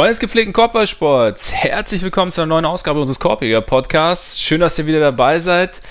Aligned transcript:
Freunde 0.00 0.12
des 0.12 0.20
gepflegten 0.20 0.54
Korbballsports, 0.54 1.52
herzlich 1.52 2.00
willkommen 2.00 2.32
zu 2.32 2.40
einer 2.40 2.48
neuen 2.48 2.64
Ausgabe 2.64 3.00
unseres 3.00 3.20
Korbiger 3.20 3.60
Podcasts. 3.60 4.40
Schön, 4.40 4.62
dass 4.62 4.78
ihr 4.78 4.86
wieder 4.86 4.98
dabei 4.98 5.40
seid. 5.40 5.82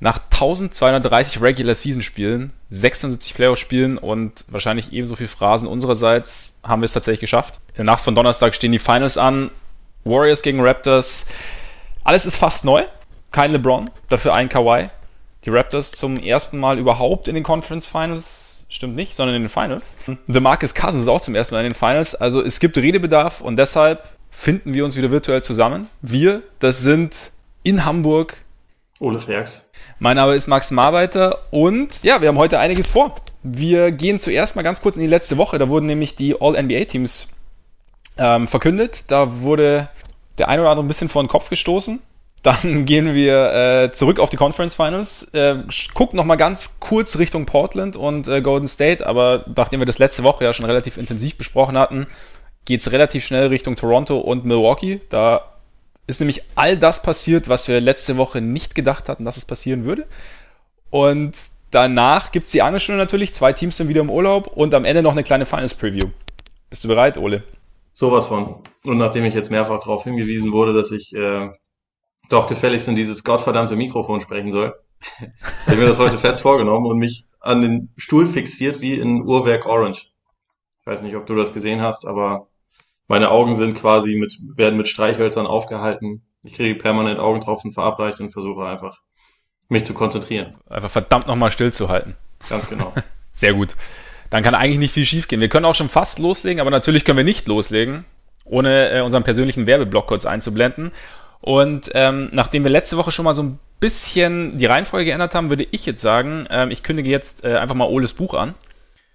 Nach 0.00 0.18
1230 0.18 1.40
Regular 1.40 1.74
Season 1.74 2.02
Spielen, 2.02 2.52
76 2.68 3.32
Playoff 3.32 3.58
Spielen 3.58 3.96
und 3.96 4.44
wahrscheinlich 4.48 4.92
ebenso 4.92 5.16
viel 5.16 5.28
Phrasen 5.28 5.66
unsererseits 5.66 6.60
haben 6.62 6.82
wir 6.82 6.84
es 6.84 6.92
tatsächlich 6.92 7.20
geschafft. 7.20 7.54
In 7.68 7.76
der 7.76 7.84
Nacht 7.86 8.04
von 8.04 8.14
Donnerstag 8.14 8.54
stehen 8.54 8.72
die 8.72 8.78
Finals 8.78 9.16
an. 9.16 9.50
Warriors 10.04 10.42
gegen 10.42 10.60
Raptors. 10.60 11.24
Alles 12.04 12.26
ist 12.26 12.36
fast 12.36 12.66
neu. 12.66 12.84
Kein 13.32 13.52
LeBron, 13.52 13.88
dafür 14.10 14.34
ein 14.34 14.50
Kawhi. 14.50 14.90
Die 15.46 15.50
Raptors 15.50 15.92
zum 15.92 16.18
ersten 16.18 16.58
Mal 16.58 16.78
überhaupt 16.78 17.28
in 17.28 17.34
den 17.34 17.44
Conference 17.44 17.86
Finals 17.86 18.57
stimmt 18.68 18.96
nicht, 18.96 19.14
sondern 19.14 19.36
in 19.36 19.42
den 19.42 19.48
Finals. 19.48 19.98
The 20.26 20.40
Marcus 20.40 20.74
Cousins 20.74 21.02
ist 21.02 21.08
auch 21.08 21.20
zum 21.20 21.34
ersten 21.34 21.54
Mal 21.54 21.60
in 21.64 21.70
den 21.70 21.74
Finals. 21.74 22.14
Also 22.14 22.42
es 22.42 22.60
gibt 22.60 22.76
Redebedarf 22.76 23.40
und 23.40 23.56
deshalb 23.56 24.04
finden 24.30 24.74
wir 24.74 24.84
uns 24.84 24.96
wieder 24.96 25.10
virtuell 25.10 25.42
zusammen. 25.42 25.88
Wir, 26.02 26.42
das 26.58 26.80
sind 26.80 27.32
in 27.62 27.84
Hamburg 27.84 28.36
Ole 29.00 29.18
Ferks. 29.18 29.62
Mein 30.00 30.16
Name 30.16 30.34
ist 30.34 30.48
Max 30.48 30.70
Marbeiter 30.70 31.40
und 31.50 32.02
ja, 32.02 32.20
wir 32.20 32.28
haben 32.28 32.38
heute 32.38 32.58
einiges 32.58 32.88
vor. 32.88 33.14
Wir 33.42 33.92
gehen 33.92 34.18
zuerst 34.18 34.56
mal 34.56 34.62
ganz 34.62 34.82
kurz 34.82 34.96
in 34.96 35.02
die 35.02 35.08
letzte 35.08 35.36
Woche. 35.36 35.58
Da 35.58 35.68
wurden 35.68 35.86
nämlich 35.86 36.16
die 36.16 36.40
All-NBA-Teams 36.40 37.38
ähm, 38.16 38.48
verkündet. 38.48 39.04
Da 39.08 39.40
wurde 39.40 39.88
der 40.38 40.48
ein 40.48 40.58
oder 40.60 40.70
andere 40.70 40.84
ein 40.84 40.88
bisschen 40.88 41.08
vor 41.08 41.22
den 41.22 41.28
Kopf 41.28 41.48
gestoßen. 41.48 42.00
Dann 42.42 42.84
gehen 42.84 43.14
wir 43.14 43.52
äh, 43.52 43.92
zurück 43.92 44.20
auf 44.20 44.30
die 44.30 44.36
Conference 44.36 44.74
Finals. 44.74 45.34
Äh, 45.34 45.64
gucken 45.94 46.16
noch 46.16 46.24
mal 46.24 46.36
ganz 46.36 46.78
kurz 46.80 47.18
Richtung 47.18 47.46
Portland 47.46 47.96
und 47.96 48.28
äh, 48.28 48.40
Golden 48.40 48.68
State, 48.68 49.06
aber 49.06 49.44
nachdem 49.56 49.80
wir 49.80 49.86
das 49.86 49.98
letzte 49.98 50.22
Woche 50.22 50.44
ja 50.44 50.52
schon 50.52 50.66
relativ 50.66 50.96
intensiv 50.98 51.36
besprochen 51.36 51.76
hatten, 51.76 52.06
geht 52.64 52.80
es 52.80 52.92
relativ 52.92 53.24
schnell 53.26 53.48
Richtung 53.48 53.76
Toronto 53.76 54.18
und 54.18 54.44
Milwaukee. 54.44 55.00
Da 55.08 55.40
ist 56.06 56.20
nämlich 56.20 56.42
all 56.54 56.76
das 56.76 57.02
passiert, 57.02 57.48
was 57.48 57.66
wir 57.66 57.80
letzte 57.80 58.16
Woche 58.16 58.40
nicht 58.40 58.74
gedacht 58.74 59.08
hatten, 59.08 59.24
dass 59.24 59.36
es 59.36 59.44
passieren 59.44 59.84
würde. 59.84 60.06
Und 60.90 61.34
danach 61.70 62.30
gibt 62.30 62.46
es 62.46 62.52
die 62.52 62.62
andere 62.62 62.80
Stunde 62.80 63.00
natürlich. 63.00 63.34
Zwei 63.34 63.52
Teams 63.52 63.76
sind 63.76 63.88
wieder 63.88 64.00
im 64.00 64.10
Urlaub 64.10 64.46
und 64.46 64.74
am 64.74 64.84
Ende 64.84 65.02
noch 65.02 65.12
eine 65.12 65.24
kleine 65.24 65.44
Finals 65.44 65.74
Preview. 65.74 66.08
Bist 66.70 66.84
du 66.84 66.88
bereit, 66.88 67.18
Ole? 67.18 67.42
Sowas 67.92 68.26
von. 68.26 68.62
Und 68.84 68.98
nachdem 68.98 69.24
ich 69.24 69.34
jetzt 69.34 69.50
mehrfach 69.50 69.80
darauf 69.80 70.04
hingewiesen 70.04 70.52
wurde, 70.52 70.72
dass 70.72 70.92
ich 70.92 71.14
äh, 71.14 71.48
doch 72.28 72.48
gefälligst 72.48 72.88
in 72.88 72.96
dieses 72.96 73.24
gottverdammte 73.24 73.76
Mikrofon 73.76 74.20
sprechen 74.20 74.52
soll, 74.52 74.74
habe 75.20 75.72
ich 75.72 75.78
mir 75.78 75.86
das 75.86 75.98
heute 75.98 76.18
fest 76.18 76.40
vorgenommen 76.40 76.86
und 76.86 76.98
mich 76.98 77.26
an 77.40 77.62
den 77.62 77.88
Stuhl 77.96 78.26
fixiert 78.26 78.80
wie 78.80 78.94
in 78.94 79.22
Uhrwerk 79.22 79.66
Orange. 79.66 80.10
Ich 80.80 80.86
weiß 80.86 81.02
nicht, 81.02 81.16
ob 81.16 81.26
du 81.26 81.34
das 81.34 81.52
gesehen 81.52 81.80
hast, 81.80 82.06
aber 82.06 82.48
meine 83.06 83.30
Augen 83.30 83.56
sind 83.56 83.74
quasi 83.74 84.16
mit, 84.16 84.38
werden 84.56 84.76
mit 84.76 84.88
Streichhölzern 84.88 85.46
aufgehalten. 85.46 86.22
Ich 86.44 86.54
kriege 86.54 86.78
permanent 86.78 87.18
Augentropfen 87.18 87.72
verabreicht 87.72 88.20
und 88.20 88.30
versuche 88.30 88.64
einfach, 88.66 89.00
mich 89.68 89.84
zu 89.84 89.94
konzentrieren. 89.94 90.56
Einfach 90.68 90.90
verdammt 90.90 91.26
nochmal 91.26 91.50
stillzuhalten. 91.50 92.16
Ganz 92.48 92.68
genau. 92.68 92.92
Sehr 93.30 93.54
gut. 93.54 93.76
Dann 94.30 94.42
kann 94.42 94.54
eigentlich 94.54 94.78
nicht 94.78 94.92
viel 94.92 95.06
schiefgehen. 95.06 95.40
Wir 95.40 95.48
können 95.48 95.64
auch 95.64 95.74
schon 95.74 95.88
fast 95.88 96.18
loslegen, 96.18 96.60
aber 96.60 96.70
natürlich 96.70 97.04
können 97.04 97.16
wir 97.16 97.24
nicht 97.24 97.48
loslegen, 97.48 98.04
ohne 98.44 98.90
äh, 98.90 99.00
unseren 99.00 99.22
persönlichen 99.22 99.66
Werbeblock 99.66 100.06
kurz 100.06 100.26
einzublenden. 100.26 100.92
Und 101.40 101.90
ähm, 101.94 102.28
nachdem 102.32 102.64
wir 102.64 102.70
letzte 102.70 102.96
Woche 102.96 103.12
schon 103.12 103.24
mal 103.24 103.34
so 103.34 103.42
ein 103.42 103.58
bisschen 103.80 104.58
die 104.58 104.66
Reihenfolge 104.66 105.06
geändert 105.06 105.34
haben, 105.34 105.50
würde 105.50 105.66
ich 105.70 105.86
jetzt 105.86 106.00
sagen, 106.00 106.46
ähm, 106.50 106.70
ich 106.70 106.82
kündige 106.82 107.10
jetzt 107.10 107.44
äh, 107.44 107.56
einfach 107.56 107.74
mal 107.74 107.88
Oles 107.88 108.12
Buch 108.12 108.34
an. 108.34 108.54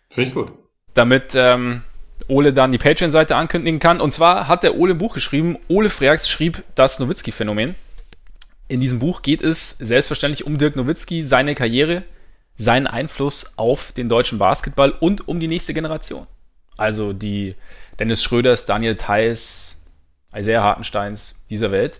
Finde 0.09 0.29
ich 0.29 0.34
gut. 0.34 0.51
Damit 0.94 1.34
ähm, 1.35 1.84
Ole 2.28 2.53
dann 2.53 2.72
die 2.72 2.78
Patreon-Seite 2.78 3.35
ankündigen 3.35 3.79
kann. 3.79 4.00
Und 4.00 4.13
zwar 4.13 4.47
hat 4.47 4.63
der 4.63 4.75
Ole 4.75 4.94
ein 4.94 4.97
Buch 4.97 5.13
geschrieben. 5.13 5.57
Ole 5.67 5.89
Freaks 5.89 6.29
schrieb 6.29 6.63
das 6.75 7.00
Nowitzki-Phänomen. 7.00 7.75
In 8.67 8.79
diesem 8.79 9.00
Buch 9.00 9.22
geht 9.22 9.41
es 9.41 9.72
selbstverständlich 9.72 10.45
um 10.45 10.57
Dirk 10.57 10.75
Nowitzki, 10.75 11.23
seine 11.23 11.53
Karriere, 11.53 12.03
seinen 12.55 12.88
Einfluss 12.88 13.57
auf 13.57 13.91
den 13.91 14.09
deutschen 14.09 14.40
Basketball 14.40 14.91
und 14.91 15.28
um 15.28 15.40
die 15.40 15.47
nächste 15.47 15.73
Generation. 15.73 16.28
Also 16.78 17.13
die 17.13 17.55
Dennis 18.00 18.23
Schröders, 18.23 18.66
Daniel 18.66 18.95
Theiss, 18.95 19.84
Isaiah 20.35 20.63
Hartensteins 20.63 21.44
dieser 21.50 21.72
Welt. 21.72 22.00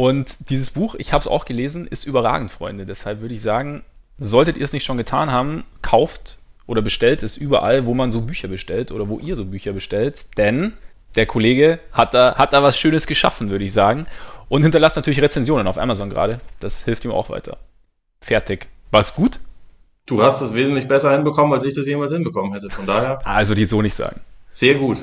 Und 0.00 0.48
dieses 0.48 0.70
Buch, 0.70 0.94
ich 0.94 1.12
habe 1.12 1.20
es 1.20 1.28
auch 1.28 1.44
gelesen, 1.44 1.86
ist 1.86 2.06
überragend, 2.06 2.50
Freunde. 2.50 2.86
Deshalb 2.86 3.20
würde 3.20 3.34
ich 3.34 3.42
sagen, 3.42 3.82
solltet 4.16 4.56
ihr 4.56 4.64
es 4.64 4.72
nicht 4.72 4.86
schon 4.86 4.96
getan 4.96 5.30
haben, 5.30 5.62
kauft 5.82 6.38
oder 6.66 6.80
bestellt 6.80 7.22
es 7.22 7.36
überall, 7.36 7.84
wo 7.84 7.92
man 7.92 8.10
so 8.10 8.22
Bücher 8.22 8.48
bestellt 8.48 8.92
oder 8.92 9.10
wo 9.10 9.18
ihr 9.18 9.36
so 9.36 9.44
Bücher 9.44 9.74
bestellt. 9.74 10.38
Denn 10.38 10.72
der 11.16 11.26
Kollege 11.26 11.80
hat 11.92 12.14
da, 12.14 12.36
hat 12.36 12.54
da 12.54 12.62
was 12.62 12.78
Schönes 12.78 13.06
geschaffen, 13.06 13.50
würde 13.50 13.66
ich 13.66 13.74
sagen. 13.74 14.06
Und 14.48 14.62
hinterlasst 14.62 14.96
natürlich 14.96 15.20
Rezensionen 15.20 15.66
auf 15.66 15.76
Amazon 15.76 16.08
gerade. 16.08 16.40
Das 16.60 16.82
hilft 16.86 17.04
ihm 17.04 17.10
auch 17.10 17.28
weiter. 17.28 17.58
Fertig. 18.22 18.68
War's 18.92 19.14
gut? 19.14 19.38
Du 20.06 20.22
hast 20.22 20.40
es 20.40 20.54
wesentlich 20.54 20.88
besser 20.88 21.12
hinbekommen, 21.12 21.52
als 21.52 21.64
ich 21.64 21.74
das 21.74 21.84
jemals 21.84 22.10
hinbekommen 22.10 22.54
hätte. 22.54 22.70
Von 22.70 22.86
daher. 22.86 23.18
Also 23.26 23.54
die 23.54 23.66
so 23.66 23.82
nicht 23.82 23.96
sagen. 23.96 24.22
Sehr 24.50 24.76
gut 24.76 24.96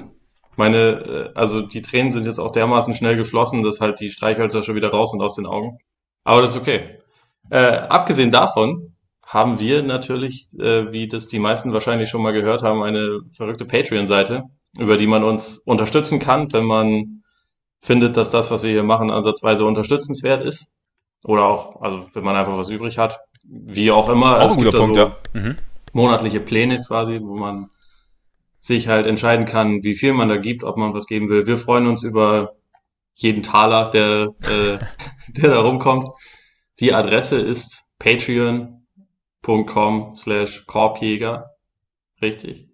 meine, 0.58 0.78
äh, 0.78 1.30
also 1.36 1.62
die 1.62 1.82
Tränen 1.82 2.12
sind 2.12 2.26
jetzt 2.26 2.40
auch 2.40 2.52
dermaßen 2.52 2.94
schnell 2.94 3.16
geflossen, 3.16 3.64
dass 3.64 3.82
halt 3.82 4.00
die 4.00 4.12
Streichhölzer 4.12 4.64
schon 4.64 4.76
wieder 4.76 4.90
raus 4.90 5.12
sind 5.12 5.22
aus 5.22 5.36
den 5.36 5.46
Augen. 5.46 5.80
Aber 6.24 6.42
das 6.42 6.56
ist 6.56 6.62
okay. 6.62 7.00
Äh, 7.50 7.78
abgesehen 7.78 8.32
davon 8.32 8.96
haben 9.26 9.60
wir 9.60 9.84
natürlich, 9.84 10.48
äh, 10.60 10.92
wie 10.92 11.08
das 11.08 11.28
die 11.28 11.40
meisten 11.40 11.74
wahrscheinlich 11.74 12.10
schon 12.10 12.22
mal 12.22 12.34
gehört 12.34 12.64
haben, 12.64 12.82
eine 12.82 13.18
verrückte 13.36 13.66
Patreon-Seite, 13.66 14.44
über 14.78 14.98
die 14.98 15.08
man 15.08 15.24
uns 15.24 15.58
unterstützen 15.60 16.20
kann, 16.20 16.52
wenn 16.54 16.66
man 16.66 17.24
findet, 17.82 18.18
dass 18.18 18.32
das, 18.32 18.52
was 18.52 18.64
wir 18.64 18.72
hier 18.72 18.84
machen, 18.84 19.12
ansatzweise 19.12 19.66
unterstützenswert 19.66 20.42
ist. 20.42 20.74
Oder 21.24 21.46
auch, 21.46 21.82
also 21.82 22.08
wenn 22.14 22.24
man 22.24 22.36
einfach 22.36 22.58
was 22.58 22.70
übrig 22.70 22.98
hat. 22.98 23.20
Wie 23.44 23.92
auch 23.92 24.10
immer. 24.10 24.40
Auch 24.42 24.58
ein 24.58 24.64
guter 24.64 24.78
Punkt, 24.78 24.96
so 24.96 25.02
ja. 25.02 25.16
Mhm. 25.34 25.58
Monatliche 25.94 26.40
Pläne 26.40 26.82
quasi, 26.82 27.20
wo 27.22 27.36
man 27.36 27.70
sich 28.68 28.88
halt 28.90 29.06
entscheiden 29.06 29.46
kann, 29.46 29.82
wie 29.84 29.96
viel 29.96 30.12
man 30.14 30.28
da 30.28 30.36
gibt, 30.36 30.66
ob 30.66 30.76
man 30.76 30.94
was 30.94 31.08
geben 31.08 31.30
will. 31.30 31.48
Wir 31.48 31.58
freuen 31.58 31.88
uns 31.88 32.04
über 32.04 32.58
jeden 33.16 33.42
Taler, 33.42 33.90
der, 33.90 34.34
äh, 34.44 34.78
der 35.30 35.50
da 35.52 35.62
rumkommt. 35.62 36.10
Die 36.82 36.94
Adresse 36.94 37.40
ist 37.40 37.86
patreon.com 37.98 38.76
slash 40.18 40.66
korbjäger. 40.68 41.52
Richtig. 42.22 42.68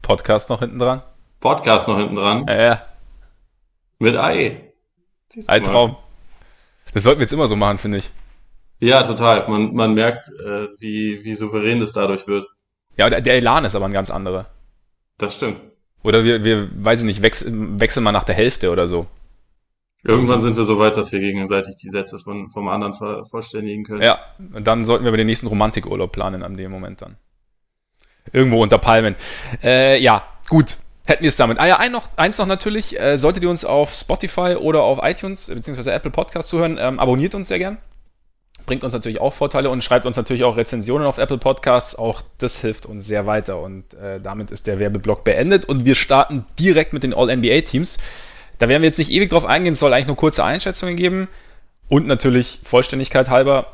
Podcast 0.00 0.48
noch 0.48 0.60
hinten 0.60 0.78
dran? 0.78 1.02
Podcast 1.40 1.86
noch 1.88 1.98
hinten 1.98 2.14
dran. 2.14 2.46
Ja, 2.48 2.62
ja. 2.62 2.82
Mit 3.98 4.16
AE. 4.16 4.72
Ein 5.46 5.62
Traum. 5.62 5.96
Das 6.94 7.02
sollten 7.02 7.18
wir 7.20 7.24
jetzt 7.24 7.32
immer 7.32 7.48
so 7.48 7.56
machen, 7.56 7.76
finde 7.76 7.98
ich. 7.98 8.10
Ja, 8.80 9.02
total. 9.02 9.46
Man, 9.48 9.74
man 9.74 9.92
merkt, 9.92 10.28
äh, 10.28 10.68
wie, 10.78 11.22
wie 11.22 11.34
souverän 11.34 11.80
das 11.80 11.92
dadurch 11.92 12.26
wird. 12.26 12.46
Ja, 12.96 13.10
der, 13.10 13.20
der 13.20 13.34
Elan 13.34 13.66
ist 13.66 13.74
aber 13.74 13.84
ein 13.84 13.92
ganz 13.92 14.10
anderer. 14.10 14.46
Das 15.18 15.34
stimmt. 15.34 15.60
Oder 16.02 16.24
wir, 16.24 16.44
wir 16.44 16.68
weiß 16.72 17.00
ich 17.00 17.06
nicht, 17.06 17.22
wechseln, 17.22 17.80
wechseln 17.80 18.04
mal 18.04 18.12
nach 18.12 18.24
der 18.24 18.34
Hälfte 18.34 18.70
oder 18.70 18.86
so. 18.86 19.06
Irgendwann 20.04 20.42
sind 20.42 20.56
wir 20.56 20.64
so 20.64 20.78
weit, 20.78 20.96
dass 20.96 21.10
wir 21.10 21.18
gegenseitig 21.18 21.76
die 21.76 21.88
Sätze 21.88 22.20
von, 22.20 22.50
vom 22.50 22.68
anderen 22.68 22.94
ver 22.94 23.24
vollständigen 23.24 23.84
können. 23.84 24.00
Ja, 24.00 24.20
und 24.54 24.64
dann 24.66 24.86
sollten 24.86 25.04
wir 25.04 25.08
über 25.08 25.16
den 25.16 25.26
nächsten 25.26 25.48
Romantikurlaub 25.48 26.12
planen 26.12 26.44
an 26.44 26.56
dem 26.56 26.70
Moment 26.70 27.02
dann. 27.02 27.16
Irgendwo 28.32 28.62
unter 28.62 28.78
Palmen. 28.78 29.16
Äh, 29.62 30.00
ja, 30.00 30.22
gut. 30.48 30.76
Hätten 31.06 31.22
wir 31.22 31.28
es 31.28 31.36
damit. 31.36 31.58
Ah 31.58 31.66
ja, 31.66 31.78
ein 31.78 31.90
noch, 31.90 32.04
eins 32.16 32.38
noch 32.38 32.46
natürlich. 32.46 32.98
Äh, 33.00 33.18
solltet 33.18 33.42
ihr 33.42 33.50
uns 33.50 33.64
auf 33.64 33.94
Spotify 33.94 34.56
oder 34.56 34.82
auf 34.82 35.00
iTunes 35.02 35.48
bzw. 35.48 35.90
Apple 35.90 36.10
Podcast 36.10 36.50
zuhören, 36.50 36.78
ähm, 36.78 37.00
abonniert 37.00 37.34
uns 37.34 37.48
sehr 37.48 37.58
gern 37.58 37.78
bringt 38.68 38.84
uns 38.84 38.92
natürlich 38.92 39.20
auch 39.20 39.32
Vorteile 39.32 39.70
und 39.70 39.82
schreibt 39.82 40.06
uns 40.06 40.16
natürlich 40.16 40.44
auch 40.44 40.56
Rezensionen 40.56 41.06
auf 41.06 41.18
Apple 41.18 41.38
Podcasts. 41.38 41.96
Auch 41.96 42.22
das 42.36 42.60
hilft 42.60 42.86
uns 42.86 43.06
sehr 43.06 43.26
weiter. 43.26 43.60
Und 43.60 43.94
äh, 43.94 44.20
damit 44.20 44.50
ist 44.50 44.66
der 44.66 44.78
Werbeblock 44.78 45.24
beendet 45.24 45.64
und 45.64 45.86
wir 45.86 45.94
starten 45.96 46.44
direkt 46.58 46.92
mit 46.92 47.02
den 47.02 47.14
All-NBA-Teams. 47.14 47.98
Da 48.58 48.68
werden 48.68 48.82
wir 48.82 48.88
jetzt 48.88 48.98
nicht 48.98 49.10
ewig 49.10 49.30
drauf 49.30 49.46
eingehen, 49.46 49.72
es 49.72 49.78
soll 49.78 49.92
eigentlich 49.92 50.06
nur 50.06 50.16
kurze 50.16 50.44
Einschätzungen 50.44 50.96
geben. 50.96 51.28
Und 51.88 52.06
natürlich 52.06 52.60
Vollständigkeit 52.62 53.30
halber 53.30 53.68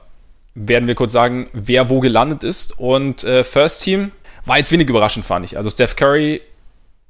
werden 0.54 0.86
wir 0.86 0.94
kurz 0.94 1.12
sagen, 1.12 1.50
wer 1.52 1.90
wo 1.90 1.98
gelandet 1.98 2.44
ist. 2.44 2.78
Und 2.78 3.24
äh, 3.24 3.42
First 3.42 3.82
Team 3.82 4.12
war 4.46 4.58
jetzt 4.58 4.70
wenig 4.70 4.88
überraschend, 4.88 5.26
fand 5.26 5.44
ich. 5.44 5.56
Also 5.56 5.70
Steph 5.70 5.96
Curry, 5.96 6.40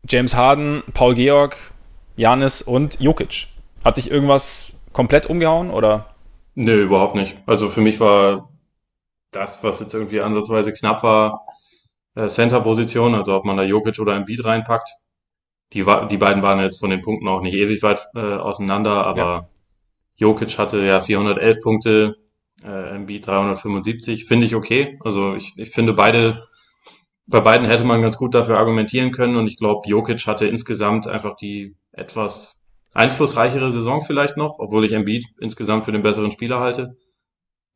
James 0.08 0.34
Harden, 0.34 0.82
Paul 0.94 1.14
Georg, 1.14 1.56
Janis 2.16 2.62
und 2.62 2.98
Jokic. 3.00 3.48
Hat 3.84 3.98
dich 3.98 4.10
irgendwas 4.10 4.80
komplett 4.94 5.26
umgehauen 5.26 5.70
oder? 5.70 6.13
Nö, 6.54 6.82
überhaupt 6.84 7.14
nicht. 7.14 7.36
Also 7.46 7.68
für 7.68 7.80
mich 7.80 8.00
war 8.00 8.50
das, 9.30 9.62
was 9.64 9.80
jetzt 9.80 9.94
irgendwie 9.94 10.20
ansatzweise 10.20 10.72
knapp 10.72 11.02
war, 11.02 11.46
äh, 12.14 12.28
Center-Position, 12.28 13.14
also 13.14 13.34
ob 13.36 13.44
man 13.44 13.56
da 13.56 13.64
Jokic 13.64 13.98
oder 13.98 14.14
Embiid 14.14 14.44
reinpackt. 14.44 14.88
Die, 15.72 15.86
war, 15.86 16.06
die 16.06 16.18
beiden 16.18 16.42
waren 16.42 16.60
jetzt 16.60 16.78
von 16.78 16.90
den 16.90 17.00
Punkten 17.00 17.26
auch 17.28 17.40
nicht 17.40 17.54
ewig 17.54 17.82
weit 17.82 18.06
äh, 18.14 18.20
auseinander, 18.20 19.06
aber 19.06 19.18
ja. 19.18 19.48
Jokic 20.16 20.56
hatte 20.58 20.84
ja 20.84 21.00
411 21.00 21.60
Punkte, 21.60 22.16
äh, 22.62 22.94
Embiid 22.94 23.26
375, 23.26 24.26
finde 24.26 24.46
ich 24.46 24.54
okay. 24.54 24.98
Also 25.04 25.34
ich, 25.34 25.54
ich 25.56 25.70
finde 25.70 25.94
beide 25.94 26.46
bei 27.26 27.40
beiden 27.40 27.66
hätte 27.66 27.84
man 27.84 28.02
ganz 28.02 28.16
gut 28.16 28.34
dafür 28.34 28.58
argumentieren 28.58 29.10
können 29.10 29.36
und 29.36 29.46
ich 29.46 29.56
glaube, 29.56 29.88
Jokic 29.88 30.26
hatte 30.26 30.46
insgesamt 30.46 31.06
einfach 31.06 31.36
die 31.36 31.74
etwas 31.92 32.53
einflussreichere 32.94 33.70
Saison 33.70 34.00
vielleicht 34.00 34.36
noch, 34.36 34.58
obwohl 34.58 34.84
ich 34.84 34.92
Embiid 34.92 35.26
insgesamt 35.40 35.84
für 35.84 35.92
den 35.92 36.02
besseren 36.02 36.30
Spieler 36.30 36.60
halte. 36.60 36.96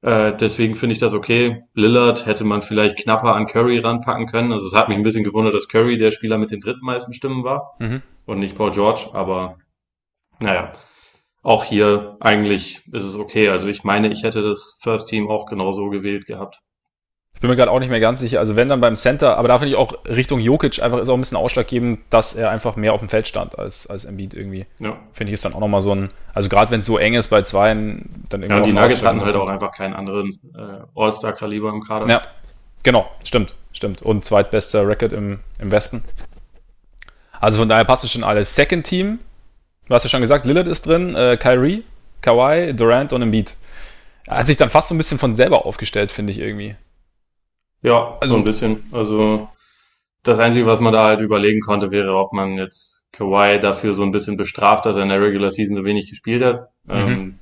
Äh, 0.01 0.37
deswegen 0.37 0.77
finde 0.77 0.93
ich 0.93 1.01
das 1.01 1.13
okay. 1.13 1.65
Lillard 1.75 2.25
hätte 2.25 2.45
man 2.45 2.63
vielleicht 2.63 2.99
knapper 2.99 3.35
an 3.35 3.47
Curry 3.47 3.81
ranpacken 3.81 4.27
können. 4.27 4.53
Also 4.53 4.67
es 4.67 4.75
hat 4.75 4.89
mich 4.89 4.97
ein 4.97 5.03
bisschen 5.03 5.25
gewundert, 5.25 5.55
dass 5.55 5.69
Curry 5.69 5.97
der 5.97 6.13
Spieler 6.13 6.39
mit 6.39 6.53
den 6.53 6.61
drittmeisten 6.61 7.13
Stimmen 7.13 7.43
war 7.43 7.75
mhm. 7.81 8.03
und 8.25 8.39
nicht 8.39 8.57
Paul 8.57 8.71
George, 8.71 9.11
aber 9.13 9.57
naja, 10.39 10.73
auch 11.43 11.65
hier 11.65 12.17
eigentlich 12.21 12.87
ist 12.93 13.03
es 13.03 13.17
okay. 13.17 13.49
Also 13.49 13.67
ich 13.67 13.83
meine, 13.83 14.13
ich 14.13 14.23
hätte 14.23 14.43
das 14.43 14.79
First 14.83 15.09
Team 15.09 15.29
auch 15.29 15.47
genauso 15.47 15.89
gewählt 15.91 16.27
gehabt. 16.27 16.61
Ich 17.39 17.41
bin 17.41 17.51
mir 17.51 17.57
gerade 17.57 17.71
auch 17.71 17.79
nicht 17.79 17.89
mehr 17.89 18.01
ganz 18.01 18.19
sicher. 18.19 18.41
Also 18.41 18.57
wenn 18.57 18.69
dann 18.69 18.81
beim 18.81 18.97
Center, 18.97 19.39
aber 19.39 19.47
da 19.47 19.61
finde 19.61 19.71
ich 19.71 19.77
auch 19.77 20.05
Richtung 20.07 20.41
Jokic 20.41 20.83
einfach 20.83 20.99
ist 20.99 21.09
auch 21.09 21.15
ein 21.15 21.21
bisschen 21.21 21.37
ausschlaggebend, 21.37 22.01
dass 22.11 22.35
er 22.35 22.51
einfach 22.51 22.75
mehr 22.75 22.93
auf 22.93 22.99
dem 22.99 23.09
Feld 23.09 23.29
stand 23.29 23.57
als, 23.57 23.87
als 23.87 24.05
Embiid 24.05 24.35
irgendwie. 24.35 24.67
Ja. 24.81 24.97
Finde 25.13 25.31
ich 25.31 25.35
ist 25.35 25.45
dann 25.45 25.55
auch 25.55 25.61
nochmal 25.61 25.81
so 25.81 25.95
ein, 25.95 26.09
also 26.35 26.49
gerade 26.49 26.73
wenn 26.73 26.81
es 26.81 26.87
so 26.87 26.99
eng 26.99 27.15
ist 27.15 27.29
bei 27.29 27.43
zweien, 27.43 28.27
dann 28.29 28.43
irgendwie. 28.43 28.59
Ja, 28.59 28.67
die 28.67 28.73
Nuggets 28.73 29.05
hatten 29.05 29.21
halt 29.21 29.37
auch 29.37 29.49
einfach 29.49 29.71
keinen 29.71 29.95
anderen 29.95 30.31
äh, 30.53 31.01
All-Star-Kaliber 31.01 31.69
im 31.69 31.81
Kader. 31.81 32.11
Ja, 32.11 32.23
genau, 32.83 33.09
stimmt, 33.23 33.55
stimmt. 33.73 34.03
Und 34.03 34.25
zweitbester 34.25 34.89
Record 34.89 35.13
im, 35.13 35.39
im 35.61 35.71
Westen. 35.71 36.03
Also 37.39 37.61
von 37.61 37.69
daher 37.69 37.85
passt 37.85 38.03
es 38.03 38.11
schon 38.11 38.25
alles. 38.25 38.57
Second 38.57 38.85
Team, 38.85 39.21
du 39.87 39.95
hast 39.95 40.03
ja 40.03 40.11
schon 40.11 40.23
gesagt, 40.23 40.45
Lillard 40.45 40.67
ist 40.67 40.85
drin, 40.87 41.15
äh, 41.15 41.37
Kyrie, 41.37 41.85
Kawhi, 42.21 42.75
Durant 42.75 43.13
und 43.13 43.23
Embiid. 43.23 43.55
Er 44.27 44.39
hat 44.39 44.49
sich 44.49 44.57
dann 44.57 44.71
fast 44.71 44.89
so 44.89 44.97
ein 44.97 44.99
bisschen 44.99 45.21
von 45.21 45.37
selber 45.37 45.67
aufgestellt, 45.67 46.11
finde 46.11 46.33
ich 46.33 46.41
irgendwie. 46.41 46.75
Ja, 47.83 48.17
also 48.21 48.35
so 48.35 48.41
ein 48.41 48.45
bisschen. 48.45 48.85
Also 48.93 49.49
das 50.23 50.39
Einzige, 50.39 50.67
was 50.67 50.81
man 50.81 50.93
da 50.93 51.07
halt 51.07 51.21
überlegen 51.21 51.61
konnte, 51.61 51.91
wäre, 51.91 52.15
ob 52.17 52.33
man 52.33 52.59
jetzt 52.59 53.07
Kawhi 53.13 53.59
dafür 53.61 53.95
so 53.95 54.03
ein 54.03 54.13
bisschen 54.13 54.37
bestraft, 54.37 54.87
dass 54.87 54.97
er 54.97 55.03
in 55.03 55.09
der 55.09 55.21
Regular 55.21 55.51
Season 55.51 55.75
so 55.75 55.85
wenig 55.85 56.09
gespielt 56.09 56.43
hat. 56.43 56.69
Mhm. 56.85 56.95
Ähm, 56.95 57.39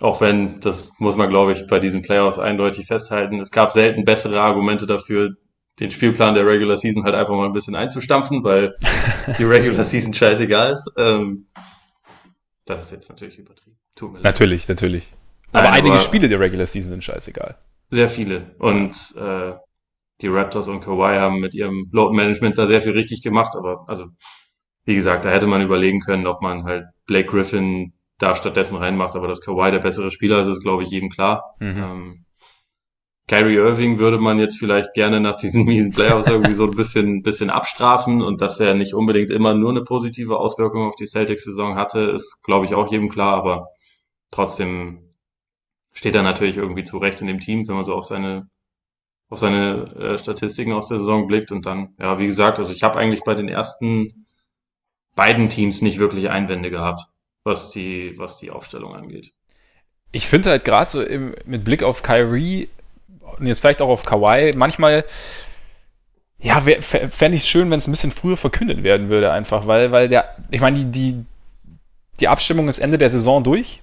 auch 0.00 0.20
wenn, 0.20 0.60
das 0.60 0.92
muss 0.98 1.16
man, 1.16 1.28
glaube 1.28 1.52
ich, 1.52 1.66
bei 1.66 1.78
diesen 1.78 2.02
Playoffs 2.02 2.38
eindeutig 2.38 2.86
festhalten, 2.86 3.38
es 3.40 3.50
gab 3.50 3.70
selten 3.70 4.04
bessere 4.04 4.40
Argumente 4.40 4.86
dafür, 4.86 5.36
den 5.78 5.90
Spielplan 5.90 6.34
der 6.34 6.46
Regular 6.46 6.76
Season 6.76 7.04
halt 7.04 7.14
einfach 7.14 7.34
mal 7.34 7.46
ein 7.46 7.52
bisschen 7.52 7.74
einzustampfen, 7.74 8.42
weil 8.44 8.76
die 9.38 9.44
Regular 9.44 9.84
Season 9.84 10.12
scheißegal 10.12 10.72
ist. 10.72 10.90
Ähm, 10.96 11.46
das 12.64 12.84
ist 12.84 12.92
jetzt 12.92 13.08
natürlich 13.08 13.38
übertrieben. 13.38 13.78
Tut 13.94 14.12
mir 14.12 14.18
leid. 14.18 14.24
Natürlich, 14.24 14.68
natürlich. 14.68 15.10
Aber 15.52 15.64
Nein, 15.64 15.72
einige 15.74 15.94
aber 15.94 16.00
Spiele 16.00 16.28
der 16.28 16.40
Regular 16.40 16.66
Season 16.66 16.90
sind 16.90 17.04
scheißegal. 17.04 17.56
Sehr 17.90 18.08
viele. 18.08 18.54
Und 18.58 19.14
äh, 19.16 19.54
die 20.20 20.28
Raptors 20.28 20.68
und 20.68 20.80
Kawhi 20.80 21.18
haben 21.18 21.40
mit 21.40 21.54
ihrem 21.54 21.88
Load 21.92 22.14
Management 22.14 22.58
da 22.58 22.66
sehr 22.66 22.80
viel 22.80 22.92
richtig 22.92 23.22
gemacht. 23.22 23.56
Aber 23.56 23.84
also, 23.88 24.06
wie 24.84 24.94
gesagt, 24.94 25.24
da 25.24 25.30
hätte 25.30 25.46
man 25.46 25.62
überlegen 25.62 26.00
können, 26.00 26.26
ob 26.26 26.40
man 26.42 26.64
halt 26.64 26.84
Blake 27.06 27.28
Griffin 27.28 27.92
da 28.18 28.34
stattdessen 28.34 28.76
reinmacht. 28.76 29.16
Aber 29.16 29.28
dass 29.28 29.40
Kawhi 29.40 29.70
der 29.70 29.80
bessere 29.80 30.10
Spieler 30.10 30.40
ist, 30.40 30.48
ist, 30.48 30.62
glaube 30.62 30.82
ich, 30.82 30.90
jedem 30.90 31.10
klar. 31.10 31.56
Mhm. 31.58 31.76
Ähm, 31.76 32.24
Kyrie 33.30 33.58
Irving 33.58 34.00
würde 34.00 34.18
man 34.18 34.40
jetzt 34.40 34.58
vielleicht 34.58 34.92
gerne 34.94 35.20
nach 35.20 35.36
diesen 35.36 35.64
miesen 35.64 35.92
Playoffs 35.92 36.28
irgendwie 36.28 36.54
so 36.54 36.64
ein 36.64 36.72
bisschen, 36.72 37.22
bisschen 37.22 37.48
abstrafen 37.48 38.22
und 38.22 38.40
dass 38.40 38.58
er 38.58 38.74
nicht 38.74 38.92
unbedingt 38.92 39.30
immer 39.30 39.54
nur 39.54 39.70
eine 39.70 39.84
positive 39.84 40.36
Auswirkung 40.36 40.88
auf 40.88 40.96
die 40.96 41.06
Celtics-Saison 41.06 41.76
hatte, 41.76 42.00
ist, 42.00 42.42
glaube 42.42 42.64
ich, 42.64 42.74
auch 42.74 42.90
jedem 42.90 43.08
klar, 43.08 43.36
aber 43.36 43.68
trotzdem 44.32 45.09
steht 45.92 46.14
er 46.14 46.22
natürlich 46.22 46.56
irgendwie 46.56 46.84
zurecht 46.84 47.20
in 47.20 47.26
dem 47.26 47.40
Team, 47.40 47.66
wenn 47.68 47.76
man 47.76 47.84
so 47.84 47.94
auf 47.94 48.06
seine 48.06 48.48
auf 49.30 49.38
seine 49.38 49.94
äh, 49.94 50.18
Statistiken 50.18 50.72
aus 50.72 50.88
der 50.88 50.98
Saison 50.98 51.28
blickt 51.28 51.52
und 51.52 51.64
dann, 51.64 51.94
ja, 51.98 52.18
wie 52.18 52.26
gesagt, 52.26 52.58
also 52.58 52.72
ich 52.72 52.82
habe 52.82 52.98
eigentlich 52.98 53.22
bei 53.22 53.34
den 53.34 53.48
ersten 53.48 54.26
beiden 55.14 55.48
Teams 55.48 55.82
nicht 55.82 55.98
wirklich 55.98 56.28
Einwände 56.30 56.70
gehabt, 56.70 57.02
was 57.44 57.70
die, 57.70 58.14
was 58.18 58.38
die 58.38 58.50
Aufstellung 58.50 58.94
angeht. 58.94 59.32
Ich 60.12 60.26
finde 60.26 60.50
halt 60.50 60.64
gerade 60.64 60.90
so 60.90 61.02
im, 61.02 61.34
mit 61.44 61.64
Blick 61.64 61.84
auf 61.84 62.02
Kyrie 62.02 62.68
und 63.38 63.46
jetzt 63.46 63.60
vielleicht 63.60 63.80
auch 63.80 63.88
auf 63.88 64.04
Kawhi, 64.04 64.50
manchmal, 64.56 65.04
ja, 66.40 66.60
fände 66.60 67.36
ich 67.36 67.42
es 67.42 67.48
schön, 67.48 67.70
wenn 67.70 67.78
es 67.78 67.86
ein 67.86 67.92
bisschen 67.92 68.10
früher 68.10 68.36
verkündet 68.36 68.82
werden 68.82 69.08
würde, 69.10 69.30
einfach, 69.30 69.68
weil, 69.68 69.92
weil 69.92 70.08
der, 70.08 70.36
ich 70.50 70.60
meine, 70.60 70.78
die, 70.78 70.90
die, 70.90 71.24
die 72.18 72.28
Abstimmung 72.28 72.68
ist 72.68 72.80
Ende 72.80 72.98
der 72.98 73.10
Saison 73.10 73.44
durch 73.44 73.80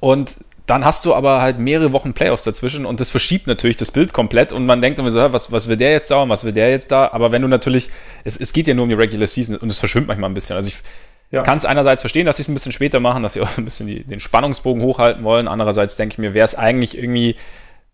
und 0.00 0.38
dann 0.68 0.84
hast 0.84 1.06
du 1.06 1.14
aber 1.14 1.40
halt 1.40 1.58
mehrere 1.58 1.92
Wochen 1.92 2.12
Playoffs 2.12 2.42
dazwischen 2.42 2.84
und 2.84 3.00
das 3.00 3.10
verschiebt 3.10 3.46
natürlich 3.46 3.78
das 3.78 3.90
Bild 3.90 4.12
komplett 4.12 4.52
und 4.52 4.66
man 4.66 4.82
denkt 4.82 4.98
immer 4.98 5.10
so, 5.10 5.32
was, 5.32 5.50
was 5.50 5.66
will 5.66 5.78
der 5.78 5.92
jetzt 5.92 6.10
da 6.10 6.22
und 6.22 6.28
was 6.28 6.44
will 6.44 6.52
der 6.52 6.70
jetzt 6.70 6.92
da? 6.92 7.08
Aber 7.10 7.32
wenn 7.32 7.40
du 7.40 7.48
natürlich, 7.48 7.88
es, 8.22 8.36
es 8.36 8.52
geht 8.52 8.68
ja 8.68 8.74
nur 8.74 8.82
um 8.82 8.90
die 8.90 8.94
Regular 8.94 9.26
Season 9.26 9.56
und 9.56 9.70
es 9.70 9.78
verschwimmt 9.78 10.08
manchmal 10.08 10.28
ein 10.28 10.34
bisschen. 10.34 10.56
Also 10.56 10.68
ich 10.68 10.82
ja. 11.30 11.42
kann 11.42 11.56
es 11.56 11.64
einerseits 11.64 12.02
verstehen, 12.02 12.26
dass 12.26 12.36
sie 12.36 12.42
es 12.42 12.48
ein 12.48 12.54
bisschen 12.54 12.72
später 12.72 13.00
machen, 13.00 13.22
dass 13.22 13.32
sie 13.32 13.40
auch 13.40 13.56
ein 13.56 13.64
bisschen 13.64 13.86
die, 13.86 14.04
den 14.04 14.20
Spannungsbogen 14.20 14.82
hochhalten 14.82 15.24
wollen. 15.24 15.48
Andererseits 15.48 15.96
denke 15.96 16.12
ich 16.12 16.18
mir, 16.18 16.34
wäre 16.34 16.44
es 16.44 16.54
eigentlich 16.54 16.98
irgendwie, 16.98 17.36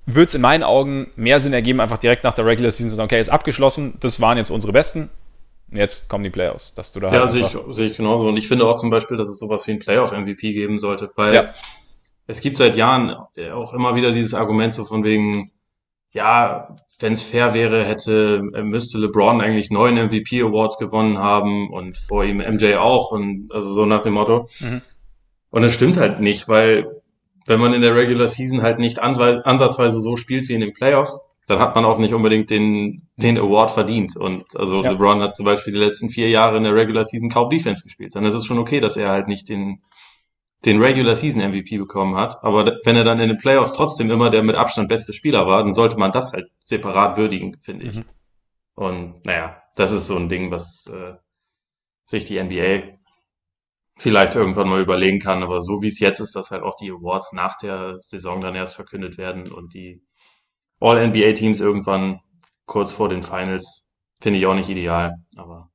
würde 0.05 0.26
es 0.26 0.35
in 0.35 0.41
meinen 0.41 0.65
Augen 0.65 1.12
mehr 1.15 1.38
Sinn 1.38 1.53
ergeben, 1.53 1.81
einfach 1.81 1.99
direkt 1.99 2.25
nach 2.25 2.35
der 2.35 2.44
Regular 2.44 2.73
Season 2.73 2.91
zu 2.91 2.97
sagen, 2.97 3.06
okay, 3.06 3.21
ist 3.21 3.29
abgeschlossen, 3.29 3.94
das 4.00 4.21
waren 4.21 4.37
jetzt 4.37 4.50
unsere 4.50 4.73
Besten, 4.73 5.11
jetzt 5.71 6.09
kommen 6.09 6.25
die 6.25 6.31
Playoffs, 6.31 6.75
dass 6.75 6.91
du 6.91 6.99
da 6.99 7.12
Ja, 7.12 7.21
halt 7.21 7.31
sehe 7.31 7.47
ich, 7.47 7.76
sehe 7.76 7.87
ich 7.91 7.97
genauso. 7.97 8.26
Und 8.26 8.37
ich 8.37 8.49
finde 8.49 8.67
auch 8.67 8.81
zum 8.81 8.91
Beispiel, 8.91 9.17
dass 9.17 9.29
es 9.29 9.38
sowas 9.38 9.65
wie 9.69 9.71
ein 9.71 9.79
Playoff-MVP 9.79 10.53
geben 10.53 10.81
sollte, 10.81 11.09
weil 11.15 11.32
ja 11.32 11.50
es 12.26 12.41
gibt 12.41 12.56
seit 12.56 12.76
Jahren 12.76 13.11
auch 13.11 13.75
immer 13.75 13.94
wieder 13.94 14.11
dieses 14.12 14.35
Argument 14.35 14.75
so 14.75 14.85
von 14.85 15.05
wegen, 15.05 15.50
ja, 16.12 16.75
wenn 17.00 17.12
es 17.12 17.23
fair 17.23 17.55
wäre, 17.55 17.85
hätte, 17.85 18.41
müsste 18.62 18.99
LeBron 18.99 19.41
eigentlich 19.41 19.71
neun 19.71 19.97
MVP 19.97 20.43
Awards 20.43 20.79
gewonnen 20.79 21.19
haben 21.19 21.71
und 21.71 21.99
vor 21.99 22.25
ihm 22.25 22.38
MJ 22.38 22.76
auch 22.76 23.11
und 23.11 23.49
also 23.53 23.73
so 23.73 23.85
nach 23.85 24.03
dem 24.03 24.15
Motto. 24.15 24.49
Mhm. 24.61 24.81
Und 25.50 25.62
das 25.62 25.75
stimmt 25.75 25.97
halt 25.97 26.21
nicht, 26.21 26.49
weil 26.49 27.03
wenn 27.47 27.61
man 27.61 27.75
in 27.75 27.82
der 27.82 27.94
Regular 27.94 28.29
Season 28.29 28.62
halt 28.62 28.79
nicht 28.79 29.00
ansatzweise 29.00 30.00
so 30.00 30.17
spielt 30.17 30.49
wie 30.49 30.55
in 30.55 30.61
den 30.61 30.73
Playoffs, 30.73 31.21
dann 31.47 31.59
hat 31.59 31.75
man 31.75 31.85
auch 31.85 31.99
nicht 31.99 32.15
unbedingt 32.15 32.49
den, 32.50 33.03
den 33.16 33.37
Award 33.37 33.71
verdient. 33.71 34.16
Und 34.16 34.45
also 34.57 34.78
ja. 34.78 34.93
LeBron 34.93 35.21
hat 35.21 35.37
zum 35.37 35.45
Beispiel 35.45 35.75
die 35.75 35.81
letzten 35.81 36.09
vier 36.09 36.31
Jahre 36.31 36.57
in 36.57 36.64
der 36.64 36.75
Regular 36.75 37.04
Season 37.04 37.28
kaum 37.28 37.50
Defense 37.50 37.83
gespielt. 37.83 38.14
Dann 38.14 38.25
ist 38.25 38.35
es 38.35 38.47
schon 38.47 38.59
okay, 38.59 38.81
dass 38.81 38.97
er 38.97 39.11
halt 39.11 39.28
nicht 39.28 39.49
den, 39.49 39.83
den 40.64 40.80
Regular 40.80 41.16
Season 41.16 41.42
MVP 41.42 41.78
bekommen 41.78 42.16
hat. 42.16 42.42
Aber 42.42 42.78
wenn 42.85 42.97
er 42.97 43.04
dann 43.04 43.21
in 43.21 43.28
den 43.28 43.38
Playoffs 43.38 43.73
trotzdem 43.73 44.11
immer 44.11 44.30
der 44.30 44.42
mit 44.42 44.56
Abstand 44.56 44.88
beste 44.88 45.12
Spieler 45.12 45.47
war, 45.47 45.62
dann 45.62 45.75
sollte 45.75 45.99
man 45.99 46.12
das 46.12 46.33
halt 46.33 46.50
separat 46.64 47.16
würdigen, 47.16 47.59
finde 47.61 47.87
ich. 47.87 47.97
Mhm. 47.97 48.04
Und 48.75 49.26
naja, 49.26 49.62
das 49.76 49.92
ist 49.92 50.06
so 50.06 50.16
ein 50.16 50.28
Ding, 50.28 50.50
was 50.50 50.87
äh, 50.87 51.14
sich 52.06 52.25
die 52.25 52.42
NBA 52.42 52.99
vielleicht 53.97 54.35
irgendwann 54.35 54.68
mal 54.68 54.80
überlegen 54.80 55.21
kann. 55.21 55.42
Aber 55.42 55.62
so 55.62 55.83
wie 55.83 55.88
es 55.88 56.00
jetzt 56.00 56.21
ist, 56.21 56.35
dass 56.35 56.50
halt 56.50 56.62
auch 56.62 56.76
die 56.76 56.90
Awards 56.90 57.33
nach 57.33 57.56
der 57.59 57.99
Saison 58.00 58.40
dann 58.40 58.54
erst 58.54 58.75
verkündet 58.75 59.18
werden 59.18 59.52
und 59.52 59.75
die 59.75 60.02
All-NBA-Teams 60.80 61.61
irgendwann 61.61 62.21
kurz 62.66 62.92
vor 62.92 63.09
den 63.09 63.23
Finals, 63.23 63.85
finde 64.21 64.38
ich 64.38 64.47
auch 64.47 64.54
nicht 64.54 64.68
ideal. 64.68 65.14
Aber 65.37 65.71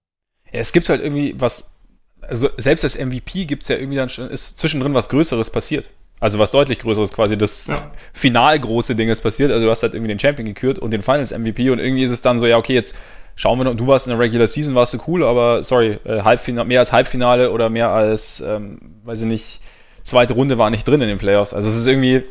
ja, 0.52 0.60
es 0.60 0.74
gibt 0.74 0.90
halt 0.90 1.02
irgendwie 1.02 1.40
was 1.40 1.79
also 2.22 2.50
selbst 2.58 2.84
als 2.84 2.98
MVP 2.98 3.46
gibt 3.46 3.64
es 3.64 3.70
ja 3.70 3.78
irgendwie 3.78 3.98
dann 3.98 4.10
schon, 4.10 4.30
ist 4.30 4.58
zwischendrin 4.58 4.94
was 4.94 5.10
Größeres 5.10 5.50
passiert. 5.50 5.90
Also 6.20 6.38
was 6.38 6.52
deutlich 6.52 6.80
Größeres 6.80 7.14
quasi, 7.14 7.38
das 7.38 7.68
ja. 7.68 7.92
final 8.14 8.60
große 8.60 8.96
Ding 8.96 9.10
ist 9.10 9.22
passiert. 9.22 9.52
Also 9.52 9.66
du 9.66 9.72
hast 9.72 9.84
halt 9.84 9.94
irgendwie 9.94 10.10
den 10.10 10.20
Champion 10.20 10.46
gekürt 10.46 10.78
und 10.78 10.92
den 10.92 11.02
Finals 11.02 11.32
MVP 11.32 11.70
und 11.70 11.80
irgendwie 11.80 12.04
ist 12.04 12.12
es 12.12 12.22
dann 12.22 12.40
so, 12.40 12.46
ja, 12.46 12.58
okay, 12.58 12.74
jetzt 12.74 12.98
schauen 13.36 13.58
wir 13.58 13.64
noch, 13.64 13.76
du 13.76 13.88
warst 13.88 14.06
in 14.06 14.12
der 14.12 14.20
Regular 14.20 14.48
Season, 14.48 14.76
warst 14.76 14.94
du 14.94 14.98
cool, 15.08 15.24
aber 15.24 15.64
sorry, 15.64 15.98
äh, 16.04 16.22
Halbfinale, 16.22 16.68
mehr 16.68 16.82
als 16.82 16.92
Halbfinale 16.92 17.52
oder 17.52 17.70
mehr 17.70 17.90
als, 17.90 18.42
ähm, 18.42 18.80
weiß 19.06 19.22
ich 19.22 19.28
nicht, 19.28 19.62
zweite 20.04 20.34
Runde 20.34 20.58
war 20.58 20.70
nicht 20.70 20.86
drin 20.86 21.02
in 21.02 21.08
den 21.08 21.20
Playoffs. 21.20 21.54
Also 21.54 21.70
es 21.70 21.78
ist 21.78 21.88
irgendwie, 21.88 22.24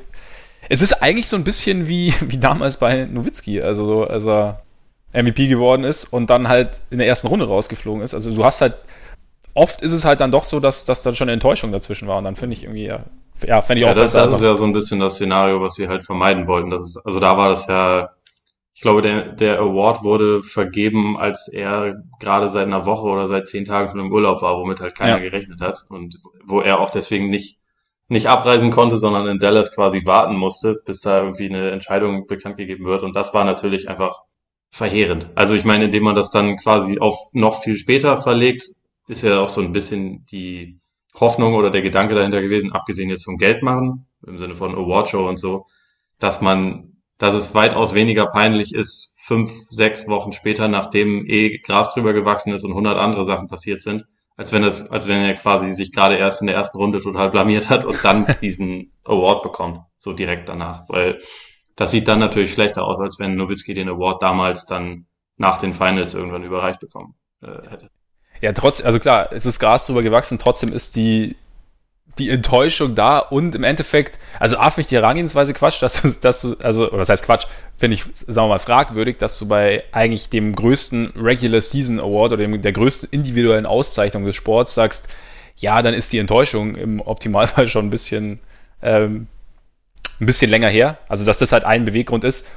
es 0.68 0.82
ist 0.82 1.02
eigentlich 1.02 1.26
so 1.26 1.36
ein 1.36 1.44
bisschen 1.44 1.88
wie, 1.88 2.12
wie 2.20 2.38
damals 2.38 2.76
bei 2.76 3.06
Nowitzki, 3.06 3.62
also 3.62 4.04
als 4.04 4.26
er 4.26 4.62
MVP 5.14 5.48
geworden 5.48 5.84
ist 5.84 6.04
und 6.04 6.28
dann 6.28 6.48
halt 6.48 6.82
in 6.90 6.98
der 6.98 7.06
ersten 7.06 7.28
Runde 7.28 7.46
rausgeflogen 7.46 8.02
ist. 8.02 8.12
Also 8.12 8.34
du 8.34 8.44
hast 8.44 8.60
halt 8.60 8.74
oft 9.58 9.82
ist 9.82 9.92
es 9.92 10.04
halt 10.04 10.20
dann 10.20 10.30
doch 10.30 10.44
so, 10.44 10.60
dass, 10.60 10.84
dass 10.84 11.02
dann 11.02 11.16
schon 11.16 11.26
eine 11.26 11.34
Enttäuschung 11.34 11.72
dazwischen 11.72 12.08
war. 12.08 12.18
Und 12.18 12.24
dann 12.24 12.36
finde 12.36 12.54
ich 12.54 12.62
irgendwie, 12.62 12.86
ja, 12.86 13.04
ja 13.44 13.60
fände 13.60 13.80
ich 13.80 13.86
ja, 13.86 13.90
auch 13.90 13.96
das, 13.96 14.12
besser. 14.12 14.24
Das 14.26 14.40
ist 14.40 14.46
ja 14.46 14.54
so 14.54 14.64
ein 14.64 14.72
bisschen 14.72 15.00
das 15.00 15.14
Szenario, 15.14 15.60
was 15.60 15.74
sie 15.74 15.88
halt 15.88 16.04
vermeiden 16.04 16.46
wollten. 16.46 16.70
Das 16.70 16.82
ist, 16.82 16.96
also 16.98 17.18
da 17.18 17.36
war 17.36 17.48
das 17.50 17.66
ja, 17.66 18.10
ich 18.72 18.80
glaube, 18.80 19.02
der, 19.02 19.32
der 19.32 19.58
Award 19.58 20.04
wurde 20.04 20.44
vergeben, 20.44 21.18
als 21.18 21.48
er 21.48 22.02
gerade 22.20 22.48
seit 22.48 22.66
einer 22.66 22.86
Woche 22.86 23.08
oder 23.08 23.26
seit 23.26 23.48
zehn 23.48 23.64
Tagen 23.64 23.90
schon 23.90 24.00
im 24.00 24.12
Urlaub 24.12 24.40
war, 24.40 24.56
womit 24.56 24.80
halt 24.80 24.94
keiner 24.94 25.16
ja. 25.16 25.18
gerechnet 25.18 25.60
hat. 25.60 25.84
Und 25.88 26.20
wo 26.44 26.60
er 26.60 26.78
auch 26.78 26.90
deswegen 26.90 27.28
nicht, 27.28 27.58
nicht 28.06 28.28
abreisen 28.28 28.70
konnte, 28.70 28.96
sondern 28.96 29.26
in 29.26 29.40
Dallas 29.40 29.74
quasi 29.74 30.06
warten 30.06 30.36
musste, 30.36 30.80
bis 30.86 31.00
da 31.00 31.20
irgendwie 31.20 31.46
eine 31.46 31.72
Entscheidung 31.72 32.28
bekannt 32.28 32.56
gegeben 32.56 32.84
wird. 32.84 33.02
Und 33.02 33.16
das 33.16 33.34
war 33.34 33.44
natürlich 33.44 33.88
einfach 33.88 34.22
verheerend. 34.70 35.30
Also 35.34 35.54
ich 35.54 35.64
meine, 35.64 35.86
indem 35.86 36.04
man 36.04 36.14
das 36.14 36.30
dann 36.30 36.56
quasi 36.56 37.00
auf 37.00 37.16
noch 37.32 37.62
viel 37.62 37.74
später 37.74 38.16
verlegt, 38.16 38.74
ist 39.08 39.22
ja 39.22 39.40
auch 39.40 39.48
so 39.48 39.60
ein 39.60 39.72
bisschen 39.72 40.26
die 40.26 40.80
Hoffnung 41.18 41.54
oder 41.54 41.70
der 41.70 41.82
Gedanke 41.82 42.14
dahinter 42.14 42.40
gewesen, 42.40 42.72
abgesehen 42.72 43.10
jetzt 43.10 43.24
vom 43.24 43.38
Geld 43.38 43.62
machen, 43.62 44.06
im 44.26 44.38
Sinne 44.38 44.54
von 44.54 44.74
Awardshow 44.74 45.28
und 45.28 45.38
so, 45.38 45.66
dass 46.18 46.40
man, 46.40 46.98
dass 47.18 47.34
es 47.34 47.54
weitaus 47.54 47.94
weniger 47.94 48.26
peinlich 48.26 48.74
ist 48.74 49.14
fünf, 49.28 49.50
sechs 49.68 50.08
Wochen 50.08 50.32
später, 50.32 50.68
nachdem 50.68 51.26
eh 51.26 51.58
Gras 51.58 51.92
drüber 51.92 52.14
gewachsen 52.14 52.54
ist 52.54 52.64
und 52.64 52.72
hundert 52.72 52.96
andere 52.96 53.24
Sachen 53.24 53.46
passiert 53.46 53.82
sind, 53.82 54.06
als 54.36 54.52
wenn 54.52 54.64
es, 54.64 54.90
als 54.90 55.06
wenn 55.06 55.20
er 55.20 55.34
quasi 55.34 55.74
sich 55.74 55.92
gerade 55.92 56.16
erst 56.16 56.40
in 56.40 56.46
der 56.46 56.56
ersten 56.56 56.78
Runde 56.78 57.00
total 57.00 57.28
blamiert 57.30 57.68
hat 57.68 57.84
und 57.84 58.02
dann 58.02 58.24
diesen 58.42 58.92
Award 59.04 59.42
bekommt, 59.42 59.80
so 59.98 60.14
direkt 60.14 60.48
danach, 60.48 60.88
weil 60.88 61.20
das 61.76 61.90
sieht 61.90 62.08
dann 62.08 62.20
natürlich 62.20 62.52
schlechter 62.52 62.84
aus, 62.84 62.98
als 63.00 63.18
wenn 63.18 63.36
Nowitzki 63.36 63.74
den 63.74 63.88
Award 63.88 64.22
damals 64.22 64.64
dann 64.64 65.06
nach 65.36 65.58
den 65.58 65.74
Finals 65.74 66.14
irgendwann 66.14 66.42
überreicht 66.42 66.80
bekommen 66.80 67.14
äh, 67.42 67.68
hätte. 67.68 67.90
Ja, 68.40 68.52
trotz, 68.52 68.84
also 68.84 68.98
klar, 68.98 69.30
es 69.32 69.46
ist 69.46 69.58
Gras 69.58 69.86
drüber 69.86 70.02
gewachsen, 70.02 70.38
trotzdem 70.38 70.72
ist 70.72 70.96
die, 70.96 71.36
die 72.18 72.30
Enttäuschung 72.30 72.94
da 72.94 73.18
und 73.18 73.54
im 73.54 73.64
Endeffekt, 73.64 74.18
also 74.38 74.58
A, 74.58 74.70
finde 74.70 74.82
ich 74.82 74.86
die 74.88 74.96
Herangehensweise 74.96 75.54
Quatsch, 75.54 75.82
dass 75.82 76.02
du, 76.02 76.08
dass 76.20 76.40
du, 76.40 76.56
also, 76.60 76.88
oder 76.88 76.98
das 76.98 77.08
heißt 77.08 77.24
Quatsch, 77.24 77.46
finde 77.76 77.94
ich, 77.94 78.04
sagen 78.12 78.46
wir 78.46 78.54
mal, 78.54 78.58
fragwürdig, 78.58 79.18
dass 79.18 79.38
du 79.38 79.46
bei 79.46 79.84
eigentlich 79.92 80.28
dem 80.30 80.54
größten 80.54 81.12
Regular 81.16 81.60
Season 81.60 82.00
Award 82.00 82.32
oder 82.32 82.42
dem, 82.42 82.60
der 82.60 82.72
größten 82.72 83.08
individuellen 83.10 83.66
Auszeichnung 83.66 84.24
des 84.24 84.36
Sports 84.36 84.74
sagst, 84.74 85.08
ja, 85.56 85.82
dann 85.82 85.94
ist 85.94 86.12
die 86.12 86.18
Enttäuschung 86.18 86.76
im 86.76 87.00
Optimalfall 87.00 87.66
schon 87.66 87.86
ein 87.86 87.90
bisschen, 87.90 88.40
ähm, 88.82 89.26
ein 90.20 90.26
bisschen 90.26 90.50
länger 90.50 90.68
her. 90.68 90.98
Also, 91.08 91.24
dass 91.24 91.38
das 91.38 91.52
halt 91.52 91.64
ein 91.64 91.84
Beweggrund 91.84 92.24
ist. 92.24 92.48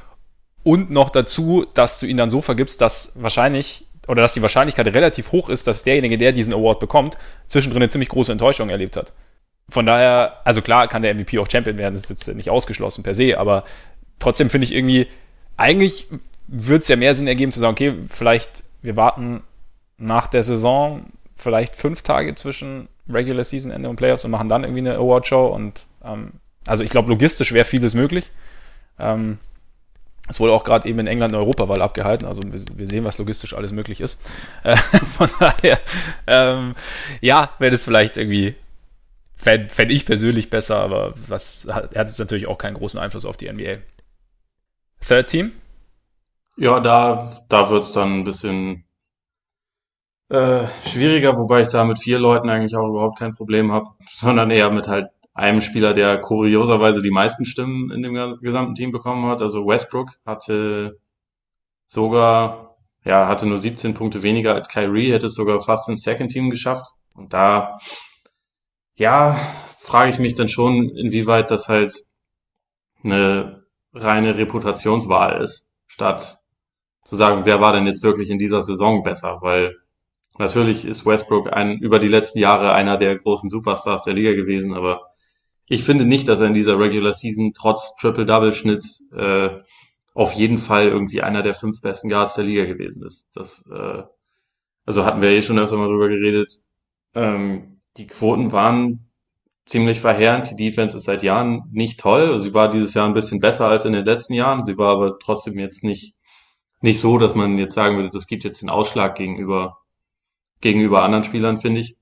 Und 0.64 0.90
noch 0.90 1.10
dazu, 1.10 1.66
dass 1.74 1.98
du 1.98 2.06
ihn 2.06 2.16
dann 2.16 2.30
so 2.30 2.40
vergibst, 2.40 2.80
dass 2.80 3.12
wahrscheinlich 3.16 3.86
oder 4.12 4.20
dass 4.20 4.34
die 4.34 4.42
Wahrscheinlichkeit 4.42 4.86
relativ 4.88 5.32
hoch 5.32 5.48
ist, 5.48 5.66
dass 5.66 5.84
derjenige, 5.84 6.18
der 6.18 6.32
diesen 6.32 6.52
Award 6.52 6.80
bekommt, 6.80 7.16
zwischendrin 7.46 7.82
eine 7.82 7.88
ziemlich 7.88 8.10
große 8.10 8.30
Enttäuschung 8.30 8.68
erlebt 8.68 8.94
hat. 8.94 9.14
Von 9.70 9.86
daher, 9.86 10.36
also 10.44 10.60
klar 10.60 10.86
kann 10.86 11.00
der 11.00 11.14
MVP 11.14 11.38
auch 11.38 11.48
Champion 11.50 11.78
werden, 11.78 11.94
das 11.94 12.10
ist 12.10 12.10
jetzt 12.10 12.36
nicht 12.36 12.50
ausgeschlossen 12.50 13.02
per 13.02 13.14
se, 13.14 13.38
aber 13.38 13.64
trotzdem 14.18 14.50
finde 14.50 14.66
ich 14.66 14.74
irgendwie, 14.74 15.06
eigentlich 15.56 16.08
würde 16.46 16.82
es 16.82 16.88
ja 16.88 16.96
mehr 16.96 17.14
Sinn 17.14 17.26
ergeben 17.26 17.52
zu 17.52 17.58
sagen, 17.58 17.72
okay, 17.72 17.94
vielleicht 18.10 18.64
wir 18.82 18.96
warten 18.96 19.42
nach 19.96 20.26
der 20.26 20.42
Saison 20.42 21.06
vielleicht 21.34 21.74
fünf 21.74 22.02
Tage 22.02 22.34
zwischen 22.34 22.88
Regular 23.08 23.44
Season 23.44 23.72
Ende 23.72 23.88
und 23.88 23.96
Playoffs 23.96 24.26
und 24.26 24.30
machen 24.30 24.50
dann 24.50 24.64
irgendwie 24.64 24.80
eine 24.80 24.96
Award 24.96 25.26
Show 25.26 25.46
und 25.46 25.86
ähm, 26.04 26.32
also 26.66 26.84
ich 26.84 26.90
glaube 26.90 27.08
logistisch 27.08 27.52
wäre 27.52 27.64
vieles 27.64 27.94
möglich. 27.94 28.30
Ähm, 28.98 29.38
es 30.32 30.40
wurde 30.40 30.52
auch 30.52 30.64
gerade 30.64 30.88
eben 30.88 30.98
in 30.98 31.06
England 31.06 31.34
eine 31.34 31.42
Europawahl 31.42 31.82
abgehalten, 31.82 32.26
also 32.26 32.42
wir, 32.42 32.60
wir, 32.76 32.86
sehen, 32.86 33.04
was 33.04 33.18
logistisch 33.18 33.54
alles 33.54 33.72
möglich 33.72 34.00
ist. 34.00 34.22
Äh, 34.64 34.76
von 34.76 35.28
daher, 35.40 35.78
ähm, 36.26 36.74
ja, 37.20 37.50
wäre 37.58 37.72
das 37.72 37.84
vielleicht 37.84 38.16
irgendwie, 38.16 38.54
fände 39.34 39.68
fänd 39.68 39.90
ich 39.90 40.06
persönlich 40.06 40.50
besser, 40.50 40.78
aber 40.78 41.14
was 41.26 41.66
hat, 41.68 41.96
hat 41.96 42.08
jetzt 42.08 42.18
natürlich 42.18 42.46
auch 42.46 42.58
keinen 42.58 42.74
großen 42.74 43.00
Einfluss 43.00 43.24
auf 43.24 43.36
die 43.36 43.52
NBA. 43.52 43.78
Third 45.06 45.26
Team? 45.26 45.52
Ja, 46.56 46.78
da, 46.80 47.44
da 47.48 47.70
wird 47.70 47.82
es 47.82 47.92
dann 47.92 48.20
ein 48.20 48.24
bisschen 48.24 48.84
äh, 50.28 50.66
schwieriger, 50.86 51.36
wobei 51.36 51.62
ich 51.62 51.68
da 51.68 51.84
mit 51.84 51.98
vier 51.98 52.18
Leuten 52.18 52.48
eigentlich 52.48 52.76
auch 52.76 52.88
überhaupt 52.88 53.18
kein 53.18 53.34
Problem 53.34 53.72
habe, 53.72 53.90
sondern 54.16 54.50
eher 54.50 54.70
mit 54.70 54.86
halt 54.86 55.10
einem 55.42 55.60
Spieler, 55.60 55.92
der 55.92 56.20
kurioserweise 56.20 57.02
die 57.02 57.10
meisten 57.10 57.44
Stimmen 57.44 57.90
in 57.90 58.02
dem 58.02 58.38
gesamten 58.40 58.76
Team 58.76 58.92
bekommen 58.92 59.26
hat. 59.26 59.42
Also 59.42 59.66
Westbrook 59.66 60.10
hatte 60.24 61.00
sogar, 61.86 62.76
ja, 63.04 63.26
hatte 63.26 63.46
nur 63.46 63.58
17 63.58 63.92
Punkte 63.92 64.22
weniger 64.22 64.54
als 64.54 64.68
Kyrie, 64.68 65.12
hätte 65.12 65.26
es 65.26 65.34
sogar 65.34 65.60
fast 65.60 65.88
ins 65.88 66.04
Second 66.04 66.30
Team 66.30 66.48
geschafft. 66.48 66.86
Und 67.16 67.32
da, 67.32 67.80
ja, 68.94 69.36
frage 69.80 70.10
ich 70.10 70.20
mich 70.20 70.34
dann 70.34 70.48
schon, 70.48 70.90
inwieweit 70.90 71.50
das 71.50 71.68
halt 71.68 72.06
eine 73.02 73.64
reine 73.92 74.38
Reputationswahl 74.38 75.42
ist, 75.42 75.68
statt 75.88 76.38
zu 77.04 77.16
sagen, 77.16 77.46
wer 77.46 77.60
war 77.60 77.72
denn 77.72 77.86
jetzt 77.86 78.04
wirklich 78.04 78.30
in 78.30 78.38
dieser 78.38 78.62
Saison 78.62 79.02
besser, 79.02 79.38
weil 79.40 79.76
natürlich 80.38 80.84
ist 80.84 81.04
Westbrook 81.04 81.52
ein, 81.52 81.78
über 81.78 81.98
die 81.98 82.06
letzten 82.06 82.38
Jahre 82.38 82.72
einer 82.74 82.96
der 82.96 83.18
großen 83.18 83.50
Superstars 83.50 84.04
der 84.04 84.14
Liga 84.14 84.34
gewesen, 84.34 84.72
aber 84.72 85.11
ich 85.72 85.84
finde 85.84 86.04
nicht, 86.04 86.28
dass 86.28 86.40
er 86.40 86.48
in 86.48 86.52
dieser 86.52 86.78
Regular 86.78 87.14
Season 87.14 87.54
trotz 87.54 87.96
Triple-Double-Schnitt 87.96 88.84
äh, 89.16 89.48
auf 90.12 90.32
jeden 90.32 90.58
Fall 90.58 90.88
irgendwie 90.88 91.22
einer 91.22 91.40
der 91.40 91.54
fünf 91.54 91.80
besten 91.80 92.10
Guards 92.10 92.34
der 92.34 92.44
Liga 92.44 92.66
gewesen 92.66 93.06
ist. 93.06 93.30
Das, 93.34 93.66
äh, 93.72 94.02
also 94.84 95.06
hatten 95.06 95.22
wir 95.22 95.30
eh 95.30 95.40
schon 95.40 95.58
öfter 95.58 95.78
mal 95.78 95.88
drüber 95.88 96.10
geredet. 96.10 96.52
Ähm, 97.14 97.80
die 97.96 98.06
Quoten 98.06 98.52
waren 98.52 99.10
ziemlich 99.64 99.98
verheerend. 99.98 100.50
Die 100.50 100.56
Defense 100.56 100.94
ist 100.94 101.04
seit 101.04 101.22
Jahren 101.22 101.62
nicht 101.72 101.98
toll. 101.98 102.38
Sie 102.38 102.52
war 102.52 102.68
dieses 102.68 102.92
Jahr 102.92 103.08
ein 103.08 103.14
bisschen 103.14 103.40
besser 103.40 103.66
als 103.66 103.86
in 103.86 103.94
den 103.94 104.04
letzten 104.04 104.34
Jahren. 104.34 104.66
Sie 104.66 104.76
war 104.76 104.92
aber 104.92 105.18
trotzdem 105.20 105.58
jetzt 105.58 105.84
nicht, 105.84 106.14
nicht 106.82 107.00
so, 107.00 107.16
dass 107.16 107.34
man 107.34 107.56
jetzt 107.56 107.72
sagen 107.72 107.96
würde, 107.96 108.10
das 108.10 108.26
gibt 108.26 108.44
jetzt 108.44 108.60
den 108.60 108.68
Ausschlag 108.68 109.14
gegenüber, 109.14 109.78
gegenüber 110.60 111.02
anderen 111.02 111.24
Spielern, 111.24 111.56
finde 111.56 111.80
ich 111.80 111.96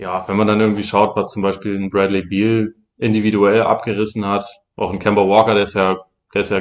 ja, 0.00 0.26
wenn 0.28 0.36
man 0.36 0.46
dann 0.46 0.60
irgendwie 0.60 0.82
schaut, 0.82 1.14
was 1.14 1.30
zum 1.30 1.42
Beispiel 1.42 1.78
ein 1.78 1.90
Bradley 1.90 2.22
Beal 2.22 2.74
individuell 2.96 3.62
abgerissen 3.62 4.26
hat, 4.26 4.46
auch 4.76 4.90
ein 4.90 4.98
Kemba 4.98 5.28
Walker, 5.28 5.54
der 5.54 5.64
es 5.64 5.74
ja, 5.74 5.98
der 6.34 6.40
es 6.40 6.48
ja 6.48 6.58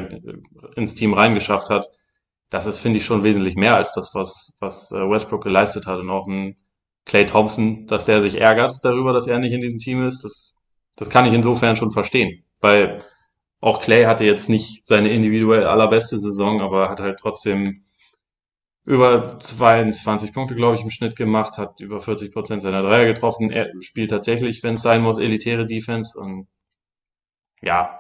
ins 0.76 0.94
Team 0.94 1.14
reingeschafft 1.14 1.70
hat, 1.70 1.90
das 2.50 2.66
ist, 2.66 2.80
finde 2.80 2.98
ich, 2.98 3.06
schon 3.06 3.24
wesentlich 3.24 3.56
mehr 3.56 3.76
als 3.76 3.94
das, 3.94 4.14
was, 4.14 4.54
was 4.60 4.92
äh, 4.92 5.10
Westbrook 5.10 5.44
geleistet 5.44 5.86
hat. 5.88 6.00
Und 6.00 6.10
auch 6.10 6.28
ein 6.28 6.58
Clay 7.06 7.26
Thompson, 7.26 7.88
dass 7.88 8.06
der 8.06 8.22
sich 8.22 8.42
ärgert 8.42 8.80
darüber, 8.84 9.14
dass 9.14 9.28
er 9.28 9.40
nicht 9.40 9.54
in 9.54 9.62
diesem 9.62 9.80
Team 9.80 10.06
ist, 10.06 10.24
das, 10.24 10.56
das 10.98 11.10
kann 11.10 11.26
ich 11.26 11.34
insofern 11.34 11.76
schon 11.76 11.92
verstehen. 11.92 12.44
Weil 12.60 13.06
auch 13.62 13.80
Clay 13.80 14.04
hatte 14.04 14.26
jetzt 14.26 14.50
nicht 14.50 14.86
seine 14.86 15.14
individuell 15.14 15.66
allerbeste 15.66 16.18
Saison, 16.18 16.62
aber 16.62 16.90
hat 16.90 17.00
halt 17.00 17.20
trotzdem 17.20 17.86
über 18.90 19.40
22 19.40 20.34
Punkte, 20.34 20.56
glaube 20.56 20.76
ich, 20.76 20.82
im 20.82 20.90
Schnitt 20.90 21.16
gemacht, 21.16 21.60
hat 21.60 21.80
über 21.80 22.02
40 22.02 22.34
Prozent 22.34 22.64
seiner 22.64 22.82
Dreier 22.82 23.06
getroffen. 23.06 23.52
Er 23.52 23.70
spielt 23.82 24.10
tatsächlich, 24.10 24.64
wenn 24.64 24.74
es 24.74 24.82
sein 24.82 25.04
muss, 25.04 25.20
elitäre 25.20 25.68
Defense. 25.68 26.20
Und 26.20 26.48
ja, 27.62 28.00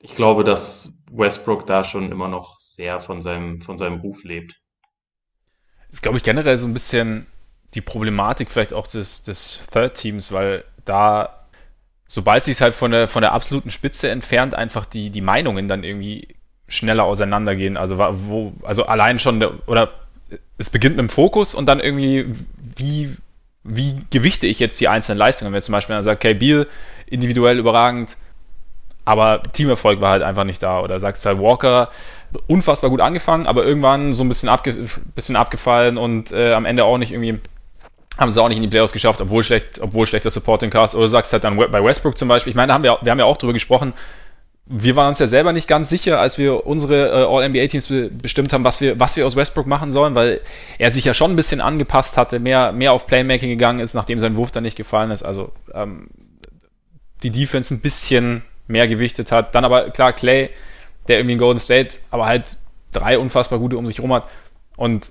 ich 0.00 0.16
glaube, 0.16 0.42
dass 0.42 0.90
Westbrook 1.12 1.66
da 1.66 1.84
schon 1.84 2.10
immer 2.10 2.28
noch 2.28 2.58
sehr 2.60 3.00
von 3.00 3.20
seinem, 3.20 3.60
von 3.60 3.76
seinem 3.76 4.00
Ruf 4.00 4.24
lebt. 4.24 4.62
Ist, 5.90 6.02
glaube 6.02 6.16
ich, 6.16 6.24
generell 6.24 6.56
so 6.56 6.66
ein 6.66 6.72
bisschen 6.72 7.26
die 7.74 7.82
Problematik 7.82 8.50
vielleicht 8.50 8.72
auch 8.72 8.86
des, 8.86 9.24
des 9.24 9.66
Third 9.70 9.92
Teams, 9.92 10.32
weil 10.32 10.64
da, 10.86 11.48
sobald 12.08 12.44
sich 12.44 12.62
halt 12.62 12.74
von 12.74 12.92
der, 12.92 13.08
von 13.08 13.20
der 13.20 13.32
absoluten 13.32 13.70
Spitze 13.70 14.08
entfernt, 14.08 14.54
einfach 14.54 14.86
die, 14.86 15.10
die 15.10 15.20
Meinungen 15.20 15.68
dann 15.68 15.84
irgendwie 15.84 16.34
schneller 16.66 17.04
auseinandergehen. 17.04 17.76
Also, 17.76 17.98
wo, 17.98 18.54
also 18.62 18.86
allein 18.86 19.18
schon, 19.18 19.38
der, 19.38 19.68
oder 19.68 19.92
es 20.58 20.70
beginnt 20.70 20.96
mit 20.96 21.06
dem 21.06 21.10
Fokus 21.10 21.54
und 21.54 21.66
dann 21.66 21.80
irgendwie, 21.80 22.26
wie, 22.76 23.14
wie 23.64 23.96
gewichte 24.10 24.46
ich 24.46 24.58
jetzt 24.58 24.80
die 24.80 24.88
einzelnen 24.88 25.18
Leistungen? 25.18 25.52
Wenn 25.52 25.62
zum 25.62 25.72
Beispiel 25.72 26.00
sagt, 26.02 26.24
okay, 26.24 26.34
Beal 26.34 26.66
individuell 27.06 27.58
überragend, 27.58 28.16
aber 29.04 29.42
Teamerfolg 29.52 30.00
war 30.00 30.12
halt 30.12 30.22
einfach 30.22 30.44
nicht 30.44 30.62
da. 30.62 30.80
Oder 30.80 31.00
sagst 31.00 31.24
halt 31.26 31.38
Walker, 31.38 31.90
unfassbar 32.46 32.90
gut 32.90 33.00
angefangen, 33.00 33.46
aber 33.46 33.64
irgendwann 33.64 34.12
so 34.14 34.24
ein 34.24 34.28
bisschen, 34.28 34.48
abge 34.48 34.86
bisschen 35.14 35.36
abgefallen 35.36 35.98
und 35.98 36.32
äh, 36.32 36.52
am 36.52 36.64
Ende 36.64 36.84
auch 36.84 36.98
nicht 36.98 37.12
irgendwie, 37.12 37.40
haben 38.16 38.30
sie 38.30 38.42
auch 38.42 38.48
nicht 38.48 38.56
in 38.56 38.62
die 38.62 38.68
Playoffs 38.68 38.92
geschafft, 38.92 39.20
obwohl 39.20 39.42
schlecht, 39.44 39.80
obwohl 39.80 40.06
schlechter 40.06 40.30
Supporting 40.30 40.70
Cast. 40.70 40.94
Oder 40.94 41.08
sagst 41.08 41.32
halt 41.32 41.44
dann 41.44 41.56
bei 41.56 41.84
Westbrook 41.84 42.16
zum 42.16 42.28
Beispiel, 42.28 42.50
ich 42.50 42.56
meine, 42.56 42.72
haben 42.72 42.84
wir, 42.84 42.98
wir 43.02 43.10
haben 43.10 43.18
ja 43.18 43.24
auch 43.24 43.36
drüber 43.36 43.52
gesprochen, 43.52 43.92
wir 44.66 44.96
waren 44.96 45.08
uns 45.08 45.18
ja 45.18 45.26
selber 45.26 45.52
nicht 45.52 45.68
ganz 45.68 45.90
sicher, 45.90 46.18
als 46.18 46.38
wir 46.38 46.66
unsere 46.66 47.08
äh, 47.08 47.26
All-NBA-Teams 47.26 47.88
be 47.88 48.10
bestimmt 48.10 48.52
haben, 48.52 48.64
was 48.64 48.80
wir, 48.80 48.98
was 48.98 49.14
wir 49.14 49.26
aus 49.26 49.36
Westbrook 49.36 49.66
machen 49.66 49.92
sollen, 49.92 50.14
weil 50.14 50.40
er 50.78 50.90
sich 50.90 51.04
ja 51.04 51.12
schon 51.12 51.32
ein 51.32 51.36
bisschen 51.36 51.60
angepasst 51.60 52.16
hatte, 52.16 52.38
mehr, 52.38 52.72
mehr 52.72 52.92
auf 52.92 53.06
Playmaking 53.06 53.50
gegangen 53.50 53.80
ist, 53.80 53.94
nachdem 53.94 54.18
sein 54.18 54.36
Wurf 54.36 54.52
dann 54.52 54.62
nicht 54.62 54.76
gefallen 54.76 55.10
ist. 55.10 55.22
Also 55.22 55.52
ähm, 55.74 56.08
die 57.22 57.30
Defense 57.30 57.74
ein 57.74 57.80
bisschen 57.80 58.42
mehr 58.66 58.88
gewichtet 58.88 59.32
hat. 59.32 59.54
Dann 59.54 59.66
aber 59.66 59.90
klar 59.90 60.14
Clay, 60.14 60.48
der 61.08 61.18
irgendwie 61.18 61.34
in 61.34 61.38
Golden 61.38 61.60
State, 61.60 61.98
aber 62.10 62.24
halt 62.24 62.56
drei 62.90 63.18
unfassbar 63.18 63.58
gute 63.58 63.76
um 63.76 63.86
sich 63.86 64.00
rum 64.00 64.14
hat. 64.14 64.26
Und 64.76 65.10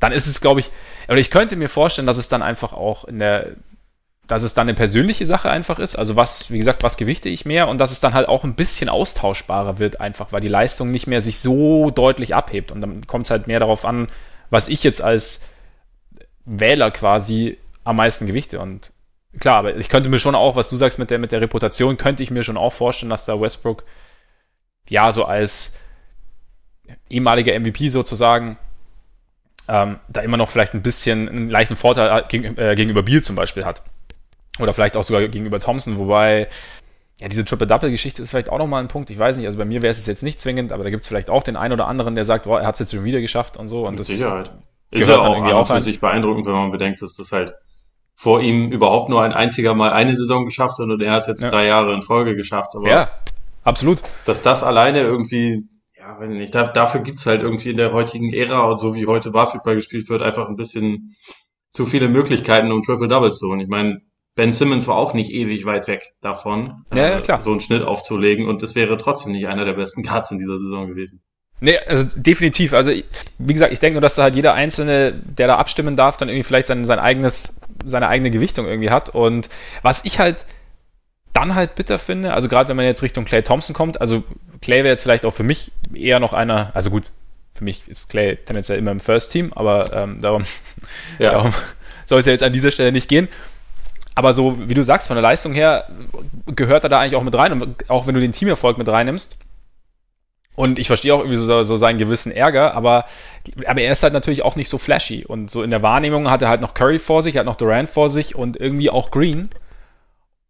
dann 0.00 0.10
ist 0.10 0.26
es, 0.26 0.40
glaube 0.40 0.60
ich, 0.60 0.70
oder 1.06 1.18
ich 1.18 1.30
könnte 1.30 1.54
mir 1.54 1.68
vorstellen, 1.68 2.06
dass 2.06 2.18
es 2.18 2.28
dann 2.28 2.42
einfach 2.42 2.72
auch 2.72 3.04
in 3.04 3.20
der 3.20 3.52
dass 4.30 4.44
es 4.44 4.54
dann 4.54 4.68
eine 4.68 4.74
persönliche 4.74 5.26
Sache 5.26 5.50
einfach 5.50 5.80
ist. 5.80 5.96
Also 5.96 6.14
was, 6.14 6.52
wie 6.52 6.58
gesagt, 6.58 6.84
was 6.84 6.96
gewichte 6.96 7.28
ich 7.28 7.46
mehr 7.46 7.66
und 7.66 7.78
dass 7.78 7.90
es 7.90 7.98
dann 7.98 8.14
halt 8.14 8.28
auch 8.28 8.44
ein 8.44 8.54
bisschen 8.54 8.88
austauschbarer 8.88 9.80
wird 9.80 10.00
einfach, 10.00 10.30
weil 10.30 10.40
die 10.40 10.46
Leistung 10.46 10.92
nicht 10.92 11.08
mehr 11.08 11.20
sich 11.20 11.40
so 11.40 11.90
deutlich 11.90 12.32
abhebt. 12.32 12.70
Und 12.70 12.80
dann 12.80 13.04
kommt 13.08 13.24
es 13.24 13.30
halt 13.32 13.48
mehr 13.48 13.58
darauf 13.58 13.84
an, 13.84 14.08
was 14.48 14.68
ich 14.68 14.84
jetzt 14.84 15.02
als 15.02 15.42
Wähler 16.44 16.92
quasi 16.92 17.58
am 17.82 17.96
meisten 17.96 18.28
gewichte. 18.28 18.60
Und 18.60 18.92
klar, 19.40 19.56
aber 19.56 19.76
ich 19.76 19.88
könnte 19.88 20.08
mir 20.08 20.20
schon 20.20 20.36
auch, 20.36 20.54
was 20.54 20.70
du 20.70 20.76
sagst 20.76 21.00
mit 21.00 21.10
der, 21.10 21.18
mit 21.18 21.32
der 21.32 21.40
Reputation, 21.40 21.96
könnte 21.96 22.22
ich 22.22 22.30
mir 22.30 22.44
schon 22.44 22.56
auch 22.56 22.72
vorstellen, 22.72 23.10
dass 23.10 23.24
da 23.24 23.40
Westbrook 23.40 23.82
ja 24.88 25.10
so 25.10 25.24
als 25.24 25.76
ehemaliger 27.08 27.58
MVP 27.58 27.88
sozusagen 27.88 28.58
ähm, 29.66 29.98
da 30.06 30.20
immer 30.20 30.36
noch 30.36 30.50
vielleicht 30.50 30.74
ein 30.74 30.82
bisschen 30.82 31.28
einen 31.28 31.50
leichten 31.50 31.74
Vorteil 31.74 32.26
äh, 32.32 32.76
gegenüber 32.76 33.02
Biel 33.02 33.24
zum 33.24 33.34
Beispiel 33.34 33.64
hat. 33.64 33.82
Oder 34.62 34.72
vielleicht 34.72 34.96
auch 34.96 35.04
sogar 35.04 35.26
gegenüber 35.26 35.58
Thompson, 35.58 35.98
wobei 35.98 36.48
ja, 37.20 37.28
diese 37.28 37.44
Triple-Double-Geschichte 37.44 38.22
ist 38.22 38.30
vielleicht 38.30 38.48
auch 38.48 38.58
nochmal 38.58 38.82
ein 38.82 38.88
Punkt. 38.88 39.10
Ich 39.10 39.18
weiß 39.18 39.36
nicht, 39.36 39.46
also 39.46 39.58
bei 39.58 39.66
mir 39.66 39.82
wäre 39.82 39.90
es 39.90 40.06
jetzt 40.06 40.22
nicht 40.22 40.40
zwingend, 40.40 40.72
aber 40.72 40.84
da 40.84 40.90
gibt 40.90 41.02
es 41.02 41.06
vielleicht 41.06 41.28
auch 41.28 41.42
den 41.42 41.56
einen 41.56 41.74
oder 41.74 41.86
anderen, 41.86 42.14
der 42.14 42.24
sagt, 42.24 42.44
boah, 42.46 42.60
er 42.60 42.66
hat 42.66 42.74
es 42.74 42.78
jetzt 42.80 42.94
schon 42.94 43.04
wieder 43.04 43.20
geschafft 43.20 43.58
und 43.58 43.68
so. 43.68 43.86
Und 43.86 43.92
Mit 43.92 44.00
das 44.00 44.06
Sicherheit. 44.06 44.52
Ist 44.90 45.06
ja 45.06 45.18
auch, 45.18 45.36
irgendwie 45.36 45.52
auch 45.52 45.66
für 45.66 45.80
sich 45.82 46.00
beeindruckend, 46.00 46.46
wenn 46.46 46.54
man 46.54 46.72
bedenkt, 46.72 47.02
dass 47.02 47.14
das 47.14 47.30
halt 47.30 47.54
vor 48.16 48.40
ihm 48.40 48.72
überhaupt 48.72 49.08
nur 49.08 49.22
ein 49.22 49.32
einziger 49.32 49.74
Mal 49.74 49.92
eine 49.92 50.16
Saison 50.16 50.46
geschafft 50.46 50.78
hat 50.78 50.86
und 50.86 51.00
er 51.00 51.12
hat 51.12 51.22
es 51.22 51.26
jetzt 51.28 51.42
ja. 51.42 51.50
drei 51.50 51.66
Jahre 51.66 51.94
in 51.94 52.02
Folge 52.02 52.36
geschafft. 52.36 52.74
Aber 52.74 52.88
ja, 52.88 53.10
absolut. 53.64 54.02
Dass 54.24 54.42
das 54.42 54.62
alleine 54.62 55.00
irgendwie, 55.00 55.68
ja, 55.96 56.18
weiß 56.18 56.30
ich 56.30 56.36
nicht, 56.36 56.54
da, 56.54 56.64
dafür 56.64 57.02
gibt's 57.02 57.26
halt 57.26 57.42
irgendwie 57.42 57.70
in 57.70 57.76
der 57.76 57.92
heutigen 57.92 58.32
Ära 58.32 58.62
und 58.62 58.78
so 58.78 58.94
wie 58.94 59.06
heute 59.06 59.30
Basketball 59.30 59.76
gespielt 59.76 60.08
wird, 60.08 60.22
einfach 60.22 60.48
ein 60.48 60.56
bisschen 60.56 61.16
zu 61.70 61.86
viele 61.86 62.08
Möglichkeiten, 62.08 62.72
um 62.72 62.82
Triple 62.82 63.08
Doubles 63.08 63.38
zu 63.38 63.48
holen. 63.48 63.60
Ich 63.60 63.68
meine, 63.68 64.00
Ben 64.40 64.54
Simmons 64.54 64.86
war 64.86 64.96
auch 64.96 65.12
nicht 65.12 65.30
ewig 65.32 65.66
weit 65.66 65.86
weg 65.86 66.14
davon, 66.22 66.82
ja, 66.94 67.10
ja, 67.10 67.20
klar. 67.20 67.42
so 67.42 67.50
einen 67.50 67.60
Schnitt 67.60 67.82
aufzulegen 67.82 68.48
und 68.48 68.62
das 68.62 68.74
wäre 68.74 68.96
trotzdem 68.96 69.32
nicht 69.32 69.46
einer 69.48 69.66
der 69.66 69.74
besten 69.74 70.02
Guards 70.02 70.30
in 70.30 70.38
dieser 70.38 70.58
Saison 70.58 70.88
gewesen. 70.88 71.20
Nee, 71.60 71.76
also 71.86 72.06
definitiv. 72.16 72.72
Also 72.72 72.90
wie 73.36 73.52
gesagt, 73.52 73.74
ich 73.74 73.80
denke 73.80 73.96
nur, 73.96 74.00
dass 74.00 74.14
da 74.14 74.22
halt 74.22 74.36
jeder 74.36 74.54
Einzelne, 74.54 75.12
der 75.12 75.46
da 75.46 75.56
abstimmen 75.56 75.94
darf, 75.94 76.16
dann 76.16 76.30
irgendwie 76.30 76.44
vielleicht 76.44 76.68
sein, 76.68 76.86
sein 76.86 76.98
eigenes, 76.98 77.60
seine 77.84 78.08
eigene 78.08 78.30
Gewichtung 78.30 78.66
irgendwie 78.66 78.88
hat. 78.88 79.10
Und 79.10 79.50
was 79.82 80.06
ich 80.06 80.18
halt 80.18 80.46
dann 81.34 81.54
halt 81.54 81.74
bitter 81.74 81.98
finde, 81.98 82.32
also 82.32 82.48
gerade 82.48 82.70
wenn 82.70 82.76
man 82.76 82.86
jetzt 82.86 83.02
Richtung 83.02 83.26
Clay 83.26 83.42
Thompson 83.42 83.74
kommt, 83.74 84.00
also 84.00 84.24
Clay 84.62 84.78
wäre 84.78 84.88
jetzt 84.88 85.02
vielleicht 85.02 85.26
auch 85.26 85.34
für 85.34 85.42
mich 85.42 85.70
eher 85.92 86.18
noch 86.18 86.32
einer, 86.32 86.70
also 86.72 86.88
gut, 86.88 87.10
für 87.52 87.64
mich 87.64 87.86
ist 87.88 88.08
Clay 88.08 88.36
tendenziell 88.36 88.78
immer 88.78 88.92
im 88.92 89.00
First 89.00 89.32
Team, 89.32 89.52
aber 89.54 89.92
ähm, 89.92 90.18
darum, 90.22 90.46
ja. 91.18 91.30
darum 91.32 91.52
soll 92.06 92.20
es 92.20 92.24
ja 92.24 92.32
jetzt 92.32 92.42
an 92.42 92.54
dieser 92.54 92.70
Stelle 92.70 92.90
nicht 92.90 93.06
gehen. 93.06 93.28
Aber 94.14 94.34
so, 94.34 94.56
wie 94.68 94.74
du 94.74 94.84
sagst, 94.84 95.06
von 95.06 95.16
der 95.16 95.22
Leistung 95.22 95.52
her 95.52 95.88
gehört 96.46 96.84
er 96.84 96.90
da 96.90 97.00
eigentlich 97.00 97.16
auch 97.16 97.22
mit 97.22 97.34
rein. 97.34 97.52
Und 97.52 97.88
auch 97.88 98.06
wenn 98.06 98.14
du 98.14 98.20
den 98.20 98.32
Teamerfolg 98.32 98.78
mit 98.78 98.88
reinnimmst. 98.88 99.38
Und 100.56 100.78
ich 100.78 100.88
verstehe 100.88 101.14
auch 101.14 101.20
irgendwie 101.20 101.36
so, 101.36 101.62
so 101.62 101.76
seinen 101.76 101.98
gewissen 101.98 102.32
Ärger, 102.32 102.74
aber, 102.74 103.06
aber 103.66 103.80
er 103.80 103.92
ist 103.92 104.02
halt 104.02 104.12
natürlich 104.12 104.42
auch 104.42 104.56
nicht 104.56 104.68
so 104.68 104.76
flashy. 104.76 105.24
Und 105.24 105.50
so 105.50 105.62
in 105.62 105.70
der 105.70 105.82
Wahrnehmung 105.82 106.30
hat 106.30 106.42
er 106.42 106.48
halt 106.48 106.60
noch 106.60 106.74
Curry 106.74 106.98
vor 106.98 107.22
sich, 107.22 107.38
hat 107.38 107.46
noch 107.46 107.56
Durant 107.56 107.88
vor 107.88 108.10
sich 108.10 108.34
und 108.34 108.58
irgendwie 108.58 108.90
auch 108.90 109.10
Green. 109.10 109.48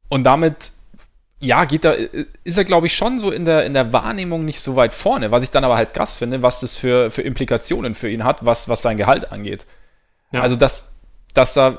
Und 0.09 0.25
damit, 0.25 0.73
ja, 1.39 1.65
geht 1.65 1.85
da, 1.85 1.93
ist 2.43 2.59
er, 2.59 2.65
glaube 2.65 2.89
ich, 2.89 2.97
schon 2.97 3.21
so 3.21 3.31
in 3.31 3.45
der, 3.45 3.65
in 3.65 3.75
der 3.75 3.93
Wahrnehmung 3.93 4.45
nicht 4.45 4.61
so 4.61 4.75
weit 4.75 4.93
vorne. 4.93 5.31
Was 5.31 5.45
ich 5.45 5.51
dann 5.51 5.65
aber 5.65 5.77
halt 5.77 5.95
krass 5.95 6.17
finde, 6.17 6.43
was 6.43 6.61
das 6.61 6.77
für, 6.77 7.13
für 7.13 7.23
Implikationen 7.23 7.95
für 7.95 8.11
ihn 8.11 8.25
hat, 8.25 8.45
was, 8.45 8.69
was 8.69 8.83
sein 8.83 8.97
Gehalt 8.97 9.31
angeht. 9.31 9.65
Ja. 10.33 10.41
Also, 10.41 10.57
dass, 10.57 10.93
dass 11.35 11.55
da 11.55 11.79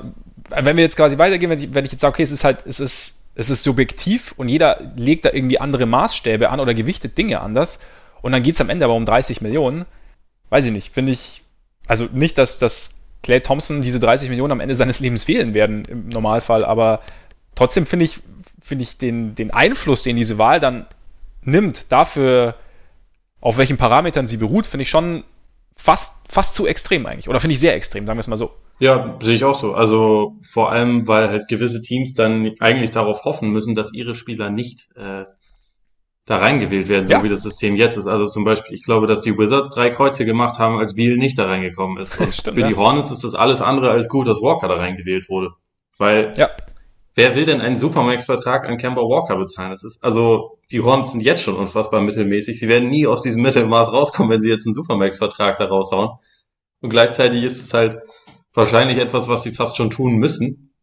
wenn 0.60 0.76
wir 0.76 0.84
jetzt 0.84 0.96
quasi 0.96 1.18
weitergehen, 1.18 1.50
wenn 1.50 1.58
ich, 1.58 1.74
wenn 1.74 1.84
ich 1.84 1.92
jetzt 1.92 2.00
sage, 2.00 2.12
okay, 2.14 2.22
es 2.22 2.32
ist 2.32 2.44
halt, 2.44 2.64
es 2.66 2.80
ist, 2.80 3.22
es 3.34 3.50
ist 3.50 3.62
subjektiv 3.62 4.34
und 4.36 4.48
jeder 4.48 4.92
legt 4.96 5.24
da 5.24 5.30
irgendwie 5.32 5.58
andere 5.58 5.86
Maßstäbe 5.86 6.50
an 6.50 6.60
oder 6.60 6.74
gewichtet 6.74 7.16
Dinge 7.16 7.40
anders 7.40 7.80
und 8.20 8.32
dann 8.32 8.42
geht 8.42 8.54
es 8.54 8.60
am 8.60 8.70
Ende 8.70 8.84
aber 8.84 8.94
um 8.94 9.06
30 9.06 9.40
Millionen, 9.40 9.84
weiß 10.50 10.66
ich 10.66 10.72
nicht, 10.72 10.94
finde 10.94 11.12
ich, 11.12 11.42
also 11.86 12.08
nicht, 12.12 12.38
dass, 12.38 12.58
dass 12.58 13.00
Clay 13.22 13.40
Thompson 13.40 13.82
diese 13.82 14.00
30 14.00 14.28
Millionen 14.28 14.52
am 14.52 14.60
Ende 14.60 14.74
seines 14.74 15.00
Lebens 15.00 15.24
fehlen 15.24 15.54
werden 15.54 15.84
im 15.86 16.08
Normalfall, 16.08 16.64
aber 16.64 17.00
trotzdem 17.54 17.86
finde 17.86 18.04
ich, 18.04 18.20
finde 18.60 18.84
ich 18.84 18.98
den, 18.98 19.34
den 19.34 19.50
Einfluss, 19.50 20.02
den 20.02 20.16
diese 20.16 20.38
Wahl 20.38 20.60
dann 20.60 20.86
nimmt, 21.42 21.90
dafür, 21.90 22.54
auf 23.40 23.56
welchen 23.56 23.76
Parametern 23.76 24.26
sie 24.26 24.36
beruht, 24.36 24.66
finde 24.66 24.82
ich 24.82 24.90
schon 24.90 25.24
fast, 25.76 26.30
fast 26.30 26.54
zu 26.54 26.66
extrem 26.66 27.06
eigentlich. 27.06 27.28
Oder 27.28 27.40
finde 27.40 27.54
ich 27.54 27.60
sehr 27.60 27.74
extrem, 27.74 28.06
sagen 28.06 28.16
wir 28.16 28.20
es 28.20 28.28
mal 28.28 28.36
so. 28.36 28.50
Ja, 28.78 29.16
sehe 29.20 29.34
ich 29.34 29.44
auch 29.44 29.58
so. 29.58 29.74
Also 29.74 30.36
vor 30.42 30.72
allem, 30.72 31.06
weil 31.06 31.28
halt 31.28 31.48
gewisse 31.48 31.80
Teams 31.80 32.14
dann 32.14 32.52
eigentlich 32.60 32.90
darauf 32.90 33.24
hoffen 33.24 33.50
müssen, 33.50 33.74
dass 33.74 33.92
ihre 33.92 34.14
Spieler 34.14 34.50
nicht 34.50 34.88
äh, 34.96 35.24
da 36.24 36.36
reingewählt 36.36 36.88
werden, 36.88 37.06
so 37.06 37.12
ja. 37.14 37.22
wie 37.22 37.28
das 37.28 37.42
System 37.42 37.76
jetzt 37.76 37.96
ist. 37.96 38.06
Also 38.06 38.28
zum 38.28 38.44
Beispiel, 38.44 38.76
ich 38.76 38.84
glaube, 38.84 39.06
dass 39.06 39.22
die 39.22 39.36
Wizards 39.36 39.70
drei 39.70 39.90
Kreuze 39.90 40.24
gemacht 40.24 40.58
haben, 40.58 40.78
als 40.78 40.94
Beal 40.94 41.16
nicht 41.16 41.38
da 41.38 41.46
reingekommen 41.46 41.98
ist. 41.98 42.14
Stimmt, 42.34 42.56
für 42.56 42.62
ja. 42.62 42.68
die 42.68 42.76
Hornets 42.76 43.10
ist 43.10 43.24
das 43.24 43.34
alles 43.34 43.60
andere 43.60 43.90
als 43.90 44.08
gut, 44.08 44.28
dass 44.28 44.40
Walker 44.40 44.68
da 44.68 44.76
reingewählt 44.76 45.28
wurde. 45.28 45.50
Weil 45.98 46.32
ja. 46.36 46.50
wer 47.14 47.34
will 47.34 47.44
denn 47.44 47.60
einen 47.60 47.78
Supermax-Vertrag 47.78 48.68
an 48.68 48.78
Kemba 48.78 49.02
Walker 49.02 49.36
bezahlen? 49.36 49.70
Das 49.70 49.84
ist, 49.84 50.02
also 50.02 50.58
die 50.72 50.80
Hornets 50.80 51.12
sind 51.12 51.20
jetzt 51.20 51.42
schon 51.42 51.56
unfassbar 51.56 52.00
mittelmäßig. 52.00 52.58
Sie 52.58 52.68
werden 52.68 52.88
nie 52.88 53.06
aus 53.06 53.22
diesem 53.22 53.42
Mittelmaß 53.42 53.92
rauskommen, 53.92 54.32
wenn 54.32 54.42
sie 54.42 54.48
jetzt 54.48 54.66
einen 54.66 54.74
Supermax-Vertrag 54.74 55.58
da 55.58 55.66
raushauen. 55.66 56.18
Und 56.80 56.90
gleichzeitig 56.90 57.44
ist 57.44 57.62
es 57.62 57.74
halt 57.74 58.00
wahrscheinlich 58.54 58.98
etwas, 58.98 59.28
was 59.28 59.42
sie 59.42 59.52
fast 59.52 59.76
schon 59.76 59.90
tun 59.90 60.14
müssen, 60.16 60.74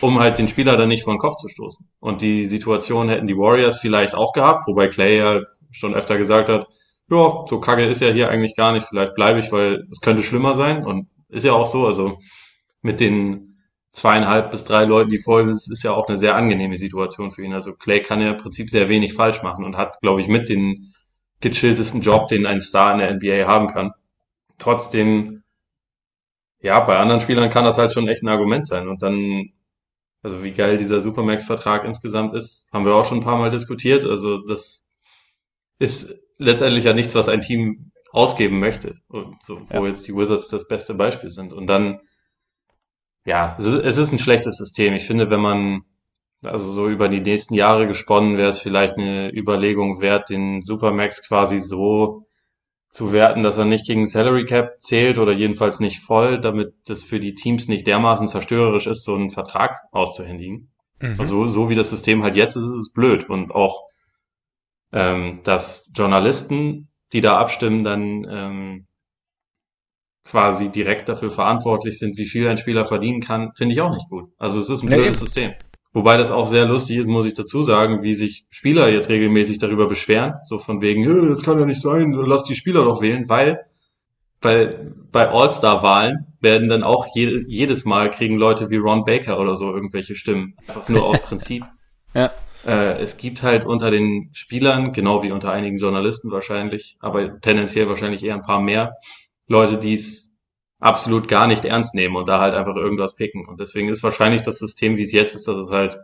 um 0.00 0.18
halt 0.18 0.38
den 0.38 0.48
Spieler 0.48 0.76
dann 0.76 0.88
nicht 0.88 1.04
vor 1.04 1.14
den 1.14 1.20
Kopf 1.20 1.36
zu 1.36 1.48
stoßen. 1.48 1.88
Und 2.00 2.20
die 2.20 2.46
Situation 2.46 3.08
hätten 3.08 3.26
die 3.26 3.36
Warriors 3.36 3.78
vielleicht 3.78 4.14
auch 4.14 4.32
gehabt, 4.32 4.66
wobei 4.66 4.88
Clay 4.88 5.18
ja 5.18 5.40
schon 5.70 5.94
öfter 5.94 6.18
gesagt 6.18 6.48
hat, 6.48 6.66
ja, 7.10 7.44
so 7.46 7.60
kacke 7.60 7.86
ist 7.86 8.00
ja 8.00 8.10
hier 8.10 8.28
eigentlich 8.28 8.56
gar 8.56 8.72
nicht, 8.72 8.86
vielleicht 8.86 9.14
bleibe 9.14 9.38
ich, 9.38 9.52
weil 9.52 9.86
es 9.90 10.00
könnte 10.00 10.22
schlimmer 10.22 10.54
sein 10.54 10.84
und 10.84 11.08
ist 11.28 11.44
ja 11.44 11.52
auch 11.52 11.66
so, 11.66 11.86
also 11.86 12.18
mit 12.82 13.00
den 13.00 13.51
zweieinhalb 13.92 14.50
bis 14.50 14.64
drei 14.64 14.84
Leuten, 14.84 15.10
die 15.10 15.18
voll 15.18 15.48
ist, 15.50 15.70
ist 15.70 15.82
ja 15.82 15.92
auch 15.92 16.08
eine 16.08 16.18
sehr 16.18 16.34
angenehme 16.34 16.76
Situation 16.76 17.30
für 17.30 17.44
ihn. 17.44 17.52
Also 17.52 17.74
Clay 17.74 18.00
kann 18.00 18.20
ja 18.20 18.30
im 18.30 18.36
Prinzip 18.38 18.70
sehr 18.70 18.88
wenig 18.88 19.14
falsch 19.14 19.42
machen 19.42 19.64
und 19.64 19.76
hat, 19.76 20.00
glaube 20.00 20.20
ich, 20.20 20.28
mit 20.28 20.48
den 20.48 20.94
gechilltesten 21.40 22.00
Job, 22.00 22.28
den 22.28 22.46
ein 22.46 22.60
Star 22.60 22.92
in 22.92 22.98
der 22.98 23.14
NBA 23.14 23.46
haben 23.46 23.68
kann. 23.68 23.92
Trotzdem 24.58 25.42
ja, 26.62 26.78
bei 26.80 26.96
anderen 26.96 27.20
Spielern 27.20 27.50
kann 27.50 27.64
das 27.64 27.76
halt 27.76 27.92
schon 27.92 28.08
echt 28.08 28.22
ein 28.22 28.28
Argument 28.28 28.66
sein. 28.66 28.88
Und 28.88 29.02
dann, 29.02 29.52
also 30.22 30.42
wie 30.44 30.52
geil 30.52 30.78
dieser 30.78 31.00
Supermax-Vertrag 31.00 31.84
insgesamt 31.84 32.34
ist, 32.34 32.68
haben 32.72 32.86
wir 32.86 32.94
auch 32.94 33.04
schon 33.04 33.18
ein 33.18 33.24
paar 33.24 33.36
Mal 33.36 33.50
diskutiert. 33.50 34.04
Also 34.04 34.38
das 34.38 34.88
ist 35.80 36.20
letztendlich 36.38 36.84
ja 36.84 36.94
nichts, 36.94 37.16
was 37.16 37.28
ein 37.28 37.40
Team 37.40 37.90
ausgeben 38.12 38.60
möchte. 38.60 38.94
Und 39.08 39.42
so, 39.42 39.60
wo 39.70 39.84
ja. 39.84 39.88
jetzt 39.88 40.06
die 40.06 40.14
Wizards 40.14 40.48
das 40.48 40.68
beste 40.68 40.94
Beispiel 40.94 41.30
sind. 41.30 41.52
Und 41.52 41.66
dann, 41.66 42.00
ja, 43.24 43.56
es 43.58 43.64
ist, 43.64 43.74
es 43.84 43.98
ist 43.98 44.12
ein 44.12 44.18
schlechtes 44.18 44.56
System. 44.56 44.94
Ich 44.94 45.06
finde, 45.06 45.30
wenn 45.30 45.40
man, 45.40 45.82
also 46.44 46.70
so 46.72 46.88
über 46.88 47.08
die 47.08 47.20
nächsten 47.20 47.54
Jahre 47.54 47.86
gesponnen, 47.86 48.36
wäre 48.36 48.48
es 48.50 48.58
vielleicht 48.58 48.98
eine 48.98 49.32
Überlegung 49.32 50.00
wert, 50.00 50.30
den 50.30 50.62
Supermax 50.62 51.26
quasi 51.26 51.58
so 51.58 52.26
zu 52.90 53.12
werten, 53.12 53.42
dass 53.42 53.56
er 53.56 53.64
nicht 53.64 53.86
gegen 53.86 54.06
Salary 54.06 54.44
Cap 54.44 54.80
zählt 54.80 55.18
oder 55.18 55.32
jedenfalls 55.32 55.80
nicht 55.80 56.00
voll, 56.00 56.40
damit 56.40 56.74
das 56.86 57.02
für 57.02 57.20
die 57.20 57.34
Teams 57.34 57.66
nicht 57.68 57.86
dermaßen 57.86 58.28
zerstörerisch 58.28 58.86
ist, 58.86 59.04
so 59.04 59.14
einen 59.14 59.30
Vertrag 59.30 59.80
auszuhändigen. 59.92 60.70
Mhm. 61.00 61.16
Also 61.18 61.46
so 61.46 61.70
wie 61.70 61.74
das 61.74 61.90
System 61.90 62.22
halt 62.22 62.36
jetzt 62.36 62.56
ist, 62.56 62.64
ist 62.64 62.74
es 62.74 62.92
blöd. 62.92 63.30
Und 63.30 63.54
auch, 63.54 63.86
ähm, 64.92 65.40
dass 65.44 65.90
Journalisten, 65.94 66.88
die 67.14 67.22
da 67.22 67.38
abstimmen, 67.38 67.82
dann 67.82 68.26
ähm, 68.28 68.86
quasi 70.24 70.68
direkt 70.68 71.08
dafür 71.08 71.30
verantwortlich 71.30 71.98
sind, 71.98 72.16
wie 72.16 72.26
viel 72.26 72.48
ein 72.48 72.58
Spieler 72.58 72.84
verdienen 72.84 73.20
kann, 73.20 73.52
finde 73.54 73.74
ich 73.74 73.80
auch 73.80 73.92
nicht 73.92 74.08
gut. 74.08 74.30
Also 74.38 74.60
es 74.60 74.68
ist 74.68 74.82
ein 74.82 74.88
blödes 74.88 75.06
nee. 75.06 75.12
System. 75.26 75.52
Wobei 75.94 76.16
das 76.16 76.30
auch 76.30 76.46
sehr 76.46 76.64
lustig 76.64 76.96
ist, 76.96 77.06
muss 77.06 77.26
ich 77.26 77.34
dazu 77.34 77.62
sagen, 77.62 78.02
wie 78.02 78.14
sich 78.14 78.46
Spieler 78.48 78.88
jetzt 78.88 79.10
regelmäßig 79.10 79.58
darüber 79.58 79.86
beschweren. 79.86 80.34
So 80.44 80.58
von 80.58 80.80
wegen, 80.80 81.28
das 81.28 81.42
kann 81.42 81.58
ja 81.58 81.66
nicht 81.66 81.82
sein, 81.82 82.12
lass 82.12 82.44
die 82.44 82.54
Spieler 82.54 82.84
doch 82.84 83.02
wählen, 83.02 83.28
weil, 83.28 83.66
weil 84.40 84.94
bei 85.10 85.28
All-Star-Wahlen 85.28 86.28
werden 86.40 86.68
dann 86.70 86.82
auch 86.82 87.06
je, 87.14 87.44
jedes 87.46 87.84
Mal 87.84 88.08
kriegen 88.10 88.36
Leute 88.38 88.70
wie 88.70 88.76
Ron 88.76 89.04
Baker 89.04 89.38
oder 89.38 89.54
so 89.54 89.74
irgendwelche 89.74 90.14
Stimmen. 90.14 90.54
Einfach 90.66 90.88
nur 90.88 91.04
aus 91.04 91.20
Prinzip. 91.22 91.64
ja. 92.14 92.30
Äh, 92.64 93.00
es 93.00 93.16
gibt 93.16 93.42
halt 93.42 93.64
unter 93.64 93.90
den 93.90 94.30
Spielern, 94.32 94.92
genau 94.92 95.22
wie 95.22 95.32
unter 95.32 95.50
einigen 95.50 95.78
Journalisten 95.78 96.30
wahrscheinlich, 96.30 96.96
aber 97.00 97.40
tendenziell 97.40 97.88
wahrscheinlich 97.88 98.24
eher 98.24 98.34
ein 98.34 98.42
paar 98.42 98.60
mehr, 98.60 98.94
Leute, 99.46 99.78
die 99.78 99.94
es 99.94 100.32
absolut 100.78 101.28
gar 101.28 101.46
nicht 101.46 101.64
ernst 101.64 101.94
nehmen 101.94 102.16
und 102.16 102.28
da 102.28 102.40
halt 102.40 102.54
einfach 102.54 102.76
irgendwas 102.76 103.14
picken. 103.14 103.46
Und 103.46 103.60
deswegen 103.60 103.88
ist 103.88 104.02
wahrscheinlich 104.02 104.42
das 104.42 104.58
System, 104.58 104.96
wie 104.96 105.02
es 105.02 105.12
jetzt 105.12 105.34
ist, 105.34 105.46
dass 105.46 105.56
es 105.56 105.70
halt 105.70 105.98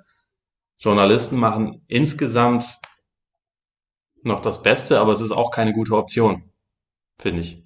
Journalisten 0.79 1.37
machen 1.37 1.83
insgesamt 1.89 2.79
noch 4.23 4.41
das 4.41 4.63
Beste, 4.63 5.01
aber 5.01 5.13
es 5.13 5.21
ist 5.21 5.33
auch 5.33 5.51
keine 5.51 5.73
gute 5.73 5.97
Option, 5.97 6.45
finde 7.19 7.41
ich. 7.41 7.63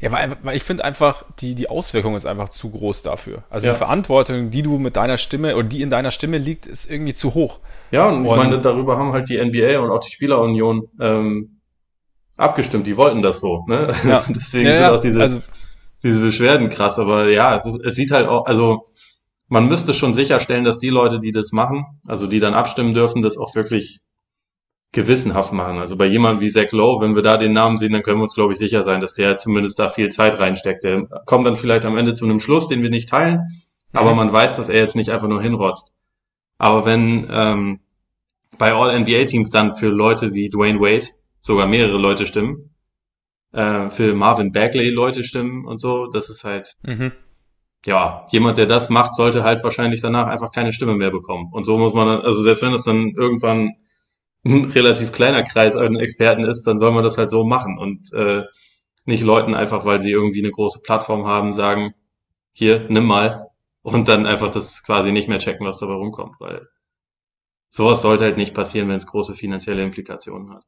Ja, 0.00 0.12
weil, 0.12 0.36
weil 0.42 0.56
ich 0.56 0.64
finde 0.64 0.84
einfach, 0.84 1.24
die, 1.40 1.54
die 1.54 1.70
Auswirkung 1.70 2.14
ist 2.16 2.26
einfach 2.26 2.50
zu 2.50 2.70
groß 2.70 3.04
dafür. 3.04 3.44
Also 3.48 3.68
ja. 3.68 3.72
die 3.72 3.78
Verantwortung, 3.78 4.50
die 4.50 4.62
du 4.62 4.78
mit 4.78 4.96
deiner 4.96 5.16
Stimme 5.16 5.56
oder 5.56 5.68
die 5.68 5.80
in 5.80 5.88
deiner 5.88 6.10
Stimme 6.10 6.36
liegt, 6.36 6.66
ist 6.66 6.90
irgendwie 6.90 7.14
zu 7.14 7.34
hoch. 7.34 7.60
Ja, 7.90 8.08
und, 8.08 8.26
und 8.26 8.26
ich 8.26 8.36
meine, 8.36 8.58
darüber 8.58 8.98
haben 8.98 9.12
halt 9.12 9.28
die 9.30 9.42
NBA 9.42 9.78
und 9.78 9.90
auch 9.90 10.00
die 10.00 10.10
Spielerunion 10.10 10.88
ähm, 11.00 11.53
abgestimmt. 12.36 12.86
Die 12.86 12.96
wollten 12.96 13.22
das 13.22 13.40
so. 13.40 13.64
Ne? 13.66 13.94
Ja. 14.04 14.24
Deswegen 14.28 14.66
ja, 14.66 14.76
sind 14.76 14.96
auch 14.96 15.00
diese, 15.00 15.20
also, 15.20 15.40
diese 16.02 16.20
Beschwerden 16.20 16.68
krass, 16.68 16.98
aber 16.98 17.28
ja, 17.30 17.56
es, 17.56 17.64
ist, 17.66 17.84
es 17.84 17.94
sieht 17.94 18.10
halt 18.10 18.28
auch, 18.28 18.46
also 18.46 18.86
man 19.48 19.68
müsste 19.68 19.94
schon 19.94 20.14
sicherstellen, 20.14 20.64
dass 20.64 20.78
die 20.78 20.90
Leute, 20.90 21.20
die 21.20 21.32
das 21.32 21.52
machen, 21.52 21.86
also 22.06 22.26
die 22.26 22.40
dann 22.40 22.54
abstimmen 22.54 22.94
dürfen, 22.94 23.22
das 23.22 23.38
auch 23.38 23.54
wirklich 23.54 24.00
gewissenhaft 24.92 25.52
machen. 25.52 25.78
Also 25.78 25.96
bei 25.96 26.06
jemandem 26.06 26.40
wie 26.40 26.50
Zach 26.50 26.70
Lowe, 26.72 27.00
wenn 27.00 27.14
wir 27.14 27.22
da 27.22 27.36
den 27.36 27.52
Namen 27.52 27.78
sehen, 27.78 27.92
dann 27.92 28.02
können 28.02 28.18
wir 28.18 28.24
uns, 28.24 28.34
glaube 28.34 28.52
ich, 28.52 28.58
sicher 28.58 28.84
sein, 28.84 29.00
dass 29.00 29.14
der 29.14 29.36
zumindest 29.36 29.78
da 29.78 29.88
viel 29.88 30.08
Zeit 30.08 30.38
reinsteckt. 30.38 30.84
Der 30.84 31.06
kommt 31.26 31.46
dann 31.46 31.56
vielleicht 31.56 31.84
am 31.84 31.96
Ende 31.96 32.14
zu 32.14 32.24
einem 32.24 32.40
Schluss, 32.40 32.68
den 32.68 32.82
wir 32.82 32.90
nicht 32.90 33.08
teilen, 33.08 33.62
aber 33.92 34.14
man 34.14 34.32
weiß, 34.32 34.56
dass 34.56 34.68
er 34.68 34.80
jetzt 34.80 34.96
nicht 34.96 35.10
einfach 35.10 35.28
nur 35.28 35.42
hinrotzt. 35.42 35.96
Aber 36.58 36.86
wenn 36.86 37.28
ähm, 37.30 37.80
bei 38.56 38.72
All-NBA-Teams 38.72 39.50
dann 39.50 39.74
für 39.74 39.88
Leute 39.88 40.32
wie 40.32 40.48
Dwayne 40.48 40.80
Wade 40.80 41.06
sogar 41.44 41.66
mehrere 41.66 41.98
Leute 41.98 42.26
stimmen, 42.26 42.74
äh, 43.52 43.90
für 43.90 44.14
Marvin 44.14 44.50
Bagley 44.50 44.90
Leute 44.90 45.22
stimmen 45.22 45.64
und 45.66 45.80
so. 45.80 46.06
Das 46.06 46.30
ist 46.30 46.42
halt, 46.42 46.74
mhm. 46.82 47.12
ja, 47.86 48.26
jemand, 48.30 48.58
der 48.58 48.66
das 48.66 48.90
macht, 48.90 49.14
sollte 49.14 49.44
halt 49.44 49.62
wahrscheinlich 49.62 50.00
danach 50.00 50.26
einfach 50.26 50.50
keine 50.50 50.72
Stimme 50.72 50.94
mehr 50.94 51.10
bekommen. 51.10 51.50
Und 51.52 51.64
so 51.64 51.78
muss 51.78 51.94
man 51.94 52.08
dann, 52.08 52.20
also 52.22 52.42
selbst 52.42 52.62
wenn 52.62 52.72
das 52.72 52.84
dann 52.84 53.14
irgendwann 53.16 53.74
ein 54.44 54.64
relativ 54.72 55.12
kleiner 55.12 55.42
Kreis 55.44 55.76
an 55.76 55.96
Experten 55.96 56.44
ist, 56.44 56.64
dann 56.66 56.78
soll 56.78 56.92
man 56.92 57.04
das 57.04 57.18
halt 57.18 57.30
so 57.30 57.44
machen 57.44 57.78
und 57.78 58.12
äh, 58.12 58.42
nicht 59.06 59.22
Leuten 59.22 59.54
einfach, 59.54 59.84
weil 59.84 60.00
sie 60.00 60.10
irgendwie 60.10 60.40
eine 60.40 60.50
große 60.50 60.80
Plattform 60.82 61.26
haben, 61.26 61.52
sagen, 61.52 61.94
hier, 62.52 62.86
nimm 62.88 63.04
mal 63.06 63.48
und 63.82 64.08
dann 64.08 64.26
einfach 64.26 64.50
das 64.50 64.82
quasi 64.82 65.12
nicht 65.12 65.28
mehr 65.28 65.38
checken, 65.38 65.66
was 65.66 65.78
dabei 65.78 65.94
rumkommt, 65.94 66.36
weil 66.40 66.68
sowas 67.68 68.00
sollte 68.02 68.24
halt 68.24 68.38
nicht 68.38 68.54
passieren, 68.54 68.88
wenn 68.88 68.96
es 68.96 69.06
große 69.06 69.34
finanzielle 69.34 69.82
Implikationen 69.82 70.54
hat. 70.54 70.64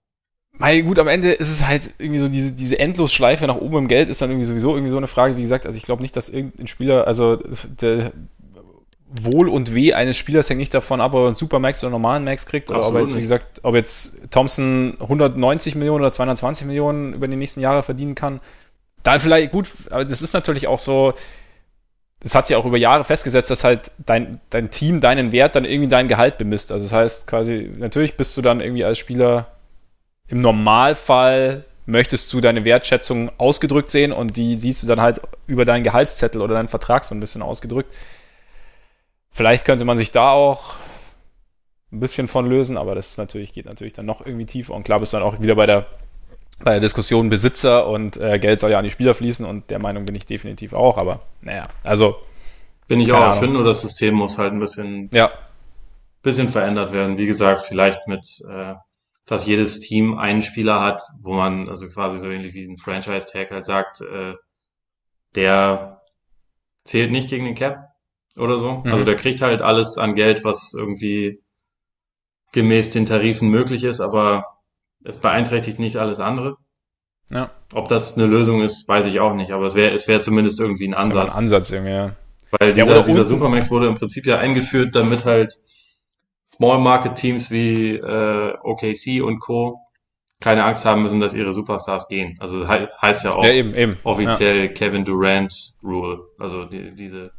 Weil 0.58 0.82
gut, 0.82 0.98
am 0.98 1.08
Ende 1.08 1.32
ist 1.32 1.50
es 1.50 1.66
halt 1.66 1.90
irgendwie 1.98 2.18
so, 2.18 2.28
diese, 2.28 2.52
diese 2.52 2.78
Endlosschleife 2.78 3.46
nach 3.46 3.56
oben 3.56 3.78
im 3.78 3.88
Geld 3.88 4.08
ist 4.08 4.22
dann 4.22 4.30
irgendwie 4.30 4.46
sowieso 4.46 4.74
irgendwie 4.74 4.90
so 4.90 4.96
eine 4.96 5.06
Frage, 5.06 5.36
wie 5.36 5.42
gesagt, 5.42 5.66
also 5.66 5.76
ich 5.76 5.84
glaube 5.84 6.02
nicht, 6.02 6.16
dass 6.16 6.28
irgendein 6.28 6.66
Spieler, 6.66 7.06
also 7.06 7.36
der 7.80 8.12
Wohl 9.08 9.48
und 9.48 9.74
Weh 9.74 9.92
eines 9.92 10.16
Spielers 10.16 10.48
hängt 10.48 10.58
nicht 10.58 10.74
davon 10.74 11.00
ab, 11.00 11.14
ob 11.14 11.20
er 11.20 11.26
einen 11.26 11.34
Supermax 11.34 11.82
oder 11.82 11.88
einen 11.88 12.02
normalen 12.02 12.24
Max 12.24 12.46
kriegt, 12.46 12.70
oder 12.70 12.80
Absolut 12.80 13.02
ob 13.02 13.08
jetzt, 13.08 13.16
wie 13.16 13.20
gesagt, 13.20 13.60
ob 13.62 13.74
jetzt 13.74 14.30
Thompson 14.30 14.96
190 15.00 15.74
Millionen 15.74 16.00
oder 16.00 16.12
220 16.12 16.66
Millionen 16.66 17.12
über 17.12 17.28
die 17.28 17.36
nächsten 17.36 17.60
Jahre 17.60 17.82
verdienen 17.82 18.14
kann. 18.14 18.40
Da 19.02 19.18
vielleicht, 19.18 19.52
gut, 19.52 19.68
aber 19.90 20.04
das 20.04 20.22
ist 20.22 20.32
natürlich 20.32 20.66
auch 20.66 20.80
so, 20.80 21.14
das 22.20 22.34
hat 22.34 22.46
sich 22.46 22.56
auch 22.56 22.66
über 22.66 22.78
Jahre 22.78 23.04
festgesetzt, 23.04 23.50
dass 23.50 23.62
halt 23.62 23.90
dein, 24.04 24.40
dein 24.50 24.70
Team 24.70 25.00
deinen 25.00 25.30
Wert 25.32 25.54
dann 25.54 25.64
irgendwie 25.64 25.88
dein 25.88 26.08
Gehalt 26.08 26.38
bemisst. 26.38 26.72
Also 26.72 26.86
das 26.86 26.92
heißt 26.92 27.26
quasi, 27.26 27.70
natürlich 27.78 28.16
bist 28.16 28.36
du 28.36 28.42
dann 28.42 28.60
irgendwie 28.60 28.84
als 28.84 28.98
Spieler 28.98 29.55
im 30.28 30.40
Normalfall 30.40 31.64
möchtest 31.86 32.32
du 32.32 32.40
deine 32.40 32.64
Wertschätzung 32.64 33.30
ausgedrückt 33.38 33.90
sehen 33.90 34.12
und 34.12 34.36
die 34.36 34.56
siehst 34.56 34.82
du 34.82 34.86
dann 34.86 35.00
halt 35.00 35.20
über 35.46 35.64
deinen 35.64 35.84
Gehaltszettel 35.84 36.40
oder 36.40 36.54
deinen 36.54 36.68
Vertrag 36.68 37.04
so 37.04 37.14
ein 37.14 37.20
bisschen 37.20 37.42
ausgedrückt. 37.42 37.92
Vielleicht 39.30 39.64
könnte 39.64 39.84
man 39.84 39.96
sich 39.96 40.10
da 40.10 40.30
auch 40.30 40.74
ein 41.92 42.00
bisschen 42.00 42.26
von 42.26 42.48
lösen, 42.48 42.76
aber 42.76 42.94
das 42.94 43.10
ist 43.10 43.18
natürlich, 43.18 43.52
geht 43.52 43.66
natürlich 43.66 43.92
dann 43.92 44.06
noch 44.06 44.24
irgendwie 44.24 44.46
tiefer 44.46 44.74
und 44.74 44.82
klar 44.82 44.98
bist 44.98 45.14
dann 45.14 45.22
auch 45.22 45.40
wieder 45.40 45.54
bei 45.54 45.66
der, 45.66 45.86
bei 46.58 46.72
der 46.72 46.80
Diskussion 46.80 47.30
Besitzer 47.30 47.86
und 47.86 48.16
äh, 48.16 48.38
Geld 48.40 48.58
soll 48.58 48.72
ja 48.72 48.78
an 48.78 48.84
die 48.84 48.90
Spieler 48.90 49.14
fließen 49.14 49.46
und 49.46 49.70
der 49.70 49.78
Meinung 49.78 50.04
bin 50.04 50.16
ich 50.16 50.26
definitiv 50.26 50.72
auch, 50.72 50.98
aber 50.98 51.20
naja, 51.40 51.68
also. 51.84 52.16
Bin 52.88 53.00
ich 53.00 53.12
auch, 53.12 53.34
ich 53.34 53.38
finde 53.38 53.54
nur, 53.54 53.64
das 53.64 53.82
System 53.82 54.14
muss 54.14 54.38
halt 54.38 54.52
ein 54.52 54.60
bisschen, 54.60 55.10
ja. 55.12 55.30
bisschen 56.22 56.48
verändert 56.48 56.92
werden. 56.92 57.18
Wie 57.18 57.26
gesagt, 57.26 57.62
vielleicht 57.62 58.06
mit, 58.06 58.24
äh, 58.48 58.74
dass 59.26 59.44
jedes 59.44 59.80
Team 59.80 60.16
einen 60.18 60.42
Spieler 60.42 60.80
hat, 60.80 61.02
wo 61.20 61.34
man 61.34 61.68
also 61.68 61.88
quasi 61.88 62.18
so 62.18 62.30
ähnlich 62.30 62.54
wie 62.54 62.64
ein 62.64 62.76
Franchise-Tag 62.76 63.50
halt 63.50 63.64
sagt, 63.64 64.00
äh, 64.00 64.34
der 65.34 66.00
zählt 66.84 67.10
nicht 67.10 67.28
gegen 67.28 67.44
den 67.44 67.56
Cap 67.56 67.88
oder 68.36 68.56
so. 68.56 68.82
Mhm. 68.84 68.92
Also 68.92 69.04
der 69.04 69.16
kriegt 69.16 69.42
halt 69.42 69.62
alles 69.62 69.98
an 69.98 70.14
Geld, 70.14 70.44
was 70.44 70.72
irgendwie 70.74 71.42
gemäß 72.52 72.90
den 72.90 73.04
Tarifen 73.04 73.48
möglich 73.48 73.84
ist, 73.84 74.00
aber 74.00 74.58
es 75.04 75.16
beeinträchtigt 75.16 75.78
nicht 75.78 75.96
alles 75.96 76.20
andere. 76.20 76.56
Ja. 77.30 77.50
Ob 77.72 77.88
das 77.88 78.16
eine 78.16 78.26
Lösung 78.26 78.62
ist, 78.62 78.86
weiß 78.86 79.06
ich 79.06 79.18
auch 79.18 79.34
nicht, 79.34 79.50
aber 79.50 79.66
es 79.66 79.74
wäre 79.74 79.92
es 79.92 80.06
wäre 80.06 80.20
zumindest 80.20 80.60
irgendwie 80.60 80.86
ein 80.86 80.94
Ansatz. 80.94 81.32
Ein 81.32 81.38
Ansatz 81.38 81.70
irgendwie, 81.70 81.92
ja. 81.92 82.12
Weil 82.52 82.74
dieser, 82.74 82.96
ja, 82.96 83.02
dieser 83.02 83.24
Supermax 83.24 83.70
wurde 83.70 83.88
im 83.88 83.94
Prinzip 83.94 84.24
ja 84.24 84.38
eingeführt, 84.38 84.94
damit 84.94 85.24
halt 85.24 85.58
Small 86.46 86.78
Market 86.78 87.16
Teams 87.16 87.50
wie 87.50 87.96
äh, 87.96 88.54
OKC 88.62 89.22
und 89.22 89.40
Co. 89.40 89.80
keine 90.40 90.64
Angst 90.64 90.84
haben 90.84 91.02
müssen, 91.02 91.20
dass 91.20 91.34
ihre 91.34 91.52
Superstars 91.52 92.08
gehen. 92.08 92.36
Also 92.38 92.68
he 92.68 92.86
heißt 93.02 93.24
ja 93.24 93.32
auch 93.32 93.44
ja, 93.44 93.52
eben, 93.52 93.74
eben. 93.74 93.98
offiziell 94.04 94.66
ja. 94.66 94.68
Kevin 94.68 95.04
Durant 95.04 95.74
Rule. 95.82 96.20
Also 96.38 96.64
die, 96.64 96.90
diese 96.90 97.32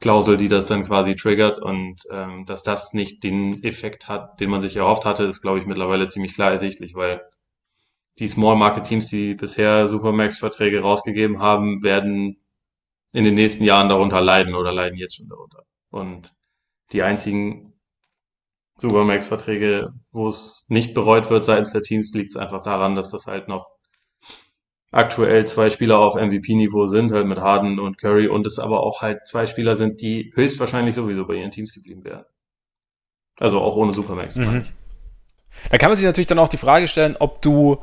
Klausel, 0.00 0.36
die 0.36 0.48
das 0.48 0.66
dann 0.66 0.84
quasi 0.84 1.16
triggert 1.16 1.58
und 1.58 2.02
ähm, 2.10 2.44
dass 2.44 2.62
das 2.62 2.92
nicht 2.92 3.22
den 3.22 3.62
Effekt 3.64 4.08
hat, 4.08 4.40
den 4.40 4.50
man 4.50 4.60
sich 4.60 4.76
erhofft 4.76 5.04
hatte, 5.04 5.24
ist, 5.24 5.40
glaube 5.40 5.60
ich, 5.60 5.66
mittlerweile 5.66 6.08
ziemlich 6.08 6.34
klar 6.34 6.50
ersichtlich, 6.50 6.94
weil 6.94 7.22
die 8.18 8.28
Small 8.28 8.56
Market 8.56 8.84
Teams, 8.84 9.08
die 9.08 9.34
bisher 9.34 9.88
Supermax-Verträge 9.88 10.80
rausgegeben 10.80 11.38
haben, 11.38 11.82
werden 11.82 12.36
in 13.12 13.24
den 13.24 13.34
nächsten 13.34 13.64
Jahren 13.64 13.88
darunter 13.88 14.20
leiden 14.20 14.54
oder 14.54 14.72
leiden 14.72 14.98
jetzt 14.98 15.16
schon 15.16 15.28
darunter. 15.28 15.64
Und 15.90 16.32
die 16.92 17.02
einzigen 17.02 17.71
Supermax-Verträge, 18.82 19.88
wo 20.10 20.28
es 20.28 20.64
nicht 20.68 20.92
bereut 20.92 21.30
wird 21.30 21.44
seitens 21.44 21.72
der 21.72 21.82
Teams, 21.82 22.12
liegt 22.12 22.30
es 22.30 22.36
einfach 22.36 22.62
daran, 22.62 22.94
dass 22.94 23.10
das 23.10 23.26
halt 23.26 23.48
noch 23.48 23.70
aktuell 24.90 25.46
zwei 25.46 25.70
Spieler 25.70 25.98
auf 25.98 26.16
MVP-Niveau 26.16 26.86
sind, 26.86 27.12
halt 27.12 27.26
mit 27.26 27.38
Harden 27.38 27.78
und 27.78 27.96
Curry 27.98 28.28
und 28.28 28.46
es 28.46 28.58
aber 28.58 28.80
auch 28.80 29.00
halt 29.00 29.26
zwei 29.26 29.46
Spieler 29.46 29.74
sind, 29.76 30.02
die 30.02 30.32
höchstwahrscheinlich 30.34 30.94
sowieso 30.94 31.26
bei 31.26 31.34
ihren 31.34 31.50
Teams 31.50 31.72
geblieben 31.72 32.04
wären. 32.04 32.24
Also 33.38 33.60
auch 33.60 33.76
ohne 33.76 33.94
Supermax. 33.94 34.36
Mhm. 34.36 34.66
Da 35.70 35.78
kann 35.78 35.90
man 35.90 35.96
sich 35.96 36.04
natürlich 36.04 36.26
dann 36.26 36.38
auch 36.38 36.48
die 36.48 36.58
Frage 36.58 36.88
stellen, 36.88 37.16
ob 37.18 37.40
du 37.40 37.82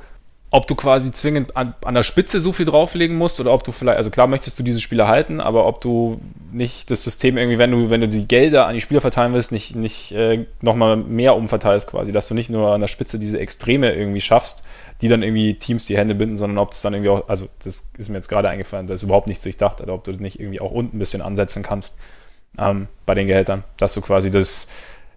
ob 0.52 0.66
du 0.66 0.74
quasi 0.74 1.12
zwingend 1.12 1.56
an, 1.56 1.76
an 1.86 1.94
der 1.94 2.04
Spitze 2.04 2.42
so 2.42 2.52
viel 2.52 2.66
drauflegen 2.66 3.16
musst 3.18 3.40
oder 3.40 3.54
ob 3.54 3.64
du 3.64 3.72
vielleicht, 3.72 3.98
also 3.98 4.10
klar 4.10 4.26
möchtest 4.26 4.58
du 4.58 4.64
diese 4.64 4.82
Spieler 4.82 5.08
halten, 5.08 5.42
aber 5.42 5.68
ob 5.68 5.80
du 5.80 6.20
nicht 6.52 6.90
das 6.90 7.04
System 7.04 7.38
irgendwie, 7.38 7.60
wenn 7.60 7.70
du, 7.70 7.92
wenn 7.92 8.02
du 8.02 8.08
die 8.08 8.28
Gelder 8.28 8.66
an 8.66 8.74
die 8.74 8.82
Spieler 8.82 9.02
verteilen 9.02 9.34
willst, 9.34 9.52
nicht, 9.52 9.76
nicht 9.76 10.12
äh, 10.12 10.48
nochmal 10.62 10.98
mehr 10.98 11.36
umverteilst 11.36 11.88
quasi, 11.88 12.12
dass 12.12 12.28
du 12.28 12.34
nicht 12.34 12.50
nur 12.50 12.74
an 12.74 12.82
der 12.82 12.88
Spitze 12.88 13.20
diese 13.20 13.40
Extreme 13.40 13.94
irgendwie 13.94 14.22
schaffst, 14.22 14.64
die 15.02 15.08
dann 15.08 15.22
irgendwie 15.22 15.54
Teams 15.54 15.86
die 15.86 15.98
Hände 15.98 16.16
binden, 16.16 16.36
sondern 16.36 16.58
ob 16.58 16.72
es 16.72 16.82
dann 16.82 16.94
irgendwie 16.94 17.12
auch, 17.12 17.30
also 17.30 17.48
das 17.64 17.88
ist 17.98 18.10
mir 18.10 18.16
jetzt 18.16 18.30
gerade 18.30 18.50
eingefallen, 18.50 18.88
das 18.88 19.02
ist 19.02 19.04
überhaupt 19.04 19.28
nicht 19.28 19.46
durchdacht, 19.46 19.82
oder 19.82 19.94
ob 19.94 20.04
du 20.04 20.12
das 20.12 20.20
nicht 20.20 20.40
irgendwie 20.40 20.62
auch 20.62 20.72
unten 20.72 20.98
ein 20.98 21.00
bisschen 21.00 21.22
ansetzen 21.22 21.62
kannst 21.62 21.96
ähm, 22.58 22.88
bei 23.06 23.14
den 23.14 23.28
Gehältern, 23.28 23.64
dass 23.78 23.94
du 23.94 24.02
quasi 24.02 24.32
das, 24.32 24.68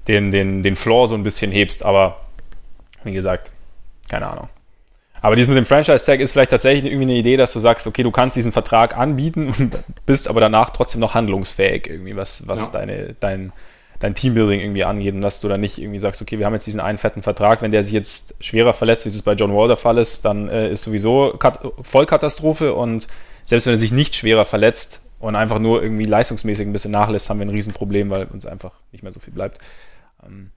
den, 0.08 0.30
den, 0.30 0.62
den 0.62 0.76
Floor 0.76 1.08
so 1.08 1.14
ein 1.14 1.22
bisschen 1.22 1.50
hebst, 1.50 1.86
aber 1.86 2.20
wie 3.02 3.12
gesagt, 3.12 3.50
keine 4.10 4.26
Ahnung. 4.26 4.48
Aber 5.22 5.36
dieses 5.36 5.48
mit 5.50 5.56
dem 5.56 5.66
Franchise-Tag 5.66 6.18
ist 6.18 6.32
vielleicht 6.32 6.50
tatsächlich 6.50 6.84
irgendwie 6.92 7.10
eine 7.10 7.18
Idee, 7.18 7.36
dass 7.36 7.52
du 7.52 7.60
sagst, 7.60 7.86
okay, 7.86 8.02
du 8.02 8.10
kannst 8.10 8.36
diesen 8.36 8.50
Vertrag 8.50 8.96
anbieten 8.96 9.54
und 9.56 9.78
bist 10.06 10.28
aber 10.28 10.40
danach 10.40 10.70
trotzdem 10.70 11.00
noch 11.00 11.14
handlungsfähig, 11.14 11.86
irgendwie, 11.86 12.16
was, 12.16 12.48
was 12.48 12.66
ja. 12.66 12.80
deine, 12.80 13.14
dein, 13.20 13.52
dein 14.00 14.16
Teambuilding 14.16 14.58
irgendwie 14.58 14.82
angeht 14.82 15.14
und 15.14 15.20
dass 15.20 15.40
du 15.40 15.48
dann 15.48 15.60
nicht 15.60 15.78
irgendwie 15.78 16.00
sagst, 16.00 16.20
okay, 16.20 16.40
wir 16.40 16.46
haben 16.46 16.54
jetzt 16.54 16.66
diesen 16.66 16.80
einen 16.80 16.98
fetten 16.98 17.22
Vertrag, 17.22 17.62
wenn 17.62 17.70
der 17.70 17.84
sich 17.84 17.92
jetzt 17.92 18.34
schwerer 18.40 18.74
verletzt, 18.74 19.04
wie 19.04 19.10
es 19.10 19.22
bei 19.22 19.34
John 19.34 19.54
Wall 19.54 19.68
der 19.68 19.76
Fall 19.76 19.96
ist, 19.98 20.24
dann 20.24 20.48
äh, 20.48 20.70
ist 20.72 20.82
sowieso 20.82 21.34
Kat 21.38 21.60
Vollkatastrophe 21.80 22.74
und 22.74 23.06
selbst 23.44 23.66
wenn 23.66 23.74
er 23.74 23.78
sich 23.78 23.92
nicht 23.92 24.16
schwerer 24.16 24.44
verletzt 24.44 25.02
und 25.20 25.36
einfach 25.36 25.60
nur 25.60 25.84
irgendwie 25.84 26.04
leistungsmäßig 26.04 26.66
ein 26.66 26.72
bisschen 26.72 26.90
nachlässt, 26.90 27.30
haben 27.30 27.38
wir 27.38 27.46
ein 27.46 27.50
Riesenproblem, 27.50 28.10
weil 28.10 28.24
uns 28.24 28.44
einfach 28.44 28.72
nicht 28.90 29.04
mehr 29.04 29.12
so 29.12 29.20
viel 29.20 29.32
bleibt. 29.32 29.58
Ähm, 30.26 30.50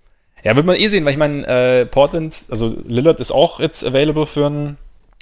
ja, 0.45 0.55
wird 0.55 0.67
man 0.67 0.75
eh 0.75 0.88
sehen, 0.88 1.03
weil 1.05 1.13
ich 1.13 1.17
meine, 1.17 1.47
äh, 1.47 1.86
Portland, 1.88 2.45
also 2.51 2.75
Lillard 2.86 3.19
ist 3.19 3.31
auch 3.31 3.60
jetzt 3.60 3.84
available 3.84 4.27
für 4.27 4.45
einen 4.45 4.77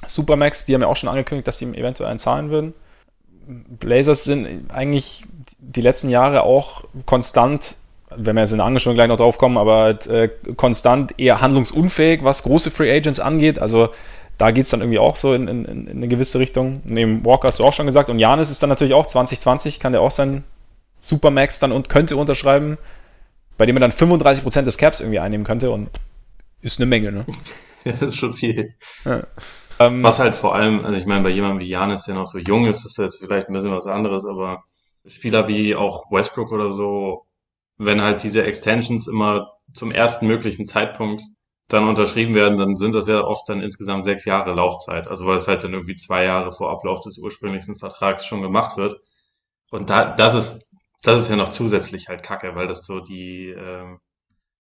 Supermax. 0.06 0.66
Die 0.66 0.74
haben 0.74 0.82
ja 0.82 0.88
auch 0.88 0.98
schon 0.98 1.08
angekündigt, 1.08 1.48
dass 1.48 1.60
sie 1.60 1.66
ihm 1.66 1.74
eventuell 1.74 2.10
einen 2.10 2.20
zahlen 2.20 2.50
würden. 2.50 2.74
Blazers 3.48 4.26
sind 4.26 4.70
eigentlich 4.70 5.24
die 5.60 5.80
letzten 5.80 6.10
Jahre 6.10 6.44
auch 6.44 6.84
konstant, 7.06 7.78
wenn 8.14 8.36
wir 8.36 8.42
jetzt 8.42 8.52
in 8.52 8.58
der 8.58 8.66
Angeschwung 8.66 8.96
gleich 8.96 9.08
noch 9.08 9.16
drauf 9.16 9.38
kommen, 9.38 9.58
aber 9.58 9.98
äh, 10.10 10.28
konstant 10.58 11.18
eher 11.18 11.40
handlungsunfähig, 11.40 12.26
was 12.26 12.44
große 12.44 12.70
Free 12.70 12.94
Agents 12.94 13.22
angeht. 13.22 13.60
Also 13.60 13.92
da 14.38 14.52
geht 14.52 14.66
es 14.66 14.72
dann 14.72 14.82
irgendwie 14.82 15.00
auch 15.00 15.16
so 15.16 15.34
in, 15.34 15.48
in, 15.48 15.64
in, 15.64 15.88
eine 15.90 16.10
gewisse 16.10 16.40
Richtung. 16.40 16.82
Neben 16.84 17.24
Walker 17.24 17.48
hast 17.48 17.60
du 17.60 17.64
auch 17.64 17.72
schon 17.72 17.86
gesagt. 17.86 18.10
Und 18.10 18.20
Janis 18.20 18.52
ist 18.52 18.62
dann 18.62 18.70
natürlich 18.70 18.94
auch 18.94 19.06
2020, 19.06 19.80
kann 19.80 19.94
der 19.94 20.02
auch 20.02 20.12
sein 20.12 20.44
Supermax 21.00 21.62
dann 21.62 21.72
und 21.72 21.88
könnte 21.88 22.18
unterschreiben 22.18 22.78
bei 23.58 23.66
dem 23.66 23.76
er 23.78 23.82
dann 23.82 23.92
35% 23.92 24.62
des 24.64 24.78
Caps 24.78 25.00
irgendwie 25.00 25.20
einnehmen 25.20 25.46
könnte 25.46 25.72
und 25.72 25.90
ist 26.62 26.80
eine 26.80 26.88
Menge, 26.88 27.12
ne? 27.12 27.26
ja, 27.84 27.94
das 27.94 28.10
ist 28.10 28.18
schon 28.18 28.34
viel. 28.34 28.76
Ja. 29.06 29.24
Ähm, 29.80 30.04
was 30.04 30.20
halt 30.20 30.36
vor 30.36 30.56
allem, 30.56 30.86
also 30.86 31.00
ich 31.00 31.06
meine, 31.06 31.24
bei 31.24 31.30
jemandem 31.30 31.60
wie 31.60 31.70
Janis, 31.70 32.04
der 32.04 32.16
noch 32.16 32.28
so 32.28 32.38
jung 32.38 32.68
ist, 32.68 32.86
ist 32.86 33.00
das 33.00 33.18
vielleicht 33.18 33.50
ein 33.50 33.54
bisschen 33.54 33.72
was 33.72 33.88
anderes, 33.88 34.26
aber 34.26 34.64
Spieler 35.06 35.48
wie 35.48 35.76
auch 35.76 36.10
Westbrook 36.12 36.52
oder 36.52 36.70
so, 36.70 37.26
wenn 37.78 38.02
halt 38.02 38.24
diese 38.24 38.44
Extensions 38.44 39.08
immer 39.08 39.54
zum 39.74 39.92
ersten 39.92 40.28
möglichen 40.28 40.68
Zeitpunkt 40.68 41.24
dann 41.68 41.88
unterschrieben 41.88 42.36
werden, 42.36 42.58
dann 42.58 42.76
sind 42.76 42.94
das 42.94 43.08
ja 43.08 43.22
oft 43.22 43.50
dann 43.50 43.62
insgesamt 43.62 44.04
sechs 44.04 44.26
Jahre 44.26 44.54
Laufzeit. 44.54 45.08
Also 45.08 45.26
weil 45.26 45.38
es 45.38 45.48
halt 45.48 45.64
dann 45.64 45.74
irgendwie 45.74 45.96
zwei 45.96 46.24
Jahre 46.26 46.52
vor 46.52 46.72
Ablauf 46.72 47.02
des 47.02 47.18
ursprünglichen 47.18 47.76
Vertrags 47.76 48.26
schon 48.26 48.42
gemacht 48.42 48.78
wird. 48.78 49.02
Und 49.72 49.90
da, 49.90 50.14
das 50.16 50.36
ist 50.36 50.68
das 51.04 51.20
ist 51.20 51.30
ja 51.30 51.36
noch 51.36 51.50
zusätzlich 51.50 52.08
halt 52.08 52.24
kacke, 52.24 52.56
weil 52.56 52.68
das 52.68 52.86
so 52.86 53.00
die, 53.00 53.50
äh, 53.50 53.98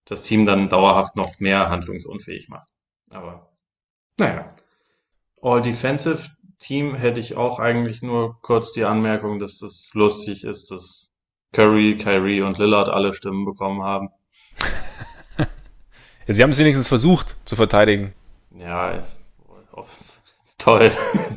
das 0.05 0.23
Team 0.23 0.45
dann 0.45 0.69
dauerhaft 0.69 1.15
noch 1.15 1.39
mehr 1.39 1.69
handlungsunfähig 1.69 2.49
macht. 2.49 2.69
Aber 3.11 3.49
naja. 4.17 4.53
All-Defensive 5.41 6.29
Team 6.59 6.95
hätte 6.95 7.19
ich 7.19 7.35
auch 7.35 7.59
eigentlich 7.59 8.01
nur 8.01 8.39
kurz 8.41 8.71
die 8.71 8.85
Anmerkung, 8.85 9.39
dass 9.39 9.59
das 9.59 9.89
lustig 9.93 10.45
ist, 10.45 10.71
dass 10.71 11.09
Curry, 11.51 11.97
Kyrie 11.97 12.41
und 12.41 12.57
Lillard 12.57 12.89
alle 12.89 13.13
Stimmen 13.13 13.45
bekommen 13.45 13.83
haben. 13.83 14.09
Ja, 16.25 16.33
sie 16.33 16.41
haben 16.41 16.51
es 16.51 16.59
wenigstens 16.59 16.87
versucht 16.87 17.35
zu 17.45 17.57
verteidigen. 17.57 18.13
Ja, 18.57 19.03
toll. 20.57 20.89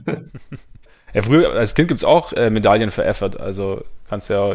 ja, 1.12 1.23
früher, 1.23 1.53
als 1.55 1.75
Kind 1.75 1.88
gibt 1.88 1.99
es 1.99 2.05
auch 2.05 2.33
äh, 2.35 2.51
Medaillen 2.51 2.92
für 2.92 3.05
Effort, 3.05 3.37
also 3.40 3.85
kannst 4.09 4.31
ja, 4.31 4.55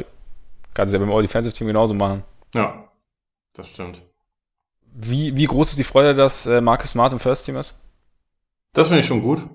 kannst 0.74 0.94
ja 0.94 1.00
beim 1.00 1.12
All-Defensive 1.12 1.54
Team 1.54 1.68
genauso 1.68 1.94
machen. 1.94 2.24
Ja, 2.54 2.90
das 3.54 3.70
stimmt. 3.70 4.02
Wie, 4.94 5.36
wie 5.38 5.46
groß 5.46 5.72
ist 5.72 5.80
die 5.80 5.86
Freude, 5.86 6.14
dass 6.16 6.46
äh, 6.46 6.62
Marcus 6.62 6.92
Smart 6.92 7.14
im 7.14 7.20
First 7.20 7.46
Team 7.46 7.58
ist? 7.58 7.88
Das 8.74 8.88
finde 8.88 9.02
ich 9.02 9.06
schon 9.06 9.22
gut. 9.22 9.48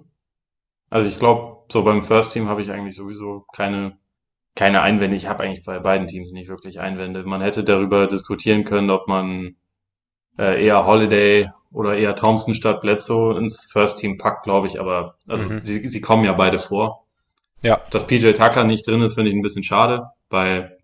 Also 0.90 1.08
ich 1.08 1.18
glaube, 1.18 1.64
so 1.70 1.82
beim 1.82 2.02
First 2.02 2.32
Team 2.32 2.48
habe 2.48 2.62
ich 2.62 2.70
eigentlich 2.70 2.96
sowieso 2.96 3.44
keine, 3.52 3.98
keine 4.54 4.82
Einwände. 4.82 5.16
Ich 5.16 5.26
habe 5.26 5.42
eigentlich 5.42 5.64
bei 5.64 5.78
beiden 5.78 6.06
Teams 6.06 6.30
nicht 6.32 6.48
wirklich 6.48 6.80
Einwände. 6.80 7.24
Man 7.24 7.40
hätte 7.40 7.64
darüber 7.64 8.06
diskutieren 8.06 8.64
können, 8.64 8.90
ob 8.90 9.08
man 9.08 9.56
äh, 10.38 10.64
eher 10.64 10.86
Holiday 10.86 11.50
oder 11.72 11.96
eher 11.96 12.16
Thompson 12.16 12.54
statt 12.54 12.80
Bledsoe 12.80 13.36
ins 13.38 13.64
First 13.64 13.98
Team 13.98 14.16
packt, 14.16 14.44
glaube 14.44 14.66
ich. 14.66 14.80
Aber 14.80 15.16
also 15.26 15.44
mhm. 15.44 15.60
sie, 15.60 15.86
sie 15.88 16.00
kommen 16.00 16.24
ja 16.24 16.32
beide 16.32 16.58
vor. 16.58 17.04
Ja. 17.62 17.80
Dass 17.90 18.06
PJ 18.06 18.32
Tucker 18.32 18.64
nicht 18.64 18.86
drin 18.86 19.02
ist, 19.02 19.14
finde 19.14 19.30
ich 19.30 19.36
ein 19.36 19.42
bisschen 19.42 19.62
schade. 19.62 20.10
Bei 20.28 20.75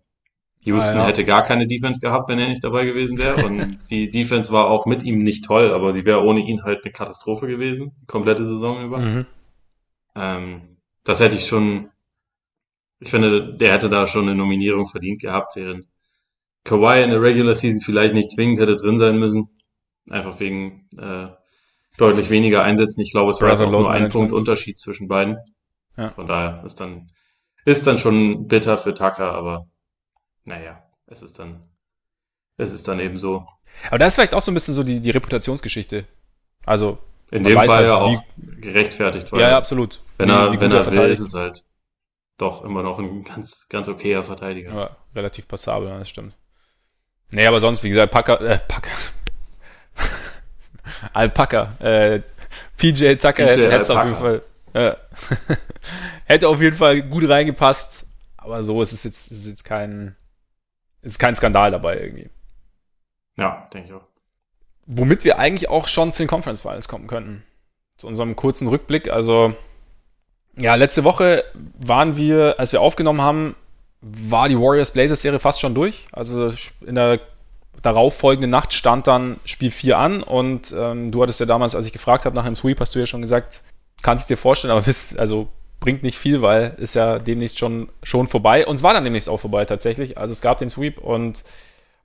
Houston 0.65 0.97
ah, 0.97 1.01
ja. 1.01 1.07
hätte 1.07 1.25
gar 1.25 1.43
keine 1.43 1.67
Defense 1.67 1.99
gehabt, 1.99 2.29
wenn 2.29 2.39
er 2.39 2.47
nicht 2.47 2.63
dabei 2.63 2.85
gewesen 2.85 3.19
wäre. 3.19 3.45
Und 3.45 3.79
die 3.91 4.09
Defense 4.09 4.51
war 4.51 4.69
auch 4.69 4.85
mit 4.85 5.03
ihm 5.03 5.19
nicht 5.19 5.45
toll, 5.45 5.71
aber 5.71 5.93
sie 5.93 6.05
wäre 6.05 6.23
ohne 6.23 6.41
ihn 6.41 6.63
halt 6.63 6.83
eine 6.83 6.91
Katastrophe 6.91 7.47
gewesen, 7.47 7.91
die 8.01 8.05
komplette 8.05 8.45
Saison 8.45 8.83
über. 8.83 8.99
Mhm. 8.99 9.25
Ähm, 10.15 10.61
das 11.03 11.19
hätte 11.19 11.35
ich 11.35 11.47
schon, 11.47 11.89
ich 12.99 13.09
finde, 13.09 13.55
der 13.55 13.73
hätte 13.73 13.89
da 13.89 14.07
schon 14.07 14.23
eine 14.23 14.35
Nominierung 14.35 14.87
verdient 14.87 15.21
gehabt, 15.21 15.55
während 15.55 15.85
Kawhi 16.63 17.03
in 17.03 17.09
der 17.09 17.21
Regular 17.21 17.55
Season 17.55 17.81
vielleicht 17.81 18.13
nicht 18.13 18.31
zwingend 18.31 18.59
hätte 18.59 18.77
drin 18.77 18.99
sein 18.99 19.19
müssen. 19.19 19.49
Einfach 20.09 20.39
wegen 20.39 20.87
äh, 20.97 21.27
deutlich 21.97 22.29
weniger 22.29 22.63
Einsätzen. 22.63 23.01
Ich 23.01 23.11
glaube, 23.11 23.31
es 23.31 23.41
war 23.41 23.51
auch 23.53 23.71
nur 23.71 23.91
ein 23.91 24.09
Punkt 24.09 24.31
Unterschied 24.31 24.79
zwischen 24.79 25.07
beiden. 25.07 25.37
Ja. 25.97 26.09
Von 26.11 26.27
daher 26.27 26.63
ist 26.65 26.79
dann, 26.79 27.09
ist 27.65 27.85
dann 27.85 27.97
schon 27.97 28.47
bitter 28.47 28.77
für 28.77 28.93
Tucker, 28.93 29.33
aber 29.33 29.67
naja, 30.45 30.83
es 31.07 31.21
ist 31.21 31.39
dann, 31.39 31.63
es 32.57 32.71
ist 32.71 32.87
dann 32.87 32.99
eben 32.99 33.19
so. 33.19 33.47
Aber 33.87 33.97
da 33.97 34.07
ist 34.07 34.15
vielleicht 34.15 34.33
auch 34.33 34.41
so 34.41 34.51
ein 34.51 34.53
bisschen 34.53 34.73
so 34.73 34.83
die, 34.83 34.99
die 34.99 35.11
Reputationsgeschichte. 35.11 36.05
Also, 36.65 36.99
in 37.31 37.43
dem 37.43 37.57
Fall 37.57 37.69
halt, 37.69 37.87
ja 37.87 37.95
auch 37.95 38.23
gerechtfertigt. 38.37 39.31
Weil 39.31 39.41
ja, 39.41 39.49
ja, 39.49 39.57
absolut. 39.57 40.01
Wenn 40.17 40.29
wie, 40.29 40.33
er, 40.33 40.53
wie 40.53 40.59
wenn 40.59 40.71
er 40.71 40.85
will, 40.91 41.11
ist 41.11 41.19
es 41.19 41.33
halt 41.33 41.63
doch 42.37 42.63
immer 42.63 42.83
noch 42.83 42.99
ein 42.99 43.23
ganz, 43.23 43.67
ganz 43.69 43.87
okayer 43.87 44.23
Verteidiger. 44.23 44.73
Ja, 44.73 44.97
relativ 45.15 45.47
passabel, 45.47 45.89
das 45.89 46.09
stimmt. 46.09 46.35
Nee, 47.31 47.47
aber 47.47 47.59
sonst, 47.59 47.83
wie 47.83 47.89
gesagt, 47.89 48.11
Packer, 48.11 48.39
äh, 48.41 48.59
Packer. 48.59 48.91
Alpaka, 51.13 51.73
äh, 51.79 52.21
PJ 52.77 53.15
Tucker 53.15 53.45
hätte 53.45 53.67
es 53.67 53.89
auf 53.89 54.03
jeden 54.03 54.15
Fall, 54.15 54.41
äh, 54.73 54.93
hätte 56.25 56.47
auf 56.47 56.61
jeden 56.61 56.75
Fall 56.75 57.01
gut 57.01 57.27
reingepasst, 57.27 58.05
aber 58.37 58.63
so 58.63 58.81
ist 58.81 58.93
es 58.93 59.03
jetzt, 59.03 59.31
ist 59.31 59.39
es 59.39 59.47
jetzt 59.47 59.63
kein, 59.63 60.15
ist 61.03 61.19
kein 61.19 61.35
Skandal 61.35 61.71
dabei 61.71 61.99
irgendwie. 61.99 62.29
Ja, 63.37 63.67
denke 63.73 63.89
ich 63.89 63.93
auch. 63.93 64.05
Womit 64.85 65.23
wir 65.23 65.39
eigentlich 65.39 65.69
auch 65.69 65.87
schon 65.87 66.11
zu 66.11 66.23
den 66.23 66.27
Conference 66.27 66.61
Finals 66.61 66.87
kommen 66.87 67.07
könnten. 67.07 67.43
Zu 67.97 68.07
unserem 68.07 68.35
kurzen 68.35 68.67
Rückblick. 68.67 69.09
Also, 69.09 69.53
ja, 70.57 70.75
letzte 70.75 71.03
Woche 71.03 71.43
waren 71.79 72.17
wir, 72.17 72.59
als 72.59 72.71
wir 72.73 72.81
aufgenommen 72.81 73.21
haben, 73.21 73.55
war 74.01 74.49
die 74.49 74.59
Warriors 74.59 74.91
Blazers 74.91 75.21
Serie 75.21 75.39
fast 75.39 75.61
schon 75.61 75.75
durch. 75.75 76.07
Also 76.11 76.51
in 76.85 76.95
der 76.95 77.21
darauffolgenden 77.81 78.49
Nacht 78.49 78.73
stand 78.73 79.07
dann 79.07 79.39
Spiel 79.45 79.71
4 79.71 79.97
an 79.97 80.23
und 80.23 80.73
ähm, 80.77 81.11
du 81.11 81.21
hattest 81.21 81.39
ja 81.39 81.45
damals, 81.45 81.75
als 81.75 81.85
ich 81.85 81.93
gefragt 81.93 82.25
habe 82.25 82.35
nach 82.35 82.45
einem 82.45 82.55
Sweep, 82.55 82.79
hast 82.79 82.95
du 82.95 82.99
ja 82.99 83.05
schon 83.05 83.21
gesagt, 83.21 83.63
kannst 84.01 84.29
du 84.29 84.33
dir 84.33 84.37
vorstellen, 84.37 84.71
aber 84.71 84.85
wisst, 84.85 85.17
also 85.19 85.47
bringt 85.83 86.01
nicht 86.01 86.17
viel, 86.17 86.41
weil 86.41 86.75
ist 86.77 86.95
ja 86.95 87.19
demnächst 87.19 87.59
schon, 87.59 87.89
schon 88.03 88.27
vorbei. 88.27 88.65
Und 88.65 88.77
es 88.77 88.83
war 88.83 88.93
dann 88.93 89.03
demnächst 89.03 89.27
auch 89.27 89.41
vorbei 89.41 89.65
tatsächlich. 89.65 90.17
Also 90.17 90.31
es 90.31 90.41
gab 90.41 90.57
den 90.57 90.69
Sweep 90.69 90.97
und 90.97 91.43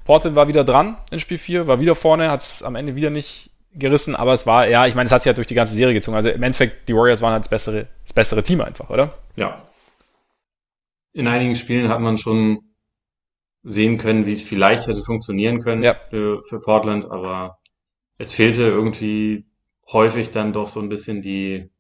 Portland 0.05 0.35
war 0.35 0.49
wieder 0.49 0.65
dran 0.65 0.97
in 1.13 1.21
Spiel 1.21 1.39
4, 1.39 1.69
war 1.69 1.79
wieder 1.79 1.95
vorne, 1.95 2.29
hat 2.29 2.41
es 2.41 2.65
am 2.65 2.75
Ende 2.75 2.97
wieder 2.97 3.11
nicht 3.11 3.51
gerissen, 3.75 4.17
aber 4.17 4.33
es 4.33 4.47
war, 4.49 4.67
ja, 4.69 4.89
ich 4.89 4.97
meine, 4.97 5.07
es 5.07 5.13
hat 5.13 5.23
sich 5.23 5.29
halt 5.29 5.39
durch 5.39 5.47
die 5.47 5.55
ganze 5.55 5.75
Serie 5.75 5.95
gezogen. 5.95 6.17
Also 6.17 6.29
im 6.29 6.43
Endeffekt, 6.43 6.89
die 6.89 6.95
Warriors 6.95 7.23
waren 7.23 7.35
halt 7.35 7.45
das 7.45 7.51
bessere, 7.51 7.87
das 8.03 8.13
bessere 8.13 8.43
Team 8.43 8.61
einfach, 8.63 8.91
oder? 8.91 9.15
Ja. 9.37 9.63
In 11.13 11.29
einigen 11.29 11.55
Spielen 11.55 11.89
hat 11.89 12.01
man 12.01 12.19
schon 12.19 12.59
sehen 13.63 13.99
können, 13.99 14.27
wie 14.27 14.33
es 14.33 14.43
vielleicht 14.43 14.89
hätte 14.89 15.03
funktionieren 15.03 15.63
können 15.63 15.85
ja. 15.85 15.95
für, 16.11 16.43
für 16.43 16.61
Portland, 16.61 17.09
aber 17.09 17.59
es 18.17 18.33
fehlte 18.33 18.63
irgendwie 18.63 19.45
häufig 19.93 20.33
dann 20.33 20.53
doch 20.53 20.67
so 20.67 20.81
ein 20.81 20.89
bisschen 20.89 21.23
die, 21.23 21.71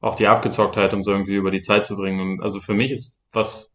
auch 0.00 0.14
die 0.14 0.26
Abgezocktheit, 0.26 0.94
um 0.94 1.02
so 1.02 1.12
irgendwie 1.12 1.34
über 1.34 1.50
die 1.50 1.62
Zeit 1.62 1.86
zu 1.86 1.96
bringen. 1.96 2.20
Und 2.20 2.42
also 2.42 2.60
für 2.60 2.74
mich 2.74 2.90
ist 2.90 3.18
was 3.32 3.74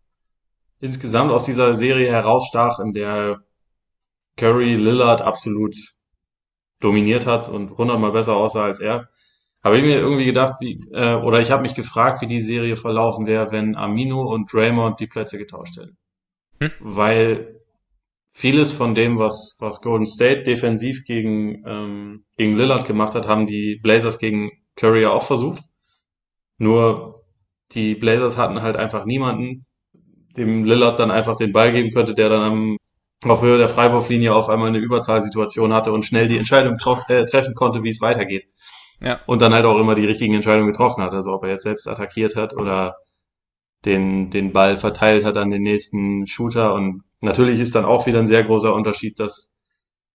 insgesamt 0.79 1.31
aus 1.31 1.45
dieser 1.45 1.75
Serie 1.75 2.11
herausstach, 2.11 2.79
in 2.79 2.93
der 2.93 3.41
Curry 4.37 4.75
Lillard 4.75 5.21
absolut 5.21 5.75
dominiert 6.79 7.25
hat 7.25 7.47
und 7.47 7.77
hundertmal 7.77 8.11
besser 8.11 8.35
aussah 8.35 8.63
als 8.63 8.79
er, 8.79 9.09
habe 9.63 9.77
ich 9.77 9.83
mir 9.83 9.99
irgendwie 9.99 10.25
gedacht, 10.25 10.55
wie, 10.59 10.79
äh, 10.91 11.15
oder 11.15 11.39
ich 11.39 11.51
habe 11.51 11.61
mich 11.61 11.75
gefragt, 11.75 12.21
wie 12.21 12.27
die 12.27 12.41
Serie 12.41 12.75
verlaufen 12.75 13.27
wäre, 13.27 13.51
wenn 13.51 13.75
Amino 13.75 14.23
und 14.23 14.51
Draymond 14.51 14.99
die 14.99 15.07
Plätze 15.07 15.37
getauscht 15.37 15.77
hätten. 15.77 15.97
Hm? 16.59 16.71
Weil 16.79 17.61
vieles 18.33 18.73
von 18.73 18.95
dem, 18.95 19.19
was, 19.19 19.57
was 19.59 19.81
Golden 19.81 20.07
State 20.07 20.43
defensiv 20.43 21.03
gegen, 21.05 21.63
ähm, 21.67 22.25
gegen 22.37 22.57
Lillard 22.57 22.87
gemacht 22.87 23.13
hat, 23.13 23.27
haben 23.27 23.45
die 23.45 23.79
Blazers 23.83 24.17
gegen 24.17 24.51
Curry 24.75 25.03
ja 25.03 25.11
auch 25.11 25.23
versucht. 25.23 25.61
Nur 26.61 27.23
die 27.71 27.95
Blazers 27.95 28.37
hatten 28.37 28.61
halt 28.61 28.75
einfach 28.75 29.05
niemanden, 29.05 29.61
dem 30.37 30.63
Lillard 30.63 30.99
dann 30.99 31.09
einfach 31.09 31.35
den 31.35 31.53
Ball 31.53 31.71
geben 31.71 31.89
könnte, 31.89 32.13
der 32.13 32.29
dann 32.29 32.43
am, 32.43 32.77
auf 33.25 33.41
Höhe 33.41 33.57
der 33.57 33.67
Freiwurflinie 33.67 34.35
auf 34.35 34.47
einmal 34.47 34.67
eine 34.67 34.77
Überzahlsituation 34.77 35.73
hatte 35.73 35.91
und 35.91 36.05
schnell 36.05 36.27
die 36.27 36.37
Entscheidung 36.37 36.77
äh, 37.07 37.25
treffen 37.25 37.55
konnte, 37.55 37.81
wie 37.83 37.89
es 37.89 37.99
weitergeht. 37.99 38.45
Ja. 38.99 39.21
Und 39.25 39.41
dann 39.41 39.55
halt 39.55 39.65
auch 39.65 39.79
immer 39.79 39.95
die 39.95 40.05
richtigen 40.05 40.35
Entscheidungen 40.35 40.71
getroffen 40.71 41.01
hat. 41.01 41.13
Also 41.13 41.31
ob 41.31 41.43
er 41.45 41.49
jetzt 41.49 41.63
selbst 41.63 41.87
attackiert 41.87 42.35
hat 42.35 42.53
oder 42.53 42.97
den, 43.83 44.29
den 44.29 44.53
Ball 44.53 44.77
verteilt 44.77 45.25
hat 45.25 45.37
an 45.37 45.49
den 45.49 45.63
nächsten 45.63 46.27
Shooter. 46.27 46.75
Und 46.75 47.01
natürlich 47.21 47.59
ist 47.59 47.73
dann 47.73 47.85
auch 47.85 48.05
wieder 48.05 48.19
ein 48.19 48.27
sehr 48.27 48.43
großer 48.43 48.71
Unterschied, 48.71 49.19
dass 49.19 49.55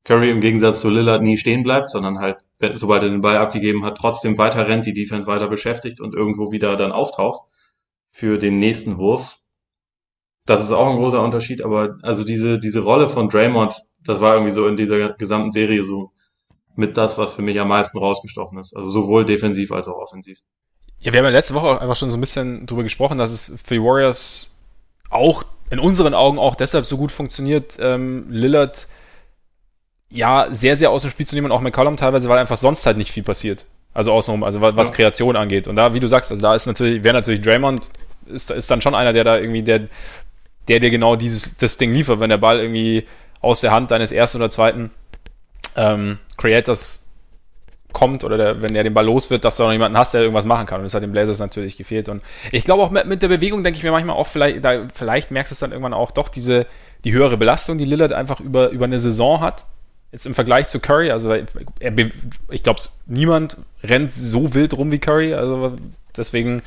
Curry 0.05 0.31
im 0.31 0.41
Gegensatz 0.41 0.81
zu 0.81 0.91
Lillard 0.91 1.23
nie 1.23 1.39
stehen 1.39 1.65
bleibt, 1.65 1.91
sondern 1.91 2.21
halt, 2.21 2.37
sobald 2.75 3.03
er 3.03 3.11
den 3.11 3.21
Ball 3.21 3.37
abgegeben 3.37 3.85
hat, 3.85 3.99
trotzdem 3.99 4.39
weiter 4.39 4.67
rennt, 4.67 4.87
die 4.87 4.93
Defense 4.93 5.27
weiter 5.27 5.49
beschäftigt 5.49 6.01
und 6.01 6.15
irgendwo 6.15 6.53
wieder 6.53 6.77
dann 6.77 6.93
auftaucht 6.93 7.49
für 8.11 8.39
den 8.39 8.59
nächsten 8.59 8.99
Wurf. 8.99 9.39
Das 10.47 10.63
ist 10.63 10.73
auch 10.73 10.89
ein 10.89 10.97
großer 10.97 11.23
Unterschied, 11.23 11.63
aber 11.63 11.99
also 12.03 12.25
diese, 12.25 12.59
diese 12.59 12.81
Rolle 12.81 13.09
von 13.09 13.29
Draymond, 13.29 13.75
das 14.05 14.21
war 14.21 14.35
irgendwie 14.35 14.53
so 14.53 14.67
in 14.69 14.77
dieser 14.77 15.11
gesamten 15.15 15.53
Serie 15.53 15.83
so 15.83 16.13
mit 16.77 16.97
das, 16.97 17.19
was 17.19 17.35
für 17.35 17.43
mich 17.43 17.61
am 17.61 17.69
meisten 17.69 17.99
rausgestochen 17.99 18.59
ist. 18.59 18.77
Also 18.77 18.91
sowohl 18.91 19.25
defensiv 19.25 19.73
als 19.73 19.89
auch 19.89 19.97
offensiv. 19.97 20.39
Ja, 20.99 21.13
wir 21.13 21.19
haben 21.19 21.27
ja 21.27 21.31
letzte 21.31 21.55
Woche 21.55 21.81
einfach 21.81 21.97
schon 21.97 22.11
so 22.11 22.17
ein 22.17 22.21
bisschen 22.21 22.67
drüber 22.67 22.83
gesprochen, 22.83 23.19
dass 23.19 23.33
es 23.33 23.53
für 23.63 23.75
die 23.75 23.83
Warriors 23.83 24.59
auch 25.11 25.45
in 25.71 25.79
unseren 25.79 26.15
Augen 26.15 26.39
auch 26.39 26.55
deshalb 26.55 26.87
so 26.87 26.97
gut 26.97 27.13
funktioniert, 27.13 27.77
ähm, 27.81 28.27
Lillard 28.31 28.89
ja 30.11 30.47
sehr, 30.51 30.77
sehr 30.77 30.91
aus 30.91 31.03
dem 31.03 31.11
Spiel 31.11 31.27
zu 31.27 31.35
nehmen 31.35 31.47
und 31.47 31.53
auch 31.53 31.61
McCollum 31.61 31.97
teilweise, 31.97 32.29
weil 32.29 32.39
einfach 32.39 32.57
sonst 32.57 32.87
halt 32.87 32.97
nicht 32.97 33.11
viel 33.11 33.23
passiert. 33.23 33.65
Also 33.93 34.13
außenrum, 34.13 34.45
also 34.45 34.61
was, 34.61 34.77
was 34.77 34.93
Kreation 34.93 35.37
angeht. 35.37 35.69
Und 35.69 35.77
da, 35.77 35.95
wie 35.95 36.01
du 36.01 36.07
sagst, 36.07 36.31
also 36.31 36.43
da 36.43 36.55
ist 36.55 36.67
natürlich, 36.67 37.03
wäre 37.03 37.15
natürlich 37.15 37.41
Draymond, 37.41 37.89
ist, 38.27 38.51
ist 38.51 38.71
dann 38.71 38.83
schon 38.83 38.95
einer, 38.95 39.13
der 39.13 39.25
da 39.25 39.39
irgendwie, 39.39 39.63
der, 39.63 39.89
der 40.69 40.81
dir 40.81 40.91
genau 40.91 41.17
dieses, 41.17 41.57
das 41.57 41.79
Ding 41.79 41.93
liefert, 41.93 42.21
wenn 42.21 42.31
der 42.31 42.39
Ball 42.39 42.61
irgendwie 42.61 43.07
aus 43.41 43.63
der 43.63 43.71
Hand 43.71 43.91
deines 43.91 44.13
ersten 44.13 44.39
oder 44.39 44.51
zweiten 44.51 44.91
ähm, 45.77 46.19
Creators 46.37 47.07
kommt 47.93 48.25
oder 48.25 48.37
der, 48.37 48.63
wenn 48.63 48.75
er 48.77 48.85
den 48.85 48.93
Ball 48.93 49.07
los 49.07 49.31
wird, 49.31 49.45
dass 49.47 49.57
du 49.57 49.63
noch 49.63 49.73
jemanden 49.73 49.97
hast, 49.97 50.13
der 50.13 50.21
irgendwas 50.21 50.45
machen 50.45 50.67
kann. 50.67 50.81
Und 50.81 50.85
das 50.85 50.93
hat 50.93 51.03
den 51.03 51.13
Blazers 51.13 51.39
natürlich 51.39 51.77
gefehlt. 51.77 52.11
Und 52.11 52.23
ich 52.53 52.65
glaube 52.65 52.83
auch 52.83 52.91
mit, 52.91 53.07
mit 53.07 53.23
der 53.23 53.29
Bewegung 53.29 53.65
denke 53.65 53.79
ich 53.79 53.83
mir 53.83 53.93
manchmal 53.93 54.17
auch, 54.17 54.27
vielleicht, 54.27 54.63
da, 54.63 54.87
vielleicht 54.93 55.31
merkst 55.31 55.53
du 55.53 55.55
es 55.55 55.61
dann 55.61 55.73
irgendwann 55.73 55.95
auch 55.95 56.11
doch, 56.11 56.29
diese, 56.29 56.67
die 57.05 57.13
höhere 57.13 57.39
Belastung, 57.39 57.79
die 57.79 57.87
Lillard 57.87 58.13
einfach 58.13 58.41
über, 58.41 58.69
über 58.69 58.85
eine 58.85 59.01
Saison 59.01 59.41
hat. 59.41 59.65
Jetzt 60.13 60.27
im 60.27 60.35
Vergleich 60.35 60.69
zu 60.69 60.81
Curry, 60.81 61.11
also 61.11 61.31
er, 61.31 61.43
ich 62.51 62.63
glaube, 62.63 62.81
niemand 63.07 63.57
rennt 63.83 64.15
so 64.15 64.55
wild 64.55 64.77
rum 64.77 64.91
wie 64.91 64.99
Curry, 64.99 65.35
also 65.35 65.77
deswegen 66.17 66.63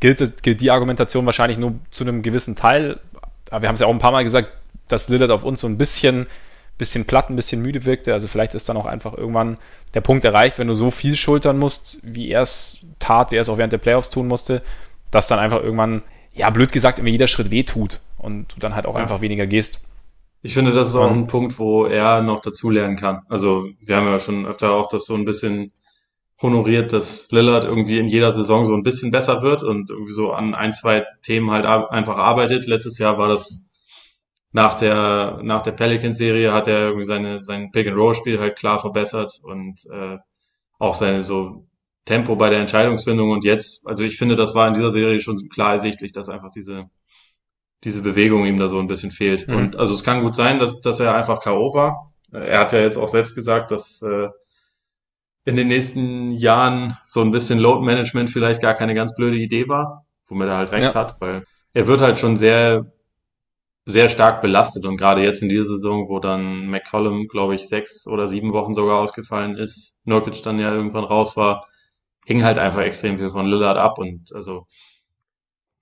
gilt, 0.00 0.42
gilt 0.42 0.60
die 0.60 0.70
Argumentation 0.70 1.26
wahrscheinlich 1.26 1.58
nur 1.58 1.74
zu 1.90 2.04
einem 2.04 2.22
gewissen 2.22 2.56
Teil. 2.56 2.98
Aber 3.50 3.62
wir 3.62 3.68
haben 3.68 3.74
es 3.74 3.80
ja 3.80 3.86
auch 3.86 3.92
ein 3.92 3.98
paar 3.98 4.12
Mal 4.12 4.24
gesagt, 4.24 4.48
dass 4.88 5.08
Lillard 5.08 5.30
auf 5.30 5.44
uns 5.44 5.60
so 5.60 5.66
ein 5.66 5.78
bisschen 5.78 6.26
bisschen 6.78 7.04
platt, 7.04 7.30
ein 7.30 7.36
bisschen 7.36 7.62
müde 7.62 7.84
wirkte. 7.84 8.12
Also 8.12 8.28
vielleicht 8.28 8.54
ist 8.54 8.68
dann 8.68 8.76
auch 8.76 8.86
einfach 8.86 9.14
irgendwann 9.14 9.58
der 9.94 10.00
Punkt 10.00 10.24
erreicht, 10.24 10.58
wenn 10.58 10.68
du 10.68 10.74
so 10.74 10.90
viel 10.90 11.16
schultern 11.16 11.58
musst, 11.58 12.00
wie 12.02 12.30
er 12.30 12.42
es 12.42 12.80
tat, 12.98 13.30
wie 13.30 13.36
er 13.36 13.42
es 13.42 13.48
auch 13.48 13.58
während 13.58 13.72
der 13.72 13.78
Playoffs 13.78 14.10
tun 14.10 14.26
musste, 14.26 14.62
dass 15.10 15.28
dann 15.28 15.38
einfach 15.38 15.62
irgendwann, 15.62 16.02
ja, 16.34 16.50
blöd 16.50 16.72
gesagt, 16.72 16.98
immer 16.98 17.08
jeder 17.08 17.28
Schritt 17.28 17.50
weh 17.50 17.62
tut 17.62 18.00
und 18.18 18.54
du 18.54 18.60
dann 18.60 18.74
halt 18.74 18.86
auch 18.86 18.96
ja. 18.96 19.02
einfach 19.02 19.20
weniger 19.20 19.46
gehst. 19.46 19.80
Ich 20.44 20.52
finde, 20.52 20.72
das 20.72 20.90
ist 20.90 20.94
auch 20.94 21.10
ein 21.10 21.26
Punkt, 21.26 21.58
wo 21.58 21.86
er 21.86 22.20
noch 22.20 22.40
dazulernen 22.40 22.96
kann. 22.96 23.22
Also 23.30 23.66
wir 23.80 23.96
haben 23.96 24.06
ja 24.06 24.18
schon 24.18 24.44
öfter 24.44 24.72
auch 24.72 24.88
das 24.88 25.06
so 25.06 25.14
ein 25.14 25.24
bisschen 25.24 25.72
honoriert, 26.42 26.92
dass 26.92 27.30
Lillard 27.30 27.64
irgendwie 27.64 27.98
in 27.98 28.08
jeder 28.08 28.30
Saison 28.30 28.66
so 28.66 28.74
ein 28.74 28.82
bisschen 28.82 29.10
besser 29.10 29.40
wird 29.40 29.62
und 29.62 29.88
irgendwie 29.88 30.12
so 30.12 30.32
an 30.32 30.54
ein, 30.54 30.74
zwei 30.74 31.06
Themen 31.22 31.50
halt 31.50 31.64
einfach 31.64 32.18
arbeitet. 32.18 32.66
Letztes 32.66 32.98
Jahr 32.98 33.16
war 33.16 33.28
das 33.28 33.64
nach 34.52 34.74
der, 34.74 35.40
nach 35.42 35.62
der 35.62 35.72
Pelicans-Serie 35.72 36.52
hat 36.52 36.68
er 36.68 36.88
irgendwie 36.88 37.06
seine, 37.06 37.40
sein 37.40 37.70
Pick-and-Roll-Spiel 37.70 38.38
halt 38.38 38.56
klar 38.56 38.78
verbessert 38.78 39.40
und 39.42 39.78
äh, 39.90 40.18
auch 40.78 40.94
seine 40.94 41.24
so 41.24 41.64
Tempo 42.04 42.36
bei 42.36 42.50
der 42.50 42.60
Entscheidungsfindung 42.60 43.30
und 43.30 43.44
jetzt, 43.44 43.86
also 43.88 44.04
ich 44.04 44.18
finde, 44.18 44.36
das 44.36 44.54
war 44.54 44.68
in 44.68 44.74
dieser 44.74 44.90
Serie 44.90 45.20
schon 45.20 45.48
klar 45.48 45.72
ersichtlich, 45.72 46.12
dass 46.12 46.28
einfach 46.28 46.50
diese, 46.50 46.90
diese 47.84 48.02
Bewegung 48.02 48.46
ihm 48.46 48.58
da 48.58 48.68
so 48.68 48.78
ein 48.78 48.86
bisschen 48.86 49.10
fehlt. 49.10 49.46
Mhm. 49.46 49.56
Und 49.56 49.76
also 49.76 49.94
es 49.94 50.04
kann 50.04 50.22
gut 50.22 50.34
sein, 50.34 50.58
dass, 50.58 50.80
dass 50.80 51.00
er 51.00 51.14
einfach 51.14 51.40
K.O. 51.40 51.74
war. 51.74 52.12
Er 52.32 52.60
hat 52.60 52.72
ja 52.72 52.80
jetzt 52.80 52.96
auch 52.96 53.08
selbst 53.08 53.34
gesagt, 53.34 53.70
dass 53.70 54.02
äh, 54.02 54.28
in 55.44 55.56
den 55.56 55.68
nächsten 55.68 56.30
Jahren 56.32 56.96
so 57.04 57.20
ein 57.20 57.30
bisschen 57.30 57.58
Load 57.58 57.84
Management 57.84 58.30
vielleicht 58.30 58.62
gar 58.62 58.74
keine 58.74 58.94
ganz 58.94 59.14
blöde 59.14 59.36
Idee 59.36 59.68
war, 59.68 60.06
womit 60.26 60.48
er 60.48 60.56
halt 60.56 60.72
recht 60.72 60.82
ja. 60.82 60.94
hat, 60.94 61.20
weil 61.20 61.44
er 61.74 61.86
wird 61.86 62.00
halt 62.00 62.18
schon 62.18 62.36
sehr, 62.36 62.86
sehr 63.84 64.08
stark 64.08 64.40
belastet 64.40 64.86
und 64.86 64.96
gerade 64.96 65.22
jetzt 65.22 65.42
in 65.42 65.50
dieser 65.50 65.64
Saison, 65.66 66.08
wo 66.08 66.18
dann 66.18 66.68
McCollum, 66.68 67.28
glaube 67.28 67.54
ich, 67.54 67.68
sechs 67.68 68.06
oder 68.06 68.26
sieben 68.26 68.52
Wochen 68.52 68.74
sogar 68.74 68.98
ausgefallen 69.00 69.56
ist, 69.56 69.98
Nurkic 70.04 70.42
dann 70.42 70.58
ja 70.58 70.72
irgendwann 70.72 71.04
raus 71.04 71.36
war, 71.36 71.66
hing 72.24 72.42
halt 72.42 72.58
einfach 72.58 72.80
extrem 72.80 73.18
viel 73.18 73.28
von 73.28 73.46
Lillard 73.46 73.76
ab 73.76 73.98
und 73.98 74.34
also 74.34 74.66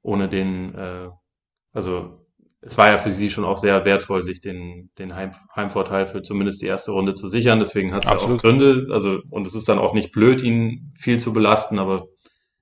ohne 0.02 0.28
den, 0.28 0.74
äh, 0.74 1.08
also 1.72 2.18
es 2.60 2.78
war 2.78 2.88
ja 2.88 2.96
für 2.96 3.10
sie 3.10 3.28
schon 3.28 3.44
auch 3.44 3.58
sehr 3.58 3.84
wertvoll, 3.84 4.22
sich 4.22 4.40
den, 4.40 4.90
den 4.98 5.14
Heim, 5.16 5.32
Heimvorteil 5.54 6.06
für 6.06 6.22
zumindest 6.22 6.62
die 6.62 6.66
erste 6.66 6.92
Runde 6.92 7.14
zu 7.14 7.28
sichern. 7.28 7.58
Deswegen 7.58 7.92
hat 7.92 8.04
es 8.04 8.10
ja 8.10 8.16
auch 8.16 8.38
Gründe. 8.38 8.86
Also, 8.92 9.18
und 9.30 9.46
es 9.48 9.54
ist 9.54 9.68
dann 9.68 9.80
auch 9.80 9.94
nicht 9.94 10.12
blöd, 10.12 10.42
ihn 10.42 10.92
viel 10.96 11.18
zu 11.18 11.32
belasten, 11.32 11.80
aber 11.80 12.06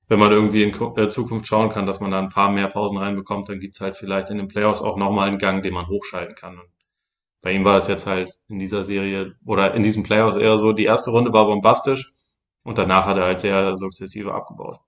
wenn 0.08 0.18
man 0.18 0.32
irgendwie 0.32 0.62
in 0.62 0.74
äh, 0.96 1.08
Zukunft 1.08 1.46
schauen 1.46 1.68
kann, 1.68 1.86
dass 1.86 2.00
man 2.00 2.10
da 2.10 2.18
ein 2.18 2.30
paar 2.30 2.50
mehr 2.50 2.68
Pausen 2.68 2.98
reinbekommt, 2.98 3.48
dann 3.48 3.60
gibt's 3.60 3.80
halt 3.80 3.94
vielleicht 3.94 4.30
in 4.30 4.38
den 4.38 4.48
Playoffs 4.48 4.80
auch 4.80 4.96
nochmal 4.96 5.28
einen 5.28 5.38
Gang, 5.38 5.62
den 5.62 5.74
man 5.74 5.86
hochschalten 5.86 6.34
kann. 6.34 6.58
Und 6.58 6.68
bei 7.42 7.52
ihm 7.52 7.64
war 7.64 7.76
es 7.76 7.86
jetzt 7.86 8.06
halt 8.06 8.32
in 8.48 8.58
dieser 8.58 8.84
Serie 8.84 9.34
oder 9.44 9.74
in 9.74 9.82
diesem 9.82 10.02
Playoffs 10.02 10.36
eher 10.36 10.58
so, 10.58 10.72
die 10.72 10.84
erste 10.84 11.10
Runde 11.10 11.32
war 11.32 11.44
bombastisch 11.44 12.12
und 12.64 12.78
danach 12.78 13.06
hat 13.06 13.18
er 13.18 13.24
halt 13.24 13.40
sehr 13.40 13.78
sukzessive 13.78 14.34
abgebaut. 14.34 14.80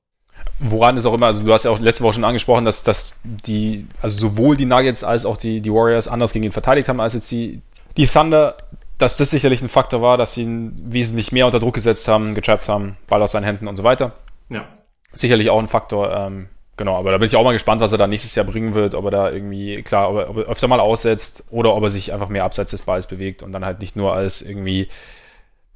Woran 0.59 0.97
ist 0.97 1.07
auch 1.07 1.14
immer, 1.14 1.27
also 1.27 1.42
du 1.42 1.53
hast 1.53 1.64
ja 1.64 1.71
auch 1.71 1.81
letzte 1.81 2.05
Woche 2.05 2.14
schon 2.14 2.25
angesprochen, 2.25 2.64
dass, 2.64 2.83
dass 2.83 3.21
die, 3.25 3.87
also 4.01 4.29
sowohl 4.29 4.57
die 4.57 4.64
Nuggets 4.64 5.03
als 5.03 5.25
auch 5.25 5.37
die, 5.37 5.61
die 5.61 5.73
Warriors 5.73 6.09
anders 6.09 6.33
gegen 6.33 6.45
ihn 6.45 6.53
verteidigt 6.53 6.88
haben 6.88 7.01
als 7.01 7.14
jetzt 7.14 7.31
die, 7.31 7.62
die 7.97 8.07
Thunder, 8.07 8.57
dass 8.99 9.16
das 9.16 9.31
sicherlich 9.31 9.61
ein 9.61 9.68
Faktor 9.68 10.03
war, 10.03 10.16
dass 10.16 10.35
sie 10.35 10.42
ihn 10.42 10.73
wesentlich 10.85 11.33
mehr 11.33 11.47
unter 11.47 11.59
Druck 11.59 11.75
gesetzt 11.75 12.07
haben, 12.07 12.35
getrappt 12.35 12.68
haben, 12.68 12.97
Ball 13.09 13.21
aus 13.23 13.33
seinen 13.33 13.45
Händen 13.45 13.66
und 13.66 13.75
so 13.75 13.83
weiter. 13.83 14.12
Ja. 14.49 14.64
Sicherlich 15.12 15.51
auch 15.51 15.59
ein 15.59 15.68
Faktor, 15.68 16.14
ähm, 16.14 16.49
genau, 16.77 16.97
aber 16.97 17.11
da 17.11 17.18
bin 17.18 17.27
ich 17.27 17.35
auch 17.35 17.45
mal 17.45 17.53
gespannt, 17.53 17.81
was 17.81 17.90
er 17.90 17.99
da 17.99 18.07
nächstes 18.07 18.35
Jahr 18.37 18.47
bringen 18.47 18.75
wird, 18.75 18.95
ob 18.95 19.07
er 19.07 19.11
da 19.11 19.31
irgendwie, 19.31 19.83
klar, 19.83 20.11
ob 20.11 20.16
er, 20.16 20.31
ob 20.31 20.37
er 20.37 20.42
öfter 20.45 20.68
mal 20.68 20.81
aussetzt 20.81 21.45
oder 21.51 21.75
ob 21.75 21.83
er 21.83 21.90
sich 21.90 22.12
einfach 22.12 22.29
mehr 22.29 22.45
abseits 22.45 22.71
des 22.71 22.83
Balls 22.83 23.09
bewegt 23.09 23.42
und 23.42 23.51
dann 23.51 23.64
halt 23.64 23.81
nicht 23.81 23.97
nur 23.97 24.14
als 24.14 24.40
irgendwie 24.42 24.88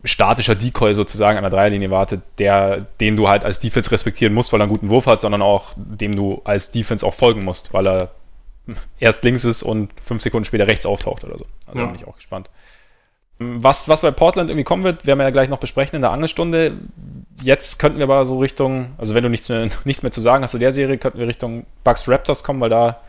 statischer 0.07 0.55
Decoy 0.55 0.95
sozusagen 0.95 1.37
an 1.37 1.43
der 1.43 1.51
Dreierlinie 1.51 1.91
wartet, 1.91 2.23
der, 2.39 2.87
den 3.01 3.17
du 3.17 3.29
halt 3.29 3.45
als 3.45 3.59
Defense 3.59 3.91
respektieren 3.91 4.35
musst, 4.35 4.53
weil 4.53 4.61
er 4.61 4.65
einen 4.65 4.73
guten 4.73 4.91
Wurf 4.91 5.07
hat, 5.07 5.21
sondern 5.21 5.43
auch 5.43 5.73
dem 5.77 6.15
du 6.15 6.41
als 6.45 6.71
Defense 6.71 7.05
auch 7.05 7.15
folgen 7.15 7.45
musst, 7.45 7.73
weil 7.73 7.87
er 7.87 8.11
erst 8.99 9.25
links 9.25 9.45
ist 9.45 9.63
und 9.63 9.91
fünf 10.03 10.23
Sekunden 10.23 10.45
später 10.45 10.67
rechts 10.67 10.87
auftaucht 10.87 11.25
oder 11.25 11.39
so. 11.39 11.47
Also 11.67 11.81
ja. 11.81 11.87
bin 11.87 11.97
ich 11.97 12.07
auch 12.07 12.17
gespannt. 12.17 12.51
Was, 13.39 13.89
was 13.89 14.01
bei 14.01 14.11
Portland 14.11 14.49
irgendwie 14.49 14.65
kommen 14.65 14.83
wird, 14.83 15.07
werden 15.07 15.19
wir 15.19 15.25
ja 15.25 15.31
gleich 15.31 15.51
noch 15.51 15.59
besprechen 15.59 15.97
in 15.97 16.03
der 16.03 16.11
Angelstunde. 16.11 16.79
Jetzt 17.43 17.79
könnten 17.79 17.99
wir 17.99 18.05
aber 18.05 18.25
so 18.25 18.39
Richtung, 18.39 18.95
also 18.97 19.15
wenn 19.15 19.23
du 19.23 19.29
nichts 19.29 19.49
mehr, 19.49 19.69
nichts 19.85 20.03
mehr 20.03 20.13
zu 20.13 20.21
sagen 20.21 20.43
hast 20.43 20.53
zu 20.53 20.59
der 20.59 20.73
Serie, 20.73 20.99
könnten 20.99 21.19
wir 21.19 21.27
Richtung 21.27 21.67
Bucks 21.85 22.09
Raptors 22.09 22.45
kommen, 22.45 22.61
weil 22.61 22.71
da 22.71 23.01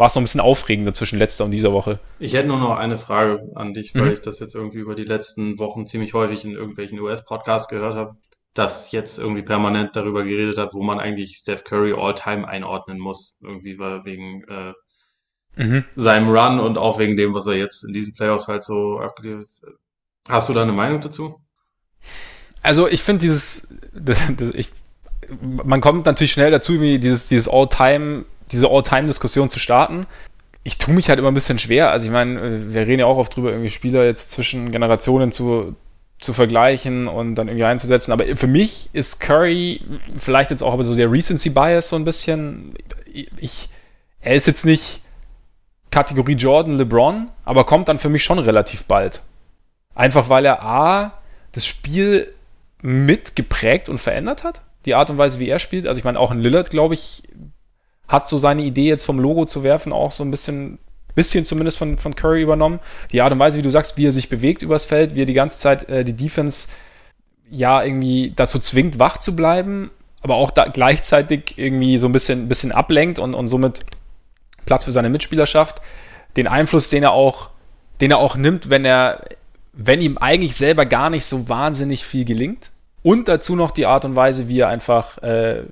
war 0.00 0.06
es 0.06 0.14
noch 0.14 0.22
ein 0.22 0.24
bisschen 0.24 0.40
aufregender 0.40 0.94
zwischen 0.94 1.18
letzter 1.18 1.44
und 1.44 1.50
dieser 1.50 1.74
Woche. 1.74 2.00
Ich 2.18 2.32
hätte 2.32 2.48
nur 2.48 2.58
noch 2.58 2.70
eine 2.70 2.96
Frage 2.96 3.52
an 3.54 3.74
dich, 3.74 3.94
weil 3.94 4.06
mhm. 4.06 4.12
ich 4.12 4.22
das 4.22 4.40
jetzt 4.40 4.54
irgendwie 4.54 4.78
über 4.78 4.94
die 4.94 5.04
letzten 5.04 5.58
Wochen 5.58 5.86
ziemlich 5.86 6.14
häufig 6.14 6.42
in 6.42 6.52
irgendwelchen 6.52 6.98
US-Podcasts 6.98 7.68
gehört 7.68 7.96
habe, 7.96 8.16
dass 8.54 8.92
jetzt 8.92 9.18
irgendwie 9.18 9.42
permanent 9.42 9.94
darüber 9.94 10.24
geredet 10.24 10.56
hat, 10.56 10.72
wo 10.72 10.82
man 10.82 11.00
eigentlich 11.00 11.36
Steph 11.36 11.64
Curry 11.64 11.92
All-Time 11.92 12.48
einordnen 12.48 12.98
muss. 12.98 13.36
Irgendwie 13.42 13.78
war 13.78 14.06
wegen 14.06 14.42
äh, 14.48 15.62
mhm. 15.62 15.84
seinem 15.96 16.30
Run 16.30 16.60
und 16.60 16.78
auch 16.78 16.98
wegen 16.98 17.18
dem, 17.18 17.34
was 17.34 17.46
er 17.46 17.56
jetzt 17.56 17.84
in 17.84 17.92
diesen 17.92 18.14
Playoffs 18.14 18.48
halt 18.48 18.64
so 18.64 19.00
abgeliefert 19.00 19.48
hat. 19.62 19.74
Hast 20.30 20.48
du 20.48 20.54
da 20.54 20.62
eine 20.62 20.72
Meinung 20.72 21.02
dazu? 21.02 21.42
Also 22.62 22.88
ich 22.88 23.02
finde 23.02 23.20
dieses, 23.20 23.76
das, 23.92 24.18
das, 24.34 24.50
ich, 24.52 24.70
man 25.62 25.82
kommt 25.82 26.06
natürlich 26.06 26.32
schnell 26.32 26.50
dazu, 26.50 26.80
wie 26.80 26.98
dieses, 26.98 27.28
dieses 27.28 27.48
All-Time 27.48 28.24
diese 28.52 28.68
All-Time-Diskussion 28.68 29.50
zu 29.50 29.58
starten. 29.58 30.06
Ich 30.62 30.78
tue 30.78 30.94
mich 30.94 31.08
halt 31.08 31.18
immer 31.18 31.30
ein 31.30 31.34
bisschen 31.34 31.58
schwer. 31.58 31.90
Also 31.90 32.06
ich 32.06 32.12
meine, 32.12 32.72
wir 32.74 32.86
reden 32.86 33.00
ja 33.00 33.06
auch 33.06 33.16
oft 33.16 33.34
drüber, 33.34 33.50
irgendwie 33.50 33.70
Spieler 33.70 34.04
jetzt 34.04 34.30
zwischen 34.30 34.72
Generationen 34.72 35.32
zu, 35.32 35.74
zu 36.18 36.32
vergleichen 36.32 37.08
und 37.08 37.34
dann 37.34 37.48
irgendwie 37.48 37.64
einzusetzen. 37.64 38.12
Aber 38.12 38.24
für 38.36 38.46
mich 38.46 38.90
ist 38.92 39.20
Curry 39.20 39.80
vielleicht 40.16 40.50
jetzt 40.50 40.62
auch 40.62 40.72
aber 40.72 40.84
so 40.84 40.94
der 40.94 41.10
Recency-Bias 41.10 41.88
so 41.88 41.96
ein 41.96 42.04
bisschen. 42.04 42.74
Ich, 43.38 43.68
er 44.20 44.34
ist 44.34 44.46
jetzt 44.46 44.66
nicht 44.66 45.00
Kategorie 45.90 46.34
Jordan, 46.34 46.76
LeBron, 46.76 47.28
aber 47.44 47.64
kommt 47.64 47.88
dann 47.88 47.98
für 47.98 48.10
mich 48.10 48.22
schon 48.22 48.38
relativ 48.38 48.84
bald. 48.84 49.22
Einfach 49.94 50.28
weil 50.28 50.44
er 50.44 50.62
A, 50.62 51.12
das 51.52 51.66
Spiel 51.66 52.32
mit 52.82 53.36
geprägt 53.36 53.88
und 53.88 53.98
verändert 53.98 54.44
hat. 54.44 54.62
Die 54.86 54.94
Art 54.94 55.10
und 55.10 55.18
Weise, 55.18 55.40
wie 55.40 55.48
er 55.48 55.58
spielt. 55.58 55.86
Also 55.86 55.98
ich 55.98 56.04
meine, 56.04 56.18
auch 56.18 56.30
ein 56.30 56.40
Lillard, 56.40 56.70
glaube 56.70 56.94
ich, 56.94 57.24
hat 58.10 58.28
so 58.28 58.38
seine 58.38 58.62
Idee 58.62 58.88
jetzt 58.88 59.04
vom 59.04 59.20
Logo 59.20 59.44
zu 59.44 59.62
werfen 59.62 59.92
auch 59.92 60.10
so 60.10 60.24
ein 60.24 60.32
bisschen, 60.32 60.78
bisschen 61.14 61.44
zumindest 61.44 61.78
von, 61.78 61.96
von 61.96 62.16
Curry 62.16 62.42
übernommen. 62.42 62.80
Die 63.12 63.22
Art 63.22 63.32
und 63.32 63.38
Weise, 63.38 63.56
wie 63.56 63.62
du 63.62 63.70
sagst, 63.70 63.96
wie 63.96 64.06
er 64.06 64.12
sich 64.12 64.28
bewegt 64.28 64.62
übers 64.62 64.84
Feld, 64.84 65.14
wie 65.14 65.22
er 65.22 65.26
die 65.26 65.32
ganze 65.32 65.58
Zeit 65.58 65.88
äh, 65.88 66.04
die 66.04 66.14
Defense 66.14 66.68
ja 67.48 67.82
irgendwie 67.82 68.32
dazu 68.34 68.58
zwingt, 68.58 68.98
wach 68.98 69.18
zu 69.18 69.36
bleiben, 69.36 69.90
aber 70.22 70.34
auch 70.34 70.50
da 70.50 70.66
gleichzeitig 70.66 71.54
irgendwie 71.56 71.98
so 71.98 72.08
ein 72.08 72.12
bisschen, 72.12 72.48
bisschen 72.48 72.72
ablenkt 72.72 73.20
und, 73.20 73.34
und 73.34 73.46
somit 73.46 73.84
Platz 74.66 74.84
für 74.84 74.92
seine 74.92 75.08
Mitspieler 75.08 75.46
schafft. 75.46 75.80
Den 76.36 76.48
Einfluss, 76.48 76.90
den 76.90 77.04
er 77.04 77.12
auch, 77.12 77.50
den 78.00 78.10
er 78.10 78.18
auch 78.18 78.34
nimmt, 78.34 78.70
wenn 78.70 78.84
er, 78.84 79.22
wenn 79.72 80.00
ihm 80.00 80.18
eigentlich 80.18 80.56
selber 80.56 80.84
gar 80.84 81.10
nicht 81.10 81.26
so 81.26 81.48
wahnsinnig 81.48 82.04
viel 82.04 82.24
gelingt. 82.24 82.70
Und 83.02 83.28
dazu 83.28 83.56
noch 83.56 83.70
die 83.70 83.86
Art 83.86 84.04
und 84.04 84.16
Weise, 84.16 84.48
wie 84.48 84.60
er 84.60 84.68
einfach 84.68 85.18
äh, 85.22 85.62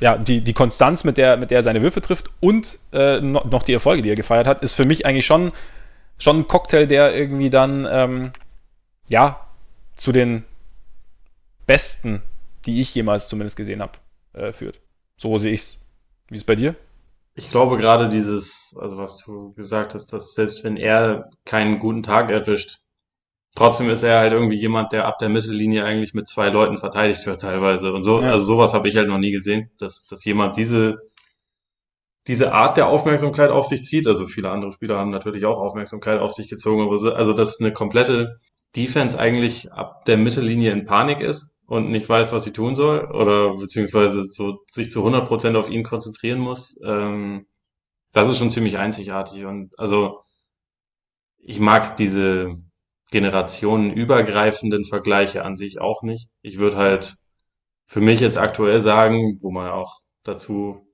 ja, 0.00 0.18
die, 0.18 0.40
die 0.40 0.52
Konstanz, 0.52 1.04
mit 1.04 1.16
der, 1.16 1.36
mit 1.36 1.50
der 1.50 1.58
er 1.58 1.62
seine 1.62 1.82
Würfe 1.82 2.00
trifft 2.00 2.30
und 2.40 2.78
äh, 2.92 3.20
noch 3.20 3.62
die 3.62 3.72
Erfolge, 3.72 4.02
die 4.02 4.10
er 4.10 4.16
gefeiert 4.16 4.46
hat, 4.46 4.62
ist 4.62 4.74
für 4.74 4.86
mich 4.86 5.06
eigentlich 5.06 5.26
schon, 5.26 5.52
schon 6.18 6.40
ein 6.40 6.48
Cocktail, 6.48 6.86
der 6.86 7.14
irgendwie 7.14 7.50
dann, 7.50 7.86
ähm, 7.90 8.32
ja, 9.08 9.40
zu 9.96 10.12
den 10.12 10.44
besten, 11.66 12.22
die 12.66 12.80
ich 12.80 12.94
jemals 12.94 13.28
zumindest 13.28 13.56
gesehen 13.56 13.80
habe, 13.80 13.92
äh, 14.32 14.52
führt. 14.52 14.80
So 15.16 15.38
sehe 15.38 15.52
ich's. 15.52 15.80
Wie 16.28 16.36
ist 16.36 16.44
bei 16.44 16.56
dir? 16.56 16.74
Ich 17.34 17.50
glaube 17.50 17.76
gerade 17.76 18.08
dieses, 18.08 18.74
also 18.78 18.96
was 18.96 19.18
du 19.18 19.52
gesagt 19.54 19.94
hast, 19.94 20.12
dass 20.12 20.34
selbst 20.34 20.64
wenn 20.64 20.76
er 20.76 21.30
keinen 21.44 21.78
guten 21.78 22.02
Tag 22.02 22.30
erwischt, 22.30 22.78
trotzdem 23.54 23.90
ist 23.90 24.02
er 24.02 24.18
halt 24.18 24.32
irgendwie 24.32 24.56
jemand, 24.56 24.92
der 24.92 25.06
ab 25.06 25.18
der 25.18 25.28
Mittellinie 25.28 25.84
eigentlich 25.84 26.14
mit 26.14 26.28
zwei 26.28 26.48
Leuten 26.48 26.76
verteidigt 26.76 27.26
wird 27.26 27.40
teilweise. 27.40 27.92
Und 27.92 28.04
so, 28.04 28.20
ja. 28.20 28.32
also 28.32 28.44
sowas 28.44 28.74
habe 28.74 28.88
ich 28.88 28.96
halt 28.96 29.08
noch 29.08 29.18
nie 29.18 29.32
gesehen, 29.32 29.70
dass, 29.78 30.04
dass 30.06 30.24
jemand 30.24 30.56
diese, 30.56 30.98
diese 32.26 32.52
Art 32.52 32.76
der 32.76 32.88
Aufmerksamkeit 32.88 33.50
auf 33.50 33.66
sich 33.66 33.84
zieht. 33.84 34.06
Also 34.06 34.26
viele 34.26 34.50
andere 34.50 34.72
Spieler 34.72 34.98
haben 34.98 35.10
natürlich 35.10 35.44
auch 35.46 35.58
Aufmerksamkeit 35.58 36.20
auf 36.20 36.32
sich 36.32 36.48
gezogen, 36.48 36.82
aber 36.82 36.98
so, 36.98 37.12
also 37.12 37.32
dass 37.32 37.60
eine 37.60 37.72
komplette 37.72 38.40
Defense 38.76 39.18
eigentlich 39.18 39.72
ab 39.72 40.04
der 40.04 40.16
Mittellinie 40.16 40.72
in 40.72 40.84
Panik 40.84 41.20
ist 41.20 41.54
und 41.66 41.90
nicht 41.90 42.08
weiß, 42.08 42.32
was 42.32 42.44
sie 42.44 42.52
tun 42.52 42.76
soll 42.76 43.10
oder 43.10 43.56
beziehungsweise 43.56 44.24
so 44.24 44.58
sich 44.68 44.90
zu 44.90 45.00
100 45.00 45.28
Prozent 45.28 45.56
auf 45.56 45.70
ihn 45.70 45.84
konzentrieren 45.84 46.40
muss. 46.40 46.76
Ähm, 46.84 47.46
das 48.12 48.30
ist 48.30 48.38
schon 48.38 48.50
ziemlich 48.50 48.78
einzigartig 48.78 49.44
und 49.44 49.72
also 49.78 50.20
ich 51.38 51.60
mag 51.60 51.96
diese 51.96 52.56
generationenübergreifenden 53.10 54.84
Vergleiche 54.84 55.44
an 55.44 55.56
sich 55.56 55.80
auch 55.80 56.02
nicht. 56.02 56.28
Ich 56.42 56.58
würde 56.58 56.76
halt 56.76 57.16
für 57.86 58.00
mich 58.00 58.20
jetzt 58.20 58.38
aktuell 58.38 58.80
sagen, 58.80 59.38
wo 59.40 59.50
man 59.50 59.70
auch 59.70 60.00
dazu, 60.24 60.86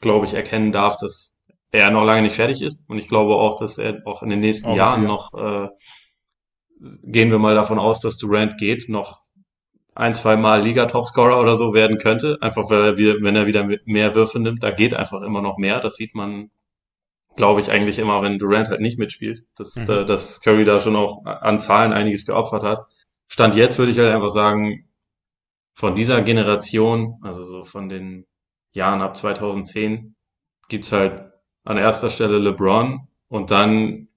glaube 0.00 0.26
ich, 0.26 0.34
erkennen 0.34 0.72
darf, 0.72 0.96
dass 0.98 1.34
er 1.72 1.90
noch 1.90 2.04
lange 2.04 2.22
nicht 2.22 2.36
fertig 2.36 2.62
ist. 2.62 2.84
Und 2.88 2.98
ich 2.98 3.08
glaube 3.08 3.34
auch, 3.34 3.58
dass 3.58 3.78
er 3.78 4.02
auch 4.04 4.22
in 4.22 4.30
den 4.30 4.40
nächsten 4.40 4.68
auch 4.68 4.76
Jahren 4.76 5.04
noch, 5.04 5.32
äh, 5.34 5.68
gehen 7.02 7.30
wir 7.30 7.38
mal 7.38 7.54
davon 7.54 7.78
aus, 7.78 8.00
dass 8.00 8.16
Durant 8.16 8.58
geht, 8.58 8.88
noch 8.88 9.22
ein, 9.94 10.14
zwei 10.14 10.36
Mal 10.36 10.62
Liga-Topscorer 10.62 11.40
oder 11.40 11.56
so 11.56 11.74
werden 11.74 11.98
könnte. 11.98 12.38
Einfach 12.40 12.70
weil 12.70 12.82
er 12.82 12.96
wieder, 12.96 13.14
wenn 13.20 13.36
er 13.36 13.46
wieder 13.46 13.68
mehr 13.84 14.14
Würfe 14.14 14.38
nimmt, 14.38 14.62
da 14.62 14.70
geht 14.70 14.94
einfach 14.94 15.22
immer 15.22 15.42
noch 15.42 15.58
mehr. 15.58 15.80
Das 15.80 15.96
sieht 15.96 16.14
man 16.14 16.50
glaube 17.36 17.60
ich 17.60 17.70
eigentlich 17.70 17.98
immer, 17.98 18.22
wenn 18.22 18.38
Durant 18.38 18.68
halt 18.68 18.80
nicht 18.80 18.98
mitspielt, 18.98 19.44
dass, 19.56 19.76
mhm. 19.76 19.90
äh, 19.90 20.04
dass 20.04 20.40
Curry 20.40 20.64
da 20.64 20.80
schon 20.80 20.96
auch 20.96 21.24
an 21.24 21.60
Zahlen 21.60 21.92
einiges 21.92 22.26
geopfert 22.26 22.62
hat. 22.62 22.86
Stand 23.28 23.54
jetzt 23.54 23.78
würde 23.78 23.92
ich 23.92 23.98
halt 23.98 24.12
einfach 24.12 24.30
sagen, 24.30 24.88
von 25.74 25.94
dieser 25.94 26.20
Generation, 26.22 27.18
also 27.22 27.44
so 27.44 27.64
von 27.64 27.88
den 27.88 28.26
Jahren 28.72 29.00
ab 29.00 29.16
2010, 29.16 30.14
gibt's 30.68 30.92
halt 30.92 31.32
an 31.64 31.78
erster 31.78 32.10
Stelle 32.10 32.38
LeBron 32.38 33.08
und 33.28 33.50
dann 33.50 34.08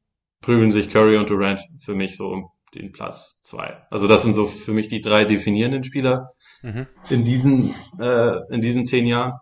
prügeln 0.42 0.72
sich 0.72 0.90
Curry 0.90 1.18
und 1.18 1.30
Durant 1.30 1.62
für 1.80 1.96
mich 1.96 2.18
so 2.18 2.28
um 2.28 2.50
den 2.76 2.92
Platz 2.92 3.40
zwei. 3.44 3.86
Also 3.90 4.08
das 4.08 4.24
sind 4.24 4.34
so 4.34 4.48
für 4.48 4.74
mich 4.74 4.88
die 4.88 5.02
drei 5.02 5.26
definierenden 5.26 5.84
Spieler 5.84 6.34
mhm. 6.62 6.88
in 7.10 7.24
diesen 7.24 7.74
äh, 8.00 8.40
in 8.52 8.62
diesen 8.62 8.86
zehn 8.86 9.06
Jahren. 9.06 9.34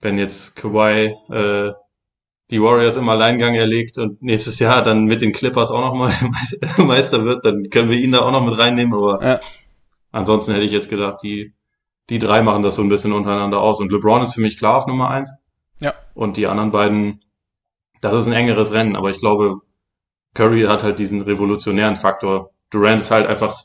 Wenn 0.00 0.18
jetzt 0.18 0.56
Kawhi 0.56 1.14
äh, 1.30 1.72
die 2.50 2.60
Warriors 2.60 2.96
im 2.96 3.08
Alleingang 3.08 3.54
erlegt 3.54 3.98
und 3.98 4.22
nächstes 4.22 4.58
Jahr 4.58 4.82
dann 4.82 5.04
mit 5.04 5.22
den 5.22 5.32
Clippers 5.32 5.70
auch 5.70 5.80
nochmal 5.80 6.12
Meister 6.78 7.24
wird, 7.24 7.44
dann 7.44 7.70
können 7.70 7.90
wir 7.90 7.98
ihn 7.98 8.12
da 8.12 8.20
auch 8.20 8.32
noch 8.32 8.44
mit 8.44 8.58
reinnehmen. 8.58 8.94
Aber 8.94 9.24
ja. 9.24 9.40
ansonsten 10.10 10.52
hätte 10.52 10.64
ich 10.64 10.72
jetzt 10.72 10.90
gedacht, 10.90 11.18
die, 11.22 11.54
die 12.08 12.18
drei 12.18 12.42
machen 12.42 12.62
das 12.62 12.74
so 12.74 12.82
ein 12.82 12.88
bisschen 12.88 13.12
untereinander 13.12 13.60
aus. 13.60 13.80
Und 13.80 13.92
LeBron 13.92 14.22
ist 14.22 14.34
für 14.34 14.40
mich 14.40 14.58
klar 14.58 14.76
auf 14.76 14.86
Nummer 14.86 15.10
eins. 15.10 15.32
Ja. 15.80 15.94
Und 16.14 16.36
die 16.36 16.46
anderen 16.46 16.72
beiden, 16.72 17.20
das 18.00 18.20
ist 18.20 18.26
ein 18.26 18.32
engeres 18.32 18.72
Rennen, 18.72 18.96
aber 18.96 19.10
ich 19.10 19.18
glaube, 19.18 19.60
Curry 20.34 20.62
hat 20.62 20.82
halt 20.82 20.98
diesen 20.98 21.22
revolutionären 21.22 21.96
Faktor. 21.96 22.50
Durant 22.70 23.00
ist 23.00 23.10
halt 23.10 23.26
einfach 23.26 23.64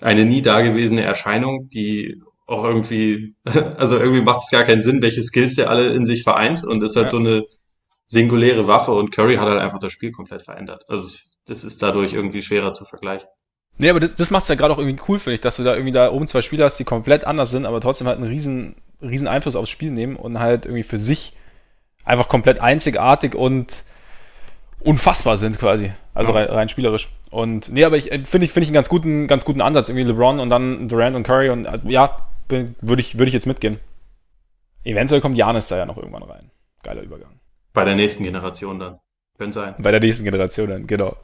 eine 0.00 0.24
nie 0.24 0.42
dagewesene 0.42 1.02
Erscheinung, 1.02 1.68
die 1.68 2.20
auch 2.46 2.64
irgendwie, 2.64 3.34
also 3.44 3.96
irgendwie 3.96 4.22
macht 4.22 4.42
es 4.44 4.50
gar 4.50 4.64
keinen 4.64 4.82
Sinn, 4.82 5.02
welche 5.02 5.22
Skills 5.22 5.54
der 5.54 5.70
alle 5.70 5.94
in 5.94 6.04
sich 6.04 6.24
vereint 6.24 6.64
und 6.64 6.82
ist 6.82 6.96
halt 6.96 7.06
ja. 7.06 7.10
so 7.10 7.18
eine 7.18 7.44
singuläre 8.12 8.68
Waffe 8.68 8.92
und 8.92 9.10
Curry 9.10 9.36
hat 9.36 9.48
halt 9.48 9.58
einfach 9.58 9.78
das 9.78 9.90
Spiel 9.90 10.12
komplett 10.12 10.42
verändert. 10.42 10.84
Also 10.86 11.16
das 11.46 11.64
ist 11.64 11.82
dadurch 11.82 12.12
irgendwie 12.12 12.42
schwerer 12.42 12.74
zu 12.74 12.84
vergleichen. 12.84 13.28
Nee, 13.78 13.88
aber 13.88 14.00
das, 14.00 14.14
das 14.14 14.30
macht 14.30 14.42
es 14.42 14.48
ja 14.48 14.54
gerade 14.54 14.74
auch 14.74 14.78
irgendwie 14.78 15.02
cool, 15.08 15.18
finde 15.18 15.36
ich, 15.36 15.40
dass 15.40 15.56
du 15.56 15.64
da 15.64 15.74
irgendwie 15.74 15.92
da 15.92 16.12
oben 16.12 16.26
zwei 16.26 16.42
Spieler 16.42 16.66
hast, 16.66 16.78
die 16.78 16.84
komplett 16.84 17.24
anders 17.24 17.50
sind, 17.50 17.64
aber 17.64 17.80
trotzdem 17.80 18.06
halt 18.06 18.18
einen 18.18 18.28
riesen, 18.28 18.76
riesen 19.00 19.28
Einfluss 19.28 19.56
aufs 19.56 19.70
Spiel 19.70 19.90
nehmen 19.90 20.16
und 20.16 20.38
halt 20.40 20.66
irgendwie 20.66 20.82
für 20.82 20.98
sich 20.98 21.34
einfach 22.04 22.28
komplett 22.28 22.60
einzigartig 22.60 23.34
und 23.34 23.84
unfassbar 24.80 25.38
sind 25.38 25.58
quasi. 25.58 25.90
Also 26.12 26.32
ja. 26.32 26.40
rein, 26.40 26.50
rein, 26.50 26.68
spielerisch. 26.68 27.08
Und 27.30 27.72
nee, 27.72 27.84
aber 27.84 27.96
ich 27.96 28.12
äh, 28.12 28.22
finde 28.26 28.44
ich, 28.44 28.52
finde 28.52 28.64
ich 28.64 28.68
einen 28.68 28.74
ganz 28.74 28.90
guten, 28.90 29.26
ganz 29.26 29.46
guten 29.46 29.62
Ansatz. 29.62 29.88
Irgendwie 29.88 30.06
LeBron 30.06 30.38
und 30.38 30.50
dann 30.50 30.86
Durant 30.86 31.16
und 31.16 31.22
Curry 31.22 31.48
und 31.48 31.66
also, 31.66 31.88
ja, 31.88 32.14
würde 32.50 33.00
ich, 33.00 33.18
würde 33.18 33.28
ich 33.28 33.34
jetzt 33.34 33.46
mitgehen. 33.46 33.78
Eventuell 34.84 35.22
kommt 35.22 35.38
Janis 35.38 35.68
da 35.68 35.78
ja 35.78 35.86
noch 35.86 35.96
irgendwann 35.96 36.24
rein. 36.24 36.50
Geiler 36.82 37.00
Übergang. 37.00 37.41
Bei 37.72 37.84
der 37.84 37.94
nächsten 37.94 38.24
Generation 38.24 38.78
dann. 38.78 38.98
Könnte 39.38 39.54
sein. 39.54 39.74
Bei 39.78 39.90
der 39.90 40.00
nächsten 40.00 40.24
Generation 40.24 40.68
dann, 40.68 40.86
genau. 40.86 41.16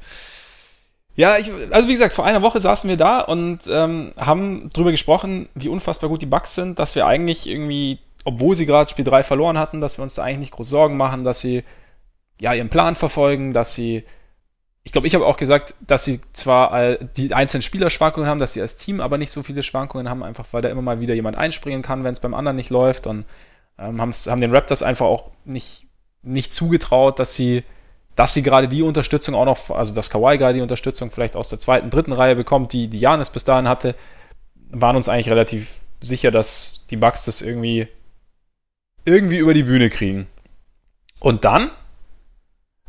Ja, 1.15 1.37
ich, 1.37 1.51
also 1.73 1.89
wie 1.89 1.95
gesagt, 1.95 2.15
vor 2.15 2.25
einer 2.25 2.43
Woche 2.43 2.61
saßen 2.61 2.89
wir 2.89 2.97
da 2.97 3.21
und 3.21 3.61
ähm, 3.69 4.13
haben 4.17 4.71
drüber 4.71 4.93
gesprochen, 4.93 5.49
wie 5.55 5.69
unfassbar 5.69 6.09
gut 6.09 6.23
die 6.23 6.27
Bugs 6.27 6.55
sind, 6.55 6.79
dass 6.79 6.95
wir 6.95 7.07
eigentlich 7.07 7.49
irgendwie, 7.49 7.99
obwohl 8.25 8.55
sie 8.55 8.67
gerade 8.67 8.89
Spiel 8.89 9.05
3 9.05 9.25
verloren 9.25 9.59
hatten, 9.59 9.81
dass 9.81 9.99
wir 9.99 10.05
uns 10.05 10.15
da 10.15 10.23
eigentlich 10.23 10.39
nicht 10.39 10.53
groß 10.53 10.71
Sorgen 10.71 10.97
machen, 10.97 11.25
dass 11.25 11.41
sie 11.41 11.65
ja 12.41 12.55
ihren 12.55 12.69
Plan 12.69 12.95
verfolgen, 12.95 13.53
dass 13.53 13.75
sie 13.75 14.05
ich 14.85 14.93
glaube, 14.93 15.07
ich 15.07 15.15
habe 15.15 15.27
auch 15.27 15.37
gesagt, 15.37 15.75
dass 15.81 16.05
sie 16.07 16.21
zwar 16.33 16.95
die 16.95 17.35
einzelnen 17.35 17.61
Spielerschwankungen 17.61 18.27
haben, 18.27 18.41
dass 18.41 18.55
sie 18.55 18.63
als 18.63 18.77
Team 18.77 19.01
aber 19.01 19.19
nicht 19.19 19.31
so 19.31 19.43
viele 19.43 19.63
Schwankungen 19.63 20.09
haben, 20.09 20.23
einfach 20.23 20.47
weil 20.53 20.63
da 20.63 20.71
immer 20.71 20.81
mal 20.81 20.99
wieder 20.99 21.15
jemand 21.15 21.37
einspringen 21.37 21.83
kann, 21.83 22.05
wenn 22.05 22.13
es 22.13 22.21
beim 22.21 22.33
anderen 22.33 22.57
nicht 22.57 22.71
läuft 22.71 23.07
und 23.07 23.27
ähm, 23.79 24.01
haben 24.01 24.41
den 24.41 24.55
Raptors 24.55 24.83
einfach 24.83 25.05
auch 25.05 25.31
nicht 25.45 25.88
nicht 26.29 26.53
zugetraut, 26.53 27.19
dass 27.19 27.35
sie, 27.35 27.65
dass 28.15 28.35
sie 28.35 28.43
gerade 28.43 28.69
die 28.69 28.83
Unterstützung 28.83 29.35
auch 29.35 29.45
noch, 29.45 29.71
also 29.71 29.95
dass 29.95 30.11
Kawhi 30.11 30.39
gerade 30.39 30.55
die 30.55 30.61
Unterstützung 30.63 31.11
vielleicht 31.11 31.37
aus 31.37 31.49
der 31.49 31.59
zweiten, 31.59 31.91
dritten 31.91 32.13
Reihe 32.13 32.37
bekommt, 32.37 32.73
die, 32.73 32.89
Janis 32.89 33.31
bis 33.31 33.45
dahin 33.45 33.69
hatte, 33.69 33.95
waren 34.71 34.97
uns 34.97 35.09
eigentlich 35.09 35.31
relativ 35.31 35.81
sicher, 36.01 36.31
dass 36.31 36.85
die 36.91 36.97
Bucks 36.97 37.25
das 37.25 37.43
irgendwie, 37.43 37.89
irgendwie 39.05 39.39
über 39.39 39.55
die 39.55 39.63
Bühne 39.63 39.91
kriegen. 39.91 40.27
Und 41.21 41.45
dann 41.45 41.71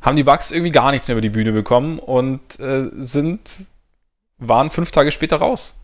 haben 0.02 0.16
die 0.16 0.24
Bucks 0.24 0.52
irgendwie 0.52 0.72
gar 0.72 0.92
nichts 0.92 1.08
mehr 1.08 1.16
über 1.16 1.22
die 1.22 1.30
Bühne 1.30 1.52
bekommen 1.52 2.00
und 2.00 2.60
äh, 2.60 2.90
sind, 2.94 3.66
waren 4.38 4.70
fünf 4.72 4.92
Tage 4.92 5.12
später 5.12 5.38
raus. 5.38 5.84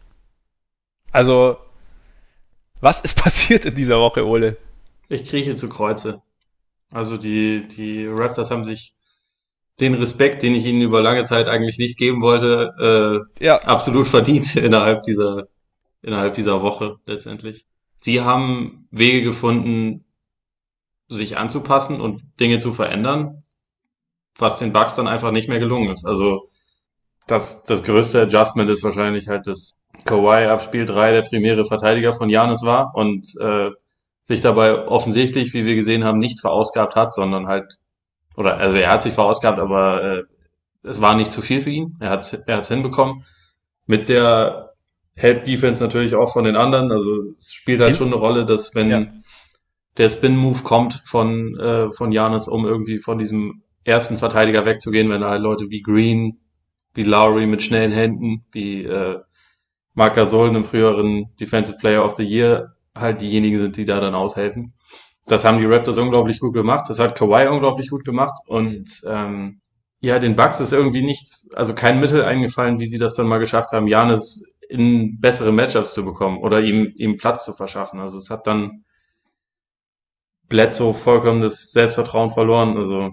Also, 1.11 1.57
was 2.81 3.01
ist 3.01 3.15
passiert 3.21 3.65
in 3.65 3.75
dieser 3.75 3.99
Woche, 3.99 4.25
Ole? 4.25 4.57
Ich 5.09 5.25
krieche 5.25 5.55
zu 5.55 5.69
Kreuze. 5.69 6.21
Also 6.95 7.17
die, 7.17 7.67
die 7.67 8.07
Raptors 8.07 8.51
haben 8.51 8.63
sich 8.63 8.95
den 9.81 9.95
Respekt, 9.95 10.43
den 10.43 10.55
ich 10.55 10.65
ihnen 10.65 10.81
über 10.81 11.01
lange 11.01 11.25
Zeit 11.25 11.49
eigentlich 11.49 11.77
nicht 11.77 11.97
geben 11.97 12.21
wollte, 12.21 13.27
äh, 13.37 13.43
ja. 13.43 13.57
absolut 13.57 14.07
verdient 14.07 14.55
innerhalb 14.55 15.03
dieser, 15.03 15.49
innerhalb 16.01 16.35
dieser 16.35 16.61
Woche 16.61 16.95
letztendlich. 17.05 17.65
Sie 17.99 18.21
haben 18.21 18.87
Wege 18.91 19.23
gefunden, 19.23 20.05
sich 21.09 21.37
anzupassen 21.37 21.99
und 21.99 22.21
Dinge 22.39 22.59
zu 22.59 22.71
verändern, 22.71 23.43
was 24.37 24.57
den 24.57 24.71
Bugs 24.71 24.95
dann 24.95 25.09
einfach 25.09 25.31
nicht 25.31 25.49
mehr 25.49 25.59
gelungen 25.59 25.89
ist. 25.89 26.05
Also 26.05 26.47
das, 27.27 27.65
das 27.65 27.83
größte 27.83 28.21
Adjustment 28.21 28.69
ist 28.69 28.85
wahrscheinlich 28.85 29.27
halt, 29.27 29.47
dass 29.47 29.73
Kawhi 30.05 30.45
ab 30.45 30.63
Spiel 30.63 30.85
3 30.85 31.11
der 31.11 31.23
primäre 31.23 31.65
Verteidiger 31.65 32.13
von 32.13 32.29
Janis 32.29 32.63
war 32.63 32.95
und 32.95 33.27
äh, 33.41 33.71
sich 34.25 34.41
dabei 34.41 34.87
offensichtlich, 34.87 35.53
wie 35.53 35.65
wir 35.65 35.75
gesehen 35.75 36.03
haben, 36.03 36.19
nicht 36.19 36.41
verausgabt 36.41 36.95
hat, 36.95 37.13
sondern 37.13 37.47
halt, 37.47 37.77
oder 38.35 38.57
also 38.57 38.75
er 38.75 38.91
hat 38.91 39.03
sich 39.03 39.13
verausgabt, 39.13 39.59
aber 39.59 40.03
äh, 40.03 40.23
es 40.83 41.01
war 41.01 41.15
nicht 41.15 41.31
zu 41.31 41.41
viel 41.41 41.61
für 41.61 41.69
ihn. 41.69 41.95
Er 41.99 42.09
hat 42.09 42.43
er 42.45 42.57
hat's 42.57 42.67
hinbekommen. 42.67 43.23
Mit 43.85 44.09
der 44.09 44.73
Help 45.15 45.45
Defense 45.45 45.81
natürlich 45.81 46.15
auch 46.15 46.33
von 46.33 46.43
den 46.43 46.55
anderen. 46.55 46.91
Also 46.91 47.31
es 47.37 47.53
spielt 47.53 47.81
halt 47.81 47.95
schon 47.95 48.07
eine 48.07 48.17
Rolle, 48.17 48.45
dass 48.45 48.75
wenn 48.75 48.89
ja. 48.89 49.05
der 49.97 50.09
Spin 50.09 50.35
Move 50.35 50.63
kommt 50.63 50.93
von 50.93 51.57
äh, 51.57 51.91
von 51.91 52.11
Janis, 52.11 52.47
um 52.47 52.65
irgendwie 52.65 52.99
von 52.99 53.17
diesem 53.17 53.63
ersten 53.83 54.17
Verteidiger 54.17 54.65
wegzugehen, 54.65 55.09
wenn 55.09 55.21
da 55.21 55.29
halt 55.29 55.41
Leute 55.41 55.69
wie 55.69 55.81
Green, 55.81 56.39
wie 56.93 57.03
Lowry 57.03 57.45
mit 57.45 57.61
schnellen 57.61 57.91
Händen, 57.91 58.45
wie 58.51 58.83
äh, 58.83 59.19
Marc 59.93 60.15
Gasol, 60.15 60.49
einem 60.49 60.63
früheren 60.63 61.35
Defensive 61.39 61.77
Player 61.77 62.03
of 62.03 62.15
the 62.17 62.23
Year, 62.23 62.74
halt 62.95 63.21
diejenigen 63.21 63.59
sind, 63.59 63.77
die 63.77 63.85
da 63.85 63.99
dann 63.99 64.15
aushelfen. 64.15 64.73
Das 65.25 65.43
haben 65.43 65.59
die 65.59 65.65
Raptors 65.65 65.97
unglaublich 65.97 66.39
gut 66.39 66.53
gemacht. 66.53 66.85
Das 66.89 66.99
hat 66.99 67.15
Kawhi 67.15 67.47
unglaublich 67.47 67.89
gut 67.89 68.05
gemacht. 68.05 68.33
Und 68.47 69.01
ähm, 69.07 69.61
ja, 69.99 70.19
den 70.19 70.35
Bucks 70.35 70.59
ist 70.59 70.71
irgendwie 70.71 71.03
nichts, 71.03 71.49
also 71.55 71.73
kein 71.73 71.99
Mittel 71.99 72.23
eingefallen, 72.23 72.79
wie 72.79 72.85
sie 72.85 72.99
das 72.99 73.15
dann 73.15 73.27
mal 73.27 73.39
geschafft 73.39 73.71
haben, 73.71 73.87
Janis 73.87 74.43
in 74.69 75.19
bessere 75.19 75.51
Matchups 75.51 75.93
zu 75.93 76.05
bekommen 76.05 76.37
oder 76.37 76.61
ihm, 76.61 76.91
ihm 76.95 77.17
Platz 77.17 77.45
zu 77.45 77.53
verschaffen. 77.53 77.99
Also 77.99 78.17
es 78.17 78.29
hat 78.29 78.47
dann 78.47 78.85
Bledsoe 80.47 80.93
vollkommen 80.93 81.41
das 81.41 81.71
Selbstvertrauen 81.71 82.29
verloren. 82.29 82.77
Also 82.77 83.11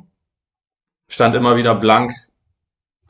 stand 1.09 1.35
immer 1.35 1.57
wieder 1.57 1.75
blank 1.75 2.13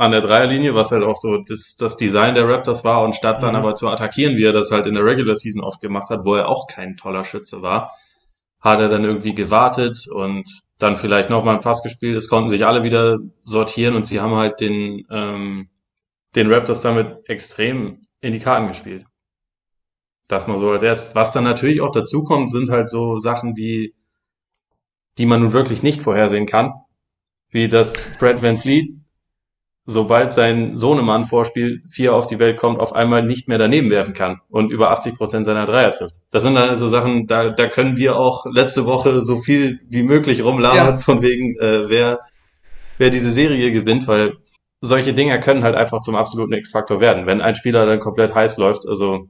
an 0.03 0.11
der 0.11 0.21
Dreierlinie, 0.21 0.75
was 0.75 0.91
halt 0.91 1.05
auch 1.05 1.15
so 1.15 1.39
das, 1.39 1.77
das 1.77 1.97
Design 1.97 2.35
der 2.35 2.49
Raptors 2.49 2.83
war, 2.83 3.05
und 3.05 3.15
statt 3.15 3.41
dann 3.41 3.51
mhm. 3.51 3.61
aber 3.61 3.77
zu 3.77 3.89
attackieren, 3.89 4.37
wie 4.37 4.43
er 4.43 4.53
das 4.53 4.73
halt 4.73 4.87
in 4.87 4.95
der 4.95 5.05
Regular 5.05 5.37
Season 5.37 5.63
oft 5.63 5.81
gemacht 5.81 6.11
hat, 6.11 6.25
wo 6.25 6.35
er 6.35 6.49
auch 6.49 6.67
kein 6.67 6.97
toller 6.97 7.25
Schütze 7.25 7.63
war, 7.63 7.93
hat 8.61 8.81
er 8.81 8.89
dann 8.89 9.05
irgendwie 9.05 9.33
gewartet 9.33 10.09
und 10.09 10.45
dann 10.79 10.97
vielleicht 10.97 11.31
nochmal 11.31 11.55
einen 11.55 11.63
Pass 11.63 11.85
gespielt. 11.85 12.17
Es 12.17 12.29
konnten 12.29 12.51
sich 12.51 12.67
alle 12.67 12.83
wieder 12.83 13.21
sortieren 13.45 13.95
und 13.95 14.05
sie 14.05 14.19
haben 14.19 14.35
halt 14.35 14.61
den, 14.61 15.07
ähm, 15.09 15.69
den 16.35 16.53
Raptors 16.53 16.81
damit 16.81 17.29
extrem 17.29 18.01
in 18.21 18.33
die 18.33 18.41
Karten 18.41 18.67
gespielt. 18.67 19.07
Das 20.27 20.49
mal 20.49 20.59
so 20.59 20.71
als 20.71 20.83
erstes. 20.83 21.15
Was 21.15 21.31
dann 21.31 21.45
natürlich 21.45 21.81
auch 21.81 21.93
dazu 21.93 22.25
kommt, 22.25 22.51
sind 22.51 22.71
halt 22.71 22.89
so 22.89 23.21
Sachen, 23.21 23.55
die, 23.55 23.95
die 25.19 25.27
man 25.27 25.43
nun 25.43 25.53
wirklich 25.53 25.85
nicht 25.85 26.03
vorhersehen 26.03 26.47
kann. 26.47 26.73
Wie 27.51 27.69
das 27.69 27.93
Brad 28.19 28.43
Van 28.43 28.57
Fleet 28.57 29.02
sobald 29.93 30.33
sein 30.33 30.79
Sohnemann 30.79 31.25
vor 31.25 31.45
Spiel 31.45 31.83
4 31.89 32.15
auf 32.15 32.27
die 32.27 32.39
Welt 32.39 32.57
kommt, 32.57 32.81
auf 32.81 32.95
einmal 32.95 33.23
nicht 33.23 33.49
mehr 33.49 33.59
daneben 33.59 33.91
werfen 33.91 34.15
kann 34.15 34.41
und 34.49 34.71
über 34.71 34.91
80 34.91 35.17
Prozent 35.17 35.47
seiner 35.47 35.67
Dreier 35.67 35.93
trifft. 35.93 36.17
Das 36.31 36.43
sind 36.43 36.55
dann 36.55 36.69
also 36.69 36.89
Sachen, 36.89 37.27
da, 37.27 37.51
da 37.51 37.69
können 37.69 37.97
wir 37.97 38.17
auch 38.17 38.47
letzte 38.47 38.87
Woche 38.87 39.23
so 39.23 39.37
viel 39.37 39.81
wie 39.89 40.03
möglich 40.03 40.43
rumlabern, 40.43 40.97
ja. 40.97 40.99
von 40.99 41.23
wegen, 41.23 41.57
äh, 41.59 41.89
wer, 41.89 42.21
wer 42.99 43.11
diese 43.11 43.31
Serie 43.31 43.71
gewinnt, 43.73 44.09
weil 44.09 44.35
solche 44.81 45.15
Dinger 45.15 45.39
können 45.39 45.63
halt 45.63 45.77
einfach 45.77 46.01
zum 46.01 46.17
absoluten 46.17 46.55
X-Faktor 46.55 47.01
werden. 47.01 47.27
Wenn 47.27 47.41
ein 47.41 47.55
Spieler 47.55 47.87
dann 47.87 48.01
komplett 48.01 48.35
heiß 48.35 48.57
läuft, 48.57 48.89
also 48.89 49.29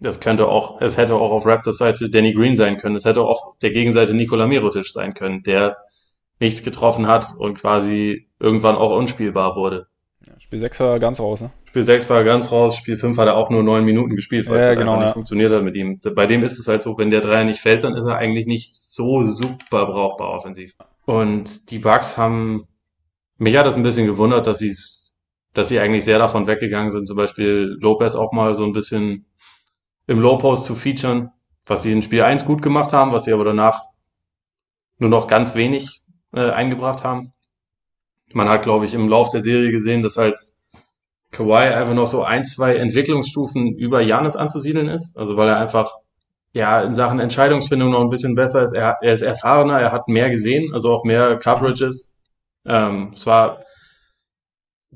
das 0.00 0.20
könnte 0.20 0.48
auch, 0.48 0.80
es 0.80 0.96
hätte 0.96 1.14
auch 1.14 1.32
auf 1.32 1.46
Raptors 1.46 1.78
Seite 1.78 2.10
Danny 2.10 2.32
Green 2.32 2.56
sein 2.56 2.76
können, 2.78 2.96
es 2.96 3.04
hätte 3.04 3.22
auch 3.22 3.56
der 3.62 3.70
Gegenseite 3.70 4.14
Nikola 4.14 4.46
Mirotic 4.46 4.86
sein 4.86 5.14
können, 5.14 5.42
der 5.42 5.76
nichts 6.40 6.62
getroffen 6.62 7.06
hat 7.06 7.34
und 7.36 7.58
quasi 7.58 8.28
irgendwann 8.38 8.76
auch 8.76 8.96
unspielbar 8.96 9.56
wurde. 9.56 9.86
Ja, 10.26 10.34
Spiel 10.38 10.58
6 10.58 10.80
war 10.80 10.98
ganz 10.98 11.20
raus, 11.20 11.40
ne? 11.42 11.50
Spiel 11.64 11.84
6 11.84 12.10
war 12.10 12.24
ganz 12.24 12.50
raus, 12.50 12.76
Spiel 12.76 12.96
5 12.96 13.16
hat 13.16 13.28
er 13.28 13.36
auch 13.36 13.48
nur 13.48 13.62
9 13.62 13.84
Minuten 13.84 14.16
gespielt, 14.16 14.48
weil 14.50 14.60
ja, 14.60 14.72
es 14.72 14.78
genau, 14.78 14.92
einfach 14.92 15.00
nicht 15.00 15.08
ja. 15.08 15.14
funktioniert 15.14 15.52
hat 15.52 15.62
mit 15.62 15.76
ihm. 15.76 15.98
Bei 16.14 16.26
dem 16.26 16.42
ist 16.42 16.58
es 16.58 16.66
halt 16.66 16.82
so, 16.82 16.98
wenn 16.98 17.10
der 17.10 17.20
Dreier 17.20 17.44
nicht 17.44 17.60
fällt, 17.60 17.84
dann 17.84 17.96
ist 17.96 18.06
er 18.06 18.16
eigentlich 18.16 18.46
nicht 18.46 18.74
so 18.74 19.24
super 19.24 19.86
brauchbar 19.86 20.30
offensiv. 20.30 20.74
Und 21.06 21.70
die 21.70 21.78
Bucks 21.78 22.18
haben, 22.18 22.66
mich 23.38 23.56
hat 23.56 23.66
das 23.66 23.76
ein 23.76 23.82
bisschen 23.82 24.06
gewundert, 24.06 24.46
dass 24.46 24.58
sie 24.58 24.74
dass 25.52 25.68
sie 25.68 25.80
eigentlich 25.80 26.04
sehr 26.04 26.18
davon 26.18 26.46
weggegangen 26.46 26.90
sind, 26.90 27.08
zum 27.08 27.16
Beispiel 27.16 27.76
Lopez 27.80 28.14
auch 28.14 28.32
mal 28.32 28.54
so 28.54 28.64
ein 28.64 28.72
bisschen 28.72 29.26
im 30.06 30.20
Low 30.20 30.38
Post 30.38 30.64
zu 30.64 30.74
featuren, 30.74 31.30
was 31.66 31.82
sie 31.82 31.92
in 31.92 32.02
Spiel 32.02 32.22
1 32.22 32.44
gut 32.44 32.62
gemacht 32.62 32.92
haben, 32.92 33.12
was 33.12 33.24
sie 33.24 33.32
aber 33.32 33.44
danach 33.44 33.82
nur 34.98 35.10
noch 35.10 35.26
ganz 35.26 35.54
wenig 35.54 36.02
äh, 36.34 36.50
eingebracht 36.50 37.04
haben. 37.04 37.32
Man 38.32 38.48
hat, 38.48 38.62
glaube 38.62 38.84
ich, 38.84 38.94
im 38.94 39.08
Lauf 39.08 39.30
der 39.30 39.40
Serie 39.40 39.70
gesehen, 39.70 40.02
dass 40.02 40.16
halt 40.16 40.36
Kawhi 41.32 41.68
einfach 41.68 41.94
noch 41.94 42.06
so 42.06 42.22
ein, 42.22 42.44
zwei 42.44 42.76
Entwicklungsstufen 42.76 43.76
über 43.76 44.00
Janis 44.00 44.36
anzusiedeln 44.36 44.88
ist. 44.88 45.16
Also 45.16 45.36
weil 45.36 45.48
er 45.48 45.58
einfach 45.58 45.92
ja 46.52 46.82
in 46.82 46.94
Sachen 46.94 47.20
Entscheidungsfindung 47.20 47.90
noch 47.90 48.00
ein 48.00 48.08
bisschen 48.08 48.34
besser 48.34 48.62
ist. 48.62 48.72
Er, 48.72 48.98
er 49.00 49.12
ist 49.14 49.22
erfahrener, 49.22 49.80
er 49.80 49.92
hat 49.92 50.08
mehr 50.08 50.30
gesehen, 50.30 50.72
also 50.74 50.90
auch 50.92 51.04
mehr 51.04 51.38
Coverages. 51.38 52.12
Ähm, 52.66 53.12
es 53.14 53.26
war, 53.26 53.62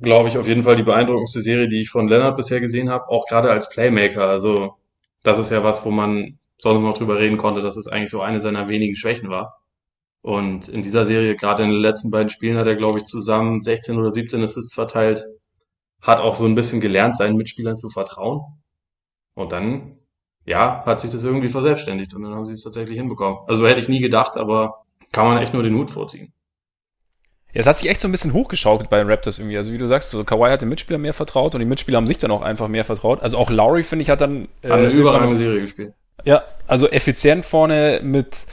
glaube 0.01 0.29
ich, 0.29 0.39
auf 0.39 0.49
jeden 0.49 0.63
Fall 0.65 0.77
die 0.77 0.83
beeindruckendste 0.83 1.43
Serie, 1.43 1.69
die 1.69 1.83
ich 1.83 1.91
von 1.91 2.09
Leonard 2.09 2.37
bisher 2.37 2.61
gesehen 2.61 2.91
habe, 2.91 3.09
auch 3.09 3.27
gerade 3.27 3.51
als 3.51 3.69
Playmaker. 3.69 4.27
Also 4.29 4.77
das 5.23 5.39
ist 5.39 5.51
ja 5.51 5.63
was, 5.63 5.85
wo 5.85 5.91
man 5.91 6.39
sonst 6.59 6.83
noch 6.83 6.99
drüber 6.99 7.19
reden 7.19 7.39
konnte, 7.39 7.61
dass 7.63 7.77
es 7.77 7.89
eigentlich 7.89 8.11
so 8.11 8.21
eine 8.21 8.41
seiner 8.41 8.69
wenigen 8.69 8.97
Schwächen 8.97 9.31
war. 9.31 9.61
Und 10.25 10.71
in 10.71 10.81
dieser 10.81 11.05
Serie, 11.05 11.37
gerade 11.37 11.65
in 11.65 11.69
den 11.69 11.81
letzten 11.81 12.11
beiden 12.11 12.31
Spielen, 12.31 12.57
hat 12.57 12.67
er, 12.67 12.77
glaube 12.77 12.99
ich, 12.99 13.05
zusammen 13.05 13.61
16 13.61 13.99
oder 13.99 14.11
17 14.11 14.43
Assists 14.43 14.73
verteilt. 14.73 15.23
Hat 16.01 16.19
auch 16.19 16.35
so 16.35 16.47
ein 16.47 16.55
bisschen 16.55 16.81
gelernt, 16.81 17.19
seinen 17.19 17.37
Mitspielern 17.37 17.77
zu 17.77 17.91
vertrauen. 17.91 18.41
Und 19.35 19.53
dann, 19.53 19.99
ja, 20.47 20.83
hat 20.87 21.03
sich 21.03 21.11
das 21.11 21.25
irgendwie 21.25 21.51
verselbstständigt 21.51 22.15
und 22.15 22.23
dann 22.23 22.35
haben 22.35 22.47
sie 22.47 22.55
es 22.55 22.63
tatsächlich 22.63 22.97
hinbekommen. 22.97 23.41
Also 23.49 23.67
hätte 23.67 23.81
ich 23.81 23.91
nie 23.91 24.01
gedacht, 24.01 24.39
aber 24.39 24.87
kann 25.13 25.27
man 25.27 25.43
echt 25.43 25.53
nur 25.53 25.63
den 25.63 25.77
Hut 25.77 25.91
vorziehen. 25.91 26.33
Ja, 27.53 27.61
es 27.61 27.67
hat 27.67 27.77
sich 27.77 27.91
echt 27.91 28.01
so 28.01 28.09
ein 28.09 28.13
bisschen 28.13 28.33
hochgeschaukelt 28.33 28.89
bei 28.89 28.97
den 28.97 29.11
Raptors 29.11 29.39
irgendwie. 29.39 29.59
Also 29.59 29.75
wie 29.75 29.79
du 29.79 29.87
sagst, 29.87 30.11
so 30.11 30.25
Kawhi 30.25 30.49
hat 30.49 30.63
den 30.63 30.71
Mitspielern 30.71 31.03
mehr 31.03 31.13
vertraut 31.13 31.55
und 31.55 31.61
die 31.61 31.67
Mitspieler 31.67 31.99
haben 31.99 32.07
sich 32.07 32.17
dann 32.17 32.31
auch 32.31 32.41
einfach 32.41 32.69
mehr 32.69 32.87
vertraut. 32.87 33.21
Also 33.21 33.37
auch 33.37 33.51
Lowry, 33.51 33.83
finde 33.83 34.05
ich, 34.05 34.09
hat 34.09 34.23
dann... 34.23 34.49
Äh, 34.63 34.71
hat 34.71 34.81
eine 34.81 34.89
überragende 34.89 35.37
Serie 35.37 35.61
gespielt. 35.61 35.93
Ja, 36.25 36.43
also 36.67 36.89
effizient 36.89 37.45
vorne 37.45 38.01
mit 38.03 38.47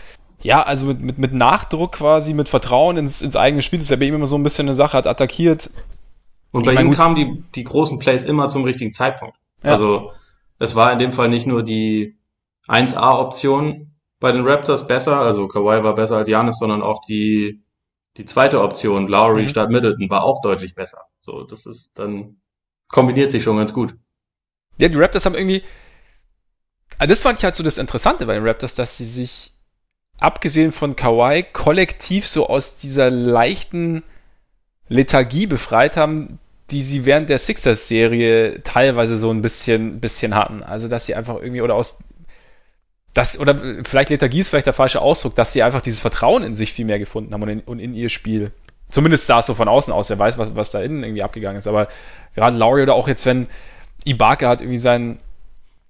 ja, 0.44 0.64
also 0.64 0.86
mit, 0.88 1.02
mit, 1.02 1.18
mit 1.18 1.34
Nachdruck 1.34 1.94
quasi, 1.94 2.34
mit 2.34 2.50
Vertrauen 2.50 2.98
ins, 2.98 3.22
ins 3.22 3.36
eigene 3.36 3.62
Spiel. 3.62 3.80
Das 3.80 3.86
ist 3.86 3.92
ja 3.92 3.98
bei 3.98 4.06
ihm 4.06 4.16
immer 4.16 4.26
so 4.26 4.38
ein 4.38 4.44
bisschen 4.44 4.68
eine 4.68 4.74
Sache, 4.74 4.98
hat 4.98 5.08
attackiert. 5.08 5.70
Und 6.52 6.66
bei 6.66 6.72
ich 6.72 6.76
mein, 6.76 6.88
ihm 6.88 6.96
kamen 6.96 7.16
die, 7.16 7.44
die 7.56 7.64
großen 7.64 8.00
Plays 8.00 8.24
immer 8.24 8.50
zum 8.50 8.64
richtigen 8.64 8.94
Zeitpunkt. 8.94 9.38
Ja. 9.64 9.72
Also 9.72 10.12
es 10.60 10.76
war 10.76 10.92
in 10.92 11.00
dem 11.00 11.14
Fall 11.14 11.30
nicht 11.30 11.48
nur 11.48 11.64
die 11.64 12.18
1A-Option 12.68 13.92
bei 14.20 14.32
den 14.32 14.48
Raptors 14.48 14.88
besser, 14.88 15.20
also 15.20 15.48
Kawhi 15.48 15.84
war 15.84 15.96
besser 15.96 16.18
als 16.18 16.30
Janis, 16.30 16.60
sondern 16.60 16.84
auch 16.84 17.02
die, 17.06 17.64
die 18.18 18.26
zweite 18.26 18.62
Option, 18.62 19.08
Lowry 19.08 19.44
mhm. 19.44 19.50
statt 19.50 19.72
Middleton, 19.72 20.10
war 20.10 20.24
auch 20.24 20.42
deutlich 20.42 20.76
besser. 20.76 21.02
So, 21.22 21.44
das 21.44 21.66
ist 21.66 21.98
dann, 21.98 22.38
kombiniert 22.88 23.32
sich 23.32 23.44
schon 23.44 23.58
ganz 23.58 23.74
gut. 23.74 23.96
Ja, 24.78 24.90
die 24.90 24.98
Raptors 24.98 25.26
haben 25.26 25.36
irgendwie, 25.36 25.64
also 26.98 27.10
das 27.10 27.22
fand 27.22 27.40
ich 27.40 27.44
halt 27.44 27.56
so 27.56 27.64
das 27.64 27.78
Interessante 27.78 28.26
bei 28.26 28.36
den 28.36 28.46
Raptors, 28.46 28.76
dass 28.76 28.98
sie 28.98 29.06
sich 29.06 29.54
abgesehen 30.22 30.72
von 30.72 30.96
Kawhi, 30.96 31.44
kollektiv 31.52 32.28
so 32.28 32.48
aus 32.48 32.78
dieser 32.78 33.10
leichten 33.10 34.04
Lethargie 34.88 35.48
befreit 35.48 35.98
haben, 35.98 36.40
die 36.70 36.82
sie 36.82 37.06
während 37.06 37.30
der 37.30 37.40
Sixers-Serie 37.40 38.64
teilweise 38.64 39.18
so 39.18 39.32
ein 39.32 39.42
bisschen, 39.42 40.00
bisschen 40.00 40.36
hatten. 40.36 40.64
Also, 40.64 40.88
dass 40.88 41.06
sie 41.06 41.16
einfach 41.16 41.36
irgendwie, 41.36 41.62
oder 41.62 41.76
aus, 41.76 42.00
das, 43.14 43.38
oder 43.40 43.58
vielleicht 43.84 44.10
Lethargie 44.10 44.40
ist 44.40 44.50
vielleicht 44.50 44.68
der 44.68 44.74
falsche 44.74 45.02
Ausdruck, 45.02 45.36
dass 45.36 45.52
sie 45.52 45.64
einfach 45.64 45.82
dieses 45.82 46.00
Vertrauen 46.00 46.44
in 46.44 46.56
sich 46.56 46.72
viel 46.72 46.86
mehr 46.86 47.00
gefunden 47.00 47.34
haben 47.34 47.44
und 47.44 47.50
in, 47.50 47.60
und 47.62 47.80
in 47.80 47.94
ihr 47.94 48.10
Spiel. 48.10 48.52
Zumindest 48.90 49.26
sah 49.26 49.40
es 49.40 49.48
so 49.48 49.54
von 49.54 49.68
außen 49.68 49.92
aus, 49.92 50.10
wer 50.10 50.20
weiß, 50.20 50.38
was, 50.38 50.56
was 50.56 50.72
da 50.72 50.82
innen 50.82 51.04
irgendwie 51.04 51.24
abgegangen 51.24 51.58
ist. 51.58 51.68
Aber 51.68 51.88
gerade 52.36 52.58
Laurie 52.58 52.84
oder 52.84 52.94
auch 52.94 53.08
jetzt, 53.08 53.26
wenn 53.26 53.48
Ibaka 54.06 54.50
hat 54.50 54.62
irgendwie 54.62 54.78
seinen, 54.78 55.20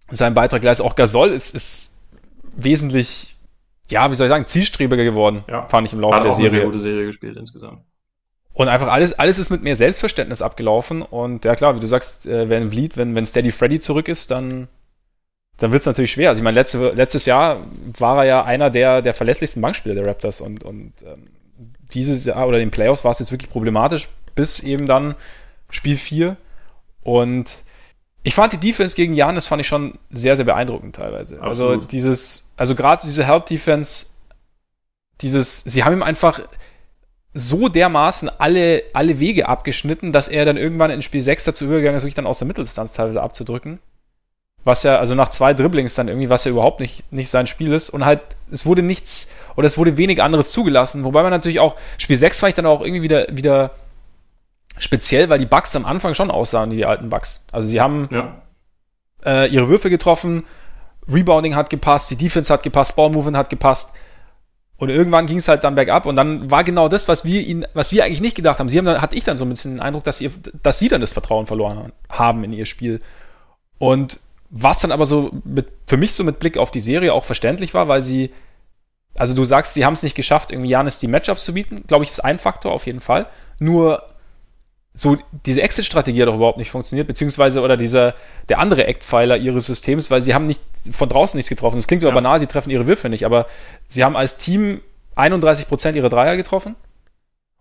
seinen 0.10 0.34
Beitrag 0.34 0.62
geleistet, 0.62 0.86
auch 0.86 0.96
Gasol 0.96 1.30
ist, 1.30 1.54
ist 1.54 1.98
wesentlich 2.56 3.36
ja, 3.92 4.10
wie 4.10 4.16
soll 4.16 4.28
ich 4.28 4.32
sagen, 4.32 4.46
zielstrebiger 4.46 5.04
geworden, 5.04 5.44
ja. 5.48 5.68
fand 5.68 5.88
ich 5.88 5.94
im 5.94 6.00
Laufe 6.00 6.16
Hat 6.16 6.24
der 6.24 6.32
auch 6.32 6.36
Serie. 6.36 6.62
Eine 6.62 6.72
gute 6.72 6.82
Serie 6.82 7.06
gespielt 7.06 7.38
insgesamt. 7.38 7.82
Und 8.54 8.68
einfach 8.68 8.88
alles, 8.88 9.14
alles 9.14 9.40
ist 9.40 9.50
mit 9.50 9.64
mehr 9.64 9.76
Selbstverständnis 9.76 10.42
abgelaufen. 10.42 11.02
Und 11.02 11.46
ja 11.46 11.56
klar, 11.56 11.76
wie 11.76 11.80
du 11.80 11.88
sagst, 11.88 12.26
äh, 12.26 12.50
wenn 12.50 12.70
Bleed, 12.70 12.98
wenn, 12.98 13.16
wenn 13.16 13.26
Steady 13.26 13.52
Freddy 13.52 13.80
zurück 13.80 14.08
ist, 14.08 14.32
dann, 14.32 14.68
dann 15.58 15.72
wird 15.72 15.82
es 15.82 15.86
natürlich 15.86 16.12
schwer. 16.12 16.30
Also 16.30 16.40
ich 16.40 16.44
meine, 16.44 16.56
letzte, 16.56 16.90
letztes 16.90 17.26
Jahr 17.26 17.66
war 17.98 18.20
er 18.20 18.26
ja 18.26 18.44
einer 18.44 18.70
der, 18.70 19.02
der 19.02 19.14
verlässlichsten 19.14 19.62
Bankspieler 19.62 19.96
der 19.96 20.06
Raptors 20.06 20.42
und, 20.42 20.64
und 20.64 20.94
ähm, 21.04 21.28
dieses 21.94 22.26
Jahr 22.26 22.48
oder 22.48 22.58
in 22.58 22.68
den 22.68 22.72
Playoffs 22.72 23.04
war 23.04 23.12
es 23.12 23.20
jetzt 23.20 23.32
wirklich 23.32 23.52
problematisch, 23.52 24.10
bis 24.36 24.60
eben 24.60 24.86
dann 24.86 25.16
Spiel 25.70 25.98
4. 25.98 26.36
Und 27.04 27.64
ich 28.24 28.36
fand 28.36 28.54
die 28.54 28.58
Defense 28.58 28.96
gegen 28.96 29.16
Janis 29.16 29.48
fand 29.48 29.62
ich 29.62 29.68
schon 29.68 29.98
sehr, 30.12 30.36
sehr 30.36 30.46
beeindruckend 30.46 30.96
teilweise. 30.96 31.36
Also 31.42 31.50
Absolut. 31.64 31.74
Also 31.76 31.88
dieses, 31.88 32.54
also 32.56 32.76
gerade 32.76 33.02
diese 33.04 33.26
Help-Defense, 33.26 34.08
dieses, 35.22 35.62
sie 35.62 35.84
haben 35.84 35.94
ihm 35.94 36.04
einfach 36.04 36.42
so 37.34 37.70
dermaßen 37.70 38.30
alle, 38.40 38.84
alle 38.94 39.20
Wege 39.20 39.48
abgeschnitten, 39.48 40.12
dass 40.12 40.28
er 40.28 40.46
dann 40.46 40.58
irgendwann 40.58 40.92
in 40.92 41.02
Spiel 41.02 41.22
6 41.22 41.46
dazu 41.46 41.66
übergegangen 41.66 41.98
ist, 41.98 42.04
wirklich 42.04 42.16
dann 42.16 42.28
aus 42.28 42.40
der 42.40 42.48
Mitteldistanz 42.48 42.94
teilweise 42.94 43.22
abzudrücken. 43.22 43.80
Was 44.64 44.84
ja, 44.84 45.00
also 45.00 45.16
nach 45.16 45.30
zwei 45.30 45.56
Dribblings 45.56 45.96
dann 45.96 46.08
irgendwie, 46.08 46.30
was 46.30 46.44
ja 46.44 46.52
überhaupt 46.52 46.82
nicht, 46.82 47.12
nicht 47.12 47.30
sein 47.30 47.48
Spiel 47.48 47.74
ist. 47.74 47.90
Und 47.90 48.06
halt, 48.06 48.20
es 48.52 48.66
wurde 48.66 48.84
nichts, 48.84 49.32
oder 49.56 49.66
es 49.66 49.78
wurde 49.78 49.98
wenig 49.98 50.22
anderes 50.22 50.52
zugelassen. 50.52 51.04
Wobei 51.04 51.24
man 51.24 51.32
natürlich 51.32 51.60
auch, 51.60 51.76
Spiel 51.98 52.18
6 52.18 52.40
fand 52.40 52.50
ich 52.50 52.56
dann 52.56 52.68
auch 52.68 52.82
irgendwie 52.82 53.02
wieder, 53.02 53.26
wieder 53.32 53.72
Speziell, 54.78 55.30
weil 55.30 55.40
die 55.40 55.46
Bugs 55.46 55.76
am 55.76 55.86
Anfang 55.86 56.14
schon 56.14 56.32
aussahen 56.32 56.72
wie 56.72 56.78
die 56.78 56.86
alten 56.86 57.10
Bugs. 57.10 57.46
Also 57.52 57.68
sie 57.68 57.82
haben 57.82 58.08
ja. 58.12 58.42
äh, 59.26 59.48
ihre 59.48 59.70
Würfe 59.70 59.90
getroffen, 59.90 60.46
Rebounding 61.12 61.56
hat 61.56 61.70
gepasst, 61.70 62.10
die 62.12 62.16
Defense 62.16 62.52
hat 62.52 62.64
gepasst, 62.64 62.96
Ballmovement 62.96 63.38
hat 63.38 63.50
gepasst. 63.50 63.96
Und 64.78 64.90
irgendwann 64.90 65.28
ging 65.28 65.38
es 65.38 65.48
halt 65.48 65.64
dann 65.64 65.76
bergab 65.76 66.08
und 66.08 66.16
dann 66.16 66.50
war 66.50 66.64
genau 66.64 66.90
das, 66.90 67.08
was 67.08 67.24
wir 67.24 67.42
ihnen, 67.42 67.68
was 67.76 67.92
wir 67.92 68.04
eigentlich 68.04 68.22
nicht 68.22 68.36
gedacht 68.36 68.58
haben. 68.58 68.68
Sie 68.68 68.80
haben 68.80 68.86
dann, 68.86 69.00
hatte 69.00 69.16
ich 69.16 69.24
dann 69.24 69.38
so 69.38 69.46
ein 69.46 69.50
bisschen 69.50 69.76
den 69.76 69.80
Eindruck, 69.80 70.04
dass, 70.04 70.20
ihr, 70.22 70.32
dass 70.64 70.80
sie 70.80 70.88
dann 70.88 71.02
das 71.02 71.14
Vertrauen 71.14 71.46
verloren 71.46 71.92
haben 72.10 72.44
in 72.44 72.52
ihr 72.52 72.66
Spiel. 72.66 73.00
Und 73.78 74.20
was 74.50 74.82
dann 74.82 74.92
aber 74.92 75.06
so 75.06 75.30
mit, 75.44 75.68
für 75.86 75.98
mich 75.98 76.16
so 76.16 76.24
mit 76.24 76.40
Blick 76.40 76.58
auf 76.58 76.72
die 76.72 76.82
Serie 76.82 77.14
auch 77.14 77.26
verständlich 77.26 77.76
war, 77.76 77.88
weil 77.88 78.02
sie, 78.02 78.32
also 79.16 79.36
du 79.36 79.46
sagst, 79.46 79.76
sie 79.76 79.86
haben 79.86 79.94
es 79.94 80.02
nicht 80.02 80.16
geschafft, 80.16 80.50
irgendwie 80.50 80.70
Janis 80.70 81.00
die 81.00 81.08
Matchups 81.08 81.46
zu 81.46 81.54
bieten, 81.54 81.84
glaube 81.86 82.04
ich, 82.04 82.10
ist 82.10 82.26
ein 82.26 82.40
Faktor 82.40 82.72
auf 82.72 82.88
jeden 82.88 83.02
Fall. 83.02 83.28
Nur 83.60 84.04
so 84.94 85.18
diese 85.46 85.62
Exit-Strategie 85.62 86.22
hat 86.22 86.28
doch 86.28 86.36
überhaupt 86.36 86.58
nicht 86.58 86.72
funktioniert, 86.72 87.08
beziehungsweise 87.08 87.62
oder 87.62 87.78
dieser 87.78 88.14
der 88.50 88.60
andere 88.60 88.86
Eckpfeiler 88.86 89.38
ihres 89.38 89.66
Systems, 89.66 90.12
weil 90.12 90.22
sie 90.22 90.34
haben 90.34 90.46
nicht 90.46 90.62
von 90.92 91.08
draußen 91.08 91.38
nichts 91.38 91.50
getroffen. 91.50 91.78
Das 91.78 91.88
klingt 91.88 92.04
ja. 92.04 92.12
banal, 92.12 92.40
sie 92.40 92.48
treffen 92.48 92.72
ihre 92.72 92.88
Würfe 92.88 93.08
nicht, 93.08 93.26
aber 93.26 93.48
sie 93.86 94.04
haben 94.04 94.18
als 94.18 94.38
Team 94.38 94.82
31 95.16 95.68
Prozent 95.68 95.96
ihrer 95.96 96.10
Dreier 96.10 96.36
getroffen 96.36 96.76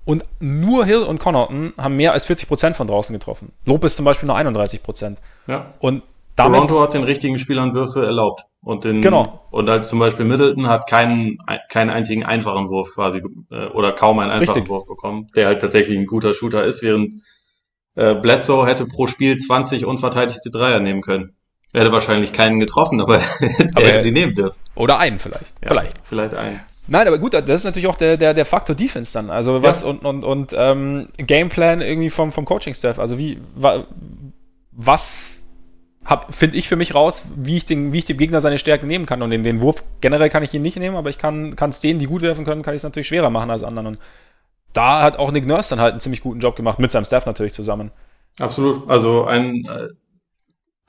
und 0.04 0.24
nur 0.40 0.84
Hill 0.84 1.02
und 1.02 1.20
Connaughton 1.20 1.72
haben 1.76 1.96
mehr 1.96 2.12
als 2.12 2.26
40 2.26 2.48
Prozent 2.48 2.76
von 2.76 2.88
draußen 2.88 3.12
getroffen. 3.12 3.52
Lopez 3.64 3.94
zum 3.94 4.04
Beispiel 4.04 4.26
nur 4.26 4.36
31 4.36 4.82
Prozent. 4.82 5.18
Ja. 5.46 5.74
Und 5.78 6.02
damit, 6.36 6.54
Toronto 6.56 6.80
hat 6.80 6.94
den 6.94 7.04
richtigen 7.04 7.38
Spielern 7.38 7.74
Würfe 7.74 8.04
erlaubt. 8.04 8.46
Und 8.62 8.84
den, 8.84 9.00
genau. 9.00 9.46
Und 9.50 9.70
halt 9.70 9.86
zum 9.86 9.98
Beispiel 9.98 10.26
Middleton 10.26 10.68
hat 10.68 10.86
keinen, 10.86 11.38
keinen 11.70 11.90
einzigen 11.90 12.24
einfachen 12.24 12.68
Wurf 12.68 12.92
quasi, 12.94 13.22
äh, 13.50 13.66
oder 13.68 13.92
kaum 13.92 14.18
einen 14.18 14.30
einfachen 14.30 14.54
Richtig. 14.54 14.68
Wurf 14.68 14.86
bekommen, 14.86 15.26
der 15.34 15.46
halt 15.46 15.62
tatsächlich 15.62 15.98
ein 15.98 16.06
guter 16.06 16.34
Shooter 16.34 16.64
ist, 16.64 16.82
während 16.82 17.22
äh, 17.94 18.14
Bledsoe 18.14 18.66
hätte 18.66 18.86
pro 18.86 19.06
Spiel 19.06 19.38
20 19.38 19.86
unverteidigte 19.86 20.50
Dreier 20.50 20.80
nehmen 20.80 21.00
können. 21.00 21.34
Er 21.72 21.82
hätte 21.82 21.92
wahrscheinlich 21.92 22.32
keinen 22.32 22.61
getroffen, 22.61 23.00
aber, 23.00 23.16
aber 23.74 23.82
er 23.82 23.92
hätte 23.92 24.02
sie 24.02 24.12
nehmen 24.12 24.34
dürfen. 24.34 24.58
Oder 24.74 24.98
einen 24.98 25.18
vielleicht. 25.18 25.54
Ja, 25.62 25.68
vielleicht. 25.68 25.96
Vielleicht 26.04 26.34
einen. 26.34 26.61
Nein, 26.86 27.06
aber 27.06 27.18
gut, 27.18 27.34
das 27.34 27.48
ist 27.48 27.64
natürlich 27.64 27.86
auch 27.86 27.96
der, 27.96 28.16
der, 28.16 28.34
der 28.34 28.44
Faktor 28.44 28.74
Defense 28.74 29.12
dann. 29.12 29.30
Also 29.30 29.62
was 29.62 29.82
ja. 29.82 29.88
und, 29.88 30.04
und, 30.04 30.24
und 30.24 30.54
ähm, 30.58 31.06
Gameplan 31.18 31.80
irgendwie 31.80 32.11
vom, 32.11 32.32
vom 32.32 32.44
Coaching-Staff. 32.44 32.98
Also 32.98 33.16
wie, 33.16 33.38
wa, 33.54 33.84
was 34.72 35.39
finde 36.30 36.57
ich 36.57 36.68
für 36.68 36.76
mich 36.76 36.94
raus, 36.94 37.28
wie 37.36 37.59
ich, 37.59 37.64
den, 37.64 37.92
wie 37.92 37.98
ich 37.98 38.05
dem 38.05 38.16
Gegner 38.16 38.40
seine 38.40 38.59
Stärken 38.59 38.86
nehmen 38.86 39.07
kann. 39.07 39.22
Und 39.22 39.30
den, 39.30 39.44
den 39.44 39.61
Wurf 39.61 39.84
generell 40.01 40.30
kann 40.30 40.42
ich 40.42 40.55
ihn 40.55 40.62
nicht 40.62 40.76
nehmen, 40.76 40.96
aber 40.96 41.11
ich 41.11 41.18
kann 41.18 41.55
es 41.59 41.80
denen, 41.80 41.98
die 41.98 42.07
gut 42.07 42.22
werfen 42.22 42.44
können, 42.44 42.62
kann 42.62 42.74
ich 42.74 42.80
es 42.80 42.84
natürlich 42.84 43.09
schwerer 43.09 43.30
machen 43.30 43.51
als 43.51 43.62
anderen. 43.62 43.86
Und 43.86 43.98
da 44.72 45.03
hat 45.03 45.18
auch 45.18 45.30
Nick 45.30 45.46
Nurse 45.46 45.70
dann 45.70 45.80
halt 45.80 45.92
einen 45.92 46.01
ziemlich 46.01 46.22
guten 46.22 46.40
Job 46.40 46.57
gemacht, 46.57 46.78
mit 46.78 46.90
seinem 46.90 47.05
Staff 47.05 47.26
natürlich 47.26 47.53
zusammen. 47.53 47.90
Absolut. 48.38 48.88
Also 48.88 49.24
ein 49.24 49.66
äh, 49.66 49.88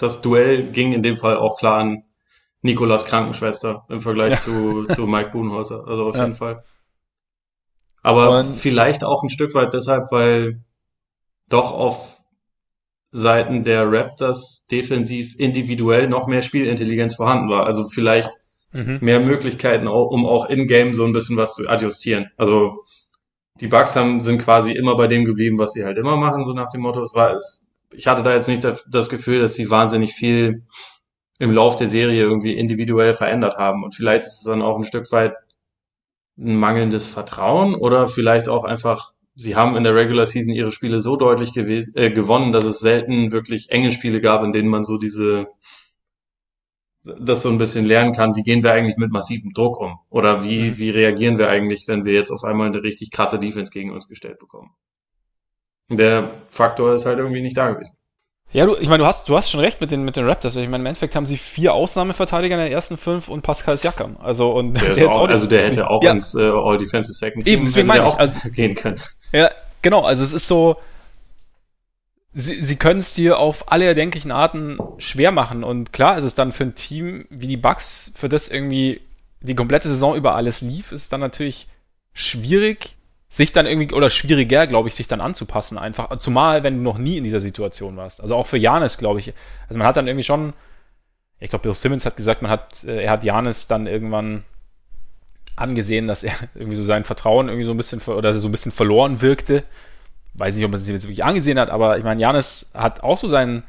das 0.01 0.21
Duell 0.21 0.71
ging 0.71 0.93
in 0.93 1.03
dem 1.03 1.17
Fall 1.17 1.37
auch 1.37 1.57
klar 1.57 1.79
an 1.79 2.03
Nikolas 2.61 3.05
Krankenschwester 3.05 3.85
im 3.89 4.01
Vergleich 4.01 4.31
ja. 4.31 4.37
zu, 4.37 4.85
zu 4.85 5.07
Mike 5.07 5.31
Buhnhäuser. 5.31 5.87
Also 5.87 6.07
auf 6.07 6.15
ja. 6.15 6.23
jeden 6.23 6.35
Fall. 6.35 6.63
Aber 8.01 8.39
Und 8.39 8.57
vielleicht 8.57 9.03
auch 9.03 9.23
ein 9.23 9.29
Stück 9.29 9.53
weit 9.53 9.73
deshalb, 9.73 10.11
weil 10.11 10.63
doch 11.49 11.71
auf 11.71 12.20
Seiten 13.11 13.63
der 13.63 13.91
Raptors 13.91 14.65
defensiv 14.71 15.35
individuell 15.37 16.07
noch 16.07 16.27
mehr 16.27 16.41
Spielintelligenz 16.41 17.15
vorhanden 17.15 17.49
war. 17.49 17.65
Also 17.65 17.89
vielleicht 17.89 18.31
mhm. 18.71 18.99
mehr 19.01 19.19
Möglichkeiten, 19.19 19.87
um 19.87 20.25
auch 20.25 20.49
in-game 20.49 20.95
so 20.95 21.03
ein 21.05 21.13
bisschen 21.13 21.37
was 21.37 21.55
zu 21.55 21.67
adjustieren. 21.67 22.31
Also 22.37 22.83
die 23.59 23.67
Bucks 23.67 23.95
haben, 23.95 24.21
sind 24.23 24.41
quasi 24.41 24.71
immer 24.71 24.95
bei 24.95 25.07
dem 25.07 25.25
geblieben, 25.25 25.59
was 25.59 25.73
sie 25.73 25.83
halt 25.83 25.97
immer 25.97 26.15
machen, 26.15 26.45
so 26.45 26.53
nach 26.53 26.69
dem 26.71 26.81
Motto. 26.81 27.03
Es 27.03 27.13
war, 27.13 27.33
es, 27.33 27.69
ich 27.91 28.07
hatte 28.07 28.23
da 28.23 28.33
jetzt 28.33 28.47
nicht 28.47 28.63
das 28.63 29.09
Gefühl, 29.09 29.41
dass 29.41 29.55
sie 29.55 29.69
wahnsinnig 29.69 30.13
viel 30.13 30.63
im 31.37 31.51
Lauf 31.51 31.75
der 31.75 31.87
Serie 31.87 32.21
irgendwie 32.21 32.53
individuell 32.53 33.13
verändert 33.13 33.57
haben. 33.57 33.83
Und 33.83 33.93
vielleicht 33.95 34.25
ist 34.25 34.37
es 34.39 34.43
dann 34.43 34.61
auch 34.61 34.77
ein 34.77 34.83
Stück 34.85 35.11
weit 35.11 35.33
ein 36.37 36.55
mangelndes 36.55 37.09
Vertrauen 37.09 37.75
oder 37.75 38.07
vielleicht 38.07 38.47
auch 38.47 38.63
einfach, 38.63 39.13
sie 39.41 39.55
haben 39.55 39.75
in 39.75 39.83
der 39.83 39.95
Regular 39.95 40.25
Season 40.25 40.53
ihre 40.53 40.71
Spiele 40.71 41.01
so 41.01 41.15
deutlich 41.15 41.53
gewesen, 41.53 41.93
äh, 41.95 42.11
gewonnen, 42.11 42.51
dass 42.51 42.65
es 42.65 42.79
selten 42.79 43.31
wirklich 43.31 43.71
enge 43.71 43.91
Spiele 43.91 44.21
gab, 44.21 44.43
in 44.43 44.53
denen 44.53 44.69
man 44.69 44.83
so 44.83 44.97
diese, 44.97 45.47
das 47.03 47.41
so 47.41 47.49
ein 47.49 47.57
bisschen 47.57 47.85
lernen 47.85 48.13
kann, 48.13 48.35
wie 48.35 48.43
gehen 48.43 48.63
wir 48.63 48.73
eigentlich 48.73 48.97
mit 48.97 49.11
massivem 49.11 49.51
Druck 49.53 49.79
um? 49.79 49.99
Oder 50.09 50.43
wie, 50.43 50.71
mhm. 50.71 50.77
wie 50.77 50.89
reagieren 50.91 51.37
wir 51.37 51.49
eigentlich, 51.49 51.87
wenn 51.87 52.05
wir 52.05 52.13
jetzt 52.13 52.31
auf 52.31 52.43
einmal 52.43 52.67
eine 52.67 52.83
richtig 52.83 53.11
krasse 53.11 53.39
Defense 53.39 53.71
gegen 53.71 53.91
uns 53.91 54.07
gestellt 54.07 54.39
bekommen? 54.39 54.71
Der 55.89 56.29
Faktor 56.49 56.93
ist 56.93 57.05
halt 57.05 57.19
irgendwie 57.19 57.41
nicht 57.41 57.57
da 57.57 57.71
gewesen. 57.71 57.95
Ja, 58.53 58.65
du, 58.65 58.75
ich 58.75 58.89
meine, 58.89 59.03
du 59.03 59.07
hast, 59.07 59.29
du 59.29 59.37
hast 59.37 59.49
schon 59.49 59.61
recht 59.61 59.79
mit 59.79 59.91
den, 59.91 60.03
mit 60.03 60.17
den 60.17 60.25
Raptors. 60.25 60.55
Ich 60.57 60.67
meine, 60.67 60.81
im 60.81 60.85
Endeffekt 60.85 61.15
haben 61.15 61.25
sie 61.25 61.37
vier 61.37 61.73
Ausnahmeverteidiger 61.73 62.55
in 62.55 62.61
der 62.61 62.71
ersten 62.71 62.97
fünf 62.97 63.29
und 63.29 63.43
Pascal 63.43 63.77
Siakam. 63.77 64.17
Also, 64.19 64.51
und 64.51 64.73
der, 64.73 64.93
der 64.93 65.09
auch, 65.09 65.21
auch 65.21 65.29
also 65.29 65.47
der 65.47 65.67
hätte 65.67 65.89
auch 65.89 66.03
ja. 66.03 66.11
ins 66.11 66.35
äh, 66.35 66.41
All 66.41 66.77
Defensive 66.77 67.13
Second 67.13 67.45
Team 67.45 67.53
Eben, 67.53 67.65
deswegen 67.65 67.87
meine 67.87 68.07
ich, 68.07 68.13
also, 68.13 68.37
gehen 68.53 68.75
können. 68.75 69.01
Ja, 69.31 69.49
genau. 69.81 70.01
Also, 70.01 70.23
es 70.23 70.33
ist 70.33 70.47
so, 70.47 70.77
sie, 72.33 72.61
sie 72.61 72.75
können 72.77 72.99
es 72.99 73.13
dir 73.13 73.39
auf 73.39 73.71
alle 73.71 73.85
erdenklichen 73.85 74.31
Arten 74.31 74.77
schwer 74.97 75.31
machen. 75.31 75.63
Und 75.63 75.93
klar 75.93 76.17
ist 76.17 76.23
es 76.23 76.35
dann 76.35 76.51
für 76.51 76.63
ein 76.63 76.75
Team 76.75 77.25
wie 77.29 77.47
die 77.47 77.57
Bucks, 77.57 78.11
für 78.15 78.29
das 78.29 78.49
irgendwie 78.49 79.01
die 79.41 79.55
komplette 79.55 79.89
Saison 79.89 80.15
über 80.15 80.35
alles 80.35 80.61
lief, 80.61 80.91
ist 80.91 81.11
dann 81.11 81.19
natürlich 81.19 81.67
schwierig, 82.13 82.95
sich 83.27 83.51
dann 83.53 83.65
irgendwie, 83.65 83.93
oder 83.93 84.09
schwieriger, 84.09 84.67
glaube 84.67 84.89
ich, 84.89 84.95
sich 84.95 85.07
dann 85.07 85.21
anzupassen 85.21 85.77
einfach. 85.77 86.15
Zumal, 86.17 86.63
wenn 86.63 86.77
du 86.77 86.83
noch 86.83 86.97
nie 86.97 87.17
in 87.17 87.23
dieser 87.23 87.39
Situation 87.39 87.97
warst. 87.97 88.21
Also 88.21 88.35
auch 88.35 88.45
für 88.45 88.57
Janis, 88.57 88.97
glaube 88.97 89.19
ich. 89.19 89.33
Also 89.67 89.77
man 89.77 89.87
hat 89.87 89.97
dann 89.97 90.07
irgendwie 90.07 90.25
schon, 90.25 90.53
ich 91.39 91.49
glaube, 91.49 91.63
Bill 91.63 91.73
Simmons 91.73 92.05
hat 92.05 92.17
gesagt, 92.17 92.41
man 92.41 92.51
hat, 92.51 92.83
äh, 92.83 93.03
er 93.03 93.11
hat 93.11 93.23
Janis 93.23 93.67
dann 93.67 93.87
irgendwann 93.87 94.43
angesehen, 95.55 96.07
dass 96.07 96.23
er 96.23 96.33
irgendwie 96.55 96.77
so 96.77 96.83
sein 96.83 97.03
Vertrauen 97.03 97.47
irgendwie 97.47 97.65
so 97.65 97.71
ein 97.71 97.77
bisschen, 97.77 98.01
oder 98.01 98.21
dass 98.21 98.35
er 98.35 98.41
so 98.41 98.47
ein 98.47 98.51
bisschen 98.51 98.71
verloren 98.71 99.21
wirkte. 99.21 99.63
Weiß 100.33 100.55
nicht, 100.55 100.63
ob 100.63 100.71
man 100.71 100.79
es 100.79 100.87
jetzt 100.87 101.03
wirklich 101.03 101.25
angesehen 101.25 101.59
hat, 101.59 101.69
aber 101.69 101.97
ich 101.97 102.03
meine, 102.03 102.21
Janis 102.21 102.71
hat 102.73 103.03
auch 103.03 103.17
so 103.17 103.27
seinen, 103.27 103.63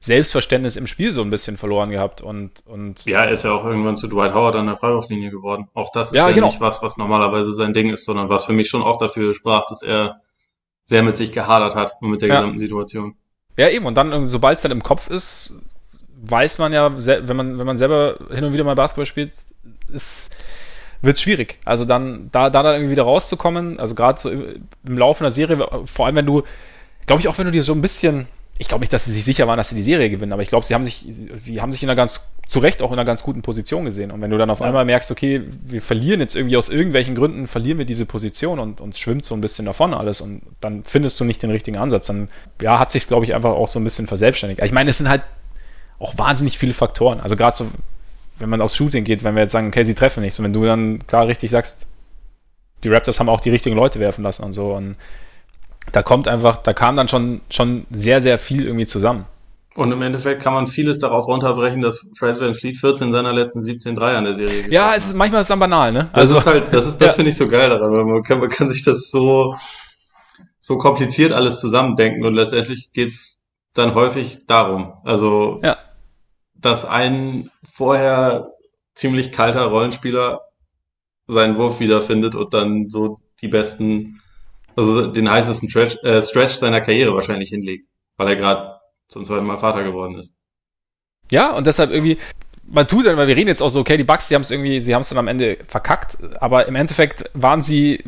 Selbstverständnis 0.00 0.76
im 0.76 0.86
Spiel 0.86 1.10
so 1.10 1.22
ein 1.22 1.30
bisschen 1.30 1.56
verloren 1.56 1.90
gehabt 1.90 2.20
und, 2.20 2.64
und 2.66 3.04
ja, 3.04 3.24
er 3.24 3.32
ist 3.32 3.42
ja 3.42 3.50
auch 3.50 3.64
irgendwann 3.64 3.96
zu 3.96 4.06
Dwight 4.06 4.32
Howard 4.32 4.54
an 4.54 4.66
der 4.66 4.76
Freiwurflinie 4.76 5.30
geworden. 5.30 5.68
Auch 5.74 5.90
das 5.90 6.08
ist 6.08 6.14
ja, 6.14 6.28
ja 6.28 6.34
genau. 6.34 6.46
nicht 6.46 6.60
was, 6.60 6.82
was 6.82 6.96
normalerweise 6.96 7.52
sein 7.52 7.72
Ding 7.72 7.90
ist, 7.90 8.04
sondern 8.04 8.28
was 8.28 8.44
für 8.44 8.52
mich 8.52 8.68
schon 8.68 8.82
auch 8.82 8.98
dafür 8.98 9.34
sprach, 9.34 9.66
dass 9.66 9.82
er 9.82 10.20
sehr 10.84 11.02
mit 11.02 11.16
sich 11.16 11.32
gehadert 11.32 11.74
hat 11.74 11.96
und 12.00 12.10
mit 12.10 12.22
der 12.22 12.28
ja. 12.28 12.36
gesamten 12.36 12.60
Situation. 12.60 13.16
Ja, 13.56 13.68
eben. 13.70 13.86
Und 13.86 13.96
dann, 13.96 14.28
sobald 14.28 14.58
es 14.58 14.62
dann 14.62 14.70
im 14.70 14.84
Kopf 14.84 15.10
ist, 15.10 15.60
weiß 16.22 16.58
man 16.58 16.72
ja, 16.72 16.92
wenn 16.96 17.36
man, 17.36 17.58
wenn 17.58 17.66
man 17.66 17.76
selber 17.76 18.18
hin 18.30 18.44
und 18.44 18.52
wieder 18.52 18.64
mal 18.64 18.76
Basketball 18.76 19.04
spielt, 19.04 19.32
ist, 19.92 20.32
wird 21.02 21.18
schwierig. 21.18 21.58
Also 21.64 21.84
dann, 21.84 22.28
da, 22.32 22.50
da 22.50 22.62
dann 22.62 22.74
irgendwie 22.74 22.92
wieder 22.92 23.04
rauszukommen, 23.04 23.78
also 23.78 23.94
gerade 23.94 24.20
so 24.20 24.30
im, 24.30 24.66
im 24.86 24.98
Laufe 24.98 25.24
einer 25.24 25.30
Serie, 25.30 25.66
vor 25.84 26.06
allem 26.06 26.16
wenn 26.16 26.26
du, 26.26 26.42
glaube 27.06 27.20
ich, 27.20 27.28
auch 27.28 27.38
wenn 27.38 27.46
du 27.46 27.52
dir 27.52 27.62
so 27.62 27.72
ein 27.72 27.82
bisschen 27.82 28.26
ich 28.60 28.66
glaube 28.66 28.82
nicht, 28.82 28.92
dass 28.92 29.04
sie 29.04 29.12
sich 29.12 29.24
sicher 29.24 29.46
waren, 29.46 29.56
dass 29.56 29.68
sie 29.68 29.76
die 29.76 29.84
Serie 29.84 30.10
gewinnen, 30.10 30.32
aber 30.32 30.42
ich 30.42 30.48
glaube, 30.48 30.66
sie 30.66 30.74
haben 30.74 30.82
sich, 30.82 31.06
sie 31.08 31.60
haben 31.60 31.70
sich 31.70 31.82
in 31.84 31.88
einer 31.88 31.96
ganz, 31.96 32.32
zu 32.48 32.58
Recht 32.58 32.82
auch 32.82 32.90
in 32.90 32.98
einer 32.98 33.04
ganz 33.04 33.22
guten 33.22 33.40
Position 33.40 33.84
gesehen. 33.84 34.10
Und 34.10 34.20
wenn 34.20 34.30
du 34.30 34.36
dann 34.38 34.50
auf 34.50 34.58
ja. 34.58 34.66
einmal 34.66 34.84
merkst, 34.84 35.12
okay, 35.12 35.42
wir 35.64 35.80
verlieren 35.80 36.18
jetzt 36.18 36.34
irgendwie 36.34 36.56
aus 36.56 36.68
irgendwelchen 36.68 37.14
Gründen, 37.14 37.46
verlieren 37.46 37.78
wir 37.78 37.84
diese 37.84 38.04
Position 38.04 38.58
und 38.58 38.80
uns 38.80 38.98
schwimmt 38.98 39.24
so 39.24 39.34
ein 39.34 39.40
bisschen 39.40 39.64
davon 39.64 39.94
alles 39.94 40.20
und 40.20 40.42
dann 40.60 40.82
findest 40.82 41.20
du 41.20 41.24
nicht 41.24 41.40
den 41.42 41.50
richtigen 41.50 41.76
Ansatz, 41.76 42.06
dann, 42.06 42.28
ja, 42.60 42.80
hat 42.80 42.90
sich 42.90 43.06
glaube 43.06 43.24
ich, 43.24 43.34
einfach 43.34 43.50
auch 43.50 43.68
so 43.68 43.78
ein 43.78 43.84
bisschen 43.84 44.08
verselbstständigt. 44.08 44.60
Ich 44.64 44.72
meine, 44.72 44.90
es 44.90 44.98
sind 44.98 45.08
halt 45.08 45.22
auch 46.00 46.18
wahnsinnig 46.18 46.58
viele 46.58 46.74
Faktoren. 46.74 47.20
Also 47.20 47.36
gerade 47.36 47.56
so, 47.56 47.66
wenn 48.38 48.48
man 48.48 48.60
aufs 48.60 48.76
Shooting 48.76 49.04
geht, 49.04 49.24
wenn 49.24 49.34
wir 49.34 49.42
jetzt 49.42 49.52
sagen, 49.52 49.68
okay, 49.68 49.84
sie 49.84 49.94
treffen 49.94 50.22
nicht, 50.22 50.34
so 50.34 50.42
wenn 50.42 50.52
du 50.52 50.64
dann 50.64 51.00
klar 51.06 51.26
richtig 51.26 51.50
sagst, 51.50 51.86
die 52.84 52.88
Raptors 52.88 53.18
haben 53.18 53.28
auch 53.28 53.40
die 53.40 53.50
richtigen 53.50 53.76
Leute 53.76 54.00
werfen 54.00 54.22
lassen 54.22 54.44
und 54.44 54.52
so 54.52 54.72
und 54.74 54.96
da 55.92 56.02
kommt 56.02 56.28
einfach, 56.28 56.58
da 56.58 56.72
kam 56.72 56.94
dann 56.94 57.08
schon, 57.08 57.40
schon 57.50 57.86
sehr, 57.90 58.20
sehr 58.20 58.38
viel 58.38 58.66
irgendwie 58.66 58.86
zusammen. 58.86 59.24
Und 59.74 59.92
im 59.92 60.02
Endeffekt 60.02 60.42
kann 60.42 60.52
man 60.52 60.66
vieles 60.66 60.98
darauf 60.98 61.28
runterbrechen, 61.28 61.80
dass 61.80 62.08
Fred 62.18 62.40
Van 62.40 62.54
Fleet 62.54 62.76
14 62.76 63.12
seiner 63.12 63.32
letzten 63.32 63.62
17 63.62 63.94
Dreier 63.94 64.18
in 64.18 64.24
der 64.24 64.34
Serie 64.34 64.68
Ja, 64.70 64.94
es 64.96 65.06
ist, 65.06 65.14
manchmal 65.14 65.40
ist 65.40 65.44
es 65.44 65.48
dann 65.48 65.60
banal, 65.60 65.92
ne? 65.92 66.08
Also, 66.12 66.34
das 66.34 66.42
ist 66.42 66.50
halt, 66.50 66.74
das 66.74 66.86
ist, 66.86 66.98
das 66.98 67.06
ja. 67.08 67.12
finde 67.14 67.30
ich 67.30 67.36
so 67.36 67.46
geil 67.46 67.70
daran, 67.70 67.92
weil 67.92 68.04
man 68.04 68.22
kann, 68.22 68.40
man 68.40 68.48
kann 68.48 68.68
sich 68.68 68.82
das 68.82 69.10
so, 69.10 69.54
so 70.58 70.78
kompliziert 70.78 71.32
alles 71.32 71.60
zusammendenken 71.60 72.24
und 72.24 72.34
letztendlich 72.34 72.90
geht's 72.92 73.44
dann 73.72 73.94
häufig 73.94 74.46
darum. 74.48 74.94
Also, 75.04 75.60
ja. 75.62 75.76
Dass 76.58 76.84
ein 76.84 77.50
vorher 77.72 78.52
ziemlich 78.94 79.32
kalter 79.32 79.64
Rollenspieler 79.66 80.42
seinen 81.26 81.56
Wurf 81.56 81.80
wiederfindet 81.80 82.34
und 82.34 82.52
dann 82.54 82.88
so 82.88 83.20
die 83.40 83.48
besten 83.48 84.20
also 84.78 85.08
den 85.08 85.28
heißesten 85.28 85.68
Stretch, 85.68 85.96
äh, 86.04 86.22
Stretch 86.22 86.54
seiner 86.54 86.80
Karriere 86.80 87.12
wahrscheinlich 87.12 87.48
hinlegt, 87.48 87.88
weil 88.16 88.28
er 88.28 88.36
gerade 88.36 88.80
zum 89.08 89.24
zweiten 89.24 89.44
Mal 89.44 89.58
Vater 89.58 89.82
geworden 89.82 90.16
ist. 90.18 90.32
Ja, 91.32 91.52
und 91.52 91.66
deshalb 91.66 91.90
irgendwie, 91.90 92.16
man 92.64 92.86
tut 92.86 93.06
dann, 93.06 93.16
weil 93.16 93.26
wir 93.26 93.36
reden 93.36 93.48
jetzt 93.48 93.60
auch 93.60 93.70
so, 93.70 93.80
okay, 93.80 93.96
die 93.96 94.04
Bucks, 94.04 94.28
die 94.28 94.36
haben 94.36 94.42
es 94.42 94.52
irgendwie, 94.52 94.80
sie 94.80 94.94
haben 94.94 95.02
es 95.02 95.08
dann 95.08 95.18
am 95.18 95.26
Ende 95.26 95.58
verkackt, 95.66 96.18
aber 96.40 96.68
im 96.68 96.76
Endeffekt 96.76 97.28
waren 97.34 97.60
sie 97.60 98.04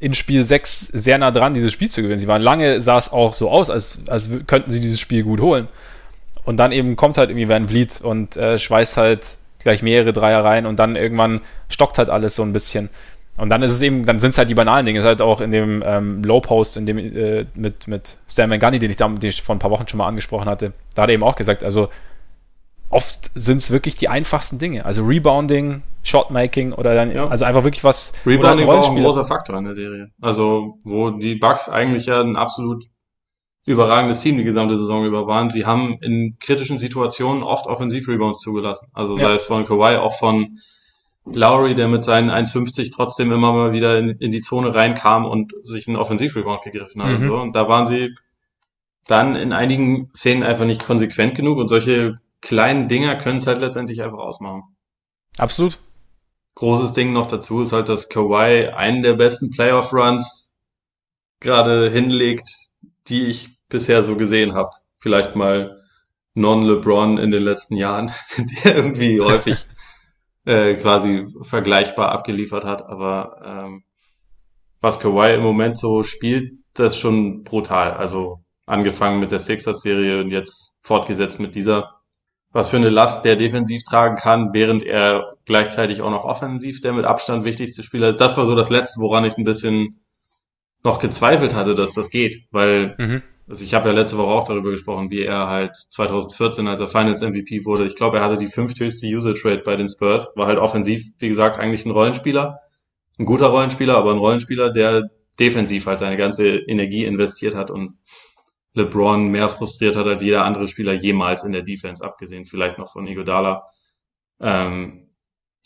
in 0.00 0.14
Spiel 0.14 0.44
6 0.44 0.88
sehr 0.88 1.18
nah 1.18 1.30
dran, 1.30 1.52
dieses 1.52 1.72
Spiel 1.72 1.90
zu 1.90 2.00
gewinnen. 2.00 2.18
Sie 2.18 2.26
waren 2.26 2.42
lange, 2.42 2.80
sah 2.80 2.96
es 2.96 3.12
auch 3.12 3.34
so 3.34 3.50
aus, 3.50 3.68
als, 3.68 3.98
als 4.08 4.30
könnten 4.46 4.70
sie 4.70 4.80
dieses 4.80 5.00
Spiel 5.00 5.24
gut 5.24 5.40
holen. 5.40 5.68
Und 6.44 6.58
dann 6.58 6.72
eben 6.72 6.96
kommt 6.96 7.18
halt 7.18 7.30
irgendwie 7.30 7.48
Van 7.48 7.68
Vliet 7.68 8.00
und 8.02 8.36
äh, 8.36 8.58
schweißt 8.58 8.96
halt 8.96 9.38
gleich 9.60 9.82
mehrere 9.82 10.12
Dreier 10.12 10.44
rein 10.44 10.66
und 10.66 10.78
dann 10.78 10.94
irgendwann 10.94 11.40
stockt 11.68 11.98
halt 11.98 12.10
alles 12.10 12.34
so 12.34 12.42
ein 12.42 12.52
bisschen. 12.52 12.90
Und 13.36 13.48
dann 13.48 13.62
ist 13.62 13.72
es 13.72 13.82
eben, 13.82 14.06
dann 14.06 14.20
sind 14.20 14.30
es 14.30 14.38
halt 14.38 14.48
die 14.48 14.54
banalen 14.54 14.86
Dinge. 14.86 15.00
Es 15.00 15.04
ist 15.04 15.08
halt 15.08 15.22
auch 15.22 15.40
in 15.40 15.50
dem 15.50 15.82
ähm, 15.84 16.22
Low 16.22 16.40
Post, 16.40 16.76
in 16.76 16.86
dem 16.86 16.98
äh, 16.98 17.46
mit, 17.54 17.88
mit 17.88 18.18
Sam 18.26 18.50
Mangani, 18.50 18.78
den 18.78 18.90
ich, 18.90 18.96
da, 18.96 19.08
den 19.08 19.28
ich 19.28 19.42
vor 19.42 19.56
ein 19.56 19.58
paar 19.58 19.70
Wochen 19.70 19.88
schon 19.88 19.98
mal 19.98 20.06
angesprochen 20.06 20.48
hatte, 20.48 20.72
da 20.94 21.02
hat 21.02 21.10
er 21.10 21.14
eben 21.14 21.24
auch 21.24 21.34
gesagt, 21.34 21.64
also 21.64 21.88
oft 22.90 23.30
sind 23.34 23.58
es 23.58 23.72
wirklich 23.72 23.96
die 23.96 24.08
einfachsten 24.08 24.58
Dinge. 24.58 24.84
Also 24.84 25.04
Rebounding, 25.04 25.82
Shotmaking 26.04 26.72
oder 26.72 26.94
dann, 26.94 27.10
ja. 27.10 27.26
also 27.26 27.44
einfach 27.44 27.64
wirklich 27.64 27.82
was. 27.82 28.12
Rebounding 28.24 28.68
war 28.68 28.78
auch 28.78 28.90
ein 28.94 29.02
großer 29.02 29.24
Faktor 29.24 29.58
in 29.58 29.64
der 29.64 29.74
Serie. 29.74 30.10
Also, 30.20 30.78
wo 30.84 31.10
die 31.10 31.34
Bucks 31.34 31.68
eigentlich 31.68 32.06
ja 32.06 32.20
ein 32.20 32.36
absolut 32.36 32.84
überragendes 33.66 34.20
Team 34.20 34.36
die 34.36 34.44
gesamte 34.44 34.76
Saison 34.76 35.06
über 35.06 35.26
waren. 35.26 35.50
Sie 35.50 35.64
haben 35.64 35.98
in 36.02 36.36
kritischen 36.38 36.78
Situationen 36.78 37.42
oft 37.42 37.66
Offensiv-Rebounds 37.66 38.40
zugelassen. 38.40 38.88
Also 38.92 39.16
sei 39.16 39.34
es 39.34 39.44
von 39.44 39.64
Kawhi, 39.64 39.96
auch 39.96 40.18
von 40.18 40.58
Lowry, 41.24 41.74
der 41.74 41.88
mit 41.88 42.04
seinen 42.04 42.30
1,50 42.30 42.92
trotzdem 42.92 43.32
immer 43.32 43.52
mal 43.52 43.72
wieder 43.72 43.98
in, 43.98 44.10
in, 44.10 44.30
die 44.30 44.42
Zone 44.42 44.74
reinkam 44.74 45.24
und 45.24 45.54
sich 45.64 45.88
einen 45.88 45.96
Offensivrebound 45.96 46.62
gegriffen 46.62 47.02
hat. 47.02 47.10
Mhm. 47.10 47.16
Und, 47.16 47.28
so. 47.28 47.40
und 47.40 47.56
da 47.56 47.68
waren 47.68 47.86
sie 47.86 48.14
dann 49.06 49.34
in 49.34 49.52
einigen 49.52 50.10
Szenen 50.14 50.42
einfach 50.42 50.66
nicht 50.66 50.84
konsequent 50.84 51.34
genug 51.34 51.58
und 51.58 51.68
solche 51.68 52.20
kleinen 52.42 52.88
Dinger 52.88 53.16
können 53.16 53.38
es 53.38 53.46
halt 53.46 53.60
letztendlich 53.60 54.02
einfach 54.02 54.18
ausmachen. 54.18 54.62
Absolut. 55.38 55.78
Großes 56.56 56.92
Ding 56.92 57.12
noch 57.12 57.26
dazu 57.26 57.62
ist 57.62 57.72
halt, 57.72 57.88
dass 57.88 58.08
Kawhi 58.08 58.68
einen 58.68 59.02
der 59.02 59.14
besten 59.14 59.50
Playoff-Runs 59.50 60.54
gerade 61.40 61.90
hinlegt, 61.90 62.48
die 63.08 63.26
ich 63.26 63.53
bisher 63.68 64.02
so 64.02 64.16
gesehen 64.16 64.54
habe. 64.54 64.70
Vielleicht 64.98 65.36
mal 65.36 65.82
non-LeBron 66.34 67.18
in 67.18 67.30
den 67.30 67.42
letzten 67.42 67.76
Jahren, 67.76 68.12
der 68.64 68.76
irgendwie 68.76 69.20
häufig 69.20 69.66
äh, 70.44 70.74
quasi 70.74 71.26
vergleichbar 71.42 72.10
abgeliefert 72.12 72.64
hat. 72.64 72.86
Aber 72.86 73.40
ähm, 73.44 73.84
was 74.80 75.00
Kawhi 75.00 75.34
im 75.34 75.42
Moment 75.42 75.78
so 75.78 76.02
spielt, 76.02 76.52
das 76.74 76.94
ist 76.94 77.00
schon 77.00 77.44
brutal. 77.44 77.92
Also 77.92 78.40
angefangen 78.66 79.20
mit 79.20 79.32
der 79.32 79.38
Sixers-Serie 79.38 80.20
und 80.20 80.30
jetzt 80.30 80.78
fortgesetzt 80.82 81.40
mit 81.40 81.54
dieser. 81.54 82.00
Was 82.50 82.70
für 82.70 82.76
eine 82.76 82.88
Last 82.88 83.24
der 83.24 83.34
defensiv 83.34 83.82
tragen 83.82 84.14
kann, 84.14 84.52
während 84.52 84.84
er 84.84 85.34
gleichzeitig 85.44 86.02
auch 86.02 86.10
noch 86.10 86.24
offensiv 86.24 86.80
der 86.80 86.92
mit 86.92 87.04
Abstand 87.04 87.44
wichtigste 87.44 87.82
Spieler 87.82 88.10
ist. 88.10 88.20
Das 88.20 88.36
war 88.36 88.46
so 88.46 88.54
das 88.54 88.70
Letzte, 88.70 89.00
woran 89.00 89.24
ich 89.24 89.36
ein 89.36 89.44
bisschen 89.44 90.04
noch 90.84 91.00
gezweifelt 91.00 91.52
hatte, 91.54 91.74
dass 91.74 91.94
das 91.94 92.10
geht, 92.10 92.46
weil 92.52 92.94
mhm 92.98 93.22
also 93.46 93.62
ich 93.62 93.74
habe 93.74 93.88
ja 93.88 93.94
letzte 93.94 94.16
Woche 94.16 94.30
auch 94.30 94.44
darüber 94.44 94.70
gesprochen, 94.70 95.10
wie 95.10 95.22
er 95.22 95.48
halt 95.48 95.76
2014, 95.90 96.66
als 96.66 96.80
er 96.80 96.88
Finals 96.88 97.20
MVP 97.20 97.64
wurde, 97.64 97.86
ich 97.86 97.96
glaube, 97.96 98.18
er 98.18 98.24
hatte 98.24 98.38
die 98.38 98.46
fünfthöchste 98.46 99.06
Usage 99.06 99.44
Rate 99.44 99.62
bei 99.64 99.76
den 99.76 99.88
Spurs, 99.88 100.32
war 100.34 100.46
halt 100.46 100.58
offensiv, 100.58 101.02
wie 101.18 101.28
gesagt, 101.28 101.58
eigentlich 101.58 101.84
ein 101.84 101.90
Rollenspieler, 101.90 102.60
ein 103.18 103.26
guter 103.26 103.48
Rollenspieler, 103.48 103.96
aber 103.96 104.12
ein 104.12 104.18
Rollenspieler, 104.18 104.70
der 104.70 105.10
defensiv 105.38 105.86
halt 105.86 105.98
seine 105.98 106.16
ganze 106.16 106.46
Energie 106.46 107.04
investiert 107.04 107.54
hat 107.54 107.70
und 107.70 107.98
LeBron 108.74 109.28
mehr 109.28 109.48
frustriert 109.48 109.96
hat 109.96 110.06
als 110.06 110.22
jeder 110.22 110.44
andere 110.44 110.66
Spieler 110.66 110.92
jemals 110.92 111.44
in 111.44 111.52
der 111.52 111.62
Defense, 111.62 112.04
abgesehen 112.04 112.44
vielleicht 112.44 112.78
noch 112.78 112.90
von 112.92 113.06
Igodala. 113.06 113.64
Ähm, 114.40 115.10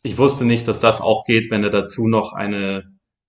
ich 0.02 0.18
wusste 0.18 0.44
nicht, 0.44 0.68
dass 0.68 0.80
das 0.80 1.00
auch 1.00 1.24
geht, 1.24 1.50
wenn 1.50 1.64
er 1.64 1.70
dazu 1.70 2.06
noch 2.06 2.32
eine 2.32 2.84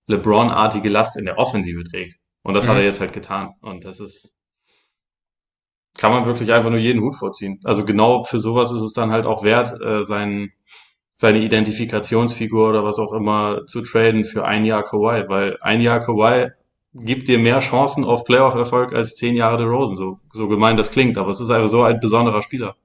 LeBron-artige 0.06 0.88
Last 0.88 1.16
in 1.16 1.24
der 1.24 1.38
Offensive 1.38 1.82
trägt. 1.84 2.16
Und 2.42 2.54
das 2.54 2.64
mhm. 2.64 2.68
hat 2.70 2.76
er 2.76 2.84
jetzt 2.84 3.00
halt 3.00 3.12
getan. 3.12 3.54
Und 3.60 3.84
das 3.84 4.00
ist, 4.00 4.32
kann 5.96 6.12
man 6.12 6.24
wirklich 6.24 6.52
einfach 6.52 6.70
nur 6.70 6.78
jeden 6.78 7.02
Hut 7.02 7.16
vorziehen. 7.16 7.60
Also 7.64 7.84
genau 7.84 8.22
für 8.22 8.38
sowas 8.38 8.70
ist 8.70 8.82
es 8.82 8.92
dann 8.92 9.10
halt 9.10 9.26
auch 9.26 9.44
wert, 9.44 9.80
äh, 9.80 10.04
sein, 10.04 10.52
seine 11.14 11.40
Identifikationsfigur 11.40 12.70
oder 12.70 12.84
was 12.84 12.98
auch 12.98 13.12
immer 13.12 13.66
zu 13.66 13.82
traden 13.82 14.24
für 14.24 14.44
ein 14.44 14.64
Jahr 14.64 14.82
Kawhi, 14.82 15.28
weil 15.28 15.58
ein 15.60 15.80
Jahr 15.80 16.00
Kawhi 16.00 16.50
gibt 16.94 17.28
dir 17.28 17.38
mehr 17.38 17.60
Chancen 17.60 18.04
auf 18.04 18.24
Playoff-Erfolg 18.24 18.92
als 18.92 19.16
zehn 19.16 19.36
Jahre 19.36 19.58
der 19.58 19.66
Rosen. 19.66 19.96
So, 19.96 20.18
so 20.32 20.48
gemein 20.48 20.76
das 20.76 20.90
klingt, 20.90 21.18
aber 21.18 21.30
es 21.30 21.40
ist 21.40 21.50
einfach 21.50 21.68
so 21.68 21.82
ein 21.82 22.00
besonderer 22.00 22.42
Spieler. 22.42 22.76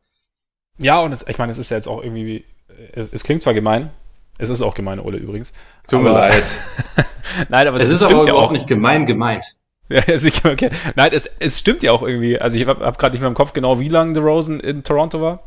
Ja, 0.77 0.99
und 0.99 1.11
es, 1.11 1.25
ich 1.27 1.37
meine, 1.37 1.51
es 1.51 1.57
ist 1.57 1.69
ja 1.69 1.77
jetzt 1.77 1.87
auch 1.87 2.03
irgendwie, 2.03 2.43
es, 2.91 3.09
es 3.11 3.23
klingt 3.23 3.41
zwar 3.41 3.53
gemein, 3.53 3.89
es 4.37 4.49
ist 4.49 4.61
auch 4.61 4.75
gemein, 4.75 4.99
Ole 4.99 5.17
übrigens. 5.17 5.53
Tut 5.87 6.01
mir 6.01 6.11
leid. 6.11 6.43
Nein, 7.49 7.67
aber 7.67 7.77
es, 7.77 7.83
es 7.83 7.91
ist 7.91 8.03
aber 8.03 8.27
ja 8.27 8.33
auch 8.33 8.51
nicht 8.51 8.67
gemein 8.67 9.05
gemeint. 9.05 9.45
Ja, 9.89 10.17
sicher, 10.17 10.51
okay. 10.51 10.71
Nein, 10.95 11.11
es, 11.13 11.29
es 11.39 11.59
stimmt 11.59 11.83
ja 11.83 11.91
auch 11.91 12.01
irgendwie. 12.01 12.39
Also 12.39 12.57
ich 12.57 12.65
habe 12.65 12.83
hab 12.83 12.97
gerade 12.97 13.13
nicht 13.13 13.21
mehr 13.21 13.29
im 13.29 13.35
Kopf 13.35 13.53
genau, 13.53 13.79
wie 13.79 13.87
lange 13.87 14.17
Rosen 14.19 14.59
in 14.59 14.83
Toronto 14.83 15.21
war. 15.21 15.43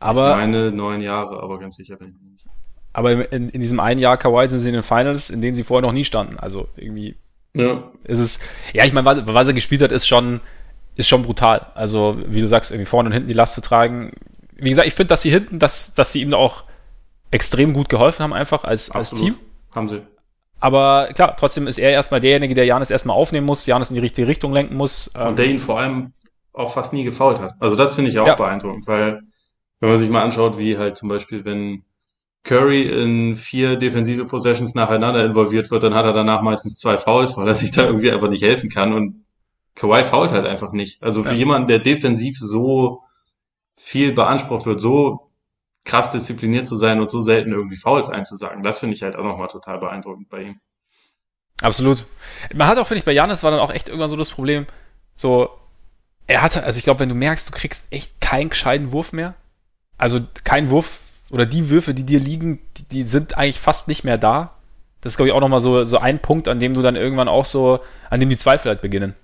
Aber. 0.00 0.32
Ich 0.32 0.38
meine 0.38 0.72
neun 0.72 1.00
Jahre, 1.00 1.42
aber 1.42 1.58
ganz 1.58 1.76
sicher 1.76 1.96
bin 1.96 2.08
ich 2.08 2.32
nicht. 2.32 2.44
Aber 2.92 3.32
in, 3.32 3.50
in 3.50 3.60
diesem 3.60 3.78
einen 3.78 4.00
Jahr 4.00 4.16
Kawhi 4.16 4.48
sind 4.48 4.58
sie 4.58 4.68
in 4.68 4.74
den 4.74 4.82
Finals, 4.82 5.30
in 5.30 5.40
denen 5.40 5.54
sie 5.54 5.62
vorher 5.62 5.86
noch 5.86 5.92
nie 5.92 6.04
standen. 6.04 6.38
Also 6.38 6.68
irgendwie 6.76 7.16
ja. 7.54 7.90
ist 8.04 8.18
es. 8.18 8.38
Ja, 8.72 8.84
ich 8.84 8.92
meine, 8.92 9.04
was, 9.04 9.26
was 9.26 9.48
er 9.48 9.54
gespielt 9.54 9.82
hat, 9.82 9.92
ist 9.92 10.08
schon, 10.08 10.40
ist 10.96 11.08
schon 11.08 11.22
brutal. 11.22 11.66
Also, 11.74 12.20
wie 12.26 12.40
du 12.40 12.48
sagst, 12.48 12.70
irgendwie 12.70 12.86
vorne 12.86 13.08
und 13.08 13.12
hinten 13.12 13.28
die 13.28 13.34
Last 13.34 13.54
zu 13.54 13.60
tragen. 13.60 14.12
Wie 14.56 14.70
gesagt, 14.70 14.88
ich 14.88 14.94
finde, 14.94 15.08
dass 15.08 15.22
sie 15.22 15.30
hinten, 15.30 15.58
dass, 15.58 15.94
dass 15.94 16.12
sie 16.12 16.22
ihm 16.22 16.34
auch 16.34 16.64
extrem 17.30 17.74
gut 17.74 17.88
geholfen 17.88 18.24
haben, 18.24 18.32
einfach 18.32 18.64
als, 18.64 18.90
als 18.90 19.12
Team. 19.12 19.36
Haben 19.74 19.88
sie. 19.88 20.02
Aber 20.60 21.08
klar, 21.14 21.36
trotzdem 21.36 21.66
ist 21.66 21.78
er 21.78 21.90
erstmal 21.90 22.20
derjenige, 22.20 22.54
der 22.54 22.64
Janis 22.64 22.90
erstmal 22.90 23.16
aufnehmen 23.16 23.46
muss, 23.46 23.66
Janis 23.66 23.90
in 23.90 23.94
die 23.94 24.00
richtige 24.00 24.26
Richtung 24.26 24.52
lenken 24.52 24.76
muss. 24.76 25.08
Und 25.08 25.38
der 25.38 25.46
ihn 25.46 25.58
vor 25.58 25.78
allem 25.78 26.12
auch 26.52 26.72
fast 26.72 26.92
nie 26.92 27.04
gefault 27.04 27.38
hat. 27.40 27.54
Also 27.60 27.76
das 27.76 27.94
finde 27.94 28.10
ich 28.10 28.18
auch 28.18 28.26
ja. 28.26 28.34
beeindruckend, 28.34 28.86
weil 28.88 29.22
wenn 29.80 29.90
man 29.90 29.98
sich 30.00 30.10
mal 30.10 30.22
anschaut, 30.22 30.58
wie 30.58 30.76
halt 30.76 30.96
zum 30.96 31.08
Beispiel, 31.08 31.44
wenn 31.44 31.84
Curry 32.42 32.82
in 32.82 33.36
vier 33.36 33.76
defensive 33.76 34.24
Possessions 34.24 34.74
nacheinander 34.74 35.24
involviert 35.24 35.70
wird, 35.70 35.82
dann 35.82 35.94
hat 35.94 36.04
er 36.04 36.12
danach 36.12 36.42
meistens 36.42 36.78
zwei 36.78 36.98
Fouls, 36.98 37.36
weil 37.36 37.46
er 37.46 37.54
sich 37.54 37.70
da 37.70 37.84
irgendwie 37.84 38.10
einfach 38.10 38.30
nicht 38.30 38.42
helfen 38.42 38.70
kann 38.70 38.92
und 38.92 39.24
Kawhi 39.74 40.02
fault 40.02 40.32
halt 40.32 40.46
einfach 40.46 40.72
nicht. 40.72 41.02
Also 41.02 41.22
für 41.22 41.30
ja. 41.30 41.36
jemanden, 41.36 41.68
der 41.68 41.78
defensiv 41.78 42.36
so 42.38 43.02
viel 43.76 44.12
beansprucht 44.12 44.66
wird, 44.66 44.80
so 44.80 45.27
krass 45.88 46.10
diszipliniert 46.10 46.66
zu 46.68 46.76
sein 46.76 47.00
und 47.00 47.10
so 47.10 47.20
selten 47.20 47.52
irgendwie 47.52 47.76
Fouls 47.76 48.10
einzusagen, 48.10 48.62
das 48.62 48.78
finde 48.78 48.94
ich 48.94 49.02
halt 49.02 49.16
auch 49.16 49.24
nochmal 49.24 49.48
total 49.48 49.78
beeindruckend 49.78 50.28
bei 50.28 50.42
ihm. 50.42 50.60
Absolut. 51.60 52.04
Man 52.54 52.68
hat 52.68 52.78
auch, 52.78 52.86
finde 52.86 52.98
ich, 52.98 53.04
bei 53.04 53.12
Janis 53.12 53.42
war 53.42 53.50
dann 53.50 53.60
auch 53.60 53.72
echt 53.72 53.88
irgendwann 53.88 54.10
so 54.10 54.16
das 54.16 54.30
Problem, 54.30 54.66
so, 55.14 55.50
er 56.28 56.42
hatte, 56.42 56.62
also 56.62 56.78
ich 56.78 56.84
glaube, 56.84 57.00
wenn 57.00 57.08
du 57.08 57.14
merkst, 57.14 57.48
du 57.48 57.52
kriegst 57.52 57.92
echt 57.92 58.20
keinen 58.20 58.50
gescheiten 58.50 58.92
Wurf 58.92 59.12
mehr, 59.12 59.34
also 59.96 60.20
kein 60.44 60.70
Wurf 60.70 61.00
oder 61.30 61.46
die 61.46 61.70
Würfe, 61.70 61.94
die 61.94 62.04
dir 62.04 62.20
liegen, 62.20 62.60
die, 62.76 62.84
die 62.84 63.02
sind 63.02 63.36
eigentlich 63.36 63.58
fast 63.58 63.88
nicht 63.88 64.04
mehr 64.04 64.18
da. 64.18 64.52
Das 65.00 65.12
ist, 65.12 65.16
glaube 65.16 65.28
ich, 65.28 65.34
auch 65.34 65.40
nochmal 65.40 65.60
so, 65.60 65.84
so 65.84 65.98
ein 65.98 66.20
Punkt, 66.20 66.48
an 66.48 66.60
dem 66.60 66.74
du 66.74 66.82
dann 66.82 66.96
irgendwann 66.96 67.28
auch 67.28 67.44
so, 67.44 67.80
an 68.10 68.20
dem 68.20 68.28
die 68.28 68.36
Zweifel 68.36 68.68
halt 68.68 68.80
beginnen. 68.80 69.14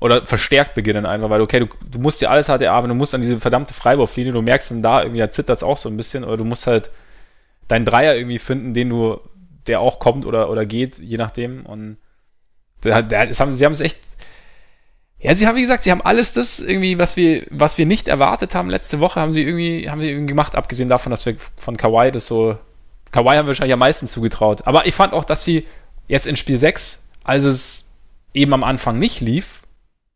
Oder 0.00 0.24
verstärkt 0.24 0.74
beginnen 0.74 1.04
einfach, 1.04 1.28
weil, 1.28 1.42
okay, 1.42 1.60
du, 1.60 1.66
du 1.90 1.98
musst 1.98 2.20
dir 2.20 2.30
alles 2.30 2.48
halt 2.48 2.62
erarbeiten, 2.62 2.88
du 2.88 2.94
musst 2.94 3.14
an 3.14 3.20
diese 3.20 3.38
verdammte 3.38 3.74
Freiwurflinie, 3.74 4.32
du 4.32 4.40
merkst 4.40 4.70
dann 4.70 4.82
da 4.82 5.02
irgendwie, 5.02 5.20
da 5.20 5.30
zittert 5.30 5.58
es 5.58 5.62
auch 5.62 5.76
so 5.76 5.90
ein 5.90 5.96
bisschen, 5.96 6.24
oder 6.24 6.38
du 6.38 6.44
musst 6.44 6.66
halt 6.66 6.90
deinen 7.68 7.84
Dreier 7.84 8.16
irgendwie 8.16 8.38
finden, 8.38 8.72
den 8.72 8.88
du, 8.88 9.20
der 9.66 9.80
auch 9.80 9.98
kommt 9.98 10.24
oder, 10.24 10.50
oder 10.50 10.64
geht, 10.64 10.98
je 10.98 11.18
nachdem. 11.18 11.66
Und 11.66 11.98
der, 12.82 13.02
der, 13.02 13.26
das 13.26 13.40
haben, 13.40 13.52
sie 13.52 13.64
haben 13.64 13.72
es 13.72 13.82
echt 13.82 13.98
ja, 15.22 15.34
sie 15.34 15.46
haben, 15.46 15.56
wie 15.56 15.60
gesagt, 15.60 15.82
sie 15.82 15.90
haben 15.90 16.00
alles 16.00 16.32
das 16.32 16.60
irgendwie, 16.60 16.98
was 16.98 17.16
wir, 17.16 17.46
was 17.50 17.76
wir 17.76 17.84
nicht 17.84 18.08
erwartet 18.08 18.54
haben 18.54 18.70
letzte 18.70 19.00
Woche, 19.00 19.20
haben 19.20 19.32
sie 19.32 19.42
irgendwie, 19.42 19.90
haben 19.90 20.00
sie 20.00 20.08
irgendwie 20.08 20.28
gemacht, 20.28 20.56
abgesehen 20.56 20.88
davon, 20.88 21.10
dass 21.10 21.26
wir 21.26 21.36
von 21.58 21.76
Kawhi 21.76 22.10
das 22.10 22.26
so, 22.26 22.56
Kawhi 23.12 23.36
haben 23.36 23.44
wir 23.44 23.48
wahrscheinlich 23.48 23.74
am 23.74 23.80
meisten 23.80 24.08
zugetraut. 24.08 24.66
Aber 24.66 24.86
ich 24.86 24.94
fand 24.94 25.12
auch, 25.12 25.24
dass 25.24 25.44
sie 25.44 25.66
jetzt 26.08 26.26
in 26.26 26.36
Spiel 26.36 26.56
6, 26.56 27.10
als 27.22 27.44
es 27.44 27.92
eben 28.32 28.54
am 28.54 28.64
Anfang 28.64 28.98
nicht 28.98 29.20
lief, 29.20 29.59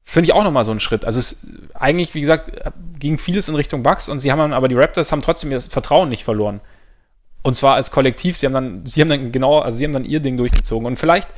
finde 0.05 0.27
ich 0.27 0.33
auch 0.35 0.45
nochmal 0.45 0.65
so 0.65 0.71
einen 0.71 0.81
Schritt. 0.81 1.05
Also 1.05 1.19
es 1.19 1.47
eigentlich, 1.75 2.15
wie 2.15 2.21
gesagt, 2.21 2.53
ging 2.99 3.19
vieles 3.19 3.49
in 3.49 3.55
Richtung 3.55 3.83
Bucks 3.83 4.09
und 4.09 4.21
sie 4.21 4.31
haben 4.31 4.39
dann, 4.39 4.53
aber 4.53 4.69
die 4.69 4.75
Raptors 4.75 5.13
haben 5.13 5.23
trotzdem 5.23 5.51
ihr 5.51 5.61
Vertrauen 5.61 6.09
nicht 6.09 6.25
verloren. 6.25 6.61
Und 7.43 7.55
zwar 7.55 7.75
als 7.75 7.91
Kollektiv, 7.91 8.37
sie 8.37 8.47
haben 8.47 8.55
dann, 8.55 8.87
sie 8.87 9.01
haben 9.01 9.09
dann 9.09 9.33
genau, 9.33 9.59
also 9.59 9.77
sie 9.77 9.85
haben 9.85 9.93
dann 9.93 10.05
ihr 10.05 10.21
Ding 10.21 10.37
durchgezogen. 10.37 10.87
Und 10.87 10.97
vielleicht, 10.97 11.29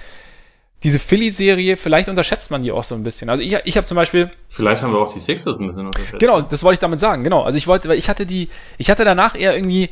diese 0.82 0.98
Philly-Serie, 0.98 1.76
vielleicht 1.76 2.08
unterschätzt 2.08 2.50
man 2.50 2.62
die 2.62 2.70
auch 2.70 2.84
so 2.84 2.94
ein 2.94 3.02
bisschen. 3.02 3.28
Also 3.28 3.42
ich, 3.42 3.56
ich 3.64 3.76
habe 3.76 3.86
zum 3.86 3.96
Beispiel. 3.96 4.30
Vielleicht 4.48 4.82
haben 4.82 4.92
wir 4.92 5.00
auch 5.00 5.12
die 5.12 5.20
Sixers 5.20 5.58
ein 5.58 5.66
bisschen 5.66 5.86
unterschätzt. 5.86 6.20
Genau, 6.20 6.42
das 6.42 6.62
wollte 6.62 6.74
ich 6.74 6.80
damit 6.80 7.00
sagen, 7.00 7.24
genau. 7.24 7.42
Also 7.42 7.58
ich 7.58 7.66
wollte, 7.66 7.88
weil 7.88 7.98
ich 7.98 8.08
hatte 8.08 8.26
die, 8.26 8.48
ich 8.78 8.90
hatte 8.90 9.04
danach 9.04 9.34
eher 9.34 9.56
irgendwie 9.56 9.84
ein 9.84 9.90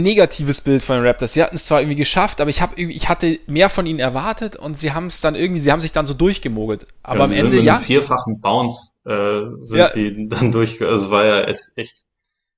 negatives 0.00 0.60
Bild 0.60 0.82
von 0.82 0.96
den 0.96 1.06
Raptors. 1.06 1.34
Sie 1.34 1.42
hatten 1.42 1.56
es 1.56 1.64
zwar 1.64 1.80
irgendwie 1.80 1.96
geschafft, 1.96 2.40
aber 2.40 2.50
ich 2.50 2.62
habe 2.62 2.80
ich 2.80 3.08
hatte 3.08 3.38
mehr 3.46 3.68
von 3.68 3.86
ihnen 3.86 3.98
erwartet 3.98 4.56
und 4.56 4.78
sie 4.78 4.92
haben 4.92 5.06
es 5.06 5.20
dann 5.20 5.34
irgendwie, 5.34 5.60
sie 5.60 5.70
haben 5.70 5.80
sich 5.80 5.92
dann 5.92 6.06
so 6.06 6.14
durchgemogelt. 6.14 6.86
Aber 7.02 7.20
ja, 7.20 7.24
am 7.24 7.32
Ende 7.32 7.56
mit 7.56 7.64
ja. 7.64 7.78
Vierfachen 7.78 8.40
Bounce 8.40 8.94
äh, 9.04 9.42
sind 9.60 9.78
ja. 9.78 9.88
sie 9.88 10.28
dann 10.28 10.52
durch. 10.52 10.80
Also 10.80 11.04
es 11.04 11.10
war 11.10 11.24
ja 11.24 11.42
echt 11.76 12.04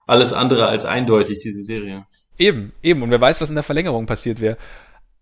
alles 0.07 0.32
andere 0.32 0.66
als 0.66 0.85
eindeutig 0.85 1.39
diese 1.39 1.64
Serie. 1.64 2.07
Eben, 2.39 2.72
eben. 2.82 3.03
Und 3.03 3.11
wer 3.11 3.20
weiß, 3.20 3.41
was 3.41 3.49
in 3.49 3.55
der 3.55 3.64
Verlängerung 3.64 4.07
passiert 4.07 4.41
wäre. 4.41 4.57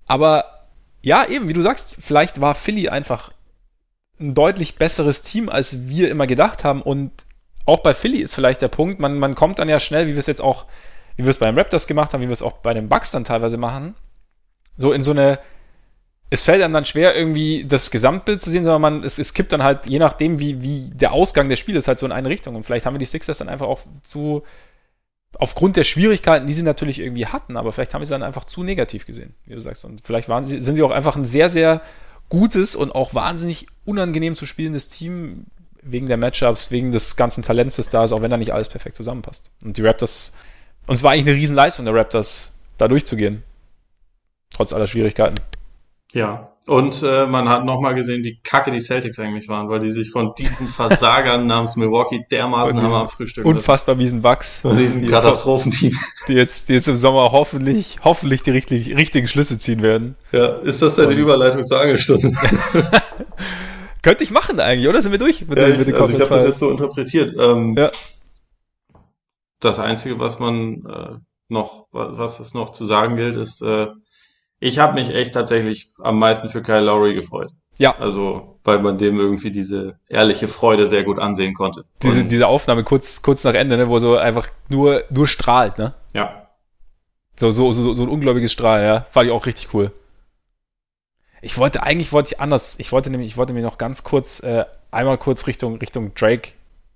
Aber 0.06 0.66
ja, 1.02 1.26
eben, 1.26 1.48
wie 1.48 1.52
du 1.52 1.62
sagst, 1.62 1.96
vielleicht 2.00 2.40
war 2.40 2.54
Philly 2.54 2.88
einfach 2.88 3.32
ein 4.20 4.34
deutlich 4.34 4.76
besseres 4.76 5.22
Team, 5.22 5.48
als 5.48 5.88
wir 5.88 6.10
immer 6.10 6.26
gedacht 6.26 6.64
haben. 6.64 6.82
Und 6.82 7.10
auch 7.64 7.80
bei 7.80 7.94
Philly 7.94 8.18
ist 8.18 8.34
vielleicht 8.34 8.62
der 8.62 8.68
Punkt, 8.68 9.00
man, 9.00 9.18
man 9.18 9.34
kommt 9.34 9.58
dann 9.58 9.68
ja 9.68 9.80
schnell, 9.80 10.06
wie 10.06 10.12
wir 10.12 10.18
es 10.18 10.26
jetzt 10.26 10.40
auch, 10.40 10.66
wie 11.16 11.24
wir 11.24 11.30
es 11.30 11.38
bei 11.38 11.46
den 11.46 11.58
Raptors 11.58 11.86
gemacht 11.86 12.12
haben, 12.12 12.20
wie 12.20 12.28
wir 12.28 12.32
es 12.32 12.42
auch 12.42 12.58
bei 12.58 12.74
den 12.74 12.88
Bucks 12.88 13.10
dann 13.10 13.24
teilweise 13.24 13.56
machen, 13.56 13.94
so 14.76 14.92
in 14.92 15.02
so 15.02 15.10
eine, 15.10 15.38
es 16.30 16.42
fällt 16.42 16.62
einem 16.62 16.72
dann 16.72 16.86
schwer, 16.86 17.14
irgendwie 17.14 17.64
das 17.64 17.90
Gesamtbild 17.90 18.40
zu 18.40 18.50
sehen, 18.50 18.64
sondern 18.64 18.80
man, 18.80 19.04
es, 19.04 19.18
es 19.18 19.34
kippt 19.34 19.52
dann 19.52 19.62
halt, 19.62 19.86
je 19.86 19.98
nachdem, 19.98 20.38
wie, 20.38 20.62
wie 20.62 20.90
der 20.90 21.12
Ausgang 21.12 21.48
des 21.48 21.58
Spiels 21.58 21.88
halt 21.88 21.98
so 21.98 22.06
in 22.06 22.12
eine 22.12 22.28
Richtung. 22.28 22.56
Und 22.56 22.64
vielleicht 22.64 22.86
haben 22.86 22.94
wir 22.94 22.98
die 22.98 23.06
Sixers 23.06 23.38
dann 23.38 23.50
einfach 23.50 23.66
auch 23.66 23.80
zu, 24.02 24.42
aufgrund 25.38 25.76
der 25.76 25.84
Schwierigkeiten, 25.84 26.46
die 26.46 26.54
sie 26.54 26.62
natürlich 26.62 27.00
irgendwie 27.00 27.26
hatten, 27.26 27.56
aber 27.56 27.72
vielleicht 27.72 27.94
haben 27.94 28.04
sie 28.04 28.10
dann 28.10 28.22
einfach 28.22 28.44
zu 28.44 28.62
negativ 28.62 29.06
gesehen, 29.06 29.34
wie 29.44 29.54
du 29.54 29.60
sagst. 29.60 29.84
Und 29.84 30.00
vielleicht 30.04 30.28
waren 30.28 30.46
sie, 30.46 30.60
sind 30.60 30.74
sie 30.76 30.82
auch 30.82 30.90
einfach 30.90 31.16
ein 31.16 31.26
sehr, 31.26 31.50
sehr 31.50 31.82
gutes 32.28 32.74
und 32.76 32.94
auch 32.94 33.14
wahnsinnig 33.14 33.66
unangenehm 33.84 34.34
zu 34.34 34.46
spielendes 34.46 34.88
Team 34.88 35.46
wegen 35.82 36.06
der 36.06 36.16
Matchups, 36.16 36.70
wegen 36.70 36.92
des 36.92 37.16
ganzen 37.16 37.42
Talents, 37.42 37.76
das 37.76 37.88
da 37.88 38.04
ist, 38.04 38.12
auch 38.12 38.22
wenn 38.22 38.30
da 38.30 38.36
nicht 38.36 38.52
alles 38.52 38.68
perfekt 38.68 38.96
zusammenpasst. 38.96 39.50
Und 39.64 39.76
die 39.76 39.82
Raptors, 39.82 40.32
und 40.86 40.94
es 40.94 41.02
war 41.02 41.12
eigentlich 41.12 41.28
eine 41.28 41.36
Riesenleistung 41.36 41.84
der 41.84 41.94
Raptors, 41.94 42.60
da 42.78 42.88
durchzugehen. 42.88 43.42
Trotz 44.54 44.72
aller 44.72 44.86
Schwierigkeiten. 44.86 45.36
Ja, 46.12 46.52
und 46.68 47.02
äh, 47.02 47.26
man 47.26 47.48
hat 47.48 47.64
nochmal 47.64 47.96
gesehen, 47.96 48.22
wie 48.22 48.38
kacke 48.44 48.70
die 48.70 48.80
Celtics 48.80 49.18
eigentlich 49.18 49.48
waren, 49.48 49.68
weil 49.68 49.80
die 49.80 49.90
sich 49.90 50.10
von 50.10 50.32
diesen 50.38 50.68
Versagern 50.68 51.46
namens 51.48 51.74
Milwaukee 51.74 52.24
dermaßen 52.30 52.80
haben 52.80 52.94
am 52.94 53.08
Frühstück. 53.08 53.44
Unfassbar 53.44 53.96
miesen 53.96 54.22
Bugs. 54.22 54.60
Von 54.60 54.76
diesem 54.76 55.08
Katastrophenteam. 55.08 55.98
Die 56.28 56.34
jetzt, 56.34 56.68
die 56.68 56.74
jetzt 56.74 56.86
im 56.86 56.94
Sommer 56.94 57.32
hoffentlich, 57.32 57.98
hoffentlich 58.04 58.42
die 58.42 58.52
richtig, 58.52 58.96
richtigen 58.96 59.26
Schlüsse 59.26 59.58
ziehen 59.58 59.82
werden. 59.82 60.14
Ja, 60.30 60.46
ist 60.58 60.80
das 60.82 60.94
deine 60.94 61.14
Überleitung 61.14 61.64
zur 61.64 61.80
Angelstunde? 61.80 62.32
Könnte 64.02 64.22
ich 64.22 64.30
machen 64.30 64.60
eigentlich, 64.60 64.88
oder? 64.88 65.02
Sind 65.02 65.10
wir 65.10 65.18
durch 65.18 65.46
mit, 65.48 65.58
ja, 65.58 65.66
den, 65.66 65.78
mit 65.78 65.88
den 65.88 65.94
also 65.94 66.16
Ich 66.16 66.20
habe 66.22 66.36
das 66.36 66.44
jetzt 66.44 66.58
so 66.60 66.70
interpretiert. 66.70 67.34
Ähm, 67.38 67.74
ja. 67.76 67.90
Das 69.62 69.78
Einzige, 69.78 70.18
was 70.18 70.40
man 70.40 70.84
äh, 70.84 71.18
noch, 71.48 71.86
was 71.92 72.40
es 72.40 72.52
noch 72.52 72.70
zu 72.70 72.84
sagen 72.84 73.16
gilt, 73.16 73.36
ist, 73.36 73.62
äh, 73.62 73.86
ich 74.58 74.78
habe 74.78 74.94
mich 74.94 75.08
echt 75.10 75.34
tatsächlich 75.34 75.92
am 76.00 76.18
meisten 76.18 76.48
für 76.48 76.62
Kyle 76.62 76.80
Lowry 76.80 77.14
gefreut. 77.14 77.52
Ja. 77.78 77.96
Also, 77.98 78.58
weil 78.64 78.80
man 78.80 78.98
dem 78.98 79.18
irgendwie 79.18 79.52
diese 79.52 79.98
ehrliche 80.08 80.48
Freude 80.48 80.88
sehr 80.88 81.04
gut 81.04 81.18
ansehen 81.18 81.54
konnte. 81.54 81.84
Diese, 82.02 82.24
diese 82.24 82.48
Aufnahme 82.48 82.82
kurz, 82.82 83.22
kurz 83.22 83.44
nach 83.44 83.54
Ende, 83.54 83.76
ne, 83.76 83.88
wo 83.88 83.98
so 84.00 84.16
einfach 84.16 84.48
nur, 84.68 85.04
nur 85.10 85.28
strahlt, 85.28 85.78
ne? 85.78 85.94
Ja. 86.12 86.48
So, 87.36 87.50
so, 87.50 87.72
so, 87.72 87.94
so 87.94 88.02
ein 88.02 88.08
ungläubiges 88.08 88.52
Strahl, 88.52 88.82
ja. 88.82 89.06
Fand 89.10 89.26
ich 89.26 89.32
auch 89.32 89.46
richtig 89.46 89.72
cool. 89.74 89.92
Ich 91.40 91.56
wollte, 91.56 91.82
eigentlich 91.82 92.12
wollte 92.12 92.34
ich 92.34 92.40
anders. 92.40 92.78
Ich 92.78 92.92
wollte 92.92 93.10
nämlich, 93.10 93.28
ich 93.28 93.36
wollte 93.36 93.52
mir 93.52 93.62
noch 93.62 93.78
ganz 93.78 94.04
kurz, 94.04 94.40
äh, 94.42 94.64
einmal 94.90 95.18
kurz 95.18 95.46
Richtung, 95.46 95.76
Richtung 95.76 96.14
Drake 96.14 96.50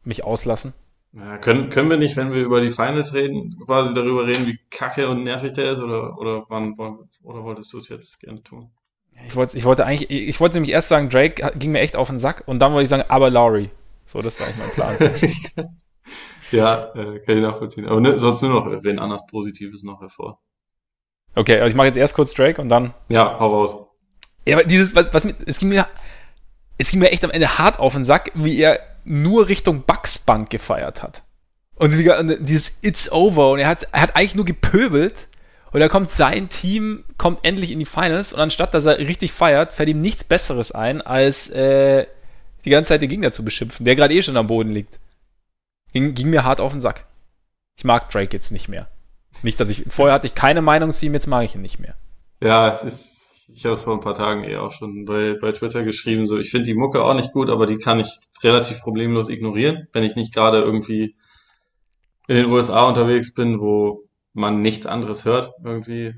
mich 0.04 0.24
auslassen. 0.24 0.74
Ja, 1.16 1.38
können, 1.38 1.70
können 1.70 1.88
wir 1.88 1.96
nicht, 1.96 2.16
wenn 2.16 2.32
wir 2.32 2.42
über 2.42 2.60
die 2.60 2.70
Finals 2.70 3.14
reden, 3.14 3.58
quasi 3.64 3.94
darüber 3.94 4.26
reden, 4.26 4.46
wie 4.46 4.58
kacke 4.70 5.08
und 5.08 5.24
nervig 5.24 5.54
der 5.54 5.72
ist, 5.72 5.78
oder, 5.78 6.18
oder 6.18 6.44
wann, 6.48 6.76
oder 7.22 7.42
wolltest 7.42 7.72
du 7.72 7.78
es 7.78 7.88
jetzt 7.88 8.20
gerne 8.20 8.42
tun? 8.42 8.70
Ich 9.26 9.34
wollte, 9.34 9.56
ich 9.56 9.64
wollte 9.64 9.86
eigentlich, 9.86 10.10
ich 10.10 10.38
wollte 10.40 10.56
nämlich 10.56 10.72
erst 10.72 10.88
sagen, 10.88 11.08
Drake 11.08 11.52
ging 11.58 11.72
mir 11.72 11.80
echt 11.80 11.96
auf 11.96 12.08
den 12.08 12.18
Sack 12.18 12.42
und 12.44 12.58
dann 12.58 12.72
wollte 12.72 12.82
ich 12.82 12.90
sagen, 12.90 13.04
aber 13.08 13.30
Lowry. 13.30 13.70
So, 14.04 14.20
das 14.20 14.38
war 14.38 14.46
eigentlich 14.46 14.58
mein 14.58 14.70
Plan. 14.72 15.78
ja, 16.52 16.92
äh, 16.94 17.18
kann 17.20 17.36
ich 17.36 17.42
nachvollziehen. 17.42 17.88
Aber 17.88 18.00
ne, 18.02 18.18
sonst 18.18 18.42
nur 18.42 18.50
noch 18.50 18.84
wen 18.84 18.98
anders 18.98 19.22
Positives 19.26 19.82
noch 19.82 20.02
hervor. 20.02 20.42
Okay, 21.34 21.60
also 21.60 21.70
ich 21.70 21.74
mache 21.76 21.86
jetzt 21.86 21.96
erst 21.96 22.14
kurz 22.14 22.34
Drake 22.34 22.60
und 22.60 22.68
dann. 22.68 22.92
Ja, 23.08 23.38
hau 23.40 23.48
raus. 23.48 23.86
Ja, 24.44 24.58
aber 24.58 24.66
dieses, 24.66 24.94
was, 24.94 25.12
was 25.14 25.24
mir, 25.24 25.34
es 25.46 25.58
ging 25.58 25.70
mir, 25.70 25.86
es 26.78 26.90
ging 26.90 27.00
mir 27.00 27.10
echt 27.10 27.24
am 27.24 27.30
Ende 27.30 27.58
hart 27.58 27.78
auf 27.78 27.94
den 27.94 28.04
Sack, 28.04 28.32
wie 28.34 28.60
er 28.60 28.78
nur 29.04 29.48
Richtung 29.48 29.82
Bucks 29.82 30.18
Bank 30.18 30.50
gefeiert 30.50 31.02
hat. 31.02 31.22
Und 31.76 31.92
dieses 32.40 32.78
It's 32.82 33.12
over 33.12 33.50
und 33.50 33.58
er 33.58 33.68
hat, 33.68 33.88
er 33.92 34.00
hat 34.00 34.16
eigentlich 34.16 34.34
nur 34.34 34.46
gepöbelt 34.46 35.28
und 35.72 35.80
da 35.80 35.88
kommt 35.88 36.10
sein 36.10 36.48
Team, 36.48 37.04
kommt 37.18 37.40
endlich 37.42 37.70
in 37.70 37.78
die 37.78 37.84
Finals 37.84 38.32
und 38.32 38.40
anstatt, 38.40 38.72
dass 38.72 38.86
er 38.86 38.98
richtig 38.98 39.32
feiert, 39.32 39.72
fällt 39.72 39.90
ihm 39.90 40.00
nichts 40.00 40.24
Besseres 40.24 40.72
ein, 40.72 41.02
als 41.02 41.50
äh, 41.50 42.06
die 42.64 42.70
ganze 42.70 42.88
Zeit 42.88 43.02
den 43.02 43.10
Gegner 43.10 43.30
zu 43.30 43.44
beschimpfen, 43.44 43.84
der 43.84 43.94
gerade 43.94 44.14
eh 44.14 44.22
schon 44.22 44.36
am 44.36 44.46
Boden 44.46 44.72
liegt. 44.72 44.98
Ging, 45.92 46.14
ging 46.14 46.30
mir 46.30 46.44
hart 46.44 46.60
auf 46.60 46.72
den 46.72 46.80
Sack. 46.80 47.04
Ich 47.76 47.84
mag 47.84 48.10
Drake 48.10 48.34
jetzt 48.34 48.52
nicht 48.52 48.68
mehr. 48.68 48.88
Nicht, 49.42 49.60
dass 49.60 49.68
ich, 49.68 49.84
vorher 49.88 50.14
hatte 50.14 50.26
ich 50.26 50.34
keine 50.34 50.62
Meinung 50.62 50.92
zu 50.92 51.04
ihm, 51.04 51.14
jetzt 51.14 51.26
mag 51.26 51.44
ich 51.44 51.54
ihn 51.54 51.62
nicht 51.62 51.78
mehr. 51.78 51.94
Ja, 52.40 52.74
es 52.74 52.82
ist, 52.82 53.15
ich 53.48 53.64
habe 53.64 53.74
es 53.74 53.82
vor 53.82 53.94
ein 53.94 54.00
paar 54.00 54.14
Tagen 54.14 54.44
eh 54.44 54.56
auch 54.56 54.72
schon 54.72 55.04
bei, 55.04 55.34
bei 55.40 55.52
Twitter 55.52 55.84
geschrieben, 55.84 56.26
so, 56.26 56.38
ich 56.38 56.50
finde 56.50 56.66
die 56.66 56.74
Mucke 56.74 57.04
auch 57.04 57.14
nicht 57.14 57.32
gut, 57.32 57.48
aber 57.48 57.66
die 57.66 57.78
kann 57.78 58.00
ich 58.00 58.08
relativ 58.42 58.80
problemlos 58.80 59.28
ignorieren, 59.28 59.88
wenn 59.92 60.04
ich 60.04 60.16
nicht 60.16 60.34
gerade 60.34 60.60
irgendwie 60.60 61.16
in 62.28 62.36
den 62.36 62.46
USA 62.46 62.84
unterwegs 62.84 63.34
bin, 63.34 63.60
wo 63.60 64.08
man 64.32 64.62
nichts 64.62 64.86
anderes 64.86 65.24
hört, 65.24 65.52
irgendwie. 65.64 66.14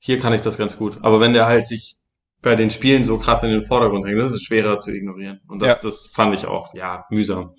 Hier 0.00 0.18
kann 0.18 0.32
ich 0.32 0.42
das 0.42 0.58
ganz 0.58 0.76
gut. 0.76 0.98
Aber 1.02 1.20
wenn 1.20 1.32
der 1.32 1.46
halt 1.46 1.66
sich 1.66 1.96
bei 2.40 2.54
den 2.54 2.70
Spielen 2.70 3.04
so 3.04 3.18
krass 3.18 3.42
in 3.42 3.50
den 3.50 3.62
Vordergrund 3.62 4.04
drängt, 4.04 4.18
das 4.18 4.32
ist 4.32 4.44
schwerer 4.44 4.78
zu 4.78 4.92
ignorieren. 4.92 5.40
Und 5.48 5.62
das, 5.62 5.68
ja. 5.68 5.74
das 5.74 6.06
fand 6.06 6.34
ich 6.34 6.46
auch, 6.46 6.74
ja, 6.74 7.04
mühsam. 7.10 7.54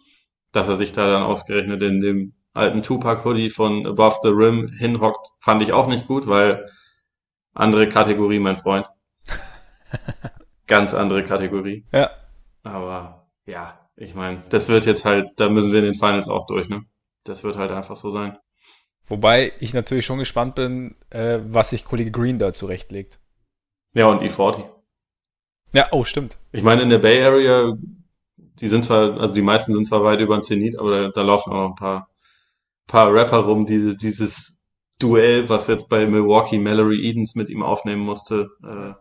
Dass 0.51 0.69
er 0.69 0.77
sich 0.77 0.93
da 0.93 1.09
dann 1.09 1.23
ausgerechnet 1.23 1.81
in 1.83 1.99
dem 2.01 2.33
alten 2.53 2.81
Tupac-Hoodie 2.81 3.49
von 3.49 3.85
Above 3.85 4.17
the 4.23 4.29
Rim 4.29 4.69
hinhockt, 4.69 5.27
fand 5.39 5.61
ich 5.61 5.73
auch 5.73 5.87
nicht 5.87 6.07
gut, 6.07 6.27
weil 6.27 6.69
andere 7.59 7.89
Kategorie, 7.89 8.39
mein 8.39 8.55
Freund. 8.55 8.87
Ganz 10.67 10.93
andere 10.93 11.23
Kategorie. 11.23 11.85
Ja. 11.91 12.09
Aber 12.63 13.27
ja, 13.45 13.89
ich 13.95 14.15
meine, 14.15 14.43
das 14.49 14.69
wird 14.69 14.85
jetzt 14.85 15.05
halt, 15.05 15.31
da 15.37 15.49
müssen 15.49 15.71
wir 15.71 15.79
in 15.79 15.85
den 15.85 15.95
Finals 15.95 16.27
auch 16.27 16.47
durch, 16.47 16.69
ne? 16.69 16.85
Das 17.25 17.43
wird 17.43 17.57
halt 17.57 17.71
einfach 17.71 17.97
so 17.97 18.09
sein. 18.09 18.37
Wobei 19.07 19.51
ich 19.59 19.73
natürlich 19.73 20.05
schon 20.05 20.19
gespannt 20.19 20.55
bin, 20.55 20.95
äh, 21.09 21.39
was 21.43 21.71
sich 21.71 21.83
Kollege 21.83 22.11
Green 22.11 22.39
da 22.39 22.53
zurechtlegt. 22.53 23.19
Ja, 23.93 24.07
und 24.07 24.21
E40. 24.21 24.63
Ja, 25.73 25.87
oh, 25.91 26.03
stimmt. 26.03 26.37
Ich 26.51 26.63
meine, 26.63 26.83
in 26.83 26.89
der 26.89 26.99
Bay 26.99 27.21
Area, 27.23 27.75
die 28.37 28.67
sind 28.67 28.83
zwar, 28.83 29.19
also 29.19 29.33
die 29.33 29.41
meisten 29.41 29.73
sind 29.73 29.85
zwar 29.85 30.03
weit 30.03 30.21
über 30.21 30.37
den 30.37 30.43
Zenit, 30.43 30.77
aber 30.77 30.91
da, 30.91 31.09
da 31.09 31.21
laufen 31.23 31.51
auch 31.51 31.63
noch 31.63 31.69
ein 31.69 31.75
paar, 31.75 32.09
paar 32.87 33.13
Rapper 33.13 33.39
rum, 33.39 33.65
die 33.65 33.97
dieses 33.97 34.58
Duell, 34.99 35.49
was 35.49 35.67
jetzt 35.67 35.89
bei 35.89 36.05
Milwaukee 36.05 36.59
Mallory 36.59 37.07
Edens 37.07 37.35
mit 37.35 37.49
ihm 37.49 37.63
aufnehmen 37.63 38.01
musste, 38.01 38.49
äh, 38.63 38.93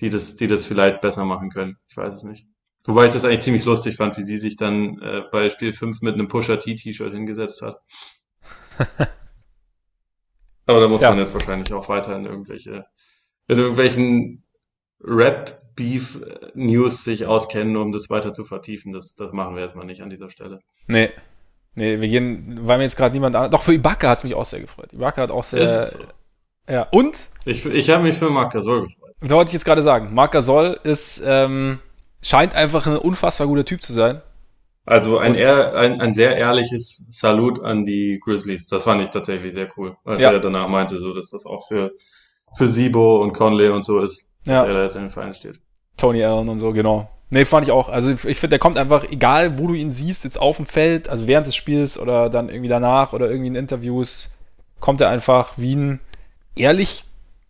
die 0.00 0.10
das, 0.10 0.36
die 0.36 0.46
das 0.46 0.66
vielleicht 0.66 1.00
besser 1.00 1.24
machen 1.24 1.50
können. 1.50 1.76
Ich 1.88 1.96
weiß 1.96 2.14
es 2.14 2.22
nicht. 2.22 2.46
Wobei 2.84 3.06
ich 3.06 3.12
das 3.12 3.24
eigentlich 3.24 3.40
ziemlich 3.40 3.64
lustig 3.64 3.96
fand, 3.96 4.16
wie 4.16 4.24
sie 4.24 4.38
sich 4.38 4.56
dann 4.56 5.00
äh, 5.00 5.22
bei 5.32 5.48
Spiel 5.48 5.72
5 5.72 6.02
mit 6.02 6.14
einem 6.14 6.28
Pusher 6.28 6.58
T-T-Shirt 6.58 7.12
hingesetzt 7.12 7.62
hat. 7.62 7.80
Aber 10.66 10.80
da 10.80 10.88
muss 10.88 11.00
ja. 11.00 11.10
man 11.10 11.18
jetzt 11.18 11.34
wahrscheinlich 11.34 11.72
auch 11.72 11.88
weiter 11.88 12.16
in 12.16 12.26
irgendwelche, 12.26 12.86
in 13.48 13.58
irgendwelchen 13.58 14.44
Rap-Beef-News 15.00 17.02
sich 17.02 17.26
auskennen, 17.26 17.76
um 17.76 17.92
das 17.92 18.10
weiter 18.10 18.32
zu 18.32 18.44
vertiefen. 18.44 18.92
Das, 18.92 19.14
das 19.14 19.32
machen 19.32 19.56
wir 19.56 19.62
jetzt 19.62 19.74
mal 19.74 19.84
nicht 19.84 20.02
an 20.02 20.10
dieser 20.10 20.30
Stelle. 20.30 20.60
Nee. 20.86 21.10
Nee, 21.76 22.00
wir 22.00 22.08
gehen, 22.08 22.58
weil 22.62 22.78
mir 22.78 22.84
jetzt 22.84 22.96
gerade 22.96 23.14
niemand 23.14 23.36
an. 23.36 23.50
Doch, 23.50 23.62
für 23.62 23.74
Ibaka 23.74 24.08
hat 24.08 24.18
es 24.18 24.24
mich 24.24 24.34
auch 24.34 24.46
sehr 24.46 24.60
gefreut. 24.60 24.92
Ibaka 24.94 25.22
hat 25.22 25.30
auch 25.30 25.44
sehr. 25.44 25.86
So. 25.86 25.98
Ja, 26.68 26.88
und? 26.90 27.14
Ich, 27.44 27.64
ich 27.66 27.90
habe 27.90 28.02
mich 28.02 28.16
für 28.16 28.30
Marc 28.30 28.54
Gasol 28.54 28.84
gefreut. 28.84 29.14
So 29.20 29.36
wollte 29.36 29.50
ich 29.50 29.52
jetzt 29.52 29.66
gerade 29.66 29.82
sagen. 29.82 30.14
Marc 30.14 30.32
Gasol 30.32 30.80
ist, 30.82 31.22
ähm, 31.24 31.78
scheint 32.22 32.54
einfach 32.54 32.86
ein 32.86 32.96
unfassbar 32.96 33.46
guter 33.46 33.64
Typ 33.64 33.82
zu 33.82 33.92
sein. 33.92 34.22
Also 34.86 35.18
ein, 35.18 35.34
ehr, 35.34 35.74
ein, 35.74 36.00
ein 36.00 36.12
sehr 36.12 36.36
ehrliches 36.36 37.06
Salut 37.10 37.62
an 37.62 37.84
die 37.84 38.20
Grizzlies. 38.24 38.66
Das 38.68 38.84
fand 38.84 39.02
ich 39.02 39.10
tatsächlich 39.10 39.52
sehr 39.52 39.68
cool. 39.76 39.96
Als 40.04 40.20
ja. 40.20 40.32
er 40.32 40.40
danach 40.40 40.68
meinte, 40.68 40.98
so, 40.98 41.12
dass 41.12 41.30
das 41.30 41.44
auch 41.44 41.68
für, 41.68 41.92
für 42.56 42.68
Sibo 42.68 43.20
und 43.20 43.32
Conley 43.32 43.68
und 43.68 43.84
so 43.84 44.00
ist, 44.00 44.30
ja. 44.46 44.60
dass 44.60 44.68
er 44.68 44.74
da 44.74 44.82
jetzt 44.84 44.96
in 44.96 45.02
den 45.02 45.10
Verein 45.10 45.34
steht. 45.34 45.60
Tony 45.96 46.24
Allen 46.24 46.48
und 46.48 46.58
so, 46.58 46.72
genau. 46.72 47.10
Nee, 47.30 47.44
fand 47.44 47.66
ich 47.66 47.72
auch. 47.72 47.88
Also 47.88 48.10
ich 48.10 48.20
finde, 48.20 48.50
der 48.50 48.58
kommt 48.58 48.78
einfach, 48.78 49.04
egal 49.10 49.58
wo 49.58 49.66
du 49.66 49.74
ihn 49.74 49.92
siehst, 49.92 50.24
jetzt 50.24 50.40
auf 50.40 50.56
dem 50.56 50.66
Feld, 50.66 51.08
also 51.08 51.26
während 51.26 51.46
des 51.46 51.56
Spiels 51.56 51.98
oder 51.98 52.30
dann 52.30 52.48
irgendwie 52.48 52.68
danach 52.68 53.12
oder 53.12 53.28
irgendwie 53.28 53.48
in 53.48 53.56
Interviews, 53.56 54.30
kommt 54.78 55.00
er 55.00 55.08
einfach 55.08 55.54
wie 55.56 55.74
ein 55.74 56.00
ehrlich 56.54 57.04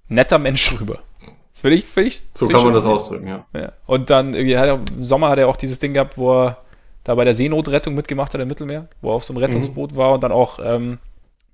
netter 0.08 0.38
Mensch 0.38 0.72
rüber. 0.80 1.00
Das 1.52 1.64
will 1.64 1.72
ich, 1.72 1.96
will 1.96 2.06
ich. 2.06 2.22
So 2.34 2.48
kann 2.48 2.62
man 2.62 2.72
das 2.72 2.84
ausdrücken, 2.84 3.28
ja. 3.28 3.46
ja. 3.54 3.72
Und 3.86 4.10
dann 4.10 4.34
irgendwie 4.34 4.58
hat 4.58 4.68
er, 4.68 4.80
im 4.94 5.04
Sommer 5.04 5.30
hat 5.30 5.38
er 5.38 5.48
auch 5.48 5.56
dieses 5.56 5.78
Ding 5.78 5.94
gehabt, 5.94 6.16
wo 6.16 6.32
er 6.32 6.58
da 7.04 7.14
bei 7.14 7.24
der 7.24 7.34
Seenotrettung 7.34 7.94
mitgemacht 7.94 8.34
hat 8.34 8.40
im 8.40 8.48
Mittelmeer, 8.48 8.88
wo 9.00 9.10
er 9.10 9.14
auf 9.14 9.24
so 9.24 9.32
einem 9.32 9.42
Rettungsboot 9.42 9.92
mhm. 9.92 9.96
war 9.96 10.12
und 10.12 10.22
dann 10.22 10.32
auch, 10.32 10.58
ähm, 10.62 10.98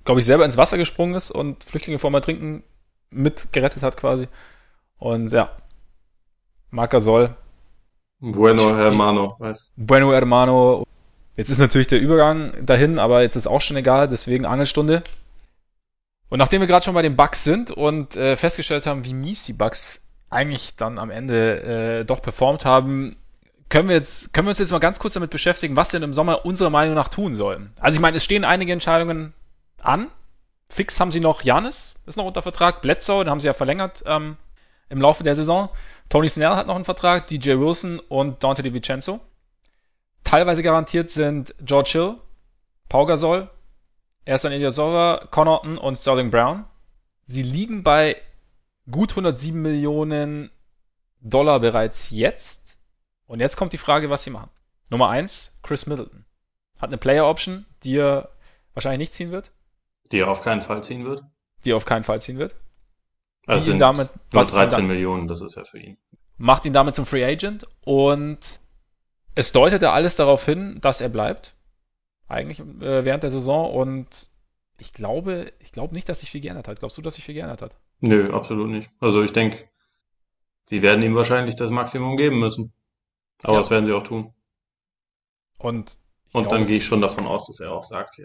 glaube 0.05 0.21
ich, 0.21 0.27
selber 0.27 0.45
ins 0.45 0.57
Wasser 0.57 0.79
gesprungen 0.79 1.15
ist 1.15 1.31
und 1.31 1.65
Flüchtlinge 1.65 1.99
vor 1.99 2.11
mal 2.11 2.21
trinken 2.21 2.63
mitgerettet 3.11 3.83
hat 3.83 3.97
quasi. 3.97 4.29
Und 4.99 5.33
ja, 5.33 5.51
Marca 6.71 7.01
Soll. 7.01 7.37
Bueno 8.25 8.77
Hermano, 8.77 9.35
weiß. 9.41 9.73
Bueno 9.77 10.13
Hermano. 10.13 10.85
Jetzt 11.37 11.51
ist 11.51 11.59
natürlich 11.59 11.89
der 11.89 12.01
Übergang 12.01 12.53
dahin, 12.65 13.01
aber 13.01 13.23
jetzt 13.23 13.35
ist 13.35 13.49
auch 13.49 13.61
schon 13.61 13.77
egal, 13.77 14.09
deswegen 14.09 14.47
Angelstunde. 14.47 15.03
Und 16.29 16.39
nachdem 16.39 16.61
wir 16.61 16.69
gerade 16.69 16.85
schon 16.85 16.95
bei 16.95 17.03
den 17.03 17.17
Bugs 17.17 17.43
sind 17.43 17.73
und 17.73 18.15
äh, 18.15 18.37
festgestellt 18.37 18.87
haben, 18.87 19.05
wie 19.05 19.13
mies 19.13 19.45
die 19.45 19.55
Bugs 19.55 20.03
eigentlich 20.31 20.77
dann 20.77 21.01
am 21.01 21.11
Ende 21.11 22.01
äh, 22.01 22.05
doch 22.05 22.23
performt 22.23 22.65
haben, 22.65 23.17
können 23.69 23.89
wir 23.89 23.97
jetzt, 23.97 24.33
können 24.33 24.47
wir 24.47 24.51
uns 24.51 24.61
jetzt 24.61 24.71
mal 24.71 24.79
ganz 24.79 25.01
kurz 25.01 25.15
damit 25.15 25.31
beschäftigen, 25.31 25.75
was 25.75 25.89
denn 25.89 26.05
im 26.05 26.13
Sommer 26.13 26.47
unserer 26.47 26.71
Meinung 26.71 26.95
nach 26.95 27.09
tun 27.09 27.35
sollen. 27.35 27.73
Also 27.81 27.97
ich 27.97 28.01
meine, 28.01 28.19
es 28.19 28.25
stehen 28.25 28.45
einige 28.45 28.73
Entscheidungen 28.73 29.35
an. 29.81 30.07
Fix 30.69 31.01
haben 31.01 31.11
sie 31.11 31.21
noch 31.21 31.43
Janis, 31.43 31.97
ist 32.07 32.17
noch 32.17 32.27
unter 32.27 32.43
Vertrag. 32.43 32.83
Bledsoe, 32.83 33.25
den 33.25 33.31
haben 33.31 33.41
sie 33.41 33.49
ja 33.49 33.53
verlängert 33.53 34.05
ähm, 34.07 34.37
im 34.91 35.01
Laufe 35.01 35.25
der 35.25 35.35
Saison. 35.35 35.71
Tony 36.13 36.29
Snell 36.29 36.55
hat 36.55 36.67
noch 36.67 36.75
einen 36.75 36.85
Vertrag, 36.85 37.27
DJ 37.27 37.53
Wilson 37.53 37.99
und 37.99 38.45
Dante 38.45 38.63
DiVincenzo. 38.63 39.19
Teilweise 40.25 40.63
garantiert 40.63 41.09
sind 41.09 41.55
George 41.63 41.93
Hill, 41.93 42.17
Pau 42.91 43.07
Gasol, 43.07 43.49
Ersan 44.27 44.53
Ilyasova, 44.53 45.29
Connaughton 45.31 45.79
und 45.79 45.97
Sterling 45.97 46.31
Brown. 46.31 46.67
Sie 47.23 47.43
liegen 47.43 47.83
bei 47.83 48.21
gut 48.91 49.13
107 49.13 49.63
Millionen 49.63 50.51
Dollar 51.23 51.61
bereits 51.61 52.11
jetzt 52.11 52.77
und 53.27 53.41
jetzt 53.41 53.57
kommt 53.57 53.73
die 53.73 53.79
Frage, 53.79 54.11
was 54.11 54.23
sie 54.23 54.31
machen. 54.31 54.51
Nummer 54.91 55.09
eins, 55.09 55.61
Chris 55.63 55.87
Middleton. 55.87 56.27
Hat 56.79 56.91
eine 56.91 56.99
Player 56.99 57.27
Option, 57.27 57.65
die 57.85 57.97
er 57.97 58.29
wahrscheinlich 58.75 58.99
nicht 58.99 59.15
ziehen 59.15 59.31
wird. 59.31 59.51
Die 60.11 60.19
er 60.19 60.29
auf 60.29 60.43
keinen 60.43 60.61
Fall 60.61 60.85
ziehen 60.85 61.07
wird. 61.07 61.25
Die 61.65 61.71
er 61.71 61.77
auf 61.79 61.87
keinen 61.87 62.05
Fall 62.05 62.21
ziehen 62.21 62.37
wird. 62.37 62.55
Also 63.47 63.73
ihn 63.73 63.79
damit, 63.79 64.09
was 64.31 64.53
13 64.53 64.87
Millionen, 64.87 65.29
das 65.29 65.41
ist 65.41 65.57
ja 65.57 65.65
für 65.65 65.79
ihn. 65.79 65.99
Macht 66.37 66.65
ihn 66.65 66.73
damit 66.73 66.95
zum 66.95 67.07
Free 67.07 67.25
Agent 67.25 67.67
und 67.85 68.61
es 69.35 69.53
deutete 69.53 69.91
alles 69.91 70.17
darauf 70.17 70.45
hin, 70.45 70.79
dass 70.81 71.01
er 71.01 71.09
bleibt. 71.09 71.55
Eigentlich 72.29 72.61
äh, 72.61 73.05
während 73.05 73.23
der 73.23 73.31
Saison 73.31 73.73
und 73.73 74.29
ich 74.81 74.93
glaube, 74.93 75.53
ich 75.61 75.73
glaube 75.73 75.95
nicht, 75.95 76.09
dass 76.09 76.21
sich 76.21 76.31
viel 76.31 76.41
geändert 76.41 76.69
hat. 76.69 76.79
Glaubst 76.79 76.99
du, 76.99 77.03
dass 77.03 77.17
sich 77.17 77.25
viel 77.25 77.35
geändert 77.35 77.63
hat? 77.63 77.77
Nö, 78.01 78.33
absolut 78.33 78.71
nicht. 78.71 78.91
Also 79.01 79.23
ich 79.23 79.33
denke, 79.33 79.69
sie 80.67 80.83
werden 80.83 81.03
ihm 81.03 81.15
wahrscheinlich 81.15 81.57
das 81.57 81.71
Maximum 81.71 82.17
geben 82.17 82.41
müssen. 82.41 82.73
Aber 83.43 83.55
ja. 83.55 83.59
das 83.61 83.71
werden 83.71 83.87
sie 83.87 83.93
auch 83.93 84.03
tun. 84.03 84.33
Und, 85.59 85.99
und 86.33 86.51
dann 86.51 86.65
gehe 86.65 86.77
ich 86.77 86.85
schon 86.85 87.01
davon 87.01 87.27
aus, 87.27 87.47
dass 87.47 87.61
er 87.61 87.73
auch 87.73 87.85
sagt, 87.85 88.21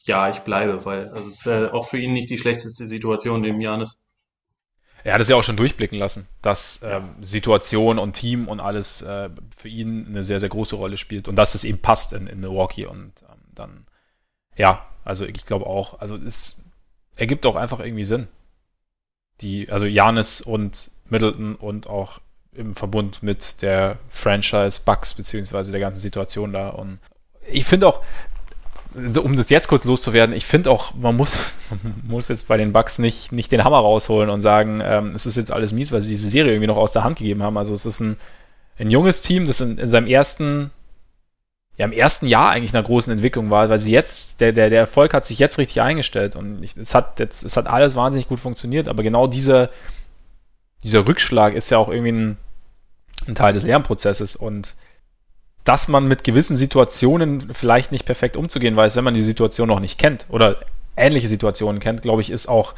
ja, 0.00 0.28
ich 0.30 0.40
bleibe, 0.40 0.84
weil 0.84 1.08
also 1.08 1.28
es 1.28 1.38
ist 1.38 1.46
ja 1.46 1.72
auch 1.72 1.86
für 1.86 1.98
ihn 1.98 2.12
nicht 2.12 2.30
die 2.30 2.38
schlechteste 2.38 2.86
Situation 2.86 3.40
neben 3.40 3.60
Janis. 3.60 4.00
Er 5.04 5.14
hat 5.14 5.20
es 5.20 5.28
ja 5.28 5.36
auch 5.36 5.42
schon 5.42 5.56
durchblicken 5.56 5.98
lassen, 5.98 6.26
dass 6.42 6.80
ähm, 6.82 7.14
Situation 7.20 7.98
und 7.98 8.14
Team 8.14 8.48
und 8.48 8.60
alles 8.60 9.02
äh, 9.02 9.30
für 9.56 9.68
ihn 9.68 10.06
eine 10.06 10.22
sehr, 10.22 10.40
sehr 10.40 10.48
große 10.48 10.76
Rolle 10.76 10.96
spielt 10.96 11.28
und 11.28 11.36
dass 11.36 11.54
es 11.54 11.64
eben 11.64 11.78
passt 11.78 12.12
in, 12.12 12.26
in 12.26 12.40
Milwaukee 12.40 12.86
und 12.86 13.12
ähm, 13.22 13.38
dann, 13.54 13.86
ja, 14.56 14.84
also 15.04 15.24
ich 15.24 15.44
glaube 15.44 15.66
auch, 15.66 16.00
also 16.00 16.16
es 16.16 16.64
ergibt 17.16 17.46
auch 17.46 17.56
einfach 17.56 17.80
irgendwie 17.80 18.04
Sinn. 18.04 18.28
Die, 19.40 19.70
also 19.70 19.86
Janis 19.86 20.40
und 20.40 20.90
Middleton 21.06 21.54
und 21.54 21.86
auch 21.86 22.20
im 22.52 22.74
Verbund 22.74 23.22
mit 23.22 23.62
der 23.62 23.98
Franchise 24.08 24.80
Bugs 24.84 25.14
beziehungsweise 25.14 25.70
der 25.70 25.80
ganzen 25.80 26.00
Situation 26.00 26.52
da. 26.52 26.70
Und 26.70 26.98
ich 27.46 27.64
finde 27.64 27.86
auch, 27.86 28.02
um 28.94 29.36
das 29.36 29.50
jetzt 29.50 29.68
kurz 29.68 29.84
loszuwerden, 29.84 30.34
ich 30.34 30.46
finde 30.46 30.70
auch, 30.70 30.94
man 30.94 31.16
muss, 31.16 31.36
man 31.70 32.02
muss 32.06 32.28
jetzt 32.28 32.48
bei 32.48 32.56
den 32.56 32.72
Bugs 32.72 32.98
nicht, 32.98 33.32
nicht 33.32 33.52
den 33.52 33.64
Hammer 33.64 33.78
rausholen 33.78 34.30
und 34.30 34.40
sagen, 34.40 34.80
ähm, 34.82 35.12
es 35.14 35.26
ist 35.26 35.36
jetzt 35.36 35.52
alles 35.52 35.72
mies, 35.72 35.92
weil 35.92 36.02
sie 36.02 36.14
diese 36.14 36.30
Serie 36.30 36.52
irgendwie 36.52 36.68
noch 36.68 36.76
aus 36.76 36.92
der 36.92 37.04
Hand 37.04 37.18
gegeben 37.18 37.42
haben. 37.42 37.58
Also 37.58 37.74
es 37.74 37.86
ist 37.86 38.00
ein, 38.00 38.16
ein 38.78 38.90
junges 38.90 39.20
Team, 39.20 39.46
das 39.46 39.60
in, 39.60 39.78
in 39.78 39.88
seinem 39.88 40.06
ersten 40.06 40.70
ja 41.78 41.84
im 41.86 41.92
ersten 41.92 42.26
Jahr 42.26 42.50
eigentlich 42.50 42.74
einer 42.74 42.82
großen 42.82 43.12
Entwicklung 43.12 43.50
war, 43.50 43.70
weil 43.70 43.78
sie 43.78 43.92
jetzt, 43.92 44.40
der, 44.40 44.52
der, 44.52 44.68
der 44.68 44.80
Erfolg 44.80 45.14
hat 45.14 45.24
sich 45.24 45.38
jetzt 45.38 45.58
richtig 45.58 45.80
eingestellt 45.80 46.34
und 46.34 46.62
ich, 46.62 46.76
es 46.76 46.94
hat 46.94 47.20
jetzt, 47.20 47.44
es 47.44 47.56
hat 47.56 47.68
alles 47.68 47.94
wahnsinnig 47.94 48.28
gut 48.28 48.40
funktioniert, 48.40 48.88
aber 48.88 49.04
genau 49.04 49.28
dieser, 49.28 49.70
dieser 50.82 51.06
Rückschlag 51.06 51.54
ist 51.54 51.70
ja 51.70 51.78
auch 51.78 51.88
irgendwie 51.88 52.12
ein, 52.12 52.36
ein 53.28 53.36
Teil 53.36 53.52
des 53.52 53.62
Lernprozesses 53.62 54.34
und 54.34 54.74
dass 55.68 55.88
man 55.88 56.08
mit 56.08 56.24
gewissen 56.24 56.56
Situationen 56.56 57.52
vielleicht 57.52 57.92
nicht 57.92 58.06
perfekt 58.06 58.36
umzugehen 58.36 58.74
weiß, 58.76 58.96
wenn 58.96 59.04
man 59.04 59.14
die 59.14 59.22
Situation 59.22 59.68
noch 59.68 59.80
nicht 59.80 59.98
kennt 59.98 60.26
oder 60.30 60.56
ähnliche 60.96 61.28
Situationen 61.28 61.80
kennt, 61.80 62.02
glaube 62.02 62.22
ich, 62.22 62.30
ist 62.30 62.48
auch, 62.48 62.74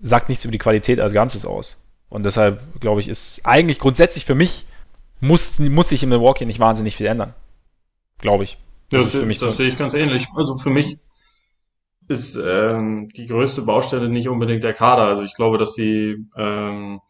sagt 0.00 0.28
nichts 0.28 0.44
über 0.44 0.52
die 0.52 0.58
Qualität 0.58 0.98
als 1.00 1.12
Ganzes 1.12 1.44
aus. 1.44 1.82
Und 2.08 2.24
deshalb, 2.24 2.60
glaube 2.80 3.00
ich, 3.00 3.08
ist 3.08 3.42
eigentlich 3.44 3.78
grundsätzlich 3.78 4.24
für 4.24 4.34
mich, 4.34 4.66
muss, 5.20 5.58
muss 5.58 5.90
sich 5.90 6.02
in 6.02 6.08
Milwaukee 6.08 6.46
nicht 6.46 6.58
wahnsinnig 6.58 6.96
viel 6.96 7.06
ändern 7.06 7.34
glaube 8.20 8.44
ich. 8.44 8.58
Das, 8.90 9.04
das, 9.04 9.14
ist 9.14 9.20
für 9.20 9.26
mich 9.26 9.38
das 9.38 9.50
so. 9.50 9.56
sehe 9.56 9.68
ich 9.68 9.78
ganz 9.78 9.94
ähnlich. 9.94 10.26
Also 10.36 10.56
für 10.56 10.70
mich 10.70 10.98
ist 12.08 12.36
ähm, 12.36 13.08
die 13.16 13.26
größte 13.26 13.62
Baustelle 13.62 14.08
nicht 14.08 14.28
unbedingt 14.28 14.64
der 14.64 14.74
Kader. 14.74 15.04
Also 15.04 15.22
ich 15.22 15.34
glaube, 15.34 15.58
dass 15.58 15.74
sie 15.74 16.26
ähm, 16.36 17.00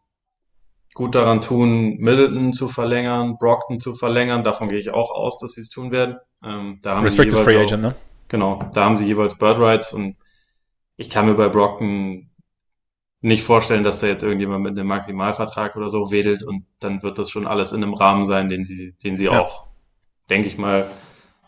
gut 0.95 1.15
daran 1.15 1.41
tun, 1.41 1.97
Middleton 1.99 2.53
zu 2.53 2.69
verlängern, 2.69 3.37
Brockton 3.39 3.81
zu 3.81 3.95
verlängern. 3.95 4.45
Davon 4.45 4.69
gehe 4.69 4.79
ich 4.79 4.91
auch 4.91 5.11
aus, 5.11 5.39
dass 5.39 5.53
sie 5.53 5.61
es 5.61 5.71
tun 5.71 5.93
werden. 5.93 6.17
Ähm, 6.45 6.81
da 6.83 6.97
haben 6.97 7.05
Restricted 7.05 7.39
sie 7.39 7.45
Free 7.45 7.59
auch, 7.59 7.63
Agent, 7.63 7.83
ne? 7.83 7.95
Genau, 8.29 8.61
da 8.75 8.85
haben 8.85 8.97
sie 8.97 9.07
jeweils 9.07 9.37
Bird 9.37 9.59
Rights 9.59 9.93
und 9.93 10.17
ich 10.97 11.11
kann 11.11 11.27
mir 11.27 11.35
bei 11.35 11.49
Brockton 11.49 12.31
nicht 13.23 13.43
vorstellen, 13.43 13.85
dass 13.85 14.01
da 14.01 14.07
jetzt 14.07 14.23
irgendjemand 14.23 14.63
mit 14.63 14.79
einem 14.79 14.89
Maximalvertrag 14.89 15.77
oder 15.77 15.91
so 15.91 16.11
wedelt 16.11 16.43
und 16.43 16.65
dann 16.79 17.03
wird 17.03 17.19
das 17.19 17.29
schon 17.29 17.47
alles 17.47 17.73
in 17.73 17.83
einem 17.83 17.95
Rahmen 17.95 18.27
sein, 18.27 18.49
den 18.49 18.65
sie, 18.65 18.95
den 19.03 19.17
sie 19.17 19.25
ja. 19.25 19.41
auch 19.41 19.71
denke 20.31 20.49
ich 20.49 20.57
mal, 20.57 20.89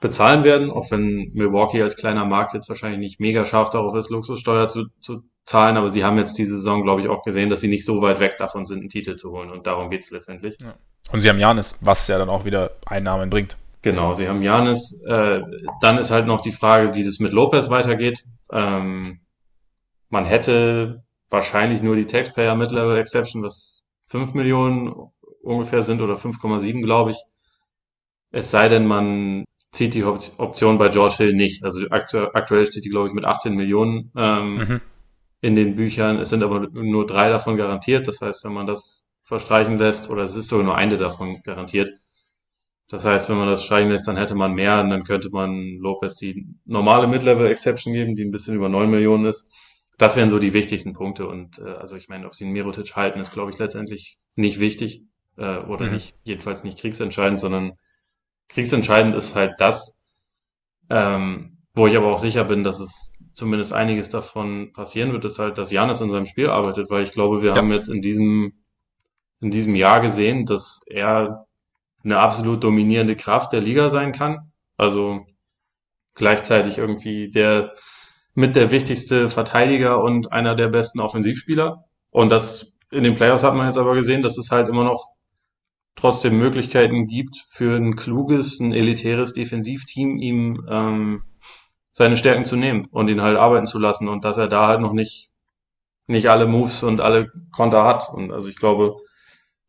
bezahlen 0.00 0.42
werden, 0.42 0.70
auch 0.70 0.90
wenn 0.90 1.30
Milwaukee 1.32 1.80
als 1.80 1.96
kleiner 1.96 2.24
Markt 2.24 2.54
jetzt 2.54 2.68
wahrscheinlich 2.68 2.98
nicht 2.98 3.20
mega 3.20 3.44
scharf 3.44 3.70
darauf 3.70 3.94
ist, 3.94 4.10
Luxussteuer 4.10 4.66
zu, 4.66 4.86
zu 5.00 5.22
zahlen, 5.44 5.76
aber 5.76 5.90
sie 5.90 6.04
haben 6.04 6.18
jetzt 6.18 6.38
diese 6.38 6.56
Saison, 6.56 6.82
glaube 6.82 7.00
ich, 7.00 7.08
auch 7.08 7.22
gesehen, 7.22 7.48
dass 7.48 7.60
sie 7.60 7.68
nicht 7.68 7.84
so 7.84 8.00
weit 8.00 8.20
weg 8.20 8.36
davon 8.38 8.66
sind, 8.66 8.80
einen 8.80 8.88
Titel 8.88 9.16
zu 9.16 9.32
holen 9.32 9.50
und 9.50 9.66
darum 9.66 9.90
geht 9.90 10.02
es 10.02 10.10
letztendlich. 10.10 10.56
Ja. 10.60 10.74
Und 11.10 11.20
sie 11.20 11.28
haben 11.28 11.38
Janis, 11.38 11.78
was 11.80 12.06
ja 12.08 12.18
dann 12.18 12.28
auch 12.28 12.44
wieder 12.44 12.70
Einnahmen 12.86 13.28
bringt. 13.28 13.56
Genau, 13.82 14.14
sie 14.14 14.28
haben 14.28 14.42
Janis. 14.42 15.00
Äh, 15.04 15.40
dann 15.80 15.98
ist 15.98 16.12
halt 16.12 16.26
noch 16.26 16.40
die 16.40 16.52
Frage, 16.52 16.94
wie 16.94 17.04
das 17.04 17.18
mit 17.18 17.32
Lopez 17.32 17.68
weitergeht. 17.68 18.24
Ähm, 18.52 19.20
man 20.08 20.24
hätte 20.24 21.02
wahrscheinlich 21.30 21.82
nur 21.82 21.96
die 21.96 22.06
Taxpayer 22.06 22.54
Mid-Level 22.54 22.96
Exception, 22.98 23.42
was 23.42 23.82
5 24.04 24.34
Millionen 24.34 24.94
ungefähr 25.42 25.82
sind 25.82 26.00
oder 26.00 26.14
5,7, 26.14 26.82
glaube 26.82 27.10
ich. 27.10 27.16
Es 28.30 28.50
sei 28.50 28.68
denn, 28.68 28.86
man 28.86 29.44
zieht 29.72 29.94
die 29.94 30.04
Option 30.04 30.78
bei 30.78 30.88
George 30.88 31.16
Hill 31.16 31.34
nicht. 31.34 31.64
Also 31.64 31.80
aktuell 31.90 32.66
steht 32.66 32.84
die, 32.84 32.90
glaube 32.90 33.08
ich, 33.08 33.14
mit 33.14 33.24
18 33.24 33.54
Millionen 33.54 34.12
ähm, 34.16 34.54
mhm. 34.54 34.80
In 35.42 35.56
den 35.56 35.74
Büchern. 35.74 36.18
Es 36.18 36.30
sind 36.30 36.42
aber 36.42 36.68
nur 36.70 37.06
drei 37.06 37.28
davon 37.28 37.58
garantiert. 37.58 38.08
Das 38.08 38.22
heißt, 38.22 38.44
wenn 38.44 38.54
man 38.54 38.66
das 38.66 39.04
verstreichen 39.24 39.76
lässt, 39.76 40.08
oder 40.08 40.22
es 40.22 40.36
ist 40.36 40.48
sogar 40.48 40.64
nur 40.64 40.76
eine 40.76 40.96
davon 40.96 41.42
garantiert. 41.42 41.90
Das 42.88 43.04
heißt, 43.04 43.28
wenn 43.28 43.38
man 43.38 43.48
das 43.48 43.64
streichen 43.64 43.90
lässt, 43.90 44.06
dann 44.06 44.16
hätte 44.16 44.34
man 44.34 44.54
mehr 44.54 44.80
und 44.80 44.90
dann 44.90 45.04
könnte 45.04 45.30
man 45.30 45.78
Lopez 45.78 46.14
die 46.16 46.46
normale 46.64 47.06
Mid-Level-Exception 47.08 47.92
geben, 47.92 48.14
die 48.14 48.24
ein 48.24 48.30
bisschen 48.30 48.54
über 48.54 48.68
9 48.68 48.90
Millionen 48.90 49.26
ist. 49.26 49.50
Das 49.98 50.16
wären 50.16 50.30
so 50.30 50.38
die 50.38 50.52
wichtigsten 50.52 50.92
Punkte. 50.92 51.26
Und 51.26 51.58
äh, 51.58 51.70
also 51.70 51.96
ich 51.96 52.08
meine, 52.08 52.26
ob 52.26 52.34
sie 52.34 52.44
einen 52.44 52.52
Mirotic 52.52 52.94
halten, 52.94 53.20
ist, 53.20 53.32
glaube 53.32 53.50
ich, 53.50 53.58
letztendlich 53.58 54.18
nicht 54.36 54.60
wichtig 54.60 55.02
äh, 55.36 55.58
oder 55.58 55.86
mhm. 55.86 55.94
nicht, 55.94 56.16
jedenfalls 56.24 56.62
nicht 56.62 56.78
kriegsentscheidend, 56.78 57.40
sondern 57.40 57.72
kriegsentscheidend 58.48 59.14
ist 59.14 59.34
halt 59.34 59.54
das, 59.58 60.00
ähm, 60.88 61.58
wo 61.74 61.86
ich 61.86 61.96
aber 61.96 62.12
auch 62.12 62.18
sicher 62.18 62.44
bin, 62.44 62.64
dass 62.64 62.78
es 62.78 63.11
zumindest 63.34 63.72
einiges 63.72 64.10
davon 64.10 64.72
passieren 64.72 65.12
wird, 65.12 65.24
ist 65.24 65.38
halt, 65.38 65.58
dass 65.58 65.70
Janis 65.70 66.00
in 66.00 66.10
seinem 66.10 66.26
Spiel 66.26 66.48
arbeitet, 66.48 66.90
weil 66.90 67.02
ich 67.02 67.12
glaube, 67.12 67.42
wir 67.42 67.50
ja. 67.50 67.56
haben 67.56 67.72
jetzt 67.72 67.88
in 67.88 68.02
diesem, 68.02 68.52
in 69.40 69.50
diesem 69.50 69.74
Jahr 69.74 70.00
gesehen, 70.00 70.46
dass 70.46 70.82
er 70.86 71.46
eine 72.04 72.18
absolut 72.18 72.62
dominierende 72.64 73.16
Kraft 73.16 73.52
der 73.52 73.60
Liga 73.60 73.88
sein 73.88 74.12
kann. 74.12 74.52
Also 74.76 75.26
gleichzeitig 76.14 76.78
irgendwie 76.78 77.30
der 77.30 77.74
mit 78.34 78.56
der 78.56 78.70
wichtigste 78.70 79.28
Verteidiger 79.28 80.02
und 80.02 80.32
einer 80.32 80.54
der 80.54 80.68
besten 80.68 81.00
Offensivspieler. 81.00 81.84
Und 82.10 82.30
das 82.30 82.72
in 82.90 83.04
den 83.04 83.14
Playoffs 83.14 83.42
hat 83.42 83.56
man 83.56 83.66
jetzt 83.66 83.78
aber 83.78 83.94
gesehen, 83.94 84.22
dass 84.22 84.38
es 84.38 84.50
halt 84.50 84.68
immer 84.68 84.84
noch 84.84 85.12
trotzdem 85.96 86.38
Möglichkeiten 86.38 87.06
gibt 87.06 87.36
für 87.50 87.76
ein 87.76 87.96
kluges, 87.96 88.58
ein 88.60 88.72
elitäres 88.72 89.34
Defensivteam, 89.34 90.16
ihm 90.16 90.66
ähm, 90.68 91.22
seine 91.92 92.16
Stärken 92.16 92.44
zu 92.44 92.56
nehmen 92.56 92.86
und 92.90 93.08
ihn 93.08 93.22
halt 93.22 93.38
arbeiten 93.38 93.66
zu 93.66 93.78
lassen 93.78 94.08
und 94.08 94.24
dass 94.24 94.38
er 94.38 94.48
da 94.48 94.66
halt 94.66 94.80
noch 94.80 94.92
nicht 94.92 95.32
nicht 96.06 96.28
alle 96.28 96.46
Moves 96.46 96.82
und 96.82 97.00
alle 97.00 97.30
Konter 97.52 97.84
hat. 97.84 98.08
Und 98.12 98.32
also 98.32 98.48
ich 98.48 98.56
glaube, 98.56 98.96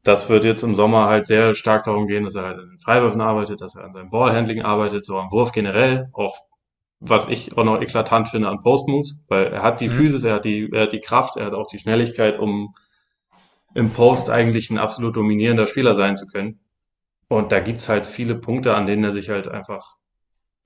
das 0.04 0.30
wird 0.30 0.44
jetzt 0.44 0.64
im 0.64 0.76
Sommer 0.76 1.08
halt 1.08 1.26
sehr 1.26 1.54
stark 1.54 1.84
darum 1.84 2.08
gehen, 2.08 2.24
dass 2.26 2.36
er 2.36 2.44
halt 2.44 2.60
an 2.60 2.70
den 2.70 2.80
Freiwürfen 2.80 3.22
arbeitet, 3.22 3.62
dass 3.62 3.76
er 3.76 3.86
an 3.86 3.94
seinem 3.94 4.10
Ballhandling 4.10 4.62
arbeitet, 4.62 5.06
so 5.06 5.18
am 5.18 5.32
Wurf 5.32 5.52
generell, 5.52 6.10
auch 6.14 6.38
was 7.00 7.28
ich 7.28 7.58
auch 7.58 7.64
noch 7.64 7.82
eklatant 7.82 8.30
finde 8.30 8.50
an 8.50 8.62
Postmoves, 8.62 9.18
weil 9.28 9.48
er 9.48 9.62
hat 9.62 9.82
die 9.82 9.90
mhm. 9.90 9.94
Physis, 9.94 10.24
er 10.24 10.36
hat 10.36 10.46
die, 10.46 10.70
er 10.72 10.84
hat 10.84 10.94
die 10.94 11.02
Kraft, 11.02 11.38
er 11.38 11.46
hat 11.46 11.54
auch 11.54 11.68
die 11.68 11.80
Schnelligkeit, 11.80 12.40
um 12.40 12.76
im 13.74 13.90
Post 13.90 14.30
eigentlich 14.30 14.70
ein 14.70 14.78
absolut 14.78 15.16
dominierender 15.16 15.68
Spieler 15.68 15.96
sein 15.96 16.16
zu 16.16 16.28
können. 16.28 16.60
Und 17.28 17.52
da 17.52 17.60
gibt's 17.60 17.90
halt 17.90 18.06
viele 18.06 18.36
Punkte, 18.36 18.76
an 18.76 18.86
denen 18.86 19.04
er 19.04 19.14
sich 19.14 19.30
halt 19.30 19.48
einfach, 19.48 19.98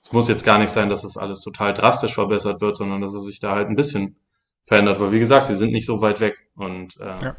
es 0.08 0.14
muss 0.14 0.30
jetzt 0.30 0.46
gar 0.46 0.58
nicht 0.58 0.70
sein, 0.70 0.88
dass 0.88 1.02
das 1.02 1.18
alles 1.18 1.42
total 1.42 1.74
drastisch 1.74 2.14
verbessert 2.14 2.62
wird, 2.62 2.78
sondern 2.78 3.02
dass 3.02 3.14
er 3.14 3.20
sich 3.20 3.42
da 3.42 3.54
halt 3.56 3.68
ein 3.68 3.76
bisschen 3.76 4.16
verändert. 4.64 5.02
Weil 5.02 5.12
wie 5.12 5.20
gesagt, 5.20 5.48
sie 5.48 5.56
sind 5.56 5.74
nicht 5.74 5.86
so 5.86 6.00
weit 6.00 6.22
weg. 6.22 6.48
Und 6.56 6.96
äh, 7.02 7.24
ja. 7.26 7.36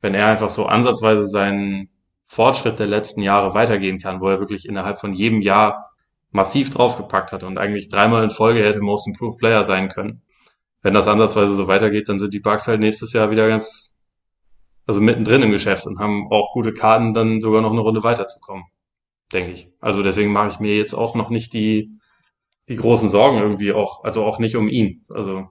wenn 0.00 0.14
er 0.14 0.26
einfach 0.26 0.48
so 0.48 0.66
ansatzweise 0.66 1.26
seinen 1.26 1.88
Fortschritt 2.28 2.78
der 2.78 2.86
letzten 2.86 3.20
Jahre 3.20 3.52
weitergehen 3.52 3.98
kann, 3.98 4.20
wo 4.20 4.28
er 4.28 4.38
wirklich 4.38 4.68
innerhalb 4.68 5.00
von 5.00 5.12
jedem 5.12 5.40
Jahr 5.40 5.90
massiv 6.30 6.70
draufgepackt 6.70 7.32
hat 7.32 7.42
und 7.42 7.58
eigentlich 7.58 7.88
dreimal 7.88 8.22
in 8.22 8.30
Folge 8.30 8.62
hätte 8.62 8.80
Most 8.80 9.08
Improved 9.08 9.40
Player 9.40 9.64
sein 9.64 9.88
können. 9.88 10.22
Wenn 10.82 10.94
das 10.94 11.08
ansatzweise 11.08 11.56
so 11.56 11.66
weitergeht, 11.66 12.08
dann 12.08 12.20
sind 12.20 12.32
die 12.32 12.38
Bugs 12.38 12.68
halt 12.68 12.78
nächstes 12.78 13.12
Jahr 13.12 13.32
wieder 13.32 13.48
ganz 13.48 13.98
also 14.86 15.00
mittendrin 15.00 15.42
im 15.42 15.50
Geschäft 15.50 15.84
und 15.88 15.98
haben 15.98 16.30
auch 16.30 16.52
gute 16.52 16.72
Karten, 16.72 17.12
dann 17.12 17.40
sogar 17.40 17.60
noch 17.60 17.72
eine 17.72 17.80
Runde 17.80 18.04
weiterzukommen, 18.04 18.66
denke 19.32 19.52
ich. 19.52 19.68
Also 19.80 20.02
deswegen 20.02 20.32
mache 20.32 20.48
ich 20.50 20.60
mir 20.60 20.76
jetzt 20.76 20.94
auch 20.94 21.14
noch 21.14 21.30
nicht 21.30 21.52
die, 21.52 21.90
die 22.68 22.76
großen 22.76 23.08
Sorgen 23.08 23.38
irgendwie 23.38 23.72
auch, 23.72 24.04
also 24.04 24.24
auch 24.24 24.38
nicht 24.38 24.56
um 24.56 24.68
ihn. 24.68 25.04
Also 25.10 25.48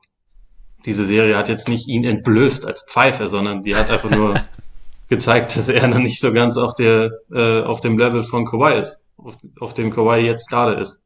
diese 0.86 1.06
Serie 1.06 1.38
hat 1.38 1.50
jetzt 1.50 1.70
nicht 1.70 1.88
ihn 1.88 2.04
entblößt 2.04 2.66
als 2.66 2.84
Pfeife, 2.84 3.30
sondern 3.30 3.64
die 3.64 3.76
hat 3.76 3.90
einfach 3.90 4.12
nur 4.12 4.36
gezeigt, 5.10 5.58
dass 5.58 5.70
er 5.70 5.88
noch 5.88 6.00
nicht 6.00 6.20
so 6.20 6.34
ganz 6.34 6.58
auf 6.58 6.74
der, 6.74 7.12
äh, 7.32 7.62
auf 7.62 7.82
dem 7.82 7.98
Level 7.98 8.24
von 8.24 8.46
Kawhi 8.46 8.80
ist, 8.80 9.00
auf, 9.18 9.38
auf 9.60 9.74
dem 9.74 9.92
Kawhi 9.92 10.20
jetzt 10.20 10.50
gerade 10.50 10.80
ist. 10.80 11.04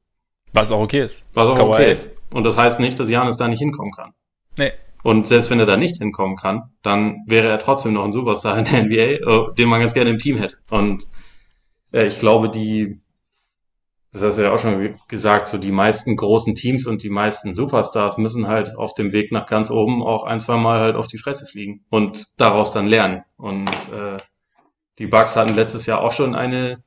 Was 0.53 0.71
auch 0.71 0.81
okay 0.81 1.03
ist. 1.03 1.27
Was 1.33 1.47
auch 1.47 1.55
Kawhi. 1.55 1.73
okay 1.73 1.91
ist. 1.93 2.09
Und 2.33 2.45
das 2.45 2.57
heißt 2.57 2.79
nicht, 2.79 2.99
dass 2.99 3.09
Janis 3.09 3.37
da 3.37 3.47
nicht 3.47 3.59
hinkommen 3.59 3.91
kann. 3.93 4.13
Nee, 4.57 4.71
und 5.03 5.27
selbst 5.27 5.49
wenn 5.49 5.59
er 5.59 5.65
da 5.65 5.77
nicht 5.77 5.97
hinkommen 5.97 6.37
kann, 6.37 6.71
dann 6.83 7.23
wäre 7.25 7.47
er 7.47 7.59
trotzdem 7.59 7.93
noch 7.93 8.05
ein 8.05 8.13
Superstar 8.13 8.57
in 8.57 8.65
der 8.65 8.83
NBA, 8.83 9.51
äh, 9.51 9.53
den 9.55 9.67
man 9.67 9.79
ganz 9.79 9.93
gerne 9.93 10.11
im 10.11 10.19
Team 10.19 10.37
hätte. 10.37 10.57
Und 10.69 11.07
äh, 11.91 12.07
ich 12.07 12.19
glaube, 12.19 12.49
die, 12.49 13.01
das 14.11 14.23
hast 14.23 14.37
du 14.37 14.43
ja 14.43 14.53
auch 14.53 14.59
schon 14.59 14.99
gesagt, 15.07 15.47
so 15.47 15.57
die 15.57 15.71
meisten 15.71 16.15
großen 16.15 16.55
Teams 16.55 16.87
und 16.87 17.03
die 17.03 17.09
meisten 17.09 17.53
Superstars 17.53 18.17
müssen 18.17 18.47
halt 18.47 18.75
auf 18.75 18.93
dem 18.93 19.13
Weg 19.13 19.31
nach 19.31 19.47
ganz 19.47 19.71
oben 19.71 20.03
auch 20.03 20.23
ein, 20.23 20.39
zwei 20.39 20.57
Mal 20.57 20.79
halt 20.79 20.95
auf 20.95 21.07
die 21.07 21.17
Fresse 21.17 21.45
fliegen 21.45 21.85
und 21.89 22.27
daraus 22.37 22.71
dann 22.71 22.87
lernen. 22.87 23.23
Und 23.37 23.69
äh, 23.69 24.17
die 24.99 25.07
Bucks 25.07 25.35
hatten 25.35 25.55
letztes 25.55 25.85
Jahr 25.85 26.01
auch 26.01 26.11
schon 26.11 26.35
eine 26.35 26.83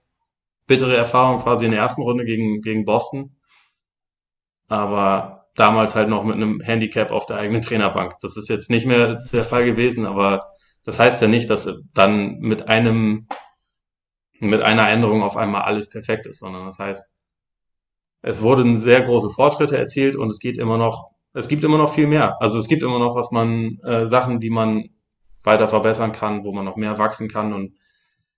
bittere 0.66 0.96
Erfahrung 0.96 1.42
quasi 1.42 1.64
in 1.64 1.70
der 1.70 1.80
ersten 1.80 2.02
Runde 2.02 2.24
gegen, 2.24 2.62
gegen 2.62 2.84
Boston. 2.84 3.36
Aber 4.68 5.46
damals 5.54 5.94
halt 5.94 6.08
noch 6.08 6.24
mit 6.24 6.36
einem 6.36 6.60
Handicap 6.60 7.10
auf 7.10 7.26
der 7.26 7.36
eigenen 7.36 7.62
Trainerbank. 7.62 8.14
Das 8.20 8.36
ist 8.36 8.48
jetzt 8.48 8.70
nicht 8.70 8.86
mehr 8.86 9.22
der 9.32 9.44
Fall 9.44 9.64
gewesen, 9.64 10.06
aber 10.06 10.52
das 10.84 10.98
heißt 10.98 11.22
ja 11.22 11.28
nicht, 11.28 11.48
dass 11.48 11.68
dann 11.94 12.38
mit 12.40 12.68
einem, 12.68 13.26
mit 14.50 14.62
einer 14.62 14.88
Änderung 14.88 15.22
auf 15.22 15.36
einmal 15.36 15.62
alles 15.62 15.88
perfekt 15.88 16.26
ist, 16.26 16.40
sondern 16.40 16.66
das 16.66 16.78
heißt, 16.78 17.12
es 18.22 18.42
wurden 18.42 18.78
sehr 18.78 19.02
große 19.02 19.30
Fortschritte 19.30 19.76
erzielt 19.76 20.16
und 20.16 20.30
es 20.30 20.38
geht 20.38 20.58
immer 20.58 20.78
noch, 20.78 21.10
es 21.34 21.48
gibt 21.48 21.64
immer 21.64 21.78
noch 21.78 21.92
viel 21.92 22.06
mehr. 22.06 22.40
Also 22.40 22.58
es 22.58 22.68
gibt 22.68 22.82
immer 22.82 22.98
noch 22.98 23.14
was 23.16 23.30
man, 23.30 23.78
äh, 23.84 24.06
Sachen, 24.06 24.40
die 24.40 24.50
man 24.50 24.90
weiter 25.42 25.68
verbessern 25.68 26.12
kann, 26.12 26.44
wo 26.44 26.52
man 26.52 26.64
noch 26.64 26.76
mehr 26.76 26.96
wachsen 26.98 27.28
kann 27.28 27.52
und 27.52 27.74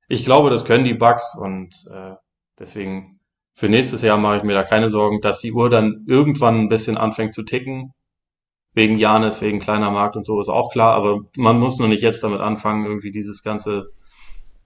ich 0.08 0.24
glaube, 0.24 0.50
das 0.50 0.64
können 0.64 0.84
die 0.84 0.94
Bugs 0.94 1.36
und 1.36 1.74
äh, 1.90 2.14
deswegen 2.58 3.20
für 3.54 3.68
nächstes 3.68 4.02
Jahr 4.02 4.18
mache 4.18 4.38
ich 4.38 4.42
mir 4.42 4.54
da 4.54 4.62
keine 4.62 4.90
Sorgen, 4.90 5.20
dass 5.20 5.40
die 5.40 5.52
Uhr 5.52 5.70
dann 5.70 6.04
irgendwann 6.06 6.60
ein 6.60 6.68
bisschen 6.68 6.96
anfängt 6.96 7.34
zu 7.34 7.42
ticken. 7.42 7.92
Wegen 8.74 8.98
Janis, 8.98 9.40
wegen 9.40 9.58
kleiner 9.58 9.90
Markt 9.90 10.16
und 10.16 10.26
so 10.26 10.38
ist 10.40 10.50
auch 10.50 10.70
klar, 10.70 10.94
aber 10.94 11.20
man 11.36 11.58
muss 11.58 11.78
nur 11.78 11.88
nicht 11.88 12.02
jetzt 12.02 12.22
damit 12.22 12.40
anfangen, 12.40 12.84
irgendwie 12.84 13.10
dieses 13.10 13.42
ganze 13.42 13.92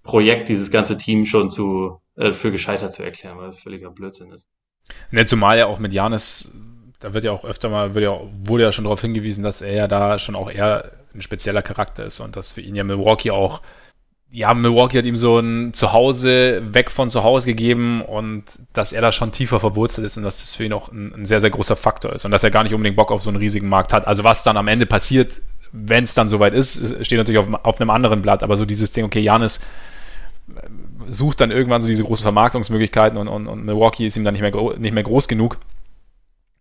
Projekt, 0.02 0.48
dieses 0.48 0.70
ganze 0.70 0.96
Team 0.96 1.26
schon 1.26 1.50
zu, 1.50 2.00
äh, 2.16 2.32
für 2.32 2.50
gescheitert 2.50 2.94
zu 2.94 3.02
erklären, 3.02 3.38
weil 3.38 3.46
das 3.46 3.60
völliger 3.60 3.90
Blödsinn 3.90 4.32
ist. 4.32 4.46
Ne, 5.10 5.24
zumal 5.26 5.58
ja 5.58 5.66
auch 5.66 5.78
mit 5.78 5.92
Janis, 5.92 6.52
da 7.00 7.14
wird 7.14 7.24
ja 7.24 7.32
auch 7.32 7.44
öfter 7.44 7.68
mal, 7.68 7.96
ja, 8.00 8.20
wurde 8.44 8.64
ja 8.64 8.72
schon 8.72 8.84
darauf 8.84 9.00
hingewiesen, 9.00 9.44
dass 9.44 9.62
er 9.62 9.74
ja 9.74 9.88
da 9.88 10.18
schon 10.18 10.36
auch 10.36 10.50
eher 10.50 10.92
ein 11.14 11.22
spezieller 11.22 11.62
Charakter 11.62 12.04
ist 12.04 12.20
und 12.20 12.36
dass 12.36 12.48
für 12.48 12.60
ihn 12.60 12.76
ja 12.76 12.84
Milwaukee 12.84 13.30
auch, 13.30 13.62
ja, 14.32 14.54
Milwaukee 14.54 14.98
hat 14.98 15.06
ihm 15.06 15.16
so 15.16 15.40
ein 15.40 15.74
Zuhause 15.74 16.62
weg 16.72 16.90
von 16.90 17.10
zu 17.10 17.24
Hause 17.24 17.48
gegeben 17.48 18.00
und 18.02 18.44
dass 18.72 18.92
er 18.92 19.00
da 19.00 19.10
schon 19.10 19.32
tiefer 19.32 19.58
verwurzelt 19.58 20.06
ist 20.06 20.16
und 20.16 20.22
dass 20.22 20.38
das 20.38 20.54
für 20.54 20.64
ihn 20.64 20.72
auch 20.72 20.92
ein, 20.92 21.12
ein 21.14 21.26
sehr, 21.26 21.40
sehr 21.40 21.50
großer 21.50 21.74
Faktor 21.74 22.12
ist 22.12 22.24
und 22.24 22.30
dass 22.30 22.44
er 22.44 22.52
gar 22.52 22.62
nicht 22.62 22.74
unbedingt 22.74 22.96
Bock 22.96 23.10
auf 23.10 23.22
so 23.22 23.30
einen 23.30 23.38
riesigen 23.38 23.68
Markt 23.68 23.92
hat. 23.92 24.06
Also 24.06 24.22
was 24.22 24.44
dann 24.44 24.56
am 24.56 24.68
Ende 24.68 24.86
passiert, 24.86 25.40
wenn 25.72 26.04
es 26.04 26.14
dann 26.14 26.28
soweit 26.28 26.54
ist, 26.54 27.04
steht 27.04 27.18
natürlich 27.18 27.40
auf, 27.40 27.48
auf 27.64 27.80
einem 27.80 27.90
anderen 27.90 28.22
Blatt, 28.22 28.44
aber 28.44 28.56
so 28.56 28.64
dieses 28.64 28.92
Ding, 28.92 29.04
okay, 29.04 29.20
Janis 29.20 29.60
sucht 31.08 31.40
dann 31.40 31.50
irgendwann 31.50 31.82
so 31.82 31.88
diese 31.88 32.04
großen 32.04 32.22
Vermarktungsmöglichkeiten 32.22 33.18
und, 33.18 33.28
und, 33.28 33.46
und 33.46 33.64
Milwaukee 33.64 34.06
ist 34.06 34.16
ihm 34.16 34.24
dann 34.24 34.34
nicht 34.34 34.42
mehr, 34.42 34.78
nicht 34.78 34.94
mehr 34.94 35.02
groß 35.02 35.28
genug, 35.28 35.58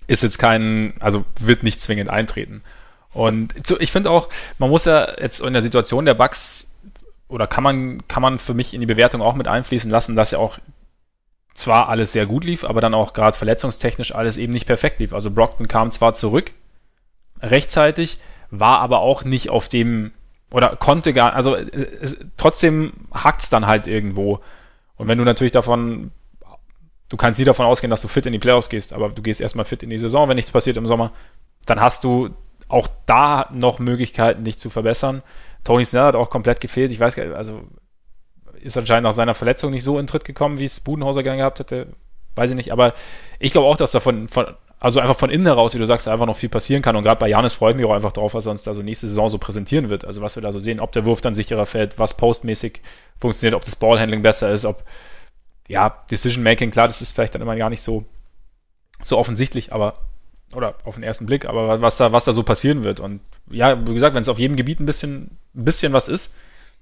ist 0.07 0.23
jetzt 0.23 0.39
kein, 0.39 0.93
also 0.99 1.25
wird 1.39 1.63
nicht 1.63 1.79
zwingend 1.79 2.09
eintreten. 2.09 2.61
Und 3.13 3.53
ich 3.79 3.91
finde 3.91 4.11
auch, 4.11 4.29
man 4.57 4.69
muss 4.69 4.85
ja 4.85 5.07
jetzt 5.19 5.41
in 5.41 5.53
der 5.53 5.61
Situation 5.61 6.05
der 6.05 6.13
Bugs 6.13 6.75
oder 7.27 7.47
kann 7.47 7.63
man, 7.63 8.07
kann 8.07 8.21
man 8.21 8.39
für 8.39 8.53
mich 8.53 8.73
in 8.73 8.81
die 8.81 8.87
Bewertung 8.87 9.21
auch 9.21 9.35
mit 9.35 9.47
einfließen 9.47 9.89
lassen, 9.89 10.15
dass 10.15 10.31
ja 10.31 10.39
auch 10.39 10.57
zwar 11.53 11.89
alles 11.89 12.11
sehr 12.11 12.25
gut 12.25 12.43
lief, 12.43 12.63
aber 12.63 12.81
dann 12.81 12.93
auch 12.93 13.13
gerade 13.13 13.37
verletzungstechnisch 13.37 14.15
alles 14.15 14.37
eben 14.37 14.53
nicht 14.53 14.65
perfekt 14.65 14.99
lief. 14.99 15.13
Also 15.13 15.31
Brockton 15.31 15.67
kam 15.67 15.91
zwar 15.91 16.13
zurück 16.13 16.53
rechtzeitig, 17.41 18.19
war 18.49 18.79
aber 18.79 18.99
auch 18.99 19.23
nicht 19.23 19.49
auf 19.49 19.69
dem 19.69 20.11
oder 20.51 20.75
konnte 20.75 21.13
gar, 21.13 21.33
also 21.33 21.55
es, 21.55 22.17
trotzdem 22.37 22.93
hackt's 23.13 23.49
dann 23.49 23.67
halt 23.67 23.87
irgendwo. 23.87 24.39
Und 24.97 25.07
wenn 25.07 25.17
du 25.17 25.23
natürlich 25.23 25.51
davon, 25.51 26.11
du 27.09 27.17
kannst 27.17 27.39
nie 27.39 27.45
davon 27.45 27.65
ausgehen, 27.65 27.91
dass 27.91 28.01
du 28.01 28.07
fit 28.07 28.25
in 28.25 28.33
die 28.33 28.39
Playoffs 28.39 28.69
gehst, 28.69 28.93
aber 28.93 29.09
du 29.09 29.21
gehst 29.21 29.41
erstmal 29.41 29.65
fit 29.65 29.83
in 29.83 29.89
die 29.89 29.97
Saison, 29.97 30.27
wenn 30.27 30.35
nichts 30.35 30.51
passiert 30.51 30.77
im 30.77 30.87
Sommer, 30.87 31.11
dann 31.65 31.79
hast 31.79 32.03
du 32.03 32.29
auch 32.67 32.87
da 33.05 33.49
noch 33.51 33.79
Möglichkeiten, 33.79 34.43
dich 34.43 34.59
zu 34.59 34.69
verbessern. 34.69 35.23
Tony 35.63 35.85
Snell 35.85 36.03
hat 36.03 36.15
auch 36.15 36.29
komplett 36.29 36.61
gefehlt. 36.61 36.91
Ich 36.91 36.99
weiß 36.99 37.15
gar 37.15 37.25
nicht, 37.25 37.35
also 37.35 37.63
ist 38.61 38.77
anscheinend 38.77 39.03
nach 39.03 39.13
seiner 39.13 39.33
Verletzung 39.33 39.71
nicht 39.71 39.83
so 39.83 39.99
in 39.99 40.07
Tritt 40.07 40.25
gekommen, 40.25 40.59
wie 40.59 40.65
es 40.65 40.79
Budenhauser 40.79 41.23
gerne 41.23 41.37
gehabt 41.37 41.59
hätte. 41.59 41.87
Weiß 42.35 42.51
ich 42.51 42.57
nicht, 42.57 42.71
aber 42.71 42.93
ich 43.39 43.51
glaube 43.51 43.67
auch, 43.67 43.77
dass 43.77 43.91
da 43.91 43.99
von, 43.99 44.27
von, 44.27 44.47
also 44.79 44.99
einfach 44.99 45.17
von 45.17 45.29
innen 45.29 45.45
heraus, 45.45 45.73
wie 45.73 45.77
du 45.77 45.85
sagst, 45.85 46.07
einfach 46.07 46.25
noch 46.25 46.37
viel 46.37 46.49
passieren 46.49 46.81
kann. 46.81 46.95
Und 46.95 47.03
gerade 47.03 47.19
bei 47.19 47.27
Janis 47.27 47.55
freue 47.55 47.71
ich 47.71 47.77
mich 47.77 47.85
auch 47.85 47.93
einfach 47.93 48.13
drauf, 48.13 48.33
was 48.33 48.45
er 48.45 48.51
uns 48.51 48.63
da 48.63 48.73
so 48.73 48.81
nächste 48.81 49.07
Saison 49.07 49.27
so 49.27 49.37
präsentieren 49.37 49.89
wird. 49.89 50.05
Also 50.05 50.21
was 50.21 50.35
wir 50.35 50.41
da 50.41 50.53
so 50.53 50.59
sehen, 50.59 50.79
ob 50.79 50.93
der 50.93 51.05
Wurf 51.05 51.19
dann 51.19 51.35
sicherer 51.35 51.65
fällt, 51.65 51.99
was 51.99 52.15
postmäßig 52.15 52.81
funktioniert, 53.19 53.55
ob 53.55 53.63
das 53.63 53.75
Ballhandling 53.75 54.21
besser 54.21 54.51
ist, 54.51 54.63
ob 54.63 54.83
ja, 55.67 56.03
Decision 56.09 56.43
Making, 56.43 56.71
klar, 56.71 56.87
das 56.87 57.01
ist 57.01 57.13
vielleicht 57.13 57.35
dann 57.35 57.41
immer 57.41 57.55
gar 57.55 57.69
nicht 57.69 57.81
so, 57.81 58.05
so 59.01 59.17
offensichtlich, 59.17 59.71
aber 59.71 59.93
oder 60.55 60.75
auf 60.83 60.95
den 60.95 61.03
ersten 61.03 61.27
Blick, 61.27 61.45
aber 61.45 61.79
was 61.81 61.97
da, 61.97 62.11
was 62.11 62.25
da 62.25 62.33
so 62.33 62.41
passieren 62.41 62.83
wird. 62.83 62.99
Und 62.99 63.21
ja, 63.51 63.87
wie 63.87 63.93
gesagt, 63.93 64.15
wenn 64.15 64.23
es 64.23 64.29
auf 64.29 64.39
jedem 64.39 64.57
Gebiet 64.57 64.79
ein 64.79 64.85
bisschen, 64.85 65.37
ein 65.55 65.65
bisschen 65.65 65.93
was 65.93 66.07
ist, 66.07 66.37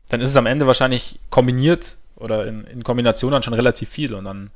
dann 0.07 0.21
ist 0.21 0.29
es 0.29 0.37
am 0.37 0.45
Ende 0.45 0.67
wahrscheinlich 0.67 1.19
kombiniert 1.29 1.97
oder 2.15 2.47
in, 2.47 2.63
in 2.63 2.83
Kombination 2.83 3.31
dann 3.31 3.43
schon 3.43 3.53
relativ 3.53 3.89
viel 3.89 4.13
und 4.13 4.23
dann 4.23 4.51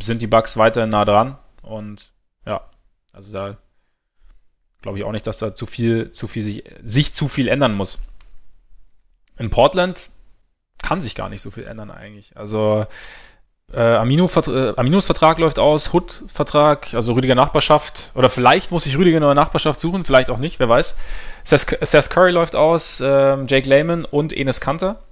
sind 0.00 0.22
die 0.22 0.26
Bugs 0.26 0.56
weiterhin 0.56 0.90
nah 0.90 1.04
dran 1.04 1.38
und 1.62 2.11
also 3.12 3.32
da 3.32 3.56
glaube 4.80 4.98
ich 4.98 5.04
auch 5.04 5.12
nicht, 5.12 5.26
dass 5.26 5.38
da 5.38 5.54
zu 5.54 5.66
viel, 5.66 6.12
zu 6.12 6.26
viel 6.26 6.42
sich, 6.42 6.64
sich 6.82 7.12
zu 7.12 7.28
viel 7.28 7.48
ändern 7.48 7.74
muss. 7.74 8.08
In 9.38 9.50
Portland 9.50 10.10
kann 10.82 11.00
sich 11.00 11.14
gar 11.14 11.28
nicht 11.28 11.42
so 11.42 11.50
viel 11.50 11.64
ändern 11.64 11.90
eigentlich. 11.90 12.36
Also 12.36 12.86
äh, 13.72 13.80
Amino 13.80 14.28
äh, 14.48 14.74
Aminos 14.76 15.06
Vertrag 15.06 15.38
läuft 15.38 15.58
aus, 15.58 15.94
Hood 15.94 16.24
Vertrag, 16.26 16.92
also 16.92 17.14
Rüdiger 17.14 17.34
Nachbarschaft 17.34 18.10
oder 18.14 18.28
vielleicht 18.28 18.70
muss 18.70 18.84
ich 18.84 18.98
Rüdiger 18.98 19.20
neue 19.20 19.34
Nachbarschaft 19.34 19.80
suchen, 19.80 20.04
vielleicht 20.04 20.28
auch 20.28 20.38
nicht, 20.38 20.58
wer 20.58 20.68
weiß. 20.68 20.96
Seth, 21.44 21.78
Seth 21.80 22.10
Curry 22.10 22.32
läuft 22.32 22.54
aus, 22.54 23.00
äh, 23.00 23.36
Jake 23.44 23.68
Lehman 23.68 24.04
und 24.04 24.36
Enes 24.36 24.60
Kanter. 24.60 25.02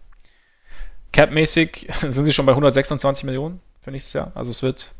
Cap-mäßig 1.12 1.88
sind 2.00 2.24
sie 2.24 2.32
schon 2.32 2.46
bei 2.46 2.52
126 2.52 3.24
Millionen 3.24 3.60
für 3.80 3.92
nächstes 3.92 4.12
Jahr. 4.12 4.32
Also 4.34 4.50
es 4.50 4.62
wird 4.62 4.92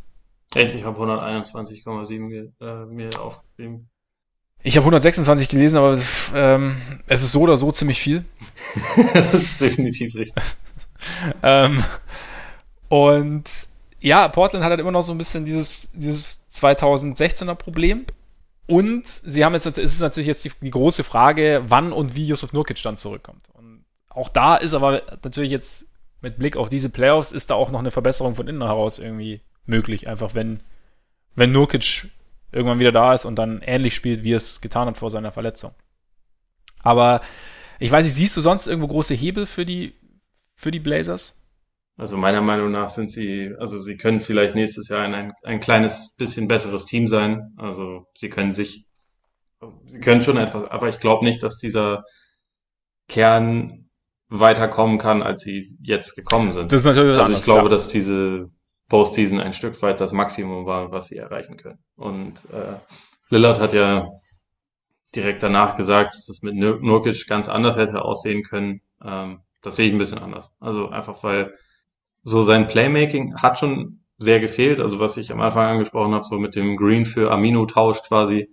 Echt? 0.55 0.75
Ich 0.75 0.85
habe 0.85 1.01
121,7 1.01 2.53
äh, 2.61 2.87
mir 2.87 3.09
aufgeschrieben. 3.21 3.89
Ich 4.63 4.77
habe 4.77 4.85
126 4.85 5.49
gelesen, 5.49 5.79
aber 5.79 5.99
ähm, 6.35 6.77
es 7.07 7.23
ist 7.23 7.33
so 7.33 7.43
oder 7.43 7.57
so 7.57 7.73
ziemlich 7.73 8.01
viel. 8.01 8.25
das 9.15 9.33
ist 9.33 9.61
definitiv 9.61 10.15
richtig. 10.15 10.43
ähm, 11.43 11.83
und 12.89 13.45
ja, 14.01 14.29
Portland 14.29 14.65
hat 14.65 14.71
halt 14.71 14.81
immer 14.81 14.91
noch 14.91 15.03
so 15.03 15.13
ein 15.13 15.19
bisschen 15.19 15.45
dieses, 15.45 15.91
dieses 15.93 16.45
2016er 16.53 17.55
Problem. 17.55 18.05
Und 18.67 19.09
sie 19.09 19.45
haben 19.45 19.55
jetzt, 19.55 19.67
es 19.67 19.79
ist 19.79 20.01
natürlich 20.01 20.29
jetzt 20.29 20.45
die, 20.45 20.53
die, 20.61 20.71
große 20.71 21.05
Frage, 21.05 21.65
wann 21.67 21.93
und 21.93 22.15
wie 22.15 22.27
Yusuf 22.27 22.53
Nurkic 22.53 22.83
dann 22.83 22.97
zurückkommt. 22.97 23.49
Und 23.55 23.85
auch 24.09 24.29
da 24.29 24.57
ist 24.57 24.75
aber 24.75 25.03
natürlich 25.25 25.51
jetzt 25.51 25.89
mit 26.21 26.39
Blick 26.39 26.57
auf 26.57 26.69
diese 26.69 26.91
Playoffs, 26.91 27.33
ist 27.33 27.51
da 27.51 27.55
auch 27.55 27.71
noch 27.71 27.81
eine 27.81 27.91
Verbesserung 27.91 28.35
von 28.35 28.47
innen 28.47 28.63
heraus 28.63 28.99
irgendwie 28.99 29.41
möglich, 29.67 30.09
einfach 30.09 30.35
wenn, 30.35 30.61
wenn 31.35 31.53
Nurkic 31.53 32.09
irgendwann 32.53 32.81
wieder 32.81 32.93
da 32.93 33.15
ist 33.15 33.25
und 33.25 33.37
dann 33.37 33.61
ähnlich 33.63 33.95
spielt, 33.95 34.25
wie 34.25 34.33
es 34.33 34.61
getan 34.61 34.89
hat 34.89 34.97
vor 34.97 35.11
seiner 35.11 35.33
Verletzung. 35.33 35.73
Aber 36.83 37.21
ich 37.79 37.91
weiß 37.91 38.05
nicht, 38.05 38.15
siehst 38.15 38.37
du 38.37 38.41
sonst 38.41 38.67
irgendwo 38.67 38.89
große 38.89 39.15
Hebel 39.15 39.47
für 39.47 39.65
die, 39.65 39.95
für 40.55 40.71
die 40.71 40.81
Blazers? 40.81 41.41
Also 41.97 42.17
meiner 42.17 42.41
Meinung 42.41 42.71
nach 42.71 42.91
sind 42.91 43.11
sie, 43.11 43.55
also 43.59 43.79
sie 43.79 43.97
können 43.97 44.21
vielleicht 44.21 44.55
nächstes 44.55 44.89
Jahr 44.89 45.03
ein, 45.03 45.33
ein 45.43 45.61
kleines 45.61 46.15
bisschen 46.17 46.49
besseres 46.49 46.87
Team 46.87 47.09
sein. 47.09 47.53
Also 47.57 48.07
sie 48.17 48.31
können 48.31 48.55
sich, 48.55 48.87
sie 49.87 50.01
können 50.01 50.23
schon 50.23 50.39
etwas, 50.39 50.71
aber 50.71 50.89
ich 50.89 50.99
glaube 50.99 51.25
nicht, 51.25 51.43
dass 51.43 51.59
dieser 51.59 52.05
Kern 53.09 53.91
weiterkommen 54.29 54.99
kann, 54.99 55.23
als 55.23 55.43
sie 55.43 55.77
jetzt 55.83 56.15
gekommen 56.15 56.53
sind. 56.53 56.73
Das 56.73 56.81
ist 56.81 56.87
natürlich 56.87 57.13
also 57.13 57.25
anders, 57.25 57.41
ich 57.41 57.45
glaube, 57.45 57.69
klar. 57.69 57.71
dass 57.71 57.89
diese 57.89 58.51
Postseason 58.91 59.41
ein 59.41 59.55
Stück 59.55 59.80
weit 59.80 60.01
das 60.01 60.12
Maximum 60.12 60.66
war, 60.66 60.93
was 60.93 61.07
sie 61.07 61.16
erreichen 61.16 61.57
können. 61.57 61.78
Und 61.97 62.34
äh, 62.53 62.74
Lillard 63.30 63.61
hat 63.61 63.72
ja 63.72 64.11
direkt 65.14 65.43
danach 65.43 65.76
gesagt, 65.76 66.14
dass 66.14 66.28
es 66.28 66.43
mit 66.43 66.55
Nurkic 66.57 67.26
ganz 67.26 67.49
anders 67.49 67.76
hätte 67.76 68.05
aussehen 68.05 68.42
können. 68.42 68.83
Ähm, 69.03 69.41
das 69.62 69.76
sehe 69.76 69.87
ich 69.87 69.95
ein 69.95 69.99
bisschen 69.99 70.18
anders. 70.18 70.50
Also 70.61 70.88
einfach 70.88 71.22
weil 71.22 71.54
so 72.22 72.42
sein 72.42 72.67
Playmaking 72.67 73.37
hat 73.41 73.58
schon 73.58 74.00
sehr 74.18 74.41
gefehlt. 74.41 74.80
Also 74.80 74.99
was 74.99 75.17
ich 75.17 75.33
am 75.33 75.41
Anfang 75.41 75.67
angesprochen 75.67 76.12
habe, 76.12 76.25
so 76.25 76.38
mit 76.38 76.54
dem 76.57 76.76
Green 76.76 77.07
für 77.07 77.30
Amino-Tausch 77.30 78.03
quasi, 78.03 78.50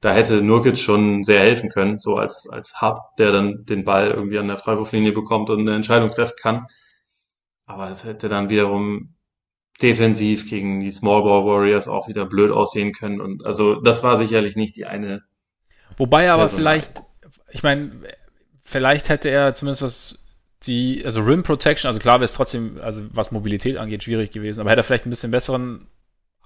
da 0.00 0.12
hätte 0.12 0.42
Nurkic 0.42 0.78
schon 0.78 1.24
sehr 1.24 1.40
helfen 1.40 1.70
können, 1.70 2.00
so 2.00 2.16
als, 2.16 2.48
als 2.48 2.80
Hub, 2.80 2.98
der 3.18 3.32
dann 3.32 3.64
den 3.66 3.84
Ball 3.84 4.10
irgendwie 4.10 4.38
an 4.38 4.48
der 4.48 4.56
Freiwurflinie 4.56 5.12
bekommt 5.12 5.48
und 5.48 5.60
eine 5.60 5.76
Entscheidung 5.76 6.10
treffen 6.10 6.36
kann. 6.40 6.66
Aber 7.66 7.88
es 7.90 8.04
hätte 8.04 8.28
dann 8.28 8.50
wiederum 8.50 9.14
defensiv 9.82 10.48
gegen 10.48 10.80
die 10.80 10.90
Small 10.90 11.22
Ball 11.22 11.44
Warriors 11.44 11.88
auch 11.88 12.08
wieder 12.08 12.26
blöd 12.26 12.50
aussehen 12.50 12.92
können. 12.92 13.20
Und 13.20 13.44
also 13.44 13.76
das 13.76 14.02
war 14.02 14.16
sicherlich 14.16 14.56
nicht 14.56 14.76
die 14.76 14.86
eine. 14.86 15.22
Wobei 15.96 16.30
aber 16.30 16.42
Person. 16.42 16.58
vielleicht, 16.58 17.02
ich 17.50 17.62
meine, 17.62 17.92
vielleicht 18.62 19.08
hätte 19.08 19.30
er 19.30 19.52
zumindest 19.52 19.82
was 19.82 20.26
die, 20.66 21.02
also 21.04 21.20
Rim 21.20 21.42
Protection, 21.42 21.88
also 21.88 22.00
klar 22.00 22.16
wäre 22.16 22.24
es 22.24 22.34
trotzdem, 22.34 22.78
also 22.82 23.02
was 23.12 23.32
Mobilität 23.32 23.76
angeht, 23.76 24.04
schwierig 24.04 24.30
gewesen, 24.30 24.60
aber 24.60 24.70
hätte 24.70 24.80
er 24.80 24.84
vielleicht 24.84 25.06
ein 25.06 25.10
bisschen 25.10 25.30
besseren 25.30 25.86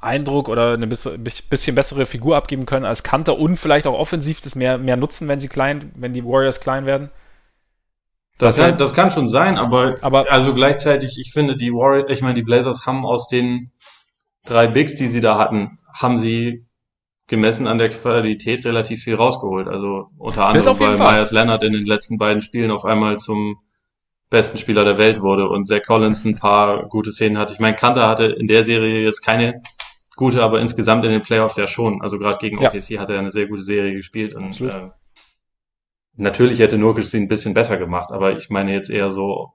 Eindruck 0.01 0.48
oder 0.48 0.74
eine 0.74 0.86
bisschen 0.86 1.74
bessere 1.74 2.06
Figur 2.06 2.36
abgeben 2.36 2.66
können 2.66 2.85
als 2.85 3.02
Kanter 3.02 3.39
und 3.39 3.56
vielleicht 3.56 3.86
auch 3.86 3.98
offensiv 3.98 4.40
das 4.40 4.55
mehr, 4.55 4.78
mehr 4.78 4.97
nutzen, 4.97 5.28
wenn 5.28 5.40
sie 5.40 5.48
klein, 5.48 5.93
wenn 5.97 6.12
die 6.12 6.24
Warriors 6.24 6.61
klein 6.61 6.86
werden. 6.86 7.11
Das, 8.39 8.59
kann, 8.59 8.77
das 8.78 8.94
kann 8.94 9.11
schon 9.11 9.28
sein, 9.28 9.59
aber, 9.59 9.97
aber 10.02 10.31
also 10.31 10.55
gleichzeitig, 10.55 11.19
ich 11.19 11.32
finde, 11.32 11.56
die 11.56 11.73
Warriors, 11.73 12.11
ich 12.11 12.20
meine, 12.20 12.35
die 12.35 12.43
Blazers 12.43 12.85
haben 12.85 13.06
aus 13.06 13.28
den 13.28 13.70
drei 14.44 14.66
Bigs, 14.66 14.97
die 14.97 15.06
sie 15.06 15.20
da 15.20 15.39
hatten, 15.39 15.78
haben 15.93 16.19
sie 16.19 16.66
gemessen 17.27 17.66
an 17.66 17.78
der 17.78 17.90
Qualität 17.90 18.65
relativ 18.65 19.02
viel 19.05 19.15
rausgeholt. 19.15 19.69
Also 19.69 20.09
unter 20.19 20.47
anderem, 20.47 20.78
weil 20.78 20.97
Fall. 20.97 21.15
Myers 21.15 21.31
Leonard 21.31 21.62
in 21.62 21.73
den 21.73 21.86
letzten 21.86 22.19
beiden 22.19 22.43
Spielen 22.43 22.70
auf 22.70 22.85
einmal 22.85 23.19
zum 23.19 23.59
besten 24.31 24.59
Spieler 24.59 24.85
der 24.85 24.98
Welt 24.98 25.23
wurde 25.23 25.48
und 25.48 25.66
Zach 25.66 25.82
Collins 25.86 26.24
ein 26.24 26.36
paar 26.36 26.89
gute 26.89 27.12
Szenen 27.12 27.39
hatte. 27.39 27.55
Ich 27.55 27.61
meine, 27.61 27.77
Kanter 27.77 28.09
hatte 28.09 28.24
in 28.24 28.48
der 28.48 28.65
Serie 28.65 29.02
jetzt 29.02 29.23
keine 29.23 29.62
gute, 30.16 30.43
aber 30.43 30.61
insgesamt 30.61 31.05
in 31.05 31.12
den 31.12 31.23
Playoffs 31.23 31.56
ja 31.56 31.66
schon. 31.66 32.02
Also 32.02 32.19
gerade 32.19 32.39
gegen 32.39 32.59
OKC 32.59 32.90
ja. 32.90 33.01
hat 33.01 33.11
er 33.11 33.19
eine 33.19 33.31
sehr 33.31 33.47
gute 33.47 33.62
Serie 33.62 33.94
gespielt 33.94 34.35
und 34.35 34.61
äh, 34.61 34.90
Natürlich 36.16 36.61
hätte 36.61 36.78
Nurkic 36.78 37.05
sie 37.05 37.19
ein 37.19 37.28
bisschen 37.28 37.55
besser 37.55 37.77
gemacht, 37.77 38.12
aber 38.12 38.36
ich 38.36 38.49
meine 38.51 38.73
jetzt 38.73 38.91
eher 38.91 39.11
so, 39.11 39.53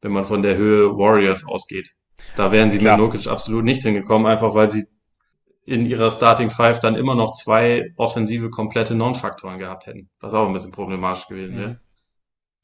wenn 0.00 0.12
man 0.12 0.24
von 0.24 0.42
der 0.42 0.56
Höhe 0.56 0.96
Warriors 0.96 1.44
ausgeht. 1.44 1.90
Da 2.36 2.52
wären 2.52 2.70
sie 2.70 2.78
Klar. 2.78 2.96
mit 2.96 3.04
Nurkic 3.04 3.26
absolut 3.26 3.64
nicht 3.64 3.82
hingekommen, 3.82 4.26
einfach 4.26 4.54
weil 4.54 4.70
sie 4.70 4.86
in 5.64 5.84
ihrer 5.84 6.10
Starting 6.10 6.50
Five 6.50 6.80
dann 6.80 6.96
immer 6.96 7.14
noch 7.14 7.32
zwei 7.32 7.92
offensive 7.96 8.50
komplette 8.50 8.94
Non-Faktoren 8.94 9.58
gehabt 9.58 9.86
hätten, 9.86 10.10
was 10.20 10.32
auch 10.32 10.46
ein 10.46 10.52
bisschen 10.52 10.72
problematisch 10.72 11.28
gewesen 11.28 11.56
wäre. 11.56 11.68
Mhm. 11.68 11.78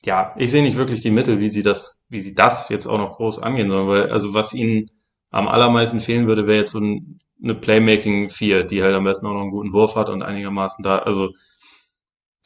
Ja, 0.05 0.35
ich 0.37 0.51
sehe 0.51 0.63
nicht 0.63 0.77
wirklich 0.77 1.03
die 1.03 1.11
Mittel, 1.11 1.41
wie 1.41 1.51
sie 1.51 1.63
das, 1.63 2.05
wie 2.09 2.21
sie 2.21 2.35
das 2.35 2.69
jetzt 2.69 2.87
auch 2.87 2.99
noch 2.99 3.17
groß 3.17 3.39
angehen 3.39 3.71
sollen, 3.71 3.89
weil 3.89 4.11
also 4.11 4.35
was 4.35 4.55
ihnen 4.55 4.91
am 5.31 5.49
allermeisten 5.49 6.01
fehlen 6.01 6.27
würde, 6.27 6.47
wäre 6.47 6.59
jetzt 6.59 6.73
so 6.73 6.81
ein, 6.81 7.19
eine 7.43 7.55
Playmaking 7.55 8.31
4, 8.31 8.65
die 8.65 8.83
halt 8.83 8.95
am 8.95 9.05
besten 9.05 9.27
auch 9.27 9.33
noch 9.33 9.43
einen 9.43 9.51
guten 9.51 9.73
Wurf 9.73 9.97
hat 9.97 10.09
und 10.09 10.23
einigermaßen 10.23 10.83
da, 10.83 10.99
also 10.99 11.31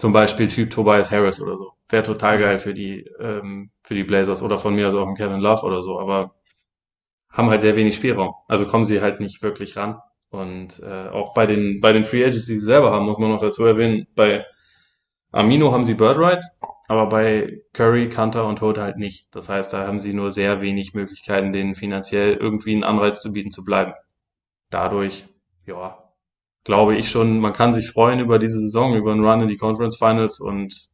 zum 0.00 0.14
Beispiel 0.14 0.48
Typ 0.48 0.70
Tobias 0.70 1.10
Harris 1.10 1.42
oder 1.42 1.58
so. 1.58 1.72
Wäre 1.90 2.02
total 2.02 2.38
geil 2.38 2.58
für 2.58 2.72
die, 2.72 3.04
ähm, 3.20 3.70
für 3.82 3.94
die 3.94 4.04
Blazers 4.04 4.42
oder 4.42 4.58
von 4.58 4.74
mir 4.74 4.88
aus 4.88 4.94
auch 4.94 5.06
ein 5.06 5.14
Kevin 5.14 5.40
Love 5.40 5.62
oder 5.66 5.82
so, 5.82 6.00
aber 6.00 6.34
haben 7.28 7.50
halt 7.50 7.60
sehr 7.60 7.76
wenig 7.76 7.96
Spielraum. 7.96 8.34
Also 8.48 8.66
kommen 8.66 8.86
sie 8.86 9.02
halt 9.02 9.20
nicht 9.20 9.42
wirklich 9.42 9.76
ran. 9.76 10.00
Und 10.30 10.80
äh, 10.80 11.08
auch 11.08 11.34
bei 11.34 11.44
den, 11.44 11.80
bei 11.82 11.92
den 11.92 12.04
Free 12.04 12.24
Agents, 12.24 12.46
die 12.46 12.58
sie 12.58 12.64
selber 12.64 12.92
haben, 12.92 13.04
muss 13.04 13.18
man 13.18 13.30
noch 13.30 13.40
dazu 13.40 13.64
erwähnen, 13.64 14.06
bei 14.16 14.46
Amino 15.32 15.72
haben 15.72 15.84
sie 15.84 15.94
Bird 15.94 16.18
Rights, 16.18 16.58
aber 16.88 17.06
bei 17.08 17.60
Curry, 17.74 18.08
Kanter 18.08 18.46
und 18.46 18.62
Holt 18.62 18.78
halt 18.78 18.96
nicht. 18.96 19.26
Das 19.32 19.50
heißt, 19.50 19.72
da 19.72 19.86
haben 19.86 20.00
sie 20.00 20.14
nur 20.14 20.30
sehr 20.30 20.62
wenig 20.62 20.94
Möglichkeiten, 20.94 21.52
denen 21.52 21.74
finanziell 21.74 22.36
irgendwie 22.36 22.72
einen 22.72 22.84
Anreiz 22.84 23.20
zu 23.20 23.32
bieten, 23.32 23.50
zu 23.50 23.64
bleiben. 23.64 23.92
Dadurch, 24.70 25.26
ja, 25.66 26.09
glaube 26.64 26.96
ich 26.96 27.10
schon, 27.10 27.40
man 27.40 27.52
kann 27.52 27.72
sich 27.72 27.90
freuen 27.90 28.20
über 28.20 28.38
diese 28.38 28.58
Saison, 28.60 28.94
über 28.94 29.12
einen 29.12 29.24
Run 29.24 29.42
in 29.42 29.48
die 29.48 29.56
Conference 29.56 29.96
Finals 29.96 30.40
und 30.40 30.88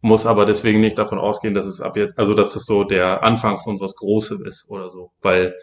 muss 0.00 0.26
aber 0.26 0.44
deswegen 0.46 0.80
nicht 0.80 0.98
davon 0.98 1.18
ausgehen, 1.18 1.54
dass 1.54 1.64
es 1.64 1.80
ab 1.80 1.96
jetzt, 1.96 2.18
also 2.18 2.34
dass 2.34 2.52
das 2.52 2.64
so 2.64 2.84
der 2.84 3.22
Anfang 3.22 3.58
von 3.58 3.80
was 3.80 3.94
Großem 3.96 4.44
ist 4.44 4.68
oder 4.68 4.88
so, 4.90 5.12
weil 5.20 5.54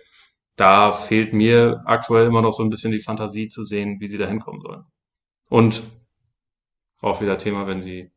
da 0.55 0.91
fehlt 0.91 1.33
mir 1.33 1.81
aktuell 1.85 2.27
immer 2.27 2.41
noch 2.41 2.53
so 2.53 2.63
ein 2.63 2.69
bisschen 2.69 2.91
die 2.91 2.99
Fantasie 2.99 3.47
zu 3.49 3.63
sehen, 3.63 3.99
wie 3.99 4.07
sie 4.07 4.17
da 4.17 4.27
hinkommen 4.27 4.61
sollen. 4.61 4.83
Und 5.49 5.83
auch 7.01 7.21
wieder 7.21 7.37
Thema, 7.37 7.67
wenn 7.67 7.81
sie 7.81 8.11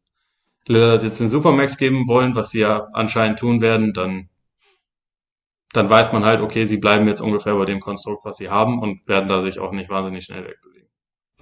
Lillard 0.66 1.02
jetzt 1.02 1.20
den 1.20 1.30
Supermax 1.30 1.76
geben 1.76 2.06
wollen, 2.08 2.34
was 2.34 2.50
sie 2.50 2.60
ja 2.60 2.88
anscheinend 2.92 3.38
tun 3.38 3.60
werden, 3.60 3.92
dann, 3.92 4.28
dann 5.72 5.90
weiß 5.90 6.12
man 6.12 6.24
halt, 6.24 6.40
okay, 6.40 6.66
sie 6.66 6.78
bleiben 6.78 7.08
jetzt 7.08 7.20
ungefähr 7.20 7.54
bei 7.54 7.64
dem 7.64 7.80
Konstrukt, 7.80 8.24
was 8.24 8.36
sie 8.36 8.50
haben 8.50 8.80
und 8.80 9.06
werden 9.08 9.28
da 9.28 9.42
sich 9.42 9.58
auch 9.58 9.72
nicht 9.72 9.90
wahnsinnig 9.90 10.24
schnell 10.24 10.44
wegbewegen. 10.44 10.71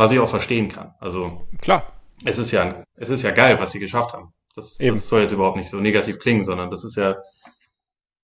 Was 0.01 0.13
ich 0.13 0.19
auch 0.19 0.31
verstehen 0.31 0.71
kann. 0.71 0.95
Also. 0.99 1.47
Klar. 1.61 1.87
Es 2.25 2.39
ist 2.39 2.53
ja, 2.53 2.85
es 2.97 3.11
ist 3.11 3.21
ja 3.21 3.33
geil, 3.33 3.59
was 3.61 3.73
sie 3.73 3.81
geschafft 3.81 4.15
haben. 4.15 4.33
Das, 4.55 4.79
das 4.79 5.11
soll 5.11 5.21
jetzt 5.21 5.33
überhaupt 5.33 5.59
nicht 5.59 5.69
so 5.69 5.77
negativ 5.77 6.19
klingen, 6.19 6.47
sondern 6.47 6.71
das 6.71 6.85
ist 6.85 6.97
ja, 6.97 7.17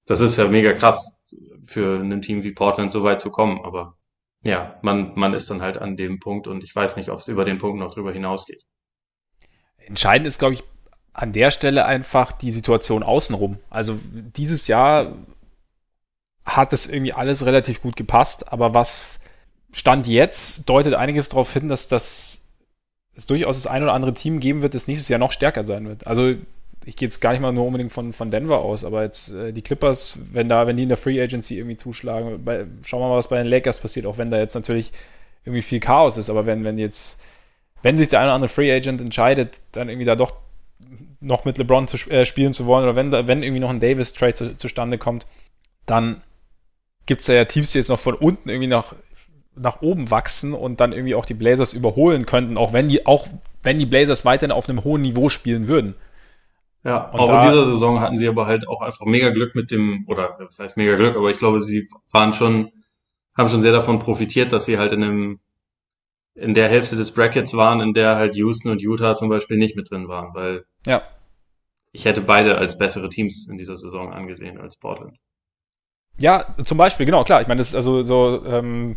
das 0.07 0.21
ist 0.21 0.39
ja 0.39 0.49
mega 0.49 0.73
krass 0.73 1.19
für 1.67 2.01
ein 2.01 2.23
Team 2.23 2.45
wie 2.45 2.53
Portland 2.53 2.93
so 2.93 3.05
weit 3.05 3.21
zu 3.21 3.31
kommen. 3.31 3.63
Aber 3.63 3.99
ja, 4.43 4.79
man, 4.81 5.13
man 5.17 5.35
ist 5.35 5.51
dann 5.51 5.61
halt 5.61 5.77
an 5.77 5.99
dem 5.99 6.19
Punkt 6.19 6.47
und 6.47 6.65
ich 6.65 6.75
weiß 6.75 6.97
nicht, 6.97 7.11
ob 7.11 7.19
es 7.19 7.29
über 7.29 7.45
den 7.45 7.59
Punkt 7.59 7.79
noch 7.79 7.93
drüber 7.93 8.11
hinausgeht. 8.11 8.65
Entscheidend 9.77 10.27
ist, 10.27 10.39
glaube 10.39 10.55
ich, 10.55 10.65
an 11.13 11.35
der 11.35 11.51
Stelle 11.51 11.85
einfach 11.85 12.33
die 12.33 12.53
Situation 12.53 13.03
außenrum. 13.03 13.59
Also 13.69 13.99
dieses 14.03 14.67
Jahr 14.67 15.13
hat 16.47 16.73
es 16.73 16.87
irgendwie 16.87 17.13
alles 17.13 17.45
relativ 17.45 17.83
gut 17.83 17.97
gepasst, 17.97 18.51
aber 18.51 18.73
was 18.73 19.21
Stand 19.73 20.07
jetzt 20.07 20.69
deutet 20.69 20.95
einiges 20.95 21.29
darauf 21.29 21.53
hin, 21.53 21.69
dass 21.69 21.89
das 21.89 22.47
es 23.15 23.27
durchaus 23.27 23.57
das 23.63 23.67
ein 23.67 23.83
oder 23.83 23.95
andere 23.95 24.15
Team 24.15 24.41
geben 24.41 24.63
wird, 24.63 24.75
das 24.75 24.89
nächstes 24.89 25.09
Jahr 25.09 25.19
noch 25.19 25.33
stärker 25.33 25.65
sein 25.65 25.89
wird. 25.89 26.07
Also 26.07 26.35
ich 26.85 26.97
gehe 26.97 27.09
jetzt 27.09 27.21
gar 27.21 27.33
nicht 27.33 27.41
mal 27.41 27.53
nur 27.53 27.67
unbedingt 27.67 27.93
von, 27.93 28.13
von 28.13 28.31
Denver 28.31 28.59
aus, 28.59 28.85
aber 28.85 29.03
jetzt 29.03 29.33
äh, 29.33 29.53
die 29.53 29.63
Clippers, 29.63 30.19
wenn 30.33 30.49
da, 30.49 30.67
wenn 30.67 30.77
die 30.77 30.85
in 30.85 30.89
der 30.89 30.99
Free 30.99 31.21
Agency 31.21 31.57
irgendwie 31.57 31.77
zuschlagen, 31.77 32.45
bei, 32.45 32.67
schauen 32.85 33.01
wir 33.01 33.09
mal, 33.09 33.17
was 33.17 33.29
bei 33.29 33.39
den 33.39 33.49
Lakers 33.49 33.81
passiert, 33.81 34.07
auch 34.07 34.19
wenn 34.19 34.31
da 34.31 34.39
jetzt 34.39 34.55
natürlich 34.55 34.93
irgendwie 35.45 35.63
viel 35.63 35.81
Chaos 35.81 36.17
ist, 36.17 36.31
aber 36.31 36.47
wenn, 36.47 36.63
wenn 36.63 36.79
jetzt, 36.79 37.21
wenn 37.83 37.97
sich 37.97 38.09
der 38.09 38.21
eine 38.21 38.29
oder 38.29 38.35
andere 38.35 38.49
Free 38.49 38.73
Agent 38.73 39.01
entscheidet, 39.01 39.61
dann 39.73 39.89
irgendwie 39.89 40.07
da 40.07 40.15
doch 40.15 40.35
noch 41.21 41.45
mit 41.45 41.59
LeBron 41.59 41.89
zu, 41.89 41.97
äh, 42.11 42.25
spielen 42.25 42.53
zu 42.53 42.67
wollen, 42.67 42.85
oder 42.85 42.95
wenn, 42.95 43.11
da, 43.11 43.27
wenn 43.27 43.43
irgendwie 43.43 43.61
noch 43.61 43.71
ein 43.71 43.81
Davis-Trade 43.81 44.35
zu, 44.35 44.57
zustande 44.57 44.99
kommt, 44.99 45.27
dann 45.87 46.23
gibt 47.07 47.21
es 47.21 47.27
da 47.27 47.33
ja 47.33 47.45
Teams, 47.47 47.73
die 47.73 47.79
jetzt 47.79 47.89
noch 47.89 47.99
von 47.99 48.15
unten 48.15 48.49
irgendwie 48.49 48.69
nach, 48.69 48.95
nach 49.57 49.83
oben 49.83 50.11
wachsen 50.11 50.53
und 50.53 50.81
dann 50.81 50.93
irgendwie 50.93 51.15
auch 51.15 51.25
die 51.25 51.35
Blazers 51.35 51.73
überholen 51.73 52.27
könnten, 52.27 52.57
auch 52.57 52.73
wenn 52.73 52.89
die, 52.89 53.07
auch 53.07 53.27
wenn 53.63 53.79
die 53.79 53.87
Blazers 53.87 54.25
weiterhin 54.25 54.53
auf 54.53 54.69
einem 54.69 54.85
hohen 54.85 55.03
Niveau 55.03 55.29
spielen 55.29 55.67
würden. 55.67 55.95
Ja, 56.85 57.11
und 57.11 57.19
auch 57.19 57.29
da, 57.29 57.43
in 57.45 57.51
dieser 57.51 57.71
Saison 57.73 58.01
hatten 58.01 58.17
sie 58.17 58.29
aber 58.29 58.47
halt 58.47 58.69
auch 58.69 58.81
einfach 58.81 59.07
mega 59.07 59.31
Glück 59.31 59.55
mit 59.55 59.71
dem, 59.71 60.05
oder 60.07 60.37
was 60.39 60.59
heißt 60.59 60.77
mega 60.77 60.95
Glück, 60.95 61.17
aber 61.17 61.31
ich 61.31 61.39
glaube, 61.39 61.61
sie 61.61 61.89
waren 62.13 62.33
schon, 62.33 62.71
haben 63.37 63.49
schon 63.49 63.63
sehr 63.63 63.73
davon 63.73 63.99
profitiert, 63.99 64.53
dass 64.53 64.67
sie 64.67 64.79
halt 64.79 64.93
in 64.93 65.03
einem, 65.03 65.41
in 66.35 66.55
der 66.55 66.69
Hälfte 66.69 66.95
des 66.95 67.11
Brackets 67.11 67.57
waren, 67.57 67.81
in 67.81 67.93
der 67.93 68.17
halt 68.17 68.37
Houston 68.37 68.71
und 68.71 68.83
Utah 68.83 69.17
zum 69.17 69.29
Beispiel 69.29 69.57
nicht 69.57 69.75
mit 69.75 69.91
drin 69.91 70.07
waren, 70.07 70.35
weil 70.35 70.65
ja. 70.87 71.03
ich 71.93 72.05
hätte 72.05 72.21
beide 72.21 72.57
als 72.57 72.79
bessere 72.79 73.09
Teams 73.09 73.49
in 73.49 73.59
dieser 73.59 73.77
Saison 73.77 74.13
angesehen 74.13 74.61
als 74.61 74.77
Portland. 74.77 75.19
Ja, 76.21 76.55
zum 76.65 76.79
Beispiel, 76.79 77.05
genau, 77.05 77.25
klar. 77.25 77.43
Ich 77.43 77.49
meine, 77.49 77.59
das 77.59 77.71
ist 77.71 77.75
also 77.75 78.03
so, 78.03 78.45
ähm, 78.47 78.97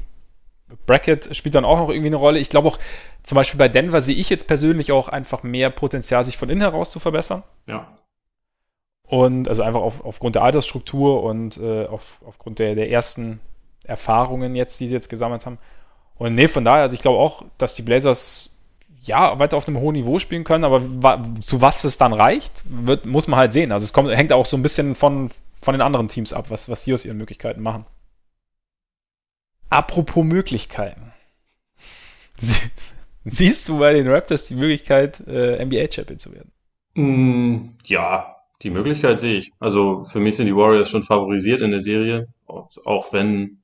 Bracket 0.85 1.35
spielt 1.35 1.55
dann 1.55 1.65
auch 1.65 1.77
noch 1.77 1.89
irgendwie 1.89 2.07
eine 2.07 2.15
Rolle. 2.15 2.39
Ich 2.39 2.49
glaube 2.49 2.67
auch, 2.67 2.79
zum 3.23 3.35
Beispiel 3.35 3.57
bei 3.57 3.69
Denver 3.69 4.01
sehe 4.01 4.15
ich 4.15 4.29
jetzt 4.29 4.47
persönlich 4.47 4.91
auch 4.91 5.07
einfach 5.07 5.43
mehr 5.43 5.69
Potenzial, 5.69 6.23
sich 6.23 6.37
von 6.37 6.49
innen 6.49 6.61
heraus 6.61 6.91
zu 6.91 6.99
verbessern. 6.99 7.43
Ja. 7.67 7.87
Und 9.03 9.47
also 9.47 9.63
einfach 9.63 9.81
auf, 9.81 10.05
aufgrund 10.05 10.35
der 10.35 10.43
Altersstruktur 10.43 11.23
und 11.23 11.57
äh, 11.57 11.85
auf, 11.87 12.21
aufgrund 12.25 12.59
der, 12.59 12.75
der 12.75 12.91
ersten 12.91 13.39
Erfahrungen 13.83 14.55
jetzt, 14.55 14.79
die 14.79 14.87
sie 14.87 14.93
jetzt 14.93 15.09
gesammelt 15.09 15.45
haben. 15.45 15.57
Und 16.15 16.35
nee, 16.35 16.47
von 16.47 16.63
daher, 16.63 16.83
also 16.83 16.93
ich 16.93 17.01
glaube 17.01 17.17
auch, 17.17 17.43
dass 17.57 17.73
die 17.73 17.81
Blazers 17.81 18.59
ja 19.01 19.39
weiter 19.39 19.57
auf 19.57 19.67
einem 19.67 19.79
hohen 19.79 19.95
Niveau 19.95 20.19
spielen 20.19 20.43
können, 20.43 20.63
aber 20.63 20.81
wa 21.01 21.23
zu 21.39 21.61
was 21.61 21.83
es 21.85 21.97
dann 21.97 22.13
reicht, 22.13 22.51
wird, 22.65 23.05
muss 23.05 23.27
man 23.27 23.39
halt 23.39 23.53
sehen. 23.53 23.71
Also 23.71 23.85
es 23.85 23.93
kommt, 23.93 24.09
hängt 24.11 24.33
auch 24.33 24.45
so 24.45 24.57
ein 24.57 24.61
bisschen 24.61 24.95
von, 24.95 25.29
von 25.61 25.73
den 25.73 25.81
anderen 25.81 26.07
Teams 26.07 26.33
ab, 26.33 26.45
was, 26.49 26.69
was 26.69 26.83
sie 26.83 26.93
aus 26.93 27.05
ihren 27.05 27.17
Möglichkeiten 27.17 27.61
machen. 27.61 27.85
Apropos 29.69 30.25
Möglichkeiten. 30.25 31.13
Siehst 33.23 33.69
du 33.69 33.79
bei 33.79 33.93
den 33.93 34.07
Raptors 34.07 34.47
die 34.47 34.55
Möglichkeit, 34.55 35.19
äh, 35.27 35.63
NBA-Champion 35.63 36.19
zu 36.19 36.33
werden? 36.33 36.51
Mm, 36.95 37.75
ja, 37.85 38.37
die 38.61 38.69
Möglichkeit 38.71 39.19
sehe 39.19 39.37
ich. 39.37 39.51
Also 39.59 40.03
für 40.05 40.19
mich 40.19 40.35
sind 40.35 40.47
die 40.47 40.55
Warriors 40.55 40.89
schon 40.89 41.03
favorisiert 41.03 41.61
in 41.61 41.71
der 41.71 41.81
Serie, 41.81 42.27
auch 42.47 43.13
wenn, 43.13 43.61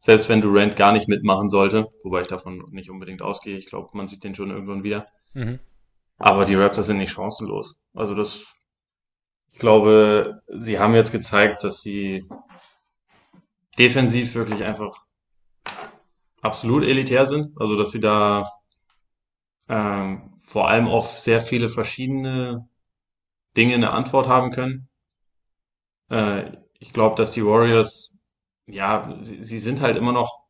selbst 0.00 0.28
wenn 0.28 0.40
Durant 0.40 0.76
gar 0.76 0.92
nicht 0.92 1.08
mitmachen 1.08 1.50
sollte, 1.50 1.88
wobei 2.04 2.22
ich 2.22 2.28
davon 2.28 2.64
nicht 2.70 2.90
unbedingt 2.90 3.22
ausgehe. 3.22 3.56
Ich 3.56 3.66
glaube, 3.66 3.90
man 3.92 4.08
sieht 4.08 4.22
den 4.22 4.34
schon 4.34 4.50
irgendwann 4.50 4.84
wieder. 4.84 5.08
Mhm. 5.34 5.58
Aber 6.18 6.44
die 6.44 6.54
Raptors 6.54 6.86
sind 6.86 6.98
nicht 6.98 7.12
chancenlos. 7.12 7.74
Also 7.94 8.14
das, 8.14 8.54
ich 9.52 9.58
glaube, 9.58 10.42
sie 10.48 10.78
haben 10.78 10.94
jetzt 10.94 11.12
gezeigt, 11.12 11.64
dass 11.64 11.82
sie 11.82 12.24
defensiv 13.78 14.34
wirklich 14.34 14.64
einfach 14.64 15.07
absolut 16.42 16.84
elitär 16.84 17.26
sind. 17.26 17.52
Also 17.60 17.76
dass 17.76 17.90
sie 17.90 18.00
da 18.00 18.44
ähm, 19.68 20.40
vor 20.44 20.68
allem 20.68 20.88
auf 20.88 21.18
sehr 21.18 21.40
viele 21.40 21.68
verschiedene 21.68 22.68
Dinge 23.56 23.74
eine 23.74 23.90
Antwort 23.90 24.28
haben 24.28 24.50
können. 24.50 24.88
Äh, 26.10 26.52
ich 26.78 26.92
glaube, 26.92 27.16
dass 27.16 27.32
die 27.32 27.44
Warriors, 27.44 28.14
ja, 28.66 29.18
sie, 29.22 29.44
sie, 29.44 29.58
sind 29.58 29.82
halt 29.82 29.96
immer 29.96 30.12
noch, 30.12 30.44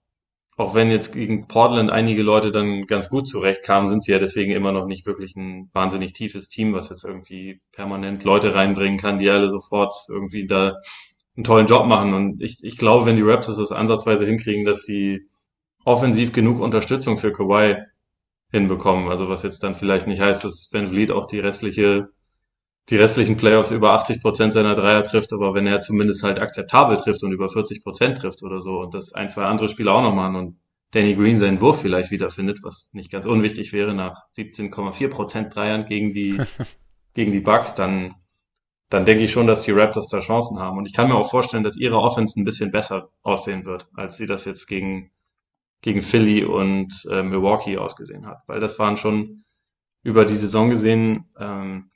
auch 0.57 0.75
wenn 0.75 0.91
jetzt 0.91 1.13
gegen 1.13 1.49
Portland 1.49 1.91
einige 1.91 2.23
Leute 2.23 2.51
dann 2.51 2.87
ganz 2.87 3.09
gut 3.09 3.27
zurechtkamen, 3.27 3.89
sind 3.89 4.03
sie 4.05 4.13
ja 4.13 4.19
deswegen 4.19 4.53
immer 4.53 4.73
noch 4.73 4.87
nicht 4.87 5.07
wirklich 5.07 5.37
ein 5.37 5.71
wahnsinnig 5.73 6.13
tiefes 6.13 6.49
Team, 6.49 6.75
was 6.75 6.91
jetzt 6.91 7.05
irgendwie 7.05 7.61
permanent 7.73 8.25
Leute 8.25 8.55
reinbringen 8.55 8.99
kann, 8.99 9.19
die 9.19 9.31
alle 9.31 9.51
sofort 9.51 9.95
irgendwie 10.09 10.47
da 10.47 10.77
einen 11.37 11.45
tollen 11.45 11.69
Job 11.69 11.87
machen. 11.87 12.13
Und 12.15 12.43
ich, 12.43 12.59
ich 12.63 12.77
glaube, 12.77 13.07
wenn 13.07 13.17
die 13.17 13.23
Raptors 13.23 13.57
das 13.57 13.73
ansatzweise 13.73 14.27
hinkriegen, 14.27 14.65
dass 14.65 14.83
sie 14.83 15.29
offensiv 15.89 16.33
genug 16.33 16.61
Unterstützung 16.61 17.17
für 17.17 17.33
Kawhi 17.33 17.77
hinbekommen. 18.51 19.09
Also 19.09 19.29
was 19.29 19.43
jetzt 19.43 19.63
dann 19.63 19.75
vielleicht 19.75 20.07
nicht 20.07 20.21
heißt, 20.21 20.45
dass 20.45 20.69
Van 20.71 20.87
Vliet 20.87 21.11
auch 21.11 21.27
die 21.27 21.41
restliche, 21.41 22.11
die 22.91 22.97
restlichen 22.97 23.37
Playoffs 23.39 23.71
über 23.71 23.93
80 23.93 24.21
Prozent 24.21 24.53
seiner 24.53 24.75
Dreier 24.75 25.03
trifft, 25.03 25.33
aber 25.33 25.55
wenn 25.55 25.67
er 25.67 25.81
zumindest 25.81 26.23
halt 26.23 26.41
akzeptabel 26.41 26.99
trifft 26.99 27.23
und 27.23 27.33
über 27.33 27.49
40 27.49 27.83
Prozent 27.83 28.19
trifft 28.19 28.43
oder 28.43 28.61
so 28.61 28.81
und 28.81 28.95
das 28.95 29.15
ein, 29.15 29.31
zwei 29.31 29.45
andere 29.45 29.69
Spieler 29.69 29.95
auch 29.95 30.03
noch 30.03 30.15
machen 30.15 30.37
und 30.37 30.61
Danny 30.91 31.15
Green 31.15 31.39
seinen 31.39 31.61
Wurf 31.61 31.81
vielleicht 31.81 32.11
wiederfindet, 32.11 32.61
was 32.63 32.91
nicht 32.93 33.11
ganz 33.11 33.27
unwichtig 33.27 33.73
wäre 33.73 33.95
nach 33.95 34.23
17,4 34.37 35.09
Prozent 35.09 35.55
Dreiern 35.55 35.87
gegen 35.87 36.13
die, 36.13 36.39
gegen 37.15 37.33
die 37.33 37.41
Bucks, 37.41 37.75
dann, 37.75 38.15
dann 38.91 39.05
denke 39.05 39.25
ich 39.25 39.33
schon, 39.33 39.47
dass 39.47 39.63
die 39.63 39.73
Raptors 39.73 40.09
da 40.09 40.21
Chancen 40.21 40.59
haben. 40.59 40.79
Und 40.79 40.87
ich 40.87 40.95
kann 40.95 41.09
mir 41.09 41.17
auch 41.17 41.31
vorstellen, 41.31 41.63
dass 41.63 41.77
ihre 41.77 41.99
Offense 41.99 42.41
ein 42.41 42.45
bisschen 42.45 42.73
besser 42.73 43.11
aussehen 43.23 43.67
wird, 43.67 43.89
als 43.95 44.17
sie 44.17 44.27
das 44.27 44.47
jetzt 44.47 44.67
gegen 44.67 45.11
gegen 45.81 46.03
Philly 46.03 46.45
und 46.45 47.07
äh, 47.11 47.23
Milwaukee 47.23 47.79
ausgesehen 47.79 48.27
hat. 48.27 48.43
Weil 48.47 48.61
das 48.61 48.79
waren 48.79 48.97
schon 48.97 49.45
über 50.03 50.25
die 50.25 50.37
Saison 50.37 50.71
gesehen, 50.71 51.27
ähm, 51.39 51.91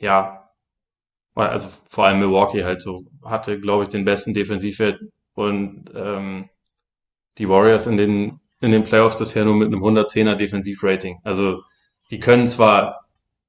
ja, 0.00 0.50
also 1.34 1.68
vor 1.90 2.06
allem 2.06 2.20
Milwaukee 2.20 2.64
halt 2.64 2.80
so 2.82 3.04
hatte, 3.24 3.60
glaube 3.60 3.84
ich, 3.84 3.88
den 3.90 4.04
besten 4.04 4.34
Defensivwert 4.34 5.00
und 5.34 5.92
ähm, 5.94 6.48
die 7.38 7.48
Warriors 7.48 7.86
in 7.86 7.96
den 7.96 8.40
in 8.60 8.70
den 8.70 8.84
Playoffs 8.84 9.18
bisher 9.18 9.44
nur 9.44 9.54
mit 9.54 9.68
einem 9.68 9.82
110er 9.82 10.34
Defensivrating. 10.34 11.20
Also 11.24 11.62
die 12.10 12.20
können 12.20 12.48
zwar 12.48 13.06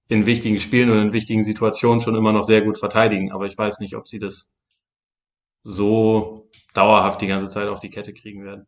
in 0.09 0.25
wichtigen 0.25 0.59
Spielen 0.59 0.89
und 0.91 0.99
in 0.99 1.13
wichtigen 1.13 1.43
Situationen 1.43 2.01
schon 2.01 2.15
immer 2.15 2.33
noch 2.33 2.43
sehr 2.43 2.61
gut 2.61 2.77
verteidigen, 2.77 3.31
aber 3.31 3.45
ich 3.45 3.57
weiß 3.57 3.79
nicht, 3.79 3.95
ob 3.95 4.07
sie 4.07 4.19
das 4.19 4.51
so 5.63 6.49
dauerhaft 6.73 7.21
die 7.21 7.27
ganze 7.27 7.49
Zeit 7.49 7.67
auf 7.67 7.79
die 7.79 7.89
Kette 7.89 8.13
kriegen 8.13 8.43
werden. 8.45 8.67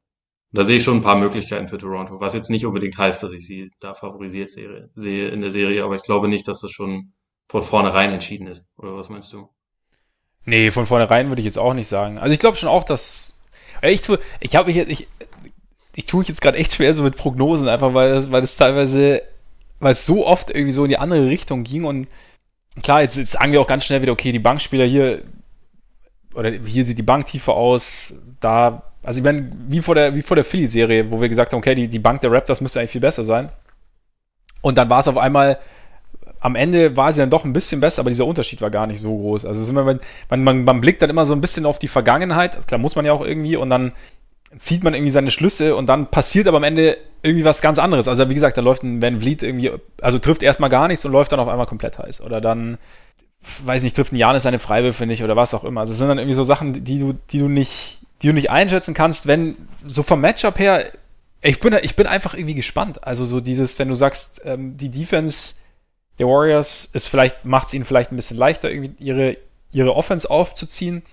Da 0.52 0.64
sehe 0.66 0.78
ich 0.78 0.84
schon 0.84 0.98
ein 0.98 1.02
paar 1.02 1.18
Möglichkeiten 1.18 1.68
für 1.68 1.78
Toronto, 1.78 2.20
was 2.20 2.34
jetzt 2.34 2.50
nicht 2.50 2.66
unbedingt 2.66 2.98
heißt, 2.98 3.22
dass 3.22 3.34
ich 3.34 3.46
sie 3.46 3.72
da 3.80 3.94
favorisiert 3.94 4.50
sehe, 4.50 5.30
in 5.30 5.42
der 5.42 5.52
Serie, 5.52 5.84
aber 5.84 5.96
ich 5.96 6.02
glaube 6.02 6.28
nicht, 6.28 6.48
dass 6.48 6.62
das 6.62 6.72
schon 6.72 7.14
von 7.48 7.64
vornherein 7.64 8.12
entschieden 8.12 8.48
ist. 8.48 8.68
Oder 8.78 8.96
was 8.96 9.10
meinst 9.10 9.32
du? 9.34 9.50
Nee, 10.46 10.72
von 10.72 10.86
vornherein 10.86 11.30
würde 11.30 11.42
ich 11.42 11.46
jetzt 11.46 11.60
auch 11.60 11.74
nicht 11.74 11.88
sagen. 11.88 12.18
Also 12.18 12.34
ich 12.34 12.40
glaube 12.40 12.58
schon 12.58 12.70
auch, 12.70 12.84
dass. 12.84 13.40
Ich 13.82 14.02
tue, 14.02 14.20
ich 14.40 14.56
habe 14.56 14.68
mich 14.68 14.76
jetzt, 14.76 14.92
ich, 14.92 15.08
ich 15.96 16.06
tue 16.06 16.20
mich 16.20 16.28
jetzt 16.28 16.42
gerade 16.42 16.58
echt 16.58 16.74
schwer 16.74 16.94
so 16.94 17.04
mit 17.04 17.16
Prognosen, 17.16 17.68
einfach 17.68 17.94
weil 17.94 18.10
das, 18.10 18.32
weil 18.32 18.42
das 18.42 18.58
teilweise, 18.58 19.22
weil 19.80 19.94
es 19.94 20.06
so 20.06 20.26
oft 20.26 20.50
irgendwie 20.50 20.72
so 20.72 20.84
in 20.84 20.90
die 20.90 20.98
andere 20.98 21.28
Richtung 21.28 21.64
ging 21.64 21.86
und 21.86 22.08
klar, 22.82 23.02
jetzt, 23.02 23.18
jetzt 23.18 23.32
sagen 23.32 23.52
wir 23.52 23.62
auch 23.62 23.68
ganz 23.68 23.86
schnell 23.86 24.02
wieder, 24.02 24.12
okay, 24.12 24.32
die 24.32 24.40
Bankspieler 24.40 24.86
hier, 24.86 25.24
oder 26.34 26.52
hier 26.52 26.86
sieht 26.86 26.98
die 26.98 27.04
Bank 27.04 27.26
tiefer 27.26 27.54
aus, 27.54 28.16
da, 28.40 28.89
also 29.04 29.20
ich 29.20 29.24
meine, 29.24 29.52
wie 29.68 29.82
vor 29.82 29.96
der, 29.96 30.16
wie 30.16 30.22
vor 30.22 30.36
der 30.36 30.46
Philly-Serie, 30.46 31.10
wo 31.12 31.22
wir 31.22 31.30
gesagt 31.30 31.54
haben, 31.54 31.60
okay, 31.60 31.76
die, 31.76 31.88
die 31.88 32.00
Bank 32.00 32.22
der 32.22 32.32
Raptors 32.32 32.62
müsste 32.62 32.80
eigentlich 32.80 32.92
viel 32.92 33.02
besser 33.02 33.26
sein. 33.26 33.50
Und 34.62 34.78
dann 34.78 34.90
war 34.90 35.00
es 35.00 35.08
auf 35.08 35.18
einmal, 35.18 35.58
am 36.42 36.56
Ende 36.56 36.96
war 36.98 37.12
sie 37.14 37.22
dann 37.22 37.30
doch 37.30 37.46
ein 37.46 37.54
bisschen 37.54 37.82
besser, 37.82 38.02
aber 38.02 38.10
dieser 38.10 38.26
Unterschied 38.26 38.62
war 38.62 38.70
gar 38.70 38.88
nicht 38.88 39.02
so 39.02 39.16
groß. 39.18 39.46
Also 39.46 39.72
immer, 39.72 39.84
man, 39.84 40.44
man, 40.44 40.64
man 40.64 40.82
blickt 40.82 41.02
dann 41.02 41.10
immer 41.10 41.26
so 41.26 41.34
ein 41.34 41.42
bisschen 41.42 41.66
auf 41.66 41.80
die 41.80 41.88
Vergangenheit, 41.88 42.56
das 42.56 42.68
klar 42.68 42.80
muss 42.80 42.96
man 42.96 43.06
ja 43.06 43.14
auch 43.14 43.24
irgendwie, 43.26 43.56
und 43.56 43.70
dann 43.70 43.94
zieht 44.58 44.84
man 44.84 44.94
irgendwie 44.94 45.12
seine 45.12 45.32
Schlüsse 45.32 45.76
und 45.76 45.88
dann 45.88 46.08
passiert 46.08 46.48
aber 46.48 46.58
am 46.58 46.64
Ende 46.64 46.98
irgendwie 47.22 47.46
was 47.46 47.62
ganz 47.62 47.78
anderes. 47.78 48.08
Also 48.08 48.30
wie 48.30 48.34
gesagt, 48.34 48.58
da 48.58 48.62
läuft 48.62 48.84
ein 48.84 49.02
Van 49.02 49.20
Vliet 49.20 49.44
irgendwie, 49.44 49.72
also 50.02 50.18
trifft 50.18 50.42
erstmal 50.42 50.70
gar 50.70 50.88
nichts 50.88 51.06
und 51.06 51.12
läuft 51.12 51.32
dann 51.32 51.40
auf 51.40 51.48
einmal 51.48 51.68
komplett 51.68 52.00
heiß. 52.00 52.22
Oder 52.22 52.42
dann, 52.42 52.78
weiß 53.64 53.84
nicht, 53.84 53.96
trifft 53.96 54.12
ein 54.12 54.16
Janis 54.16 54.44
seine 54.44 54.60
Freiwürfe 54.60 55.06
nicht 55.06 55.24
oder 55.24 55.36
was 55.36 55.54
auch 55.54 55.64
immer. 55.64 55.82
Also 55.82 55.92
es 55.92 56.00
sind 56.00 56.08
dann 56.08 56.18
irgendwie 56.18 56.36
so 56.36 56.44
Sachen, 56.44 56.84
die 56.84 56.98
du, 56.98 57.14
die 57.30 57.40
du 57.40 57.48
nicht, 57.48 57.99
die 58.22 58.28
du 58.28 58.34
nicht 58.34 58.50
einschätzen 58.50 58.94
kannst, 58.94 59.28
wenn 59.28 59.56
so 59.86 60.04
vom 60.04 60.22
Matchup 60.22 60.60
her, 60.60 60.91
ich 61.41 61.60
bin, 61.60 61.76
ich 61.82 61.96
bin 61.96 62.08
einfach 62.08 62.34
irgendwie 62.34 62.56
gespannt. 62.56 63.06
Also 63.06 63.26
so 63.26 63.40
dieses, 63.40 63.80
wenn 63.80 63.88
du 63.88 63.96
sagst, 63.96 64.41
ähm, 64.46 64.78
die 64.78 64.90
Defense 64.90 65.56
der 66.18 66.28
Warriors 66.28 66.86
ist 66.86 67.08
vielleicht, 67.08 67.46
macht 67.46 67.68
es 67.68 67.74
ihnen 67.74 67.86
vielleicht 67.86 68.12
ein 68.12 68.18
bisschen 68.18 68.38
leichter, 68.38 68.70
irgendwie 68.70 69.04
ihre, 69.04 69.38
ihre 69.72 69.96
Offense 69.96 70.30
aufzuziehen. 70.30 71.04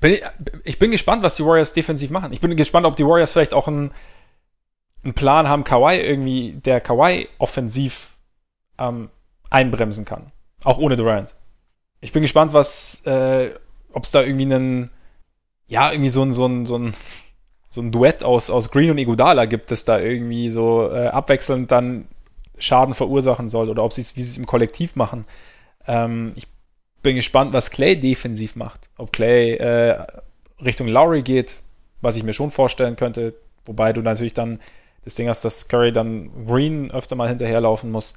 Bin 0.00 0.12
ich, 0.12 0.22
ich, 0.62 0.78
bin 0.78 0.92
gespannt, 0.92 1.24
was 1.24 1.34
die 1.34 1.44
Warriors 1.44 1.72
defensiv 1.72 2.10
machen. 2.10 2.32
Ich 2.32 2.40
bin 2.40 2.56
gespannt, 2.56 2.86
ob 2.86 2.94
die 2.94 3.04
Warriors 3.04 3.32
vielleicht 3.32 3.52
auch 3.52 3.66
einen, 3.66 3.90
einen 5.02 5.14
Plan 5.14 5.48
haben, 5.48 5.64
Kawhi 5.64 5.96
irgendwie, 5.96 6.52
der 6.52 6.80
Kawhi 6.80 7.28
offensiv 7.38 8.12
ähm, 8.78 9.10
einbremsen 9.50 10.04
kann. 10.04 10.30
Auch 10.62 10.78
ohne 10.78 10.94
Durant. 10.94 11.34
Ich 12.00 12.12
bin 12.12 12.22
gespannt, 12.22 12.52
was, 12.52 13.04
äh, 13.06 13.52
ob 13.92 14.04
es 14.04 14.12
da 14.12 14.22
irgendwie 14.22 14.44
einen, 14.44 14.90
ja, 15.68 15.92
irgendwie 15.92 16.10
so 16.10 16.22
ein, 16.22 16.32
so 16.32 16.46
ein, 16.46 16.66
so 16.66 16.76
ein, 16.76 16.94
so 17.70 17.82
ein 17.82 17.92
Duett 17.92 18.22
aus, 18.22 18.50
aus 18.50 18.70
Green 18.70 18.90
und 18.90 18.98
Iguodala 18.98 19.44
gibt, 19.44 19.70
das 19.70 19.84
da 19.84 19.98
irgendwie 19.98 20.50
so 20.50 20.90
äh, 20.90 21.08
abwechselnd 21.08 21.70
dann 21.70 22.08
Schaden 22.58 22.94
verursachen 22.94 23.48
soll 23.48 23.68
oder 23.68 23.84
ob 23.84 23.92
sie 23.92 24.00
es, 24.00 24.16
wie 24.16 24.22
sie 24.22 24.30
es 24.30 24.38
im 24.38 24.46
Kollektiv 24.46 24.96
machen. 24.96 25.26
Ähm, 25.86 26.32
ich 26.34 26.48
bin 27.02 27.14
gespannt, 27.14 27.52
was 27.52 27.70
Clay 27.70 27.96
defensiv 27.96 28.56
macht. 28.56 28.88
Ob 28.96 29.12
Clay 29.12 29.52
äh, 29.54 30.04
Richtung 30.64 30.88
Lowry 30.88 31.22
geht, 31.22 31.56
was 32.00 32.16
ich 32.16 32.24
mir 32.24 32.32
schon 32.34 32.50
vorstellen 32.50 32.96
könnte, 32.96 33.34
wobei 33.64 33.92
du 33.92 34.00
natürlich 34.00 34.34
dann 34.34 34.58
das 35.04 35.14
Ding 35.14 35.28
hast, 35.28 35.44
dass 35.44 35.68
Curry 35.68 35.92
dann 35.92 36.30
Green 36.46 36.90
öfter 36.90 37.16
mal 37.16 37.28
hinterherlaufen 37.28 37.90
muss. 37.90 38.14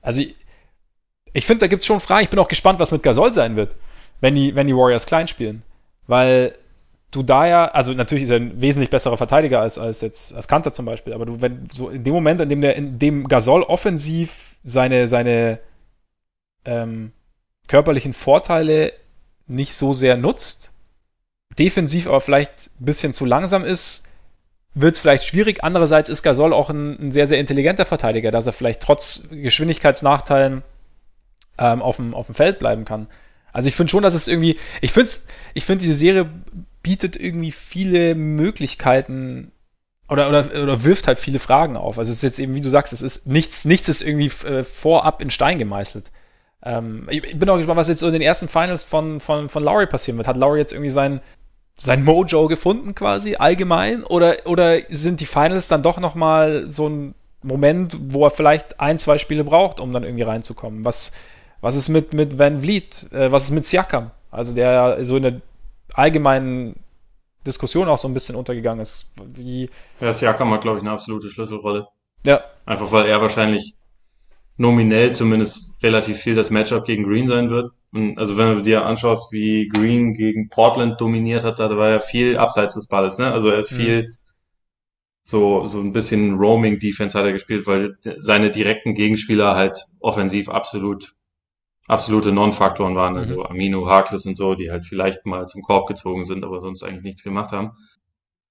Also 0.00 0.22
ich, 0.22 0.34
ich 1.32 1.46
finde, 1.46 1.60
da 1.60 1.66
gibt 1.66 1.80
es 1.80 1.86
schon 1.86 2.00
Fragen. 2.00 2.24
Ich 2.24 2.30
bin 2.30 2.38
auch 2.38 2.48
gespannt, 2.48 2.80
was 2.80 2.92
mit 2.92 3.02
Gasol 3.02 3.32
sein 3.32 3.56
wird, 3.56 3.74
wenn 4.20 4.34
die, 4.34 4.54
wenn 4.54 4.66
die 4.66 4.76
Warriors 4.76 5.06
klein 5.06 5.28
spielen. 5.28 5.62
Weil 6.06 6.56
du 7.10 7.22
da 7.22 7.46
ja, 7.46 7.66
also 7.66 7.92
natürlich 7.92 8.24
ist 8.24 8.30
er 8.30 8.36
ein 8.36 8.60
wesentlich 8.60 8.90
besserer 8.90 9.16
Verteidiger 9.16 9.60
als, 9.60 9.78
als 9.78 10.00
jetzt 10.00 10.34
als 10.34 10.48
Kanter 10.48 10.72
zum 10.72 10.86
Beispiel, 10.86 11.12
aber 11.12 11.26
du, 11.26 11.40
wenn 11.40 11.68
so 11.70 11.88
in 11.88 12.04
dem 12.04 12.14
Moment, 12.14 12.40
in 12.40 12.48
dem 12.48 12.60
der, 12.60 12.76
in 12.76 12.98
dem 12.98 13.28
Gasol 13.28 13.62
offensiv 13.62 14.56
seine, 14.64 15.08
seine 15.08 15.60
ähm, 16.64 17.12
körperlichen 17.68 18.12
Vorteile 18.12 18.92
nicht 19.46 19.74
so 19.74 19.92
sehr 19.92 20.16
nutzt, 20.16 20.72
defensiv 21.58 22.06
aber 22.06 22.20
vielleicht 22.20 22.70
ein 22.80 22.84
bisschen 22.84 23.14
zu 23.14 23.24
langsam 23.24 23.64
ist, 23.64 24.08
wird 24.74 24.94
es 24.94 25.00
vielleicht 25.00 25.24
schwierig. 25.24 25.64
Andererseits 25.64 26.08
ist 26.08 26.22
Gasol 26.22 26.52
auch 26.52 26.68
ein, 26.68 27.00
ein, 27.00 27.12
sehr, 27.12 27.26
sehr 27.26 27.38
intelligenter 27.38 27.86
Verteidiger, 27.86 28.30
dass 28.30 28.46
er 28.46 28.52
vielleicht 28.52 28.82
trotz 28.82 29.22
Geschwindigkeitsnachteilen 29.30 30.62
ähm, 31.58 31.82
auf, 31.82 31.96
dem, 31.96 32.14
auf 32.14 32.26
dem 32.26 32.34
Feld 32.34 32.58
bleiben 32.58 32.84
kann. 32.84 33.08
Also 33.52 33.68
ich 33.68 33.74
finde 33.74 33.90
schon, 33.90 34.02
dass 34.02 34.14
es 34.14 34.28
irgendwie, 34.28 34.58
ich 34.82 34.92
finde 34.92 35.10
ich 35.54 35.64
finde 35.64 35.84
diese 35.84 35.96
Serie 35.98 36.28
bietet 36.86 37.16
irgendwie 37.16 37.50
viele 37.50 38.14
Möglichkeiten 38.14 39.50
oder, 40.08 40.28
oder, 40.28 40.62
oder 40.62 40.84
wirft 40.84 41.08
halt 41.08 41.18
viele 41.18 41.40
Fragen 41.40 41.76
auf. 41.76 41.98
Also 41.98 42.12
es 42.12 42.18
ist 42.18 42.22
jetzt 42.22 42.38
eben, 42.38 42.54
wie 42.54 42.60
du 42.60 42.70
sagst, 42.70 42.92
es 42.92 43.02
ist 43.02 43.26
nichts, 43.26 43.64
nichts 43.64 43.88
ist 43.88 44.02
irgendwie 44.02 44.30
äh, 44.46 44.62
vorab 44.62 45.20
in 45.20 45.30
Stein 45.30 45.58
gemeißelt. 45.58 46.12
Ähm, 46.62 47.08
ich, 47.10 47.36
bin 47.36 47.50
auch 47.50 47.56
gespannt, 47.56 47.76
was 47.76 47.88
jetzt 47.88 47.98
so 47.98 48.06
in 48.06 48.12
den 48.12 48.22
ersten 48.22 48.46
Finals 48.46 48.84
von, 48.84 49.20
von, 49.20 49.48
von 49.48 49.64
Lowry 49.64 49.86
passieren 49.86 50.16
wird. 50.16 50.28
Hat 50.28 50.36
Lowry 50.36 50.60
jetzt 50.60 50.72
irgendwie 50.72 50.90
sein, 50.90 51.20
sein 51.76 52.04
Mojo 52.04 52.46
gefunden 52.46 52.94
quasi, 52.94 53.34
allgemein? 53.34 54.04
Oder, 54.04 54.36
oder 54.44 54.78
sind 54.88 55.18
die 55.18 55.26
Finals 55.26 55.66
dann 55.66 55.82
doch 55.82 55.98
nochmal 55.98 56.68
so 56.68 56.88
ein 56.88 57.16
Moment, 57.42 57.96
wo 58.00 58.26
er 58.26 58.30
vielleicht 58.30 58.78
ein, 58.78 59.00
zwei 59.00 59.18
Spiele 59.18 59.42
braucht, 59.42 59.80
um 59.80 59.92
dann 59.92 60.04
irgendwie 60.04 60.22
reinzukommen? 60.22 60.84
Was, 60.84 61.14
was 61.60 61.74
ist 61.74 61.88
mit, 61.88 62.12
mit 62.12 62.38
Van 62.38 62.60
Vliet? 62.60 63.12
Äh, 63.12 63.32
was 63.32 63.42
ist 63.42 63.50
mit 63.50 63.66
Siakam? 63.66 64.12
Also 64.30 64.54
der 64.54 65.04
so 65.04 65.16
in 65.16 65.24
der 65.24 65.40
allgemeinen 65.96 66.76
Diskussion 67.46 67.88
auch 67.88 67.98
so 67.98 68.08
ein 68.08 68.14
bisschen 68.14 68.36
untergegangen 68.36 68.80
ist. 68.80 69.12
Wie 69.34 69.70
ja, 70.00 70.12
Siakam 70.12 70.52
hat, 70.52 70.62
glaube 70.62 70.78
ich, 70.78 70.82
eine 70.82 70.92
absolute 70.92 71.30
Schlüsselrolle. 71.30 71.88
Ja. 72.24 72.40
Einfach 72.64 72.90
weil 72.92 73.06
er 73.06 73.20
wahrscheinlich 73.20 73.76
nominell 74.56 75.12
zumindest 75.12 75.72
relativ 75.82 76.18
viel 76.18 76.34
das 76.34 76.50
Matchup 76.50 76.84
gegen 76.84 77.04
Green 77.04 77.28
sein 77.28 77.50
wird. 77.50 77.72
Und 77.92 78.18
also 78.18 78.36
wenn 78.36 78.56
du 78.56 78.62
dir 78.62 78.84
anschaust, 78.84 79.32
wie 79.32 79.68
Green 79.68 80.14
gegen 80.14 80.48
Portland 80.48 81.00
dominiert 81.00 81.44
hat, 81.44 81.60
da 81.60 81.76
war 81.76 81.88
er 81.88 82.00
viel 82.00 82.36
abseits 82.36 82.74
des 82.74 82.88
Balles, 82.88 83.18
ne? 83.18 83.32
Also 83.32 83.48
er 83.48 83.58
ist 83.58 83.72
mhm. 83.72 83.76
viel 83.76 84.16
so, 85.22 85.66
so 85.66 85.80
ein 85.80 85.92
bisschen 85.92 86.36
Roaming 86.36 86.78
Defense 86.78 87.18
hat 87.18 87.24
er 87.24 87.32
gespielt, 87.32 87.66
weil 87.66 87.96
seine 88.18 88.50
direkten 88.50 88.94
Gegenspieler 88.94 89.56
halt 89.56 89.84
offensiv 89.98 90.48
absolut 90.48 91.15
absolute 91.88 92.32
Non-Faktoren 92.32 92.94
waren, 92.94 93.12
mhm. 93.12 93.18
also 93.18 93.44
Amino, 93.44 93.86
Harkless 93.86 94.26
und 94.26 94.36
so, 94.36 94.54
die 94.54 94.70
halt 94.70 94.84
vielleicht 94.84 95.26
mal 95.26 95.46
zum 95.46 95.62
Korb 95.62 95.88
gezogen 95.88 96.24
sind, 96.26 96.44
aber 96.44 96.60
sonst 96.60 96.82
eigentlich 96.82 97.04
nichts 97.04 97.22
gemacht 97.22 97.52
haben. 97.52 97.72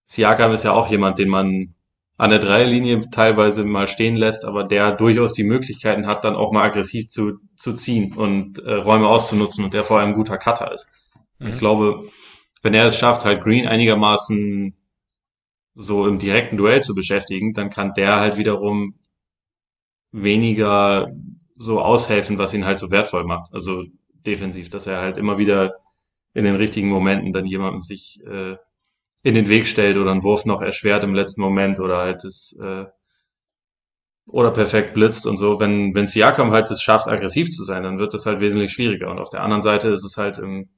Siakam 0.06 0.54
ist 0.54 0.64
ja 0.64 0.72
auch 0.72 0.90
jemand, 0.90 1.20
den 1.20 1.30
man 1.30 1.76
an 2.18 2.30
der 2.30 2.40
Dreierlinie 2.40 3.10
teilweise 3.10 3.66
mal 3.66 3.88
stehen 3.88 4.16
lässt, 4.16 4.46
aber 4.46 4.64
der 4.64 4.94
durchaus 4.94 5.34
die 5.34 5.44
Möglichkeiten 5.44 6.08
hat, 6.08 6.24
dann 6.24 6.36
auch 6.36 6.54
mal 6.54 6.64
aggressiv 6.64 7.10
zu, 7.10 7.40
zu 7.58 7.74
ziehen 7.74 8.14
und 8.14 8.60
äh, 8.60 8.76
Räume 8.76 9.08
auszunutzen 9.08 9.66
und 9.66 9.74
der 9.74 9.84
vor 9.84 10.00
allem 10.00 10.10
ein 10.10 10.16
guter 10.16 10.38
Cutter 10.38 10.72
ist. 10.74 10.88
Mhm. 11.40 11.48
Ich 11.48 11.58
glaube, 11.58 12.08
wenn 12.62 12.74
er 12.74 12.88
es 12.88 12.98
schafft, 12.98 13.26
halt 13.26 13.44
Green 13.44 13.68
einigermaßen 13.68 14.76
so 15.74 16.08
im 16.08 16.20
direkten 16.20 16.56
Duell 16.56 16.82
zu 16.82 16.96
beschäftigen, 16.96 17.54
dann 17.54 17.70
kann 17.70 17.94
der 17.94 18.20
halt 18.20 18.38
wiederum 18.38 18.96
weniger 20.14 21.12
so 21.56 21.82
aushelfen, 21.82 22.38
was 22.38 22.54
ihn 22.54 22.66
halt 22.66 22.80
so 22.80 22.92
wertvoll 22.92 23.24
macht. 23.24 23.54
Also 23.54 23.84
defensiv, 24.26 24.70
dass 24.70 24.88
er 24.88 25.00
halt 25.00 25.18
immer 25.18 25.38
wieder 25.38 25.76
in 26.34 26.44
den 26.44 26.56
richtigen 26.56 26.90
Momenten 26.90 27.32
dann 27.32 27.46
jemandem 27.46 27.82
sich 27.82 28.20
äh, 28.26 28.58
in 29.24 29.34
den 29.34 29.50
Weg 29.50 29.68
stellt 29.68 29.98
oder 29.98 30.12
einen 30.12 30.24
Wurf 30.24 30.46
noch 30.46 30.62
erschwert 30.62 31.04
im 31.04 31.16
letzten 31.16 31.42
Moment 31.42 31.80
oder 31.80 31.98
halt 31.98 32.24
es 32.26 32.58
äh, 32.62 32.86
oder 34.28 34.52
perfekt 34.52 34.94
blitzt 34.94 35.28
und 35.28 35.38
so. 35.38 35.60
Wenn, 35.60 35.94
wenn 35.96 36.08
Siakam 36.08 36.52
halt 36.52 36.70
es 36.72 36.82
schafft, 36.82 37.08
aggressiv 37.08 37.52
zu 37.52 37.64
sein, 37.64 37.84
dann 37.84 38.00
wird 38.00 38.14
das 38.14 38.26
halt 38.26 38.40
wesentlich 38.40 38.72
schwieriger. 38.72 39.10
Und 39.10 39.20
auf 39.20 39.30
der 39.30 39.44
anderen 39.44 39.62
Seite 39.62 39.90
ist 39.90 40.04
es 40.04 40.18
halt 40.18 40.40
im, 40.40 40.70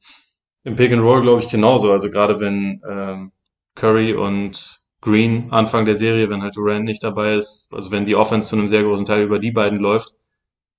im 0.63 0.75
Pick 0.75 0.91
and 0.91 1.01
Roll, 1.01 1.21
glaube 1.21 1.41
ich, 1.41 1.49
genauso. 1.49 1.91
Also 1.91 2.09
gerade 2.09 2.39
wenn 2.39 2.81
ähm, 2.89 3.31
Curry 3.75 4.13
und 4.13 4.81
Green 5.01 5.51
Anfang 5.51 5.85
der 5.85 5.95
Serie, 5.95 6.29
wenn 6.29 6.41
halt 6.41 6.57
Durant 6.57 6.85
nicht 6.85 7.03
dabei 7.03 7.35
ist, 7.35 7.73
also 7.73 7.91
wenn 7.91 8.05
die 8.05 8.15
Offense 8.15 8.49
zu 8.49 8.55
einem 8.55 8.67
sehr 8.67 8.83
großen 8.83 9.05
Teil 9.05 9.23
über 9.23 9.39
die 9.39 9.51
beiden 9.51 9.79
läuft, 9.79 10.13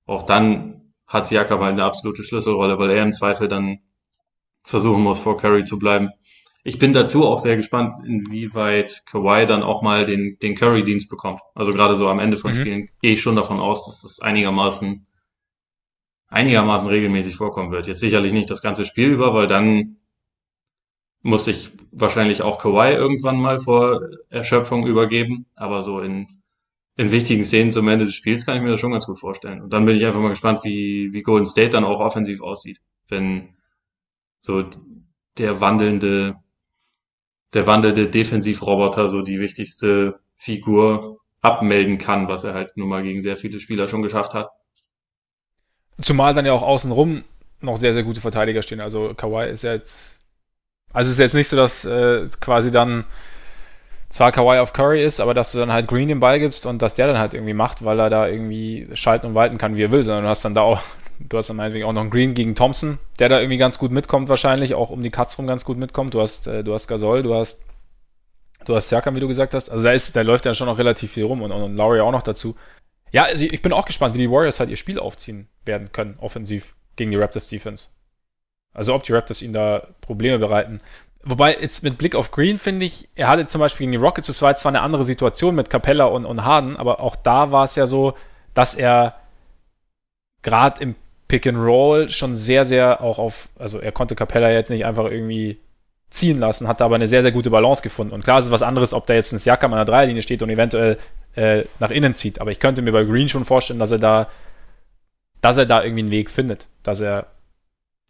auch 0.09 0.25
dann 0.25 0.93
hat 1.07 1.27
Siakam 1.27 1.61
halt 1.61 1.75
eine 1.75 1.85
absolute 1.85 2.23
Schlüsselrolle, 2.23 2.79
weil 2.79 2.91
er 2.91 3.03
im 3.03 3.13
Zweifel 3.13 3.47
dann 3.47 3.79
versuchen 4.65 5.03
muss, 5.03 5.19
vor 5.19 5.39
Curry 5.39 5.65
zu 5.65 5.79
bleiben. 5.79 6.11
Ich 6.65 6.79
bin 6.79 6.93
dazu 6.93 7.27
auch 7.27 7.39
sehr 7.39 7.57
gespannt, 7.57 8.05
inwieweit 8.05 9.03
Kawhi 9.07 9.47
dann 9.47 9.63
auch 9.63 9.81
mal 9.81 10.05
den, 10.05 10.39
den 10.41 10.55
Curry-Dienst 10.55 11.09
bekommt. 11.09 11.41
Also 11.55 11.73
gerade 11.73 11.97
so 11.97 12.09
am 12.09 12.19
Ende 12.19 12.37
von 12.37 12.51
mhm. 12.51 12.57
Spielen 12.57 12.89
gehe 13.01 13.13
ich 13.13 13.23
schon 13.23 13.37
davon 13.37 13.61
aus, 13.61 13.87
dass 13.87 14.03
das 14.03 14.21
einigermaßen, 14.21 15.07
einigermaßen 16.29 16.89
regelmäßig 16.89 17.37
vorkommen 17.37 17.71
wird. 17.71 17.87
Jetzt 17.87 18.01
sicherlich 18.01 18.33
nicht 18.33 18.51
das 18.51 18.61
ganze 18.61 18.85
Spiel 18.85 19.09
über, 19.09 19.33
weil 19.35 19.47
dann 19.47 19.97
muss 21.23 21.47
ich 21.47 21.71
wahrscheinlich 21.91 22.43
auch 22.43 22.59
Kawhi 22.59 22.93
irgendwann 22.93 23.41
mal 23.41 23.61
vor 23.61 24.01
Erschöpfung 24.29 24.87
übergeben. 24.87 25.47
Aber 25.55 25.83
so 25.83 26.01
in 26.01 26.38
in 26.99 27.13
wichtigen 27.13 27.45
Szenen 27.45 27.71
zum 27.71 27.87
Ende 27.87 28.07
des 28.07 28.17
Spiels 28.17 28.45
kann 28.45 28.57
ich 28.57 28.63
mir 28.63 28.71
das 28.71 28.81
schon 28.81 28.91
ganz 28.91 29.07
gut 29.07 29.21
vorstellen. 29.21 29.63
Und 29.63 29.73
dann 29.73 29.87
bin 29.87 29.97
ich 29.97 30.05
einfach 30.05 30.21
mal 30.21 30.31
gespannt, 30.31 30.65
wie, 30.65 31.11
wie 31.13 31.23
Golden 31.23 31.47
State 31.47 31.71
dann 31.71 31.85
auch 31.85 32.01
offensiv 32.01 32.43
aussieht. 32.43 32.81
Wenn 33.09 33.55
so 34.43 34.65
der 35.39 35.61
wandelnde, 35.61 36.35
der 37.55 37.69
wandelnde 37.69 38.11
Defensivroboter, 38.11 39.09
so 39.09 39.23
die 39.23 39.39
wichtigste 39.39 40.19
Figur 40.35 41.21
abmelden 41.41 41.99
kann, 41.99 42.27
was 42.27 42.43
er 42.43 42.55
halt 42.55 42.77
nun 42.77 42.89
mal 42.89 43.05
gegen 43.05 43.23
sehr 43.23 43.37
viele 43.37 43.61
Spieler 43.61 43.87
schon 43.87 44.03
geschafft 44.03 44.35
hat. 44.35 44.51
Zumal 46.01 46.35
dann 46.35 46.47
ja 46.47 46.53
auch 46.53 46.63
außenrum 46.63 47.23
noch 47.61 47.77
sehr, 47.77 47.95
sehr 47.95 48.03
gute 48.03 48.21
Verteidiger 48.21 48.63
stehen. 48.63 48.81
Also 48.81 49.15
Kawhi 49.15 49.49
ist 49.49 49.63
ja 49.63 49.73
jetzt. 49.73 50.19
Also 50.93 51.09
es 51.09 51.13
ist 51.13 51.21
jetzt 51.21 51.35
nicht 51.35 51.49
so, 51.49 51.57
dass 51.57 51.85
äh, 51.85 52.27
quasi 52.41 52.73
dann 52.73 53.05
zwar 54.09 54.33
Kawhi 54.33 54.59
auf 54.59 54.73
Curry 54.73 55.05
ist, 55.05 55.21
aber 55.21 55.35
dass 55.35 55.53
du 55.53 55.59
dann 55.59 55.73
halt 55.73 55.87
Green 55.87 56.09
den 56.09 56.21
Ball 56.21 56.41
gibst 56.41 56.67
und 56.67 56.81
dass 56.81 56.95
der 56.95 57.07
dann 57.07 57.19
halt 57.19 57.35
irgendwie 57.35 57.55
macht, 57.55 57.85
weil 57.85 58.01
er 58.01 58.11
da 58.11 58.27
irgendwie 58.27 58.89
schalten 58.95 59.27
und 59.27 59.35
walten 59.35 59.59
kann, 59.59 59.77
wie 59.77 59.85
er 59.85 59.91
will, 59.91 60.03
sondern 60.03 60.25
du 60.25 60.31
hast 60.31 60.45
dann 60.45 60.55
da 60.55 60.63
auch, 60.63 60.81
du 61.21 61.37
hast 61.37 61.51
dann 61.51 61.57
meinetwegen 61.57 61.85
auch 61.85 61.93
noch 61.93 62.01
einen 62.01 62.11
Green 62.11 62.35
gegen 62.35 62.55
Thompson, 62.55 62.99
der 63.19 63.29
da 63.29 63.41
irgendwie 63.41 63.59
ganz 63.59 63.79
gut 63.79 63.91
mitkommt 63.91 64.29
wahrscheinlich, 64.29 64.75
auch 64.75 64.91
um 64.91 65.03
die 65.03 65.11
Cuts 65.11 65.39
rum 65.39 65.47
ganz 65.47 65.65
gut 65.65 65.77
mitkommt. 65.77 66.15
Du 66.15 66.21
hast, 66.21 66.47
äh, 66.47 66.65
du 66.65 66.73
hast 66.73 66.89
Gasol, 66.89 67.23
du 67.23 67.35
hast, 67.35 67.65
du 68.65 68.75
hast 68.75 68.89
Siakam, 68.89 69.15
wie 69.15 69.21
du 69.21 69.29
gesagt 69.29 69.55
hast. 69.55 69.69
Also 69.69 69.85
da 69.85 69.93
ist, 69.93 70.17
da 70.17 70.23
läuft 70.23 70.47
ja 70.47 70.55
schon 70.55 70.67
noch 70.67 70.79
relativ 70.79 71.13
viel 71.13 71.25
rum 71.25 71.43
und, 71.43 71.53
und 71.53 71.77
Laurie 71.77 72.01
auch 72.01 72.13
noch 72.13 72.23
dazu. 72.23 72.57
Ja, 73.11 73.25
also 73.25 73.45
ich 73.45 73.63
bin 73.63 73.73
auch 73.73 73.87
gespannt, 73.87 74.15
wie 74.15 74.19
die 74.19 74.31
Warriors 74.31 74.61
halt 74.61 74.71
ihr 74.71 74.77
Spiel 74.77 74.99
aufziehen 74.99 75.49
werden 75.65 75.93
können, 75.93 76.17
offensiv, 76.19 76.77
gegen 76.97 77.11
die 77.11 77.17
Raptors 77.17 77.49
Defense. 77.49 77.89
Also 78.75 78.95
ob 78.95 79.03
die 79.03 79.13
Raptors 79.13 79.43
ihnen 79.43 79.55
da 79.55 79.89
Probleme 80.01 80.39
bereiten. 80.39 80.81
Wobei, 81.25 81.57
jetzt 81.61 81.83
mit 81.83 81.99
Blick 81.99 82.15
auf 82.15 82.31
Green 82.31 82.59
finde 82.59 82.87
ich, 82.87 83.09
er 83.15 83.29
hatte 83.29 83.47
zum 83.47 83.61
Beispiel 83.61 83.85
gegen 83.85 83.93
die 83.93 83.99
Rockets, 83.99 84.29
das 84.29 84.41
war 84.41 84.51
jetzt 84.51 84.61
zwar 84.61 84.71
eine 84.71 84.83
andere 84.83 85.05
Situation 85.05 85.55
mit 85.55 85.69
Capella 85.69 86.05
und, 86.05 86.25
und 86.25 86.45
Harden, 86.45 86.77
aber 86.77 87.01
auch 87.01 87.17
da 87.17 87.51
war 87.51 87.65
es 87.65 87.77
ja 87.77 87.87
so, 87.87 88.15
dass 88.55 88.75
er 88.75 89.15
gerade 90.43 90.81
im 90.83 90.95
Pick 91.27 91.47
and 91.47 91.59
Roll 91.59 92.09
schon 92.09 92.37
sehr, 92.37 92.65
sehr 92.65 93.03
auch 93.03 93.19
auf, 93.19 93.49
also 93.59 93.79
er 93.81 93.93
konnte 93.93 94.15
Capella 94.15 94.51
jetzt 94.51 94.71
nicht 94.71 94.87
einfach 94.87 95.05
irgendwie 95.05 95.59
ziehen 96.11 96.41
lassen, 96.41 96.69
hat 96.69 96.81
aber 96.81 96.95
eine 96.95 97.09
sehr, 97.09 97.23
sehr 97.23 97.33
gute 97.33 97.51
Balance 97.51 97.83
gefunden. 97.83 98.15
Und 98.15 98.25
klar 98.25 98.39
ist 98.39 98.47
es 98.47 98.51
was 98.51 98.63
anderes, 98.63 98.95
ob 98.95 99.07
da 99.07 99.15
jetzt 99.15 99.33
ein 99.33 99.39
Siakam 99.39 99.73
an 99.75 99.79
der 99.79 99.85
Dreierlinie 99.85 100.23
steht 100.23 100.43
und 100.43 100.49
eventuell 100.49 100.97
äh, 101.35 101.65
nach 101.81 101.91
innen 101.91 102.15
zieht. 102.15 102.41
Aber 102.41 102.51
ich 102.51 102.61
könnte 102.61 102.81
mir 102.81 102.93
bei 102.93 103.05
Green 103.05 103.29
schon 103.29 103.45
vorstellen, 103.45 103.79
dass 103.79 103.91
er 103.91 103.99
da, 103.99 104.29
dass 105.43 105.59
er 105.59 105.67
da 105.67 105.83
irgendwie 105.83 106.03
einen 106.03 106.11
Weg 106.11 106.31
findet, 106.31 106.67
dass 106.83 107.01
er 107.03 107.27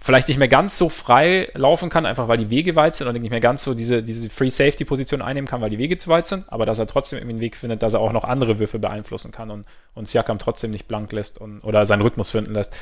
vielleicht 0.00 0.28
nicht 0.28 0.38
mehr 0.38 0.48
ganz 0.48 0.78
so 0.78 0.88
frei 0.88 1.50
laufen 1.54 1.90
kann, 1.90 2.06
einfach 2.06 2.28
weil 2.28 2.38
die 2.38 2.50
Wege 2.50 2.76
weit 2.76 2.94
sind 2.94 3.08
und 3.08 3.20
nicht 3.20 3.30
mehr 3.30 3.40
ganz 3.40 3.64
so 3.64 3.74
diese, 3.74 4.02
diese 4.02 4.30
Free 4.30 4.48
Safety 4.48 4.84
Position 4.84 5.22
einnehmen 5.22 5.48
kann, 5.48 5.60
weil 5.60 5.70
die 5.70 5.78
Wege 5.78 5.98
zu 5.98 6.08
weit 6.08 6.26
sind, 6.26 6.44
aber 6.48 6.66
dass 6.66 6.78
er 6.78 6.86
trotzdem 6.86 7.18
irgendwie 7.18 7.34
einen 7.34 7.40
Weg 7.40 7.56
findet, 7.56 7.82
dass 7.82 7.94
er 7.94 8.00
auch 8.00 8.12
noch 8.12 8.24
andere 8.24 8.58
Würfe 8.58 8.78
beeinflussen 8.78 9.32
kann 9.32 9.50
und, 9.50 9.66
und 9.94 10.06
Siakam 10.06 10.38
trotzdem 10.38 10.70
nicht 10.70 10.86
blank 10.86 11.10
lässt 11.12 11.38
und, 11.38 11.60
oder 11.62 11.84
seinen 11.84 12.02
Rhythmus 12.02 12.30
finden 12.30 12.54
lässt. 12.54 12.72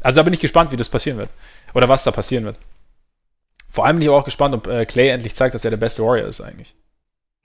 Also 0.00 0.20
da 0.20 0.22
bin 0.22 0.32
ich 0.32 0.40
gespannt, 0.40 0.70
wie 0.72 0.76
das 0.76 0.88
passieren 0.88 1.18
wird. 1.18 1.30
Oder 1.74 1.88
was 1.88 2.04
da 2.04 2.12
passieren 2.12 2.44
wird. 2.44 2.56
Vor 3.68 3.84
allem 3.84 3.96
bin 3.96 4.02
ich 4.02 4.08
auch 4.08 4.24
gespannt, 4.24 4.54
ob 4.54 4.66
äh, 4.66 4.86
Clay 4.86 5.08
endlich 5.08 5.34
zeigt, 5.34 5.54
dass 5.54 5.64
er 5.64 5.70
der 5.70 5.76
beste 5.76 6.02
Warrior 6.02 6.28
ist 6.28 6.40
eigentlich. 6.40 6.74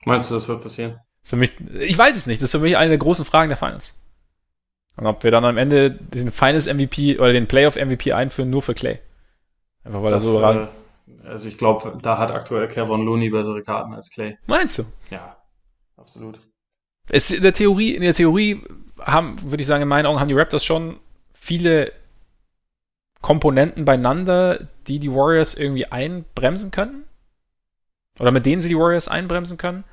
Meinst 0.04 0.30
du, 0.30 0.34
das 0.34 0.48
wird 0.48 0.62
passieren? 0.62 1.00
Das 1.22 1.30
für 1.30 1.36
mich, 1.36 1.52
ich 1.78 1.98
weiß 1.98 2.16
es 2.16 2.26
nicht. 2.26 2.40
Das 2.40 2.46
ist 2.46 2.52
für 2.52 2.58
mich 2.60 2.76
eine 2.76 2.90
der 2.90 2.98
großen 2.98 3.24
Fragen 3.24 3.48
der 3.48 3.58
Finals. 3.58 3.94
Und 4.96 5.06
ob 5.06 5.24
wir 5.24 5.30
dann 5.30 5.44
am 5.44 5.58
Ende 5.58 5.90
den 5.90 6.32
Finals 6.32 6.66
MVP 6.66 7.18
oder 7.18 7.32
den 7.32 7.46
Playoff 7.46 7.76
MVP 7.76 8.12
einführen, 8.12 8.50
nur 8.50 8.62
für 8.62 8.74
Clay. 8.74 8.98
Einfach 9.86 10.02
weil 10.02 10.10
das, 10.10 10.24
er 10.24 10.28
so 10.28 10.38
ran. 10.38 10.68
Äh, 11.06 11.28
also 11.28 11.46
ich 11.46 11.56
glaube, 11.56 11.98
da 12.02 12.18
hat 12.18 12.32
aktuell 12.32 12.68
Kevin 12.68 13.04
Looney 13.04 13.30
bessere 13.30 13.62
Karten 13.62 13.94
als 13.94 14.10
Clay. 14.10 14.36
Meinst 14.46 14.78
du? 14.78 14.82
Ja, 15.10 15.36
absolut. 15.96 16.40
Es, 17.08 17.30
in 17.30 17.42
der 17.42 17.52
Theorie, 17.52 17.94
in 17.94 18.02
der 18.02 18.14
Theorie 18.14 18.62
haben, 19.00 19.36
würde 19.42 19.60
ich 19.60 19.66
sagen, 19.66 19.82
in 19.82 19.88
meinen 19.88 20.06
Augen 20.06 20.18
haben 20.18 20.28
die 20.28 20.34
Raptors 20.34 20.64
schon 20.64 20.96
viele 21.32 21.92
Komponenten 23.20 23.84
beieinander, 23.84 24.68
die 24.88 24.98
die 24.98 25.12
Warriors 25.12 25.54
irgendwie 25.54 25.86
einbremsen 25.86 26.70
können. 26.70 27.04
Oder 28.18 28.32
mit 28.32 28.46
denen 28.46 28.62
sie 28.62 28.68
die 28.68 28.78
Warriors 28.78 29.08
einbremsen 29.08 29.58
können. 29.58 29.84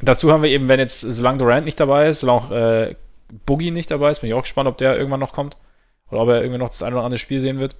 Dazu 0.00 0.32
haben 0.32 0.42
wir 0.42 0.50
eben, 0.50 0.68
wenn 0.68 0.78
jetzt, 0.78 1.00
solange 1.00 1.38
Durant 1.38 1.64
nicht 1.64 1.80
dabei 1.80 2.08
ist, 2.08 2.20
solange 2.20 2.40
auch 2.40 2.50
äh, 2.50 2.94
Boogie 3.46 3.72
nicht 3.72 3.90
dabei 3.90 4.10
ist, 4.10 4.20
bin 4.20 4.28
ich 4.28 4.34
auch 4.34 4.42
gespannt, 4.42 4.68
ob 4.68 4.78
der 4.78 4.96
irgendwann 4.96 5.20
noch 5.20 5.32
kommt. 5.32 5.56
Oder 6.10 6.20
ob 6.22 6.28
er 6.28 6.40
irgendwann 6.40 6.60
noch 6.60 6.68
das 6.68 6.82
eine 6.82 6.96
oder 6.96 7.04
andere 7.04 7.18
Spiel 7.18 7.40
sehen 7.40 7.58
wird. 7.58 7.76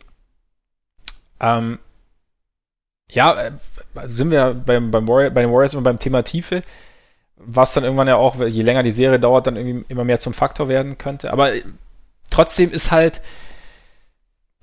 Ähm, 1.40 1.78
ja, 3.10 3.47
äh, 3.47 3.52
sind 4.06 4.31
wir 4.31 4.55
beim, 4.55 4.90
beim 4.90 5.09
Warrior, 5.09 5.31
bei 5.31 5.43
den 5.43 5.52
Warriors 5.52 5.74
immer 5.74 5.82
beim 5.82 5.98
Thema 5.98 6.23
Tiefe, 6.23 6.62
was 7.36 7.73
dann 7.73 7.85
irgendwann 7.85 8.09
ja 8.09 8.16
auch, 8.16 8.39
je 8.40 8.62
länger 8.62 8.82
die 8.82 8.90
Serie 8.90 9.20
dauert, 9.20 9.47
dann 9.47 9.56
irgendwie 9.56 9.85
immer 9.89 10.05
mehr 10.05 10.20
zum 10.20 10.35
Faktor 10.35 10.69
werden 10.69 10.98
könnte. 10.98 11.32
Aber 11.32 11.55
äh, 11.55 11.62
trotzdem 12.31 12.73
ist 12.73 12.90
halt, 12.90 13.20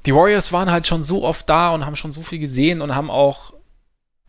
die 0.05 0.13
Warriors 0.13 0.51
waren 0.51 0.71
halt 0.71 0.87
schon 0.87 1.03
so 1.03 1.23
oft 1.23 1.49
da 1.49 1.73
und 1.73 1.85
haben 1.85 1.95
schon 1.95 2.11
so 2.11 2.21
viel 2.21 2.39
gesehen 2.39 2.81
und 2.81 2.95
haben 2.95 3.09
auch, 3.09 3.53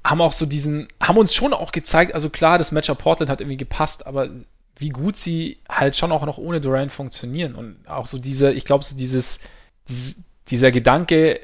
haben 0.02 0.20
auch 0.20 0.32
so 0.32 0.46
diesen, 0.46 0.88
haben 1.02 1.18
uns 1.18 1.34
schon 1.34 1.52
auch 1.52 1.72
gezeigt, 1.72 2.14
also 2.14 2.30
klar, 2.30 2.58
das 2.58 2.72
Matchup 2.72 2.98
Portland 2.98 3.28
hat 3.28 3.40
irgendwie 3.40 3.58
gepasst, 3.58 4.06
aber 4.06 4.30
wie 4.78 4.90
gut 4.90 5.16
sie 5.16 5.58
halt 5.68 5.96
schon 5.96 6.12
auch 6.12 6.24
noch 6.24 6.38
ohne 6.38 6.60
Durant 6.60 6.92
funktionieren 6.92 7.54
und 7.54 7.76
auch 7.88 8.06
so 8.06 8.18
diese, 8.18 8.52
ich 8.52 8.64
glaube, 8.64 8.84
so 8.84 8.96
dieses, 8.96 9.40
dieses, 9.88 10.22
dieser 10.48 10.70
Gedanke, 10.70 11.40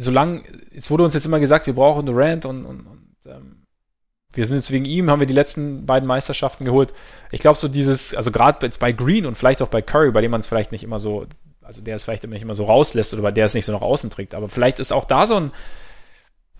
solange, 0.00 0.42
es 0.74 0.90
wurde 0.90 1.04
uns 1.04 1.14
jetzt 1.14 1.26
immer 1.26 1.40
gesagt, 1.40 1.66
wir 1.66 1.74
brauchen 1.74 2.06
Durant 2.06 2.46
und, 2.46 2.64
und, 2.64 2.80
und 2.86 3.14
ähm, 3.26 3.66
wir 4.32 4.46
sind 4.46 4.58
jetzt 4.58 4.70
wegen 4.70 4.84
ihm, 4.84 5.10
haben 5.10 5.20
wir 5.20 5.26
die 5.26 5.34
letzten 5.34 5.86
beiden 5.86 6.06
Meisterschaften 6.06 6.64
geholt. 6.64 6.92
Ich 7.32 7.40
glaube, 7.40 7.58
so 7.58 7.68
dieses, 7.68 8.14
also 8.14 8.30
gerade 8.30 8.64
jetzt 8.64 8.78
bei 8.78 8.92
Green 8.92 9.26
und 9.26 9.36
vielleicht 9.36 9.60
auch 9.62 9.68
bei 9.68 9.82
Curry, 9.82 10.12
bei 10.12 10.20
dem 10.20 10.30
man 10.30 10.40
es 10.40 10.46
vielleicht 10.46 10.72
nicht 10.72 10.84
immer 10.84 11.00
so, 11.00 11.26
also 11.62 11.82
der 11.82 11.96
es 11.96 12.04
vielleicht 12.04 12.24
nicht 12.24 12.42
immer 12.42 12.54
so 12.54 12.64
rauslässt 12.64 13.12
oder 13.12 13.22
bei 13.22 13.32
der 13.32 13.46
es 13.46 13.54
nicht 13.54 13.64
so 13.64 13.72
nach 13.72 13.82
außen 13.82 14.10
trägt, 14.10 14.34
aber 14.34 14.48
vielleicht 14.48 14.78
ist 14.78 14.92
auch 14.92 15.04
da 15.04 15.26
so 15.26 15.36
ein, 15.36 15.52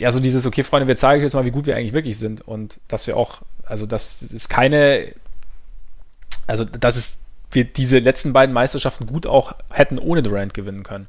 ja, 0.01 0.11
so 0.11 0.19
dieses, 0.19 0.47
okay, 0.47 0.65
Freunde, 0.65 0.89
wir 0.89 0.97
zeigen 0.97 1.19
euch 1.19 1.25
jetzt 1.25 1.35
mal, 1.35 1.45
wie 1.45 1.51
gut 1.51 1.67
wir 1.67 1.77
eigentlich 1.77 1.93
wirklich 1.93 2.19
sind 2.19 2.47
und 2.47 2.81
dass 2.89 3.07
wir 3.07 3.17
auch, 3.17 3.43
also 3.65 3.87
das 3.87 4.23
ist 4.23 4.49
keine, 4.49 5.15
also 6.47 6.65
dass 6.65 6.97
es 6.97 7.21
wir 7.53 7.65
diese 7.65 7.99
letzten 7.99 8.33
beiden 8.33 8.53
Meisterschaften 8.53 9.07
gut 9.07 9.27
auch 9.27 9.55
hätten 9.71 9.99
ohne 9.99 10.23
Durant 10.23 10.55
gewinnen 10.55 10.83
können. 10.83 11.09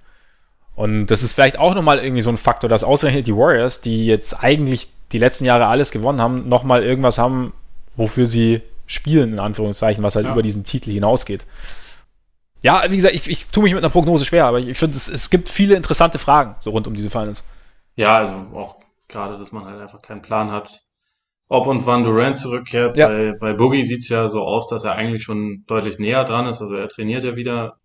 Und 0.76 1.08
das 1.08 1.24
ist 1.24 1.34
vielleicht 1.34 1.60
auch 1.60 1.76
nochmal 1.76 2.00
irgendwie 2.00 2.22
so 2.22 2.30
ein 2.30 2.38
Faktor, 2.38 2.70
dass 2.70 2.84
ausgerechnet 2.84 3.28
die 3.28 3.36
Warriors, 3.36 3.82
die 3.82 4.06
jetzt 4.06 4.44
eigentlich 4.44 4.90
die 5.12 5.18
letzten 5.18 5.46
Jahre 5.46 5.68
alles 5.68 5.92
gewonnen 5.92 6.22
haben, 6.22 6.48
nochmal 6.48 6.84
irgendwas 6.84 7.18
haben, 7.18 7.54
wofür 7.96 8.26
sie 8.26 8.62
spielen, 8.86 9.34
in 9.34 9.40
Anführungszeichen, 9.40 10.04
was 10.04 10.16
halt 10.16 10.26
ja. 10.26 10.32
über 10.32 10.42
diesen 10.42 10.64
Titel 10.64 10.92
hinausgeht. 10.92 11.46
Ja, 12.64 12.84
wie 12.90 12.96
gesagt, 12.96 13.16
ich, 13.16 13.30
ich 13.30 13.48
tue 13.48 13.64
mich 13.64 13.74
mit 13.74 13.84
einer 13.84 13.92
Prognose 13.92 14.26
schwer, 14.26 14.46
aber 14.46 14.60
ich 14.60 14.78
finde, 14.78 14.96
es, 14.96 15.08
es 15.08 15.30
gibt 15.30 15.50
viele 15.50 15.76
interessante 15.76 16.20
Fragen 16.20 16.56
so 16.60 16.72
rund 16.72 16.88
um 16.88 16.94
diese 16.94 17.10
Finals. 17.10 17.44
Ja, 17.96 18.18
also 18.18 18.36
auch 18.54 18.76
gerade, 19.08 19.38
dass 19.38 19.52
man 19.52 19.66
halt 19.66 19.82
einfach 19.82 20.02
keinen 20.02 20.22
Plan 20.22 20.52
hat, 20.52 20.84
ob 21.48 21.68
und 21.68 21.86
wann 21.86 22.04
Durant 22.04 22.38
zurückkehrt. 22.38 22.98
Ja. 22.98 23.08
Bei, 23.08 23.34
bei 23.34 23.54
Boogie 23.54 23.84
sieht's 23.84 24.10
ja 24.10 24.30
so 24.30 24.44
aus, 24.44 24.68
dass 24.68 24.84
er 24.84 24.94
eigentlich 24.94 25.24
schon 25.24 25.64
deutlich 25.68 26.00
näher 26.00 26.24
dran 26.24 26.46
ist. 26.46 26.62
Also 26.62 26.76
er 26.76 26.88
trainiert 26.88 27.24
ja 27.24 27.36
wieder 27.36 27.78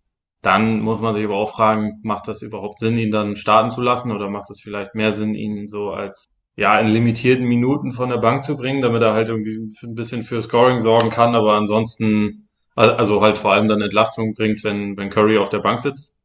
dann 0.47 0.79
muss 0.79 1.01
man 1.01 1.13
sich 1.13 1.25
aber 1.25 1.35
auch 1.35 1.51
fragen, 1.51 1.99
macht 2.03 2.29
das 2.29 2.41
überhaupt 2.41 2.79
Sinn, 2.79 2.95
ihn 2.95 3.11
dann 3.11 3.35
starten 3.35 3.69
zu 3.69 3.81
lassen 3.81 4.13
oder 4.13 4.29
macht 4.29 4.49
es 4.49 4.61
vielleicht 4.61 4.95
mehr 4.95 5.11
Sinn, 5.11 5.35
ihn 5.35 5.67
so 5.67 5.91
als 5.91 6.29
ja 6.55 6.79
in 6.79 6.87
limitierten 6.87 7.45
Minuten 7.45 7.91
von 7.91 8.07
der 8.07 8.19
Bank 8.19 8.45
zu 8.45 8.55
bringen, 8.55 8.81
damit 8.81 9.01
er 9.01 9.13
halt 9.13 9.27
irgendwie 9.27 9.75
ein 9.83 9.93
bisschen 9.93 10.23
für 10.23 10.41
Scoring 10.41 10.79
sorgen 10.79 11.09
kann, 11.09 11.35
aber 11.35 11.55
ansonsten 11.55 12.47
also 12.75 13.21
halt 13.21 13.37
vor 13.37 13.51
allem 13.51 13.67
dann 13.67 13.81
Entlastung 13.81 14.35
bringt, 14.35 14.63
wenn 14.63 14.95
wenn 14.95 15.09
Curry 15.09 15.37
auf 15.37 15.49
der 15.49 15.59
Bank 15.59 15.79
sitzt. 15.79 16.15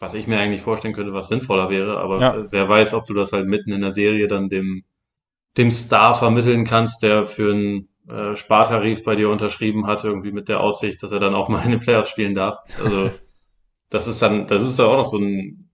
Was 0.00 0.14
ich 0.14 0.26
mir 0.26 0.40
eigentlich 0.40 0.62
vorstellen 0.62 0.94
könnte, 0.94 1.12
was 1.12 1.28
sinnvoller 1.28 1.70
wäre, 1.70 1.98
aber 1.98 2.20
ja. 2.20 2.44
wer 2.50 2.68
weiß, 2.68 2.92
ob 2.94 3.06
du 3.06 3.14
das 3.14 3.32
halt 3.32 3.46
mitten 3.46 3.70
in 3.70 3.82
der 3.82 3.92
Serie 3.92 4.26
dann 4.26 4.48
dem 4.48 4.82
dem 5.56 5.70
Star 5.70 6.16
vermitteln 6.16 6.64
kannst, 6.64 7.04
der 7.04 7.24
für 7.24 7.52
einen 7.52 7.88
äh, 8.08 8.34
Spartarif 8.34 9.04
bei 9.04 9.14
dir 9.14 9.30
unterschrieben 9.30 9.86
hat, 9.86 10.02
irgendwie 10.02 10.32
mit 10.32 10.48
der 10.48 10.58
Aussicht, 10.58 11.04
dass 11.04 11.12
er 11.12 11.20
dann 11.20 11.36
auch 11.36 11.48
mal 11.48 11.64
in 11.64 11.70
den 11.70 11.80
Playoffs 11.80 12.10
spielen 12.10 12.34
darf. 12.34 12.56
Also 12.82 13.10
das 13.94 14.08
ist 14.08 14.20
dann, 14.20 14.48
das 14.48 14.64
ist 14.64 14.80
ja 14.80 14.86
auch 14.86 14.96
noch 14.96 15.06
so 15.06 15.18
ein, 15.18 15.70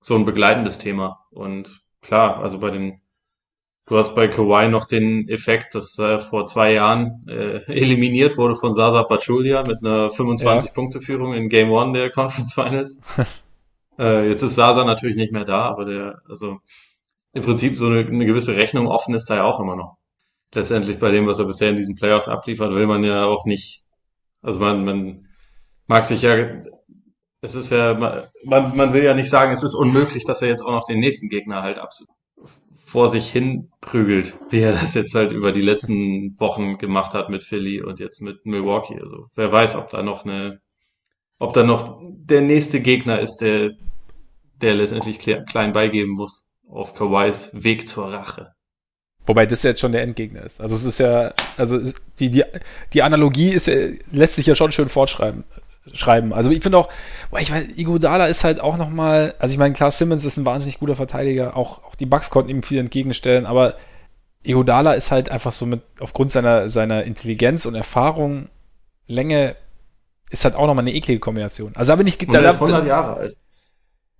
so 0.00 0.14
ein 0.14 0.24
begleitendes 0.24 0.78
Thema. 0.78 1.26
Und 1.30 1.82
klar, 2.00 2.38
also 2.38 2.58
bei 2.60 2.70
den, 2.70 3.02
du 3.84 3.98
hast 3.98 4.14
bei 4.14 4.26
Kawhi 4.26 4.68
noch 4.68 4.86
den 4.86 5.28
Effekt, 5.28 5.74
dass 5.74 5.98
er 5.98 6.18
vor 6.18 6.46
zwei 6.46 6.72
Jahren 6.72 7.26
äh, 7.28 7.60
eliminiert 7.70 8.38
wurde 8.38 8.54
von 8.54 8.72
Sasa 8.72 9.02
Pachulia 9.02 9.62
mit 9.66 9.84
einer 9.84 10.08
25-Punkte-Führung 10.08 11.34
in 11.34 11.50
Game 11.50 11.70
One 11.70 11.92
der 11.92 12.10
Conference 12.10 12.54
Finals. 12.54 13.02
äh, 13.98 14.26
jetzt 14.30 14.42
ist 14.42 14.54
Sasa 14.54 14.86
natürlich 14.86 15.16
nicht 15.16 15.32
mehr 15.32 15.44
da, 15.44 15.66
aber 15.66 15.84
der, 15.84 16.22
also 16.26 16.60
im 17.34 17.42
Prinzip 17.42 17.76
so 17.76 17.88
eine, 17.88 17.98
eine 17.98 18.24
gewisse 18.24 18.56
Rechnung 18.56 18.86
offen 18.86 19.14
ist 19.14 19.28
da 19.28 19.36
ja 19.36 19.44
auch 19.44 19.60
immer 19.60 19.76
noch. 19.76 19.98
Letztendlich 20.54 20.98
bei 20.98 21.10
dem, 21.10 21.26
was 21.26 21.38
er 21.38 21.44
bisher 21.44 21.68
in 21.68 21.76
diesen 21.76 21.96
Playoffs 21.96 22.28
abliefert, 22.28 22.72
will 22.72 22.86
man 22.86 23.04
ja 23.04 23.26
auch 23.26 23.44
nicht, 23.44 23.84
also 24.40 24.58
man, 24.58 24.86
man 24.86 25.28
mag 25.86 26.06
sich 26.06 26.22
ja 26.22 26.34
es 27.40 27.54
ist 27.54 27.70
ja, 27.70 27.94
man, 28.44 28.76
man 28.76 28.92
will 28.92 29.04
ja 29.04 29.14
nicht 29.14 29.30
sagen, 29.30 29.52
es 29.52 29.62
ist 29.62 29.74
unmöglich, 29.74 30.24
dass 30.24 30.42
er 30.42 30.48
jetzt 30.48 30.62
auch 30.62 30.72
noch 30.72 30.84
den 30.84 30.98
nächsten 30.98 31.28
Gegner 31.28 31.62
halt 31.62 31.78
vor 32.84 33.08
sich 33.08 33.30
hin 33.30 33.70
prügelt, 33.80 34.34
wie 34.50 34.60
er 34.60 34.72
das 34.72 34.94
jetzt 34.94 35.14
halt 35.14 35.30
über 35.30 35.52
die 35.52 35.60
letzten 35.60 36.38
Wochen 36.40 36.78
gemacht 36.78 37.14
hat 37.14 37.28
mit 37.28 37.44
Philly 37.44 37.82
und 37.82 38.00
jetzt 38.00 38.20
mit 38.20 38.46
Milwaukee. 38.46 38.98
Also 39.00 39.26
wer 39.34 39.52
weiß, 39.52 39.76
ob 39.76 39.90
da 39.90 40.02
noch 40.02 40.24
eine, 40.24 40.60
ob 41.38 41.52
da 41.52 41.64
noch 41.64 42.00
der 42.02 42.40
nächste 42.40 42.80
Gegner 42.80 43.20
ist, 43.20 43.36
der, 43.36 43.72
der 44.60 44.74
letztendlich 44.74 45.18
klein 45.18 45.72
beigeben 45.72 46.12
muss. 46.12 46.44
auf 46.68 46.94
Kawhis 46.94 47.50
Weg 47.52 47.88
zur 47.88 48.12
Rache. 48.12 48.54
Wobei 49.26 49.44
das 49.44 49.62
jetzt 49.62 49.80
schon 49.80 49.92
der 49.92 50.02
Endgegner 50.02 50.42
ist. 50.42 50.60
Also 50.60 50.74
es 50.74 50.84
ist 50.84 50.98
ja, 50.98 51.34
also 51.58 51.78
die, 52.18 52.30
die, 52.30 52.44
die 52.94 53.02
Analogie 53.02 53.50
ist 53.50 53.70
lässt 54.10 54.36
sich 54.36 54.46
ja 54.46 54.54
schon 54.54 54.72
schön 54.72 54.88
fortschreiben. 54.88 55.44
Schreiben. 55.92 56.32
Also 56.32 56.50
ich 56.50 56.62
finde 56.62 56.78
auch, 56.78 56.88
boah, 57.30 57.40
ich 57.40 57.52
weiß, 57.52 57.64
Iguodala 57.76 58.26
ist 58.26 58.44
halt 58.44 58.60
auch 58.60 58.76
nochmal, 58.76 59.34
also 59.38 59.52
ich 59.52 59.58
meine, 59.58 59.74
klar, 59.74 59.90
Simmons 59.90 60.24
ist 60.24 60.36
ein 60.36 60.46
wahnsinnig 60.46 60.78
guter 60.78 60.96
Verteidiger, 60.96 61.56
auch, 61.56 61.84
auch 61.84 61.94
die 61.94 62.06
Bucks 62.06 62.30
konnten 62.30 62.50
ihm 62.50 62.62
viel 62.62 62.78
entgegenstellen, 62.78 63.46
aber 63.46 63.74
Iguodala 64.42 64.92
ist 64.92 65.10
halt 65.10 65.30
einfach 65.30 65.52
so 65.52 65.66
mit, 65.66 65.82
aufgrund 66.00 66.30
seiner, 66.30 66.68
seiner 66.68 67.04
Intelligenz 67.04 67.66
und 67.66 67.74
Erfahrung, 67.74 68.48
Länge, 69.06 69.56
ist 70.30 70.44
halt 70.44 70.54
auch 70.54 70.66
nochmal 70.66 70.84
eine 70.84 70.94
eklige 70.94 71.20
Kombination. 71.20 71.72
Also 71.74 71.92
da 71.92 71.96
bin 71.96 72.06
ich, 72.06 72.18
da, 72.18 72.38
ist 72.38 72.54
100 72.54 72.86
Jahre 72.86 73.14
alt. 73.14 73.36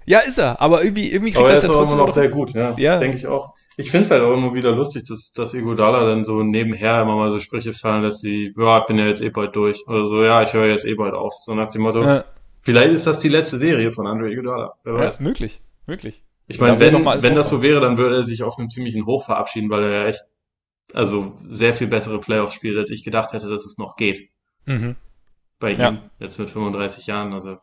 Ja, 0.06 0.20
ist 0.20 0.38
er, 0.38 0.60
aber 0.60 0.82
irgendwie, 0.82 1.12
irgendwie 1.12 1.32
kriegt 1.32 1.44
aber 1.44 1.50
das 1.50 1.62
ja 1.62 1.68
trotzdem 1.68 1.98
noch 1.98 2.14
sehr 2.14 2.28
gut, 2.28 2.54
ja. 2.54 2.74
ja. 2.78 2.98
Denke 2.98 3.18
ich 3.18 3.26
auch. 3.26 3.54
Ich 3.78 3.92
finde 3.92 4.06
es 4.06 4.10
halt 4.10 4.22
auch 4.22 4.34
immer 4.34 4.54
wieder 4.54 4.72
lustig, 4.72 5.04
dass, 5.04 5.32
dass 5.32 5.54
Iguodala 5.54 6.04
dann 6.04 6.24
so 6.24 6.42
nebenher 6.42 7.00
immer 7.00 7.14
mal 7.14 7.30
so 7.30 7.38
Sprüche 7.38 7.72
fallen 7.72 8.02
lässt, 8.02 8.24
wie, 8.24 8.52
ja, 8.58 8.80
ich 8.80 8.86
bin 8.86 8.98
ja 8.98 9.06
jetzt 9.06 9.22
eh 9.22 9.30
bald 9.30 9.54
durch. 9.54 9.86
Oder 9.86 10.04
so, 10.04 10.24
ja, 10.24 10.42
ich 10.42 10.52
höre 10.52 10.66
jetzt 10.66 10.84
eh 10.84 10.94
bald 10.94 11.14
auf. 11.14 11.32
So 11.44 11.54
nach 11.54 11.68
dem 11.68 11.82
Motto, 11.82 12.02
ja. 12.02 12.24
vielleicht 12.62 12.92
ist 12.92 13.06
das 13.06 13.20
die 13.20 13.28
letzte 13.28 13.56
Serie 13.56 13.92
von 13.92 14.08
Andre 14.08 14.32
Iguodala. 14.32 14.74
Wer 14.82 14.94
weiß. 14.94 15.20
Ja, 15.20 15.24
möglich, 15.24 15.60
möglich. 15.86 16.24
Ich 16.48 16.58
meine, 16.58 16.80
wenn, 16.80 17.04
wenn 17.04 17.36
das 17.36 17.50
so 17.50 17.62
wäre, 17.62 17.80
dann 17.80 17.98
würde 17.98 18.16
er 18.16 18.24
sich 18.24 18.42
auf 18.42 18.58
einem 18.58 18.68
ziemlichen 18.68 19.06
Hoch 19.06 19.26
verabschieden, 19.26 19.70
weil 19.70 19.84
er 19.84 19.90
ja 19.90 20.06
echt, 20.08 20.22
also 20.92 21.38
sehr 21.48 21.72
viel 21.72 21.86
bessere 21.86 22.18
Playoffs 22.18 22.54
spielt, 22.54 22.76
als 22.78 22.90
ich 22.90 23.04
gedacht 23.04 23.32
hätte, 23.32 23.48
dass 23.48 23.64
es 23.64 23.78
noch 23.78 23.94
geht. 23.94 24.30
Mhm. 24.66 24.96
Bei 25.60 25.72
ihm, 25.72 25.80
ja. 25.80 26.02
jetzt 26.18 26.38
mit 26.40 26.50
35 26.50 27.06
Jahren. 27.06 27.32
Also 27.32 27.58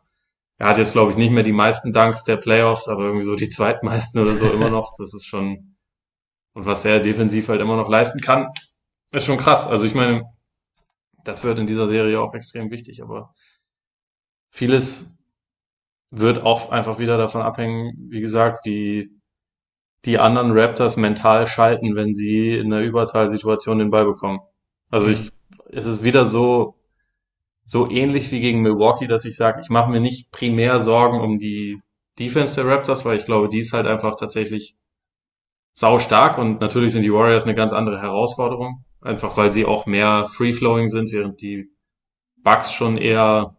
er 0.56 0.68
hat 0.68 0.78
jetzt, 0.78 0.92
glaube 0.92 1.10
ich, 1.10 1.18
nicht 1.18 1.30
mehr 1.30 1.42
die 1.42 1.52
meisten 1.52 1.92
Danks 1.92 2.24
der 2.24 2.38
Playoffs, 2.38 2.88
aber 2.88 3.04
irgendwie 3.04 3.26
so 3.26 3.36
die 3.36 3.50
zweitmeisten 3.50 4.18
oder 4.18 4.34
so 4.34 4.46
immer 4.46 4.70
noch. 4.70 4.94
Das 4.96 5.12
ist 5.12 5.26
schon, 5.26 5.75
und 6.56 6.64
was 6.64 6.86
er 6.86 7.00
defensiv 7.00 7.48
halt 7.48 7.60
immer 7.60 7.76
noch 7.76 7.90
leisten 7.90 8.22
kann, 8.22 8.48
ist 9.12 9.26
schon 9.26 9.36
krass. 9.36 9.66
Also 9.66 9.84
ich 9.84 9.94
meine, 9.94 10.24
das 11.22 11.44
wird 11.44 11.58
in 11.58 11.66
dieser 11.66 11.86
Serie 11.86 12.18
auch 12.18 12.32
extrem 12.32 12.70
wichtig, 12.70 13.02
aber 13.02 13.34
vieles 14.48 15.14
wird 16.10 16.42
auch 16.42 16.70
einfach 16.70 16.98
wieder 16.98 17.18
davon 17.18 17.42
abhängen, 17.42 18.08
wie 18.08 18.22
gesagt, 18.22 18.64
wie 18.64 19.10
die 20.06 20.18
anderen 20.18 20.58
Raptors 20.58 20.96
mental 20.96 21.46
schalten, 21.46 21.94
wenn 21.94 22.14
sie 22.14 22.56
in 22.56 22.72
einer 22.72 22.82
Überzahlsituation 22.82 23.78
den 23.78 23.90
Ball 23.90 24.06
bekommen. 24.06 24.40
Also 24.90 25.08
ich, 25.08 25.28
es 25.68 25.84
ist 25.84 26.04
wieder 26.04 26.24
so, 26.24 26.76
so 27.66 27.90
ähnlich 27.90 28.32
wie 28.32 28.40
gegen 28.40 28.62
Milwaukee, 28.62 29.06
dass 29.06 29.26
ich 29.26 29.36
sage, 29.36 29.60
ich 29.60 29.68
mache 29.68 29.90
mir 29.90 30.00
nicht 30.00 30.32
primär 30.32 30.80
Sorgen 30.80 31.20
um 31.20 31.38
die 31.38 31.82
Defense 32.18 32.54
der 32.54 32.66
Raptors, 32.66 33.04
weil 33.04 33.18
ich 33.18 33.26
glaube, 33.26 33.50
die 33.50 33.58
ist 33.58 33.74
halt 33.74 33.86
einfach 33.86 34.16
tatsächlich 34.16 34.78
sau 35.76 35.98
stark 35.98 36.38
und 36.38 36.62
natürlich 36.62 36.92
sind 36.92 37.02
die 37.02 37.12
Warriors 37.12 37.44
eine 37.44 37.54
ganz 37.54 37.72
andere 37.72 38.00
Herausforderung, 38.00 38.82
einfach 39.02 39.36
weil 39.36 39.52
sie 39.52 39.66
auch 39.66 39.84
mehr 39.84 40.26
free-flowing 40.32 40.88
sind, 40.88 41.12
während 41.12 41.42
die 41.42 41.68
Bucks 42.42 42.72
schon 42.72 42.96
eher 42.96 43.56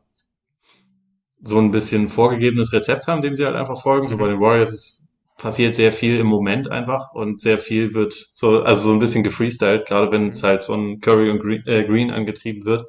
so 1.43 1.59
ein 1.59 1.69
bisschen 1.69 2.09
vorgegebenes 2.09 2.73
Rezept 2.73 3.07
haben, 3.07 3.21
dem 3.21 3.35
sie 3.35 3.45
halt 3.45 3.55
einfach 3.55 3.79
folgen. 3.79 4.07
Mhm. 4.07 4.09
So 4.09 4.17
bei 4.17 4.29
den 4.29 4.39
Warriors 4.39 4.73
ist, 4.73 5.07
passiert 5.37 5.75
sehr 5.75 5.91
viel 5.91 6.19
im 6.19 6.25
Moment 6.25 6.71
einfach 6.71 7.13
und 7.13 7.39
sehr 7.39 7.59
viel 7.59 7.93
wird 7.93 8.31
so, 8.33 8.63
also 8.63 8.81
so 8.81 8.91
ein 8.93 8.97
bisschen 8.97 9.23
gefreestylt, 9.23 9.85
gerade 9.85 10.11
wenn 10.11 10.29
es 10.29 10.41
halt 10.41 10.63
von 10.63 10.99
Curry 10.99 11.29
und 11.29 11.39
Green, 11.39 11.67
äh, 11.67 11.83
Green 11.83 12.09
angetrieben 12.09 12.65
wird. 12.65 12.87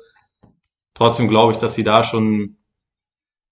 Trotzdem 0.95 1.29
glaube 1.29 1.53
ich, 1.53 1.59
dass 1.59 1.75
sie 1.75 1.85
da 1.85 2.03
schon, 2.03 2.57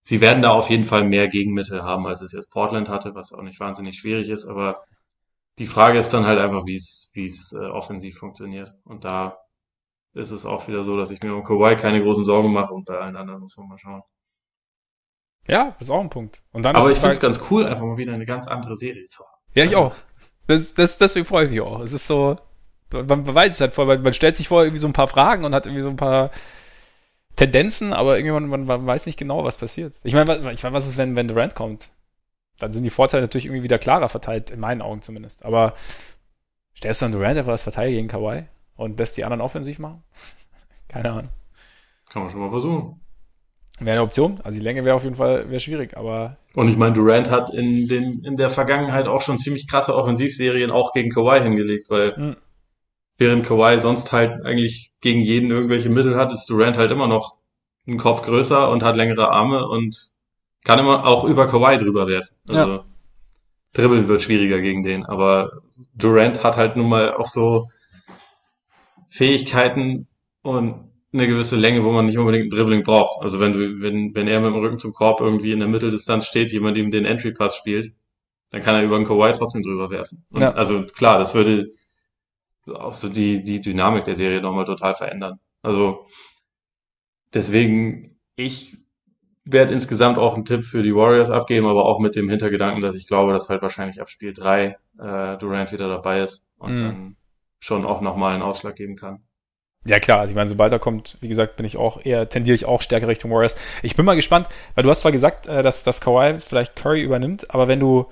sie 0.00 0.22
werden 0.22 0.40
da 0.40 0.52
auf 0.52 0.70
jeden 0.70 0.84
Fall 0.84 1.04
mehr 1.04 1.28
Gegenmittel 1.28 1.82
haben, 1.82 2.06
als 2.06 2.22
es 2.22 2.32
jetzt 2.32 2.50
Portland 2.50 2.88
hatte, 2.88 3.14
was 3.14 3.34
auch 3.34 3.42
nicht 3.42 3.60
wahnsinnig 3.60 3.98
schwierig 3.98 4.30
ist, 4.30 4.46
aber 4.46 4.86
die 5.58 5.66
Frage 5.66 5.98
ist 5.98 6.10
dann 6.10 6.26
halt 6.26 6.38
einfach, 6.38 6.66
wie 6.66 6.76
es, 6.76 7.10
wie 7.14 7.24
es 7.24 7.52
äh, 7.52 7.64
offensiv 7.64 8.18
funktioniert. 8.18 8.74
Und 8.84 9.04
da 9.04 9.38
ist 10.12 10.30
es 10.30 10.44
auch 10.44 10.68
wieder 10.68 10.84
so, 10.84 10.96
dass 10.96 11.10
ich 11.10 11.22
mir 11.22 11.34
um 11.34 11.44
Kawhi 11.44 11.76
keine 11.76 12.02
großen 12.02 12.24
Sorgen 12.24 12.52
mache 12.52 12.72
und 12.72 12.86
bei 12.86 12.98
allen 12.98 13.16
anderen 13.16 13.40
muss 13.40 13.56
man 13.56 13.68
mal 13.68 13.78
schauen. 13.78 14.02
Ja, 15.46 15.72
das 15.72 15.82
ist 15.82 15.90
auch 15.90 16.00
ein 16.00 16.10
Punkt. 16.10 16.42
Und 16.52 16.64
dann 16.64 16.74
Aber 16.74 16.90
ich 16.90 16.98
finde 16.98 17.12
es 17.12 17.20
ganz 17.20 17.40
cool, 17.50 17.66
einfach 17.66 17.84
mal 17.84 17.96
wieder 17.96 18.12
eine 18.12 18.26
ganz 18.26 18.48
andere 18.48 18.76
Serie 18.76 19.04
zu 19.04 19.20
haben. 19.20 19.42
Ja, 19.54 19.64
ich 19.64 19.76
auch. 19.76 19.94
Das, 20.46 20.74
das, 20.74 20.98
deswegen 20.98 21.26
freue 21.26 21.44
ich 21.44 21.50
mich 21.50 21.60
auch. 21.60 21.80
Es 21.80 21.92
ist 21.92 22.06
so, 22.06 22.38
man, 22.92 23.06
man 23.06 23.34
weiß 23.34 23.54
es 23.54 23.60
halt 23.60 23.72
vorher, 23.72 23.96
weil 23.96 24.02
man 24.02 24.12
stellt 24.12 24.36
sich 24.36 24.48
vor 24.48 24.62
irgendwie 24.62 24.80
so 24.80 24.88
ein 24.88 24.92
paar 24.92 25.08
Fragen 25.08 25.44
und 25.44 25.54
hat 25.54 25.66
irgendwie 25.66 25.82
so 25.82 25.88
ein 25.88 25.96
paar 25.96 26.30
Tendenzen, 27.36 27.92
aber 27.92 28.16
irgendwann 28.18 28.48
man, 28.48 28.64
man 28.64 28.86
weiß 28.86 29.06
nicht 29.06 29.18
genau, 29.18 29.44
was 29.44 29.58
passiert. 29.58 29.94
Ich 30.04 30.14
meine, 30.14 30.52
ich 30.52 30.62
meine, 30.62 30.74
was 30.74 30.88
ist, 30.88 30.96
wenn, 30.96 31.14
wenn 31.16 31.28
Durant 31.28 31.54
kommt? 31.54 31.90
Dann 32.58 32.72
sind 32.72 32.82
die 32.82 32.90
Vorteile 32.90 33.22
natürlich 33.22 33.46
irgendwie 33.46 33.62
wieder 33.62 33.78
klarer 33.78 34.08
verteilt, 34.08 34.50
in 34.50 34.60
meinen 34.60 34.82
Augen 34.82 35.02
zumindest. 35.02 35.44
Aber 35.44 35.74
stellst 36.76 37.00
du 37.00 37.06
dann 37.06 37.12
Durant 37.12 37.38
einfach 37.38 37.52
als 37.52 37.62
Verteidiger 37.62 37.96
gegen 37.96 38.08
Kawhi 38.08 38.44
und 38.76 38.98
lässt 38.98 39.16
die 39.16 39.24
anderen 39.24 39.40
offensiv 39.40 39.78
machen? 39.78 40.02
Keine 40.88 41.10
Ahnung. 41.10 41.30
Kann 42.08 42.22
man 42.22 42.30
schon 42.30 42.40
mal 42.40 42.50
versuchen. 42.50 43.00
Wäre 43.78 43.92
eine 43.92 44.02
Option. 44.02 44.40
Also 44.42 44.58
die 44.58 44.64
Länge 44.64 44.84
wäre 44.84 44.96
auf 44.96 45.04
jeden 45.04 45.16
Fall 45.16 45.50
wäre 45.50 45.60
schwierig, 45.60 45.96
aber. 45.96 46.38
Und 46.54 46.68
ich 46.68 46.78
meine, 46.78 46.94
Durant 46.94 47.30
hat 47.30 47.52
in, 47.52 47.88
den, 47.88 48.20
in 48.24 48.38
der 48.38 48.48
Vergangenheit 48.48 49.06
auch 49.06 49.20
schon 49.20 49.38
ziemlich 49.38 49.68
krasse 49.68 49.94
Offensivserien 49.94 50.70
auch 50.70 50.94
gegen 50.94 51.10
Kawhi 51.10 51.42
hingelegt, 51.42 51.90
weil 51.90 52.16
hm. 52.16 52.36
während 53.18 53.44
Kawhi 53.44 53.78
sonst 53.80 54.12
halt 54.12 54.46
eigentlich 54.46 54.92
gegen 55.02 55.20
jeden 55.20 55.50
irgendwelche 55.50 55.90
Mittel 55.90 56.16
hat, 56.16 56.32
ist 56.32 56.46
Durant 56.46 56.78
halt 56.78 56.90
immer 56.90 57.06
noch 57.06 57.38
einen 57.86 57.98
Kopf 57.98 58.22
größer 58.22 58.70
und 58.70 58.82
hat 58.82 58.96
längere 58.96 59.30
Arme 59.30 59.68
und 59.68 60.12
kann 60.66 60.80
immer 60.80 61.06
auch 61.06 61.22
über 61.24 61.47
Kawhi 61.47 61.78
drüber 61.78 62.09
werfen. 62.09 62.36
Also 62.48 62.72
ja. 62.72 62.84
Dribbeln 63.72 64.09
wird 64.09 64.22
schwieriger 64.22 64.60
gegen 64.60 64.82
den, 64.82 65.06
aber 65.06 65.62
Durant 65.94 66.43
hat 66.43 66.56
halt 66.56 66.76
nun 66.76 66.88
mal 66.88 67.14
auch 67.14 67.28
so 67.28 67.68
Fähigkeiten 69.09 70.09
und 70.43 70.90
eine 71.12 71.28
gewisse 71.28 71.55
Länge, 71.55 71.84
wo 71.84 71.93
man 71.93 72.06
nicht 72.06 72.18
unbedingt 72.18 72.47
ein 72.47 72.51
Dribbling 72.51 72.82
braucht. 72.82 73.22
Also 73.22 73.38
wenn 73.38 73.52
du, 73.52 73.80
wenn, 73.80 74.14
wenn 74.16 74.26
er 74.26 74.40
mit 74.40 74.52
dem 74.52 74.60
Rücken 74.60 74.80
zum 74.80 74.93
Korb 74.93 75.20
irgendwie 75.20 75.52
in 75.52 75.60
der 75.60 75.68
Mitteldistanz 75.68 76.26
steht, 76.26 76.51
jemand 76.51 76.76
ihm 76.76 76.90
den 76.90 77.05
Entry 77.05 77.32
Pass 77.32 77.56
spielt, 77.56 77.94
dann 78.51 78.62
kann 78.62 78.74
er 78.74 78.82
über 78.82 78.98
den 78.98 79.06
Kawhi 79.06 79.32
trotzdem 79.32 79.62
drüber 79.62 79.90
werfen. 79.90 80.24
Ja. 80.32 80.51
Also 80.51 80.84
klar, 80.84 81.18
das 81.18 81.34
würde 81.34 81.70
auch 82.66 82.93
so 82.93 83.09
die, 83.09 83.44
die 83.44 83.60
Dynamik 83.60 84.02
der 84.02 84.16
Serie 84.16 84.43
nochmal 84.43 84.64
total 84.64 84.94
verändern. 84.94 85.38
Also 85.62 86.06
deswegen, 87.32 88.18
ich 88.34 88.76
werde 89.47 89.73
insgesamt 89.73 90.18
auch 90.18 90.35
einen 90.35 90.44
Tipp 90.44 90.64
für 90.64 90.82
die 90.82 90.94
Warriors 90.94 91.31
abgeben, 91.31 91.66
aber 91.66 91.86
auch 91.86 92.01
mit 92.01 92.16
dem 92.16 92.28
Hintergedanken, 92.28 92.82
dass 92.82 92.97
ich 92.97 93.06
glaube, 93.06 93.32
dass 93.32 93.48
halt 93.48 93.62
wahrscheinlich 93.62 94.01
ab 94.01 94.10
Spiel 94.10 94.32
3 94.32 94.77
äh, 94.98 95.39
Durant 95.39 95.73
wieder 95.73 95.89
dabei 95.89 96.23
ist 96.23 96.44
und 96.59 96.77
mm. 96.77 96.82
dann 96.82 97.16
schon 97.60 97.85
auch 97.86 98.01
nochmal 98.01 98.35
einen 98.35 98.43
Ausschlag 98.43 98.74
geben 98.74 98.97
kann. 98.97 99.20
Ja 99.85 100.01
klar, 100.01 100.18
also 100.18 100.31
ich 100.31 100.36
meine, 100.36 100.48
sobald 100.48 100.73
er 100.73 100.81
kommt, 100.81 101.16
wie 101.20 101.28
gesagt, 101.28 101.56
bin 101.56 101.64
ich 101.64 101.77
auch 101.77 102.05
eher, 102.05 102.28
tendiere 102.28 102.56
ich 102.56 102.64
auch 102.64 102.82
stärker 102.82 103.06
Richtung 103.06 103.31
Warriors. 103.31 103.55
Ich 103.82 103.94
bin 103.94 104.05
mal 104.05 104.16
gespannt, 104.16 104.48
weil 104.74 104.82
du 104.82 104.90
hast 104.90 105.01
zwar 105.01 105.12
gesagt, 105.12 105.47
äh, 105.47 105.62
dass, 105.62 105.85
dass 105.85 106.01
Kawhi 106.01 106.40
vielleicht 106.40 106.74
Curry 106.74 107.02
übernimmt, 107.02 107.55
aber 107.55 107.68
wenn 107.68 107.78
du, 107.78 108.06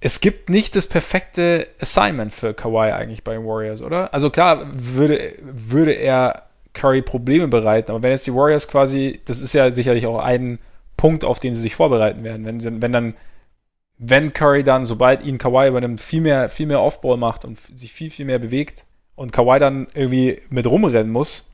es 0.00 0.20
gibt 0.20 0.50
nicht 0.50 0.76
das 0.76 0.86
perfekte 0.86 1.68
Assignment 1.80 2.34
für 2.34 2.52
Kawhi 2.52 2.92
eigentlich 2.92 3.24
bei 3.24 3.32
den 3.32 3.46
Warriors, 3.46 3.80
oder? 3.80 4.12
Also 4.12 4.28
klar, 4.28 4.66
würde, 4.72 5.32
würde 5.40 5.92
er 5.92 6.45
Curry 6.76 7.02
Probleme 7.02 7.48
bereiten. 7.48 7.90
Aber 7.90 8.02
wenn 8.02 8.12
jetzt 8.12 8.26
die 8.26 8.34
Warriors 8.34 8.68
quasi, 8.68 9.20
das 9.24 9.40
ist 9.40 9.54
ja 9.54 9.70
sicherlich 9.70 10.06
auch 10.06 10.18
ein 10.18 10.58
Punkt, 10.96 11.24
auf 11.24 11.40
den 11.40 11.54
sie 11.54 11.62
sich 11.62 11.74
vorbereiten 11.74 12.22
werden. 12.22 12.44
Wenn, 12.44 12.82
wenn 12.82 12.92
dann, 12.92 13.14
wenn 13.98 14.32
Curry 14.32 14.62
dann, 14.62 14.84
sobald 14.84 15.24
ihn 15.24 15.38
Kawhi 15.38 15.68
übernimmt, 15.68 16.00
viel 16.00 16.20
mehr, 16.20 16.48
viel 16.48 16.66
mehr 16.66 16.82
Offball 16.82 17.16
macht 17.16 17.44
und 17.44 17.58
sich 17.58 17.92
viel, 17.92 18.10
viel 18.10 18.26
mehr 18.26 18.38
bewegt 18.38 18.84
und 19.16 19.32
Kawhi 19.32 19.58
dann 19.58 19.88
irgendwie 19.94 20.42
mit 20.50 20.66
rumrennen 20.66 21.10
muss, 21.10 21.52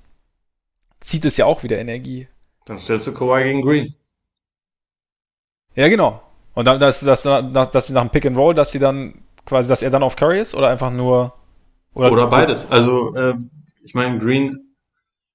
zieht 1.00 1.24
es 1.24 1.36
ja 1.36 1.46
auch 1.46 1.62
wieder 1.62 1.78
Energie. 1.78 2.28
Dann 2.66 2.78
stellst 2.78 3.06
du 3.06 3.14
Kawhi 3.14 3.44
gegen 3.44 3.62
Green. 3.62 3.94
Ja, 5.74 5.88
genau. 5.88 6.20
Und 6.54 6.66
dann, 6.66 6.80
dass, 6.80 7.00
dass, 7.00 7.22
dass 7.22 7.86
sie 7.86 7.94
nach 7.94 8.02
dem 8.02 8.10
Pick 8.10 8.26
and 8.26 8.36
Roll, 8.36 8.54
dass 8.54 8.72
sie 8.72 8.78
dann 8.78 9.14
quasi, 9.46 9.68
dass 9.68 9.82
er 9.82 9.90
dann 9.90 10.02
auf 10.02 10.16
Curry 10.16 10.40
ist 10.40 10.54
oder 10.54 10.68
einfach 10.68 10.90
nur. 10.90 11.32
Oder, 11.94 12.12
oder 12.12 12.26
beides. 12.26 12.70
Also, 12.70 13.14
äh, 13.16 13.34
ich 13.82 13.94
meine, 13.94 14.18
Green 14.18 14.71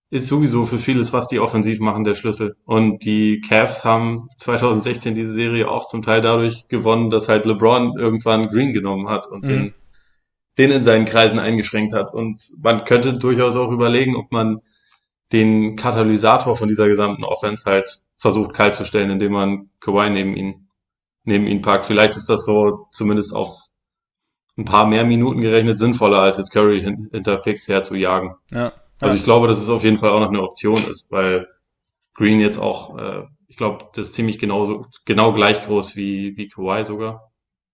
ist 0.09 0.27
sowieso 0.27 0.65
für 0.65 0.79
vieles, 0.79 1.11
was 1.11 1.27
die 1.27 1.39
offensiv 1.39 1.79
machen, 1.79 2.05
der 2.05 2.13
Schlüssel. 2.13 2.55
Und 2.65 3.03
die 3.03 3.41
Cavs 3.41 3.83
haben 3.83 4.29
2016 4.37 5.15
diese 5.15 5.33
Serie 5.33 5.69
auch 5.69 5.87
zum 5.87 6.01
Teil 6.01 6.21
dadurch 6.21 6.67
gewonnen, 6.69 7.09
dass 7.09 7.27
halt 7.27 7.45
LeBron 7.45 7.97
irgendwann 7.97 8.47
Green 8.47 8.73
genommen 8.73 9.09
hat 9.09 9.27
und 9.27 9.43
mhm. 9.43 9.47
den, 9.47 9.73
den 10.57 10.71
in 10.71 10.83
seinen 10.83 11.05
Kreisen 11.05 11.39
eingeschränkt 11.39 11.93
hat. 11.93 12.13
Und 12.13 12.53
man 12.57 12.85
könnte 12.85 13.17
durchaus 13.17 13.57
auch 13.57 13.71
überlegen, 13.71 14.15
ob 14.15 14.31
man 14.31 14.61
den 15.33 15.75
Katalysator 15.75 16.55
von 16.55 16.69
dieser 16.69 16.87
gesamten 16.87 17.25
Offense 17.25 17.65
halt 17.65 18.01
versucht 18.15 18.53
kalt 18.53 18.75
zu 18.75 18.85
stellen, 18.85 19.09
indem 19.09 19.33
man 19.33 19.69
Kawhi 19.81 20.09
neben 20.09 20.37
ihn, 20.37 20.69
neben 21.25 21.47
ihn 21.47 21.61
packt. 21.61 21.85
Vielleicht 21.85 22.15
ist 22.15 22.29
das 22.29 22.45
so 22.45 22.87
zumindest 22.91 23.35
auf 23.35 23.57
ein 24.57 24.63
paar 24.63 24.87
mehr 24.87 25.03
Minuten 25.03 25.41
gerechnet 25.41 25.79
sinnvoller, 25.79 26.21
als 26.21 26.37
jetzt 26.37 26.51
Curry 26.51 26.81
hinter 26.81 27.37
Picks 27.37 27.67
herzujagen. 27.67 28.35
Ja. 28.51 28.71
Also 28.99 29.15
ich 29.15 29.23
glaube, 29.23 29.47
dass 29.47 29.61
es 29.61 29.69
auf 29.69 29.83
jeden 29.83 29.97
Fall 29.97 30.11
auch 30.11 30.19
noch 30.19 30.29
eine 30.29 30.41
Option 30.41 30.75
ist, 30.77 31.11
weil 31.11 31.47
Green 32.15 32.39
jetzt 32.39 32.57
auch, 32.59 32.97
äh, 32.97 33.23
ich 33.47 33.57
glaube, 33.57 33.85
das 33.93 34.07
ist 34.07 34.15
ziemlich 34.15 34.39
genauso, 34.39 34.87
genau 35.05 35.33
gleich 35.33 35.63
groß 35.65 35.95
wie, 35.95 36.35
wie 36.37 36.49
Kawhi 36.49 36.83
sogar. 36.83 37.31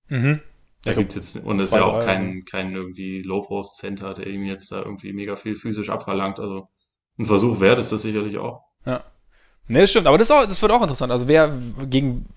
Mhm. 0.09 0.41
Da 0.85 0.91
Ja, 0.91 0.97
gibt's 0.97 1.15
jetzt, 1.15 1.37
und 1.37 1.59
es 1.59 1.69
ist 1.69 1.73
ja 1.75 1.83
auch 1.85 1.99
drei, 1.99 2.05
kein, 2.05 2.45
kein 2.45 2.73
irgendwie 2.75 3.21
Low-Post-Center, 3.21 4.13
der 4.15 4.27
ihm 4.27 4.43
jetzt 4.45 4.71
da 4.71 4.81
irgendwie 4.81 5.13
mega 5.13 5.35
viel 5.37 5.55
physisch 5.55 5.89
abverlangt. 5.89 6.39
Also 6.39 6.69
ein 7.17 7.25
Versuch 7.25 7.59
wert 7.61 7.79
ist 7.79 7.91
das 7.91 8.01
sicherlich 8.01 8.37
auch. 8.37 8.63
Ja. 8.85 9.03
Ne, 9.67 9.81
das 9.81 9.91
stimmt, 9.91 10.07
aber 10.07 10.17
das, 10.17 10.27
ist 10.29 10.31
auch, 10.31 10.45
das 10.45 10.61
wird 10.61 10.71
auch 10.71 10.81
interessant. 10.81 11.11
Also 11.11 11.27
wer 11.27 11.57
gegen 11.89 12.27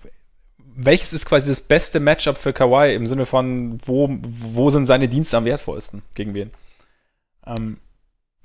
welches 0.59 1.13
ist 1.13 1.25
quasi 1.25 1.49
das 1.49 1.61
beste 1.61 1.99
Matchup 1.99 2.37
für 2.37 2.53
Kawhi 2.53 2.93
im 2.95 3.07
Sinne 3.07 3.25
von, 3.25 3.79
wo, 3.85 4.07
wo 4.21 4.69
sind 4.69 4.85
seine 4.85 5.09
Dienste 5.09 5.37
am 5.37 5.45
wertvollsten? 5.45 6.03
Gegen 6.15 6.33
wen? 6.35 6.51
Ähm, 7.45 7.77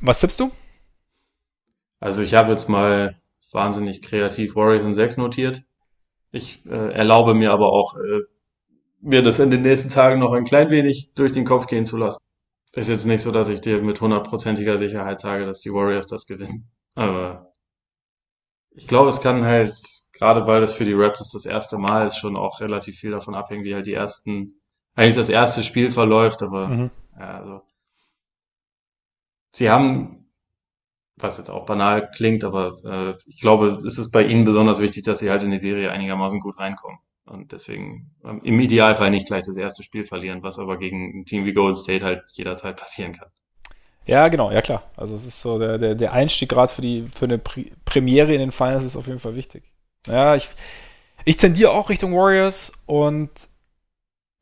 was 0.03 0.20
tippst 0.20 0.41
du? 0.41 0.51
Also 2.01 2.23
ich 2.23 2.35
habe 2.35 2.53
jetzt 2.53 2.69
mal 2.69 3.16
wahnsinnig 3.53 4.03
kreativ 4.03 4.57
Warriors 4.57 4.85
in 4.85 4.95
6 4.95 5.16
notiert. 5.16 5.62
Ich 6.33 6.65
äh, 6.66 6.93
erlaube 6.93 7.35
mir 7.35 7.53
aber 7.53 7.70
auch, 7.73 7.97
äh, 7.97 8.20
mir 9.01 9.23
das 9.23 9.39
in 9.41 9.51
den 9.51 9.62
nächsten 9.62 9.91
Tagen 9.91 10.20
noch 10.20 10.33
ein 10.33 10.45
klein 10.45 10.70
wenig 10.70 11.15
durch 11.15 11.33
den 11.33 11.45
Kopf 11.45 11.66
gehen 11.66 11.87
zu 11.87 11.97
lassen. 11.99 12.20
Ist 12.73 12.89
jetzt 12.91 13.07
nicht 13.07 13.23
so, 13.23 13.33
dass 13.33 13.49
ich 13.51 13.61
dir 13.62 13.83
mit 13.83 14.01
hundertprozentiger 14.01 14.79
Sicherheit 14.79 15.20
sage, 15.20 15.47
dass 15.47 15.61
die 15.61 15.73
Warriors 15.73 16.07
das 16.07 16.27
gewinnen. 16.27 16.70
Aber 16.95 17.55
ich 18.70 18.87
glaube, 18.87 19.09
es 19.11 19.20
kann 19.20 19.45
halt, 19.45 19.77
gerade 20.12 20.47
weil 20.47 20.61
das 20.61 20.74
für 20.74 20.85
die 20.85 20.95
Raptors 20.95 21.31
das 21.31 21.47
erste 21.47 21.79
Mal 21.79 22.07
ist, 22.07 22.16
schon 22.16 22.37
auch 22.37 22.61
relativ 22.61 22.97
viel 22.99 23.11
davon 23.11 23.35
abhängen, 23.35 23.65
wie 23.65 23.74
halt 23.74 23.87
die 23.87 23.95
ersten, 23.95 24.59
eigentlich 24.95 25.16
das 25.16 25.29
erste 25.29 25.62
Spiel 25.62 25.91
verläuft, 25.91 26.43
aber 26.43 26.69
Mhm. 26.69 26.91
ja, 27.19 27.39
also 27.39 27.62
sie 29.53 29.70
haben, 29.70 30.27
was 31.16 31.39
jetzt 31.39 31.51
auch 31.51 31.66
banal 31.66 32.11
klingt, 32.11 32.45
aber 32.45 32.79
äh, 32.85 33.23
ich 33.27 33.41
glaube, 33.41 33.83
es 33.87 33.99
ist 33.99 34.11
bei 34.11 34.24
ihnen 34.24 34.45
besonders 34.45 34.81
wichtig, 34.81 35.05
dass 35.05 35.20
sie 35.20 35.31
halt 35.31 35.43
in 35.43 35.51
die 35.51 35.59
Serie 35.59 35.91
einigermaßen 35.91 36.41
gut 36.41 36.59
reinkommen. 36.59 36.99
Und 37.24 37.53
deswegen 37.53 38.11
ähm, 38.24 38.41
im 38.43 38.59
Idealfall 38.59 39.11
nicht 39.11 39.27
gleich 39.27 39.45
das 39.45 39.57
erste 39.57 39.83
Spiel 39.83 40.05
verlieren, 40.05 40.43
was 40.43 40.59
aber 40.59 40.77
gegen 40.79 41.20
ein 41.20 41.24
Team 41.24 41.45
wie 41.45 41.53
Golden 41.53 41.77
State 41.77 42.05
halt 42.05 42.24
jederzeit 42.33 42.77
passieren 42.77 43.12
kann. 43.12 43.29
Ja, 44.05 44.29
genau, 44.29 44.51
ja 44.51 44.62
klar. 44.62 44.83
Also 44.97 45.15
es 45.15 45.24
ist 45.24 45.41
so 45.41 45.59
der, 45.59 45.79
der, 45.79 45.95
der 45.95 46.12
Einstieg 46.12 46.49
gerade 46.49 46.73
für 46.73 46.83
die 46.83 47.07
für 47.09 47.27
eine 47.27 47.39
Premiere 47.39 48.33
in 48.33 48.41
den 48.41 48.53
Finals 48.53 48.83
ist 48.83 48.97
auf 48.97 49.07
jeden 49.07 49.20
Fall 49.20 49.37
wichtig. 49.37 49.62
Ja, 50.07 50.35
ich, 50.35 50.51
ich 51.24 51.37
tendiere 51.37 51.70
auch 51.70 51.89
Richtung 51.89 52.12
Warriors 52.16 52.73
und 52.87 53.31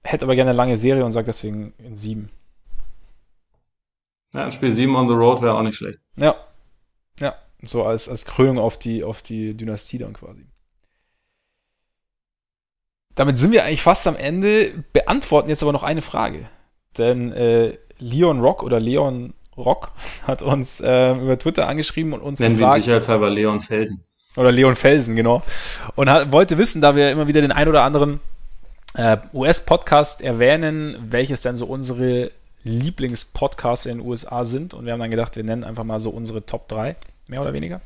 hätte 0.02 0.24
aber 0.24 0.34
gerne 0.34 0.50
eine 0.50 0.56
lange 0.56 0.78
Serie 0.78 1.04
und 1.04 1.12
sage 1.12 1.26
deswegen 1.26 1.74
in 1.78 1.94
sieben. 1.94 2.30
Ja, 4.34 4.44
ein 4.44 4.52
Spiel 4.52 4.72
7 4.72 4.94
on 4.94 5.08
the 5.08 5.14
road 5.14 5.42
wäre 5.42 5.54
auch 5.54 5.62
nicht 5.62 5.76
schlecht. 5.76 5.98
Ja. 6.16 6.36
Ja. 7.18 7.34
So 7.62 7.84
als, 7.84 8.08
als 8.08 8.24
Krönung 8.24 8.58
auf 8.58 8.78
die, 8.78 9.02
auf 9.04 9.22
die 9.22 9.56
Dynastie 9.56 9.98
dann 9.98 10.12
quasi. 10.12 10.46
Damit 13.14 13.38
sind 13.38 13.52
wir 13.52 13.64
eigentlich 13.64 13.82
fast 13.82 14.06
am 14.06 14.16
Ende, 14.16 14.72
beantworten 14.92 15.48
jetzt 15.48 15.62
aber 15.62 15.72
noch 15.72 15.82
eine 15.82 16.00
Frage. 16.00 16.48
Denn 16.96 17.32
äh, 17.32 17.76
Leon 17.98 18.40
Rock 18.40 18.62
oder 18.62 18.80
Leon 18.80 19.34
Rock 19.56 19.90
hat 20.26 20.42
uns 20.42 20.80
äh, 20.80 21.12
über 21.14 21.38
Twitter 21.38 21.68
angeschrieben 21.68 22.12
und 22.12 22.20
uns 22.20 22.38
Nennen 22.38 22.56
wir 22.56 22.62
ihn 22.62 22.66
gefragt, 22.66 22.84
sicherheitshalber 22.84 23.30
Leon 23.30 23.60
Felsen. 23.60 24.02
oder 24.36 24.52
Leon 24.52 24.76
Felsen, 24.76 25.16
genau. 25.16 25.42
Und 25.96 26.08
hat, 26.08 26.32
wollte 26.32 26.56
wissen, 26.56 26.80
da 26.80 26.94
wir 26.94 27.10
immer 27.10 27.26
wieder 27.26 27.40
den 27.40 27.52
ein 27.52 27.68
oder 27.68 27.82
anderen 27.82 28.20
äh, 28.94 29.18
US-Podcast 29.32 30.22
erwähnen, 30.22 30.96
welches 31.10 31.42
denn 31.42 31.56
so 31.56 31.66
unsere 31.66 32.30
Lieblingspodcasts 32.64 33.86
in 33.86 33.98
den 33.98 34.06
USA 34.06 34.44
sind. 34.44 34.74
Und 34.74 34.84
wir 34.84 34.92
haben 34.92 35.00
dann 35.00 35.10
gedacht, 35.10 35.36
wir 35.36 35.44
nennen 35.44 35.64
einfach 35.64 35.84
mal 35.84 36.00
so 36.00 36.10
unsere 36.10 36.44
Top 36.44 36.68
3, 36.68 36.96
mehr 37.28 37.42
oder 37.42 37.52
weniger. 37.52 37.80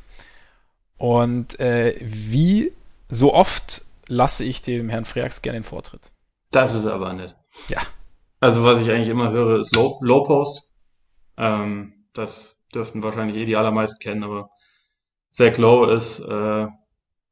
Und 0.97 1.59
äh, 1.59 1.95
wie 2.01 2.71
so 3.09 3.33
oft 3.33 3.83
lasse 4.07 4.43
ich 4.43 4.61
dem 4.61 4.89
Herrn 4.89 5.05
Freax 5.05 5.41
gerne 5.41 5.59
den 5.59 5.63
Vortritt. 5.63 6.11
Das 6.51 6.73
ist 6.73 6.85
aber 6.85 7.13
nett. 7.13 7.35
Ja. 7.67 7.81
Also 8.39 8.63
was 8.63 8.79
ich 8.79 8.89
eigentlich 8.89 9.09
immer 9.09 9.31
höre, 9.31 9.59
ist 9.59 9.75
Low, 9.75 9.97
Low 10.01 10.23
Post. 10.23 10.71
Ähm, 11.37 12.05
das 12.13 12.55
dürften 12.73 13.03
wahrscheinlich 13.03 13.37
eh 13.37 13.45
die 13.45 13.55
allermeisten 13.55 13.99
kennen, 13.99 14.23
aber 14.23 14.49
Zach 15.31 15.57
Lowe 15.57 15.93
ist 15.93 16.19
äh, 16.19 16.67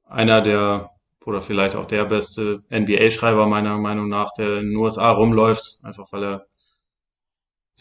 einer 0.06 0.42
der 0.42 0.90
oder 1.26 1.42
vielleicht 1.42 1.76
auch 1.76 1.86
der 1.86 2.06
beste 2.06 2.64
NBA-Schreiber 2.70 3.48
meiner 3.48 3.78
Meinung 3.78 4.10
nach, 4.10 4.34
der 4.34 4.58
in 4.58 4.72
den 4.72 4.76
USA 4.76 5.12
rumläuft, 5.12 5.80
einfach 5.82 6.12
weil 6.12 6.24
er 6.24 6.46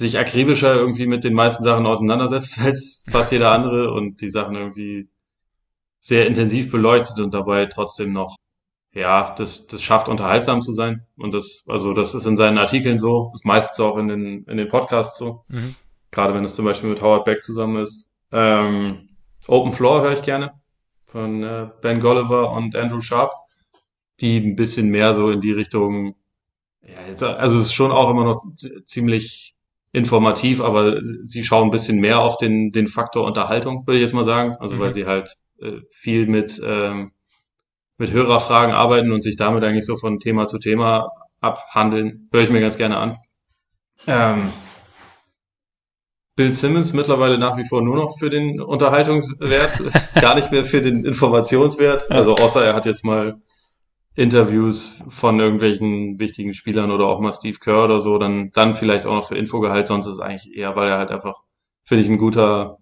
sich 0.02 0.18
akribischer 0.18 0.74
irgendwie 0.74 1.06
mit 1.06 1.24
den 1.24 1.34
meisten 1.34 1.64
Sachen 1.64 1.86
auseinandersetzt 1.86 2.58
als 2.62 3.04
fast 3.10 3.32
jeder 3.32 3.50
andere 3.50 3.92
und 3.92 4.20
die 4.20 4.30
Sachen 4.30 4.54
irgendwie 4.54 5.08
sehr 6.00 6.26
intensiv 6.26 6.70
beleuchtet 6.70 7.20
und 7.20 7.32
dabei 7.32 7.66
trotzdem 7.66 8.12
noch 8.12 8.36
ja, 8.94 9.34
das, 9.36 9.66
das 9.66 9.82
schafft 9.82 10.08
unterhaltsam 10.08 10.60
zu 10.60 10.72
sein. 10.72 11.06
Und 11.16 11.32
das, 11.32 11.64
also 11.66 11.94
das 11.94 12.14
ist 12.14 12.26
in 12.26 12.36
seinen 12.36 12.58
Artikeln 12.58 12.98
so, 12.98 13.32
ist 13.34 13.44
meistens 13.44 13.80
auch 13.80 13.96
in 13.96 14.08
den, 14.08 14.44
in 14.44 14.56
den 14.56 14.68
Podcasts 14.68 15.18
so. 15.18 15.44
Mhm. 15.48 15.74
Gerade 16.10 16.34
wenn 16.34 16.44
es 16.44 16.54
zum 16.54 16.66
Beispiel 16.66 16.90
mit 16.90 17.00
Howard 17.00 17.24
Beck 17.24 17.42
zusammen 17.42 17.82
ist. 17.82 18.14
Ähm, 18.30 19.08
Open 19.46 19.72
Floor 19.72 20.02
höre 20.02 20.12
ich 20.12 20.22
gerne. 20.22 20.52
Von 21.06 21.42
äh, 21.42 21.70
Ben 21.80 22.00
Golliver 22.00 22.52
und 22.52 22.76
Andrew 22.76 23.00
Sharp. 23.00 23.32
Die 24.20 24.38
ein 24.38 24.56
bisschen 24.56 24.90
mehr 24.90 25.14
so 25.14 25.30
in 25.30 25.40
die 25.40 25.52
Richtung, 25.52 26.14
ja, 26.82 27.08
jetzt, 27.08 27.22
also 27.22 27.58
es 27.58 27.66
ist 27.66 27.72
schon 27.72 27.90
auch 27.90 28.10
immer 28.10 28.24
noch 28.24 28.44
ziemlich 28.84 29.56
informativ, 29.92 30.60
aber 30.60 31.00
sie 31.02 31.44
schauen 31.44 31.68
ein 31.68 31.70
bisschen 31.70 32.00
mehr 32.00 32.20
auf 32.20 32.38
den, 32.38 32.72
den 32.72 32.86
Faktor 32.86 33.24
Unterhaltung, 33.24 33.86
würde 33.86 33.98
ich 33.98 34.02
jetzt 34.02 34.14
mal 34.14 34.24
sagen. 34.24 34.56
Also 34.58 34.76
Mhm. 34.76 34.80
weil 34.80 34.92
sie 34.94 35.06
halt 35.06 35.36
äh, 35.60 35.80
viel 35.90 36.26
mit, 36.26 36.60
ähm, 36.64 37.12
mit 37.98 38.10
Hörerfragen 38.10 38.74
arbeiten 38.74 39.12
und 39.12 39.22
sich 39.22 39.36
damit 39.36 39.62
eigentlich 39.64 39.86
so 39.86 39.96
von 39.96 40.18
Thema 40.18 40.46
zu 40.46 40.58
Thema 40.58 41.10
abhandeln, 41.40 42.28
höre 42.32 42.42
ich 42.42 42.50
mir 42.50 42.60
ganz 42.60 42.76
gerne 42.78 42.96
an. 42.96 43.18
Ähm, 44.06 44.48
Bill 46.34 46.52
Simmons 46.52 46.94
mittlerweile 46.94 47.36
nach 47.38 47.58
wie 47.58 47.64
vor 47.64 47.82
nur 47.82 47.96
noch 47.96 48.18
für 48.18 48.30
den 48.30 48.60
Unterhaltungswert, 48.60 49.72
gar 50.20 50.34
nicht 50.34 50.50
mehr 50.50 50.64
für 50.64 50.80
den 50.80 51.04
Informationswert. 51.04 52.10
Also 52.10 52.34
außer 52.34 52.64
er 52.64 52.74
hat 52.74 52.86
jetzt 52.86 53.04
mal 53.04 53.40
Interviews 54.14 55.02
von 55.08 55.40
irgendwelchen 55.40 56.18
wichtigen 56.20 56.54
Spielern 56.54 56.90
oder 56.90 57.06
auch 57.06 57.20
mal 57.20 57.32
Steve 57.32 57.58
Kerr 57.58 57.84
oder 57.84 58.00
so, 58.00 58.18
dann, 58.18 58.50
dann 58.52 58.74
vielleicht 58.74 59.06
auch 59.06 59.14
noch 59.14 59.28
für 59.28 59.36
Infogehalt, 59.36 59.88
sonst 59.88 60.06
ist 60.06 60.14
es 60.14 60.20
eigentlich 60.20 60.54
eher, 60.56 60.76
weil 60.76 60.88
er 60.88 60.98
halt 60.98 61.10
einfach, 61.10 61.42
finde 61.84 62.04
ich, 62.04 62.10
ein 62.10 62.18
guter, 62.18 62.78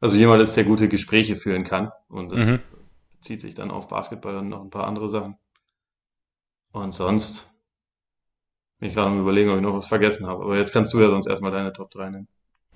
also 0.00 0.16
jemand 0.16 0.42
ist, 0.42 0.56
der 0.56 0.64
gute 0.64 0.88
Gespräche 0.88 1.36
führen 1.36 1.62
kann. 1.64 1.92
Und 2.08 2.30
das 2.32 2.40
Mhm. 2.40 2.60
bezieht 3.12 3.40
sich 3.40 3.54
dann 3.54 3.70
auf 3.70 3.88
Basketball 3.88 4.36
und 4.36 4.48
noch 4.48 4.62
ein 4.62 4.70
paar 4.70 4.86
andere 4.86 5.08
Sachen. 5.08 5.36
Und 6.72 6.94
sonst 6.94 7.46
bin 8.78 8.88
ich 8.88 8.94
gerade 8.94 9.10
am 9.10 9.20
überlegen, 9.20 9.50
ob 9.50 9.56
ich 9.56 9.62
noch 9.62 9.74
was 9.76 9.88
vergessen 9.88 10.26
habe. 10.26 10.44
Aber 10.44 10.56
jetzt 10.56 10.72
kannst 10.72 10.92
du 10.94 11.00
ja 11.00 11.10
sonst 11.10 11.26
erstmal 11.26 11.50
deine 11.52 11.72
Top 11.72 11.90
3 11.90 12.10
nennen. 12.10 12.28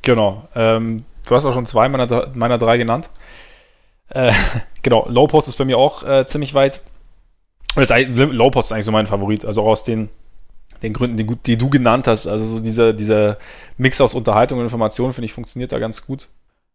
Genau. 0.03 0.49
Ähm, 0.55 1.05
du 1.29 1.35
hast 1.35 1.45
auch 1.47 1.53
schon 1.53 1.67
zwei 1.67 1.89
meiner, 1.89 2.31
meiner 2.35 2.59
drei 2.59 2.77
genannt. 2.77 3.09
Äh, 4.09 4.33
genau, 4.83 5.07
Low 5.09 5.27
Post 5.27 5.49
ist 5.49 5.57
bei 5.57 5.65
mir 5.65 5.79
auch 5.79 6.03
äh, 6.03 6.25
ziemlich 6.25 6.55
weit. 6.55 6.81
Und 7.75 7.89
das, 7.89 8.07
Low 8.15 8.51
Post 8.51 8.69
ist 8.69 8.73
eigentlich 8.73 8.85
so 8.85 8.93
mein 8.93 9.07
Favorit. 9.07 9.45
Also 9.45 9.63
auch 9.63 9.69
aus 9.69 9.85
den, 9.85 10.09
den 10.83 10.93
Gründen, 10.93 11.17
die, 11.17 11.27
die 11.37 11.57
du 11.57 11.71
genannt 11.71 12.07
hast. 12.07 12.27
Also 12.27 12.45
so 12.45 12.61
dieser, 12.61 12.93
dieser 12.93 13.39
Mix 13.79 14.01
aus 14.01 14.15
Unterhaltung 14.15 14.59
und 14.59 14.65
Information, 14.65 15.13
finde 15.13 15.27
ich, 15.27 15.33
funktioniert 15.33 15.73
da 15.73 15.79
ganz 15.79 16.07
gut. 16.07 16.29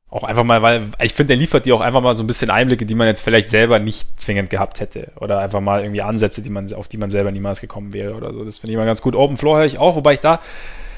Auch 0.09 0.23
einfach 0.23 0.45
mal, 0.45 0.61
weil 0.61 0.83
ich 1.01 1.13
finde, 1.13 1.29
der 1.29 1.37
liefert 1.37 1.65
dir 1.65 1.75
auch 1.75 1.81
einfach 1.81 2.01
mal 2.01 2.15
so 2.15 2.23
ein 2.23 2.27
bisschen 2.27 2.49
Einblicke, 2.49 2.85
die 2.85 2.95
man 2.95 3.07
jetzt 3.07 3.21
vielleicht 3.21 3.49
selber 3.49 3.77
nicht 3.77 4.07
zwingend 4.19 4.49
gehabt 4.49 4.79
hätte. 4.79 5.11
Oder 5.19 5.39
einfach 5.39 5.59
mal 5.59 5.81
irgendwie 5.81 6.01
Ansätze, 6.01 6.41
die 6.41 6.49
man, 6.49 6.71
auf 6.73 6.87
die 6.87 6.97
man 6.97 7.09
selber 7.09 7.31
niemals 7.31 7.59
gekommen 7.59 7.91
wäre 7.91 8.15
oder 8.15 8.33
so. 8.33 8.45
Das 8.45 8.57
finde 8.57 8.71
ich 8.71 8.77
mal 8.77 8.85
ganz 8.85 9.01
gut. 9.01 9.15
Open 9.15 9.35
Floor 9.35 9.57
höre 9.57 9.65
ich 9.65 9.79
auch, 9.79 9.95
wobei 9.95 10.13
ich 10.13 10.21
da 10.21 10.39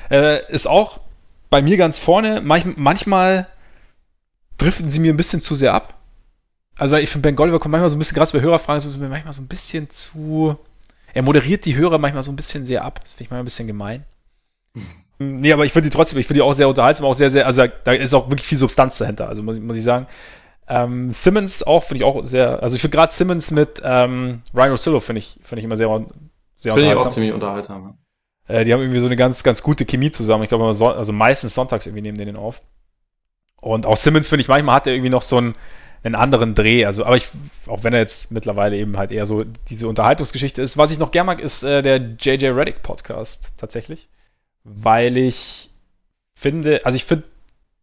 äh, 0.10 0.46
ist 0.52 0.68
auch 0.68 1.00
bei 1.50 1.62
mir 1.62 1.78
ganz 1.78 2.00
vorne. 2.00 2.42
Manch, 2.42 2.66
manchmal 2.76 3.48
driften 4.58 4.90
sie 4.90 5.00
mir 5.00 5.14
ein 5.14 5.18
bisschen 5.18 5.42
zu 5.42 5.56
sehr 5.56 5.74
ab. 5.74 5.96
Also 6.80 6.95
ich 6.95 7.10
finde, 7.10 7.27
Ben 7.27 7.35
Golliver 7.35 7.60
kommt 7.60 7.73
manchmal 7.73 7.89
so 7.89 7.95
ein 7.95 7.99
bisschen, 7.99 8.15
gerade 8.15 8.31
bei 8.31 8.41
Hörerfragen, 8.41 8.80
so 8.80 8.97
mir 8.97 9.10
manchmal 9.10 9.34
so 9.34 9.41
ein 9.41 9.47
bisschen 9.47 9.89
zu. 9.89 10.57
Er 11.14 11.23
moderiert 11.23 11.65
die 11.65 11.76
Hörer 11.76 11.97
manchmal 11.97 12.23
so 12.23 12.31
ein 12.31 12.35
bisschen 12.35 12.65
sehr 12.65 12.85
ab. 12.85 13.01
Das 13.01 13.11
finde 13.11 13.23
ich 13.23 13.30
manchmal 13.30 13.43
ein 13.43 13.45
bisschen 13.45 13.68
gemein. 13.68 14.06
Nee, 15.18 15.51
aber 15.51 15.65
ich 15.65 15.73
finde 15.73 15.89
die 15.89 15.95
trotzdem, 15.95 16.18
ich 16.19 16.27
finde 16.27 16.39
die 16.39 16.41
auch 16.43 16.53
sehr 16.53 16.69
unterhaltsam, 16.69 17.06
auch 17.06 17.14
sehr, 17.14 17.30
sehr, 17.30 17.45
also 17.45 17.65
da 17.84 17.91
ist 17.91 18.14
auch 18.14 18.30
wirklich 18.30 18.47
viel 18.47 18.57
Substanz 18.57 18.97
dahinter, 18.99 19.27
also 19.27 19.43
muss 19.43 19.57
ich, 19.57 19.64
muss 19.64 19.76
ich 19.76 19.84
sagen. 19.84 20.07
Ähm, 20.68 21.11
Simmons 21.11 21.61
auch, 21.64 21.84
finde 21.84 21.97
ich 21.97 22.03
auch 22.06 22.23
sehr, 22.26 22.64
also 22.64 22.76
ich 22.76 22.81
finde 22.81 22.95
gerade 22.95 23.11
Simmons 23.11 23.51
mit 23.51 23.81
ähm, 23.84 24.43
Ryan 24.56 24.72
Rosillo 24.72 25.01
finde 25.01 25.19
ich, 25.19 25.38
finde 25.43 25.60
ich 25.60 25.65
immer 25.65 25.76
sehr, 25.76 25.88
sehr 25.88 25.97
Finde 25.97 26.14
ich 26.61 26.72
auch 26.72 26.76
unterhaltsam. 26.76 27.11
ziemlich 27.11 27.34
unterhaltsam. 27.34 27.95
ja. 28.47 28.56
Äh, 28.56 28.64
die 28.64 28.72
haben 28.72 28.80
irgendwie 28.80 28.99
so 28.99 29.07
eine 29.07 29.18
ganz, 29.18 29.43
ganz 29.43 29.61
gute 29.61 29.85
Chemie 29.85 30.11
zusammen. 30.11 30.43
Ich 30.43 30.49
glaube, 30.49 30.73
son 30.73 30.95
also 30.95 31.11
meistens 31.11 31.53
sonntags 31.53 31.85
irgendwie 31.85 32.01
nehmen 32.03 32.18
die 32.18 32.26
den 32.26 32.38
auf. 32.38 32.61
Und 33.60 33.85
auch 33.85 33.97
Simmons, 33.97 34.27
finde 34.27 34.41
ich, 34.41 34.47
manchmal 34.47 34.76
hat 34.76 34.88
er 34.88 34.93
irgendwie 34.93 35.10
noch 35.10 35.22
so 35.22 35.38
einen, 35.38 35.56
einen 36.04 36.16
anderen 36.16 36.56
Dreh. 36.56 36.86
Also, 36.86 37.06
aber 37.06 37.18
ich, 37.18 37.28
auch 37.68 37.84
wenn 37.84 37.94
er 37.94 38.00
jetzt 38.00 38.32
mittlerweile 38.32 38.78
eben 38.78 38.98
halt 38.98 39.12
eher 39.12 39.26
so 39.26 39.44
diese 39.70 39.88
Unterhaltungsgeschichte 39.88 40.62
ist. 40.62 40.78
Was 40.78 40.92
ich 40.92 41.00
noch 41.00 41.12
gern 41.12 41.26
mag, 41.26 41.40
ist 41.40 41.64
äh, 41.64 41.82
der 41.82 41.98
JJ 42.20 42.48
Reddick 42.48 42.82
Podcast 42.82 43.54
tatsächlich. 43.58 44.08
Weil 44.64 45.18
ich 45.18 45.70
finde, 46.34 46.86
also 46.86 46.96
ich 46.96 47.06
finde 47.06 47.26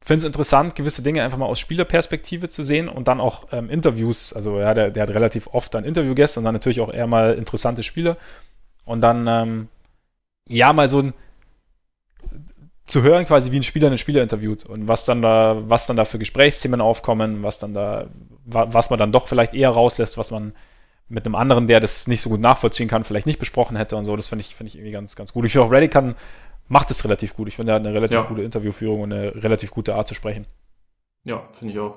finde 0.06 0.20
es 0.20 0.24
interessant, 0.24 0.76
gewisse 0.76 1.02
Dinge 1.02 1.22
einfach 1.22 1.36
mal 1.36 1.46
aus 1.46 1.58
Spielerperspektive 1.58 2.48
zu 2.48 2.62
sehen 2.62 2.88
und 2.88 3.08
dann 3.08 3.20
auch 3.20 3.48
ähm, 3.50 3.68
Interviews. 3.68 4.32
Also 4.32 4.60
ja, 4.60 4.72
der, 4.72 4.92
der 4.92 5.02
hat 5.02 5.10
relativ 5.10 5.48
oft 5.48 5.74
dann 5.74 5.84
Interviewgäste 5.84 6.38
und 6.38 6.44
dann 6.44 6.54
natürlich 6.54 6.80
auch 6.80 6.92
eher 6.92 7.08
mal 7.08 7.34
interessante 7.34 7.82
Spieler. 7.82 8.16
Und 8.84 9.00
dann 9.00 9.26
ähm, 9.26 9.68
ja, 10.48 10.72
mal 10.72 10.88
so 10.88 11.00
ein 11.00 11.14
zu 12.86 13.02
hören, 13.02 13.26
quasi 13.26 13.50
wie 13.50 13.56
ein 13.56 13.64
Spieler 13.64 13.88
einen 13.88 13.98
Spieler 13.98 14.22
interviewt 14.22 14.68
und 14.68 14.86
was 14.86 15.04
dann 15.04 15.20
da, 15.20 15.56
was 15.66 15.86
dann 15.86 15.96
da 15.96 16.04
für 16.04 16.18
Gesprächsthemen 16.18 16.80
aufkommen, 16.80 17.42
was 17.42 17.58
dann 17.58 17.74
da, 17.74 18.06
was 18.44 18.90
man 18.90 18.98
dann 18.98 19.12
doch 19.12 19.26
vielleicht 19.26 19.54
eher 19.54 19.70
rauslässt, 19.70 20.18
was 20.18 20.30
man 20.30 20.52
mit 21.08 21.26
einem 21.26 21.34
anderen, 21.34 21.66
der 21.66 21.80
das 21.80 22.06
nicht 22.06 22.20
so 22.20 22.30
gut 22.30 22.40
nachvollziehen 22.40 22.88
kann, 22.88 23.04
vielleicht 23.04 23.26
nicht 23.26 23.38
besprochen 23.38 23.76
hätte 23.76 23.96
und 23.96 24.04
so. 24.04 24.16
Das 24.16 24.28
finde 24.28 24.44
ich, 24.44 24.54
finde 24.54 24.68
ich 24.68 24.76
irgendwie 24.76 24.92
ganz, 24.92 25.16
ganz 25.16 25.32
gut. 25.32 25.44
Ich 25.44 25.52
finde 25.52 25.66
auch 25.66 25.72
Reddick 25.72 25.92
kann, 25.92 26.14
macht 26.68 26.90
es 26.90 27.04
relativ 27.04 27.34
gut. 27.34 27.48
Ich 27.48 27.56
finde, 27.56 27.72
er 27.72 27.76
hat 27.76 27.86
eine 27.86 27.94
relativ 27.94 28.18
ja. 28.18 28.22
gute 28.22 28.42
Interviewführung 28.42 29.02
und 29.02 29.12
eine 29.12 29.34
relativ 29.34 29.70
gute 29.70 29.94
Art 29.94 30.08
zu 30.08 30.14
sprechen. 30.14 30.46
Ja, 31.24 31.48
finde 31.52 31.74
ich 31.74 31.80
auch. 31.80 31.96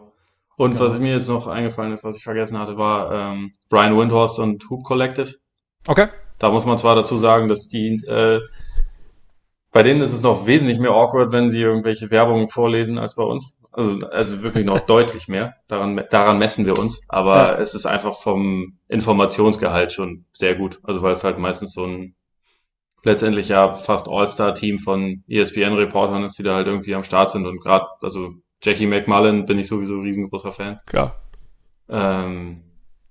Und 0.57 0.73
ja. 0.73 0.79
was 0.79 0.99
mir 0.99 1.13
jetzt 1.13 1.27
noch 1.27 1.47
eingefallen 1.47 1.93
ist, 1.93 2.03
was 2.03 2.15
ich 2.15 2.23
vergessen 2.23 2.57
hatte, 2.57 2.77
war 2.77 3.11
ähm, 3.11 3.53
Brian 3.69 3.97
Windhorst 3.97 4.39
und 4.39 4.69
Hoop 4.69 4.83
Collective. 4.83 5.35
Okay. 5.87 6.07
Da 6.37 6.51
muss 6.51 6.65
man 6.65 6.77
zwar 6.77 6.95
dazu 6.95 7.17
sagen, 7.17 7.47
dass 7.47 7.67
die 7.67 7.95
äh, 8.07 8.41
bei 9.71 9.83
denen 9.83 10.01
ist 10.01 10.13
es 10.13 10.21
noch 10.21 10.47
wesentlich 10.47 10.79
mehr 10.79 10.91
awkward, 10.91 11.31
wenn 11.31 11.49
sie 11.49 11.61
irgendwelche 11.61 12.09
Werbungen 12.09 12.47
vorlesen 12.47 12.97
als 12.97 13.15
bei 13.15 13.23
uns. 13.23 13.57
Also, 13.71 13.99
also 14.07 14.41
wirklich 14.41 14.65
noch 14.65 14.79
deutlich 14.87 15.27
mehr. 15.27 15.55
Daran, 15.67 16.03
daran 16.09 16.39
messen 16.39 16.65
wir 16.65 16.77
uns. 16.77 17.03
Aber 17.07 17.35
ja. 17.35 17.57
es 17.57 17.75
ist 17.75 17.85
einfach 17.85 18.19
vom 18.19 18.79
Informationsgehalt 18.87 19.93
schon 19.93 20.25
sehr 20.33 20.55
gut. 20.55 20.79
Also 20.83 21.01
weil 21.01 21.13
es 21.13 21.23
halt 21.23 21.37
meistens 21.37 21.73
so 21.73 21.85
ein 21.85 22.15
letztendlich 23.03 23.49
ja 23.49 23.73
fast 23.75 24.07
All-Star-Team 24.09 24.79
von 24.79 25.23
ESPN-Reportern 25.27 26.23
ist, 26.23 26.37
die 26.37 26.43
da 26.43 26.55
halt 26.55 26.67
irgendwie 26.67 26.95
am 26.95 27.03
Start 27.03 27.31
sind. 27.31 27.45
Und 27.45 27.61
gerade, 27.61 27.85
also 28.01 28.33
Jackie 28.61 28.87
McMullen 28.87 29.45
bin 29.45 29.59
ich 29.59 29.67
sowieso 29.67 29.95
ein 29.95 30.03
riesengroßer 30.03 30.51
Fan. 30.51 30.79
Klar. 30.87 31.15
Ähm, 31.87 32.63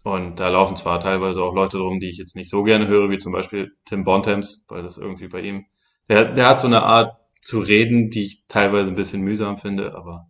und 0.03 0.41
da 0.41 0.49
laufen 0.49 0.77
zwar 0.77 1.01
teilweise 1.01 1.43
auch 1.43 1.55
Leute 1.55 1.79
drum, 1.79 2.01
die 2.01 2.11
ich 2.11 2.19
jetzt 2.19 2.37
nicht 2.37 2.51
so 2.51 2.63
gerne 2.63 2.87
höre, 2.87 3.11
wie 3.11 3.19
zum 3.19 3.33
Beispiel 3.33 3.73
Tim 3.87 4.05
Bontemps, 4.05 4.65
weil 4.69 4.83
das 4.83 4.99
irgendwie 4.99 5.29
bei 5.29 5.41
ihm 5.41 5.67
der, 6.09 6.33
der 6.33 6.49
hat 6.49 6.61
so 6.61 6.67
eine 6.67 6.83
Art 6.83 7.17
zu 7.41 7.61
reden, 7.61 8.11
die 8.11 8.25
ich 8.25 8.45
teilweise 8.49 8.91
ein 8.91 8.97
bisschen 8.97 9.23
mühsam 9.23 9.59
finde, 9.59 9.95
aber 9.95 10.29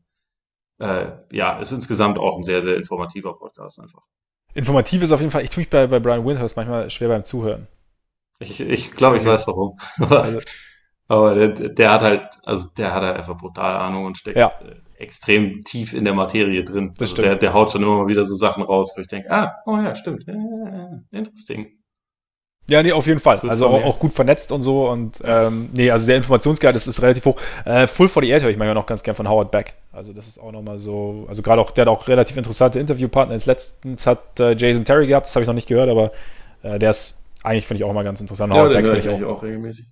äh, 0.79 1.13
ja, 1.33 1.59
ist 1.59 1.73
insgesamt 1.73 2.19
auch 2.19 2.37
ein 2.37 2.45
sehr, 2.45 2.63
sehr 2.63 2.77
informativer 2.77 3.37
Podcast 3.37 3.81
einfach. 3.81 4.03
Informativ 4.55 5.03
ist 5.03 5.13
auf 5.13 5.21
jeden 5.21 5.33
Fall, 5.33 5.45
ich 5.45 5.51
tue 5.51 5.63
mich 5.63 5.71
bei, 5.71 5.87
bei 5.87 6.01
Brian 6.01 6.25
Windhurst 6.25 6.57
manchmal 6.57 6.91
schwer 6.91 7.09
beim 7.09 7.25
Zuhören. 7.25 7.67
Ich, 8.41 8.61
ich 8.61 8.93
glaube, 8.93 9.17
ich 9.17 9.25
weiß 9.25 9.47
warum. 9.47 9.79
aber, 9.99 10.41
aber 11.09 11.35
der, 11.35 11.69
der 11.71 11.91
hat 11.91 12.03
halt, 12.03 12.23
also 12.45 12.67
der 12.77 12.95
hat 12.95 13.03
halt 13.03 13.17
einfach 13.17 13.37
brutal 13.37 13.77
Ahnung 13.77 14.07
und 14.07 14.19
steckt 14.19 14.37
ja. 14.37 14.53
Äh, 14.61 14.77
extrem 15.03 15.63
tief 15.63 15.93
in 15.93 16.05
der 16.05 16.15
Materie 16.15 16.65
drin. 16.65 16.93
Das 16.99 17.11
also 17.11 17.23
der, 17.23 17.37
der 17.37 17.55
haut 17.55 17.71
schon 17.71 17.83
immer 17.83 17.99
mal 17.99 18.09
wieder 18.09 18.25
so 18.25 18.35
Sachen 18.35 18.63
raus, 18.63 18.93
wo 18.97 19.01
ich 19.01 19.09
denke, 19.09 19.31
ah, 19.31 19.55
oh 19.67 19.77
ja, 19.77 19.95
stimmt, 19.95 20.27
äh, 20.29 21.17
interesting. 21.17 21.78
Ja, 22.71 22.83
nee, 22.83 22.93
auf 22.93 23.07
jeden 23.07 23.21
Fall. 23.21 23.41
Also 23.49 23.67
auch, 23.67 23.83
auch, 23.83 23.99
gut 23.99 24.13
vernetzt 24.13 24.53
und 24.53 24.61
so. 24.61 24.91
Und 24.91 25.23
ähm, 25.25 25.71
nee, 25.73 25.91
also 25.91 26.07
der 26.07 26.17
Informationsgehalt 26.17 26.77
ist, 26.77 26.87
ist 26.87 27.01
relativ 27.01 27.25
hoch. 27.25 27.41
Äh, 27.65 27.87
Full 27.87 28.09
for 28.09 28.23
the 28.23 28.29
Air 28.29 28.43
höre 28.43 28.51
ich 28.51 28.59
manchmal 28.59 28.75
noch 28.75 28.85
ganz 28.85 29.03
gern 29.03 29.17
von 29.17 29.29
Howard 29.29 29.51
Beck. 29.51 29.75
Also 29.91 30.13
das 30.13 30.29
ist 30.29 30.39
auch 30.39 30.53
nochmal 30.53 30.79
so, 30.79 31.25
also 31.29 31.41
gerade 31.41 31.63
auch, 31.63 31.71
der 31.71 31.83
hat 31.83 31.89
auch 31.89 32.09
relativ 32.09 32.37
interessante 32.37 32.79
Interviewpartner. 32.79 33.35
Jetzt 33.35 33.47
letztens 33.47 34.07
hat 34.07 34.39
äh, 34.39 34.55
Jason 34.55 34.85
Terry 34.85 35.07
gehabt, 35.07 35.27
das 35.27 35.35
habe 35.35 35.45
ich 35.45 35.47
noch 35.47 35.55
nicht 35.55 35.67
gehört, 35.67 35.89
aber 35.89 36.13
äh, 36.63 36.79
der 36.79 36.91
ist 36.91 37.23
eigentlich, 37.43 37.67
finde 37.67 37.83
ich 37.83 37.89
auch 37.89 37.95
mal 37.95 38.05
ganz 38.05 38.21
interessant. 38.21 38.53
Ja, 38.53 38.61
Howard 38.61 38.75
Beck 38.75 38.87
finde 38.87 38.99
ich 38.99 39.25
auch, 39.25 39.37
auch 39.37 39.43
regelmäßig. 39.43 39.87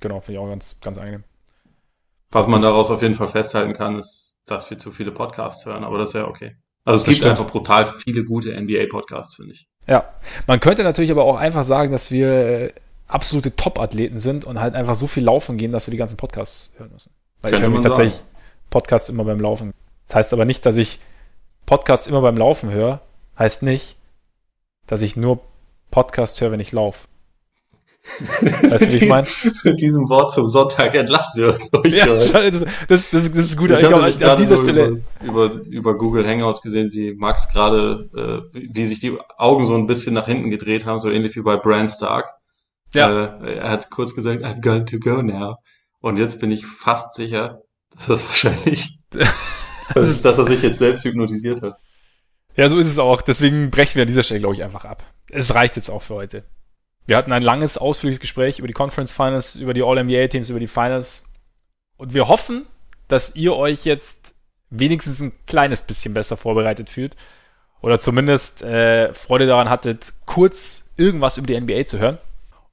Genau, 0.00 0.20
finde 0.20 0.40
ich 0.40 0.44
auch 0.44 0.48
ganz, 0.48 0.80
ganz 0.80 0.96
angenehm. 0.96 1.24
Was 2.30 2.46
man 2.46 2.54
das, 2.54 2.62
daraus 2.62 2.90
auf 2.90 3.02
jeden 3.02 3.14
Fall 3.14 3.28
festhalten 3.28 3.74
kann, 3.74 3.98
ist, 3.98 4.38
dass 4.46 4.68
wir 4.70 4.78
zu 4.78 4.90
viele 4.90 5.12
Podcasts 5.12 5.66
hören, 5.66 5.84
aber 5.84 5.98
das 5.98 6.08
ist 6.10 6.14
ja 6.14 6.26
okay. 6.26 6.56
Also 6.84 6.98
es 7.00 7.04
gibt 7.04 7.18
stimmt. 7.18 7.38
einfach 7.38 7.50
brutal 7.50 7.86
viele 7.86 8.24
gute 8.24 8.58
NBA-Podcasts, 8.60 9.36
finde 9.36 9.52
ich. 9.52 9.68
Ja, 9.86 10.08
man 10.46 10.60
könnte 10.60 10.82
natürlich 10.82 11.10
aber 11.10 11.24
auch 11.24 11.36
einfach 11.36 11.64
sagen, 11.64 11.92
dass 11.92 12.10
wir 12.10 12.28
äh, 12.28 12.72
absolute 13.06 13.54
Top-Athleten 13.54 14.18
sind 14.18 14.44
und 14.44 14.60
halt 14.60 14.74
einfach 14.74 14.94
so 14.94 15.06
viel 15.06 15.24
laufen 15.24 15.58
gehen, 15.58 15.72
dass 15.72 15.86
wir 15.86 15.92
die 15.92 15.98
ganzen 15.98 16.16
Podcasts 16.16 16.72
hören 16.78 16.90
müssen. 16.92 17.10
Weil 17.40 17.54
ich 17.54 17.60
höre 17.60 17.68
mich 17.68 17.82
tatsächlich 17.82 18.14
sagen. 18.14 18.26
Podcasts 18.70 19.08
immer 19.08 19.24
beim 19.24 19.40
Laufen. 19.40 19.74
Das 20.06 20.16
heißt 20.16 20.32
aber 20.32 20.44
nicht, 20.44 20.64
dass 20.66 20.76
ich 20.76 20.98
Podcasts 21.66 22.06
immer 22.06 22.22
beim 22.22 22.36
Laufen 22.36 22.70
höre. 22.70 23.00
Heißt 23.38 23.62
nicht, 23.62 23.96
dass 24.86 25.02
ich 25.02 25.16
nur 25.16 25.40
Podcast 25.90 26.40
höre, 26.40 26.52
wenn 26.52 26.60
ich 26.60 26.72
laufe. 26.72 27.06
Weißt 28.40 28.86
du, 28.86 28.92
wie 28.92 28.96
ich 28.96 29.08
meine? 29.08 29.26
Mit 29.64 29.80
diesem 29.80 30.08
Wort 30.08 30.32
zum 30.32 30.48
Sonntag 30.48 30.94
entlassen 30.94 31.40
wir 31.40 31.54
uns. 31.54 31.70
Ja, 31.94 32.06
das, 32.06 32.64
das, 32.86 33.10
das, 33.10 33.28
ist 33.28 33.56
gut. 33.56 33.70
Ich, 33.70 33.78
ich 33.78 33.84
habe 33.84 34.04
an 34.04 34.36
dieser 34.36 34.58
Stelle 34.58 35.02
über, 35.22 35.44
über, 35.44 35.64
über 35.66 35.94
Google 35.96 36.26
Hangouts 36.26 36.60
gesehen, 36.60 36.90
wie 36.92 37.14
Max 37.14 37.48
gerade, 37.48 38.44
äh, 38.52 38.58
wie 38.74 38.84
sich 38.84 39.00
die 39.00 39.18
Augen 39.38 39.66
so 39.66 39.74
ein 39.74 39.86
bisschen 39.86 40.14
nach 40.14 40.26
hinten 40.26 40.50
gedreht 40.50 40.84
haben, 40.84 41.00
so 41.00 41.10
ähnlich 41.10 41.34
wie 41.36 41.42
bei 41.42 41.56
Bran 41.56 41.88
Stark. 41.88 42.30
Ja. 42.92 43.36
Äh, 43.40 43.56
er 43.56 43.70
hat 43.70 43.90
kurz 43.90 44.14
gesagt, 44.14 44.44
I'm 44.44 44.60
going 44.60 44.86
to 44.86 44.98
go 44.98 45.22
now. 45.22 45.56
Und 46.00 46.18
jetzt 46.18 46.40
bin 46.40 46.50
ich 46.50 46.66
fast 46.66 47.14
sicher, 47.14 47.62
dass 47.96 48.06
das 48.06 48.24
wahrscheinlich, 48.28 48.98
das 49.10 50.08
ist, 50.08 50.24
dass 50.24 50.38
er 50.38 50.46
sich 50.46 50.62
jetzt 50.62 50.78
selbst 50.78 51.04
hypnotisiert 51.04 51.62
hat. 51.62 51.78
Ja, 52.56 52.68
so 52.68 52.78
ist 52.78 52.88
es 52.88 52.98
auch. 52.98 53.22
Deswegen 53.22 53.70
brechen 53.70 53.96
wir 53.96 54.02
an 54.02 54.08
dieser 54.08 54.22
Stelle, 54.22 54.40
glaube 54.40 54.54
ich, 54.54 54.62
einfach 54.62 54.84
ab. 54.84 55.02
Es 55.30 55.54
reicht 55.54 55.74
jetzt 55.76 55.88
auch 55.88 56.02
für 56.02 56.14
heute. 56.14 56.44
Wir 57.06 57.16
hatten 57.16 57.32
ein 57.32 57.42
langes, 57.42 57.76
ausführliches 57.76 58.20
Gespräch 58.20 58.58
über 58.58 58.68
die 58.68 58.74
Conference 58.74 59.12
Finals, 59.12 59.56
über 59.56 59.74
die 59.74 59.82
All-NBA-Teams, 59.82 60.48
über 60.50 60.60
die 60.60 60.66
Finals. 60.66 61.30
Und 61.96 62.14
wir 62.14 62.28
hoffen, 62.28 62.66
dass 63.08 63.36
ihr 63.36 63.54
euch 63.54 63.84
jetzt 63.84 64.34
wenigstens 64.70 65.20
ein 65.20 65.32
kleines 65.46 65.82
bisschen 65.82 66.14
besser 66.14 66.36
vorbereitet 66.36 66.88
fühlt. 66.88 67.14
Oder 67.82 68.00
zumindest 68.00 68.62
äh, 68.62 69.12
Freude 69.12 69.46
daran 69.46 69.68
hattet, 69.68 70.14
kurz 70.24 70.92
irgendwas 70.96 71.36
über 71.36 71.46
die 71.46 71.60
NBA 71.60 71.84
zu 71.84 71.98
hören. 71.98 72.18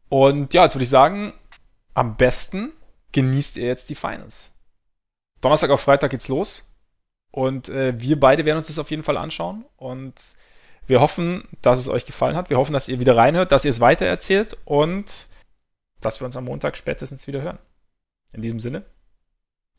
Und 0.08 0.54
ja, 0.54 0.64
jetzt 0.64 0.76
würde 0.76 0.86
ich 0.86 0.90
sagen, 0.90 1.34
am 1.94 2.16
besten 2.16 2.72
genießt 3.12 3.58
ihr 3.58 3.68
jetzt 3.68 3.90
die 3.90 3.96
Finals. 3.96 4.58
Donnerstag 5.42 5.70
auf 5.72 5.82
Freitag 5.82 6.12
geht's 6.12 6.30
los. 6.30 6.74
Und 7.32 7.68
äh, 7.70 7.94
wir 8.00 8.20
beide 8.20 8.46
werden 8.46 8.58
uns 8.58 8.68
das 8.68 8.80
auf 8.80 8.92
jeden 8.92 9.04
Fall 9.04 9.18
anschauen. 9.18 9.66
Und 9.76 10.14
wir 10.92 11.00
hoffen, 11.00 11.46
dass 11.62 11.80
es 11.80 11.88
euch 11.88 12.06
gefallen 12.06 12.36
hat. 12.36 12.50
Wir 12.50 12.58
hoffen, 12.58 12.74
dass 12.74 12.90
ihr 12.90 13.00
wieder 13.00 13.16
reinhört, 13.16 13.54
dass 13.54 13.64
ihr 13.64 13.72
es 13.72 13.80
weitererzählt 13.80 14.58
und 14.66 15.28
dass 16.02 16.20
wir 16.20 16.26
uns 16.26 16.36
am 16.36 16.44
Montag 16.44 16.76
spätestens 16.76 17.28
wieder 17.28 17.42
hören. 17.42 17.60
In 18.34 18.42
diesem 18.42 18.60
Sinne, 18.60 18.84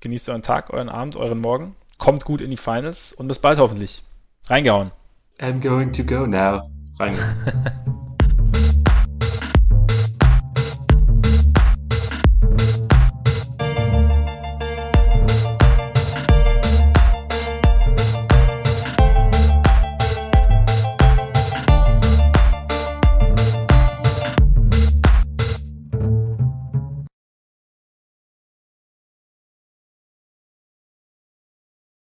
genießt 0.00 0.30
euren 0.30 0.40
Tag, 0.40 0.70
euren 0.70 0.88
Abend, 0.88 1.16
euren 1.16 1.38
Morgen. 1.38 1.76
Kommt 1.98 2.24
gut 2.24 2.40
in 2.40 2.50
die 2.50 2.56
Finals 2.56 3.12
und 3.12 3.28
bis 3.28 3.40
bald 3.40 3.58
hoffentlich. 3.58 4.02
Reingehauen. 4.48 4.90
I'm 5.38 5.60
going 5.60 5.92
to 5.92 6.02
go 6.02 6.26
now. 6.26 6.70
Reingehauen. 6.98 8.06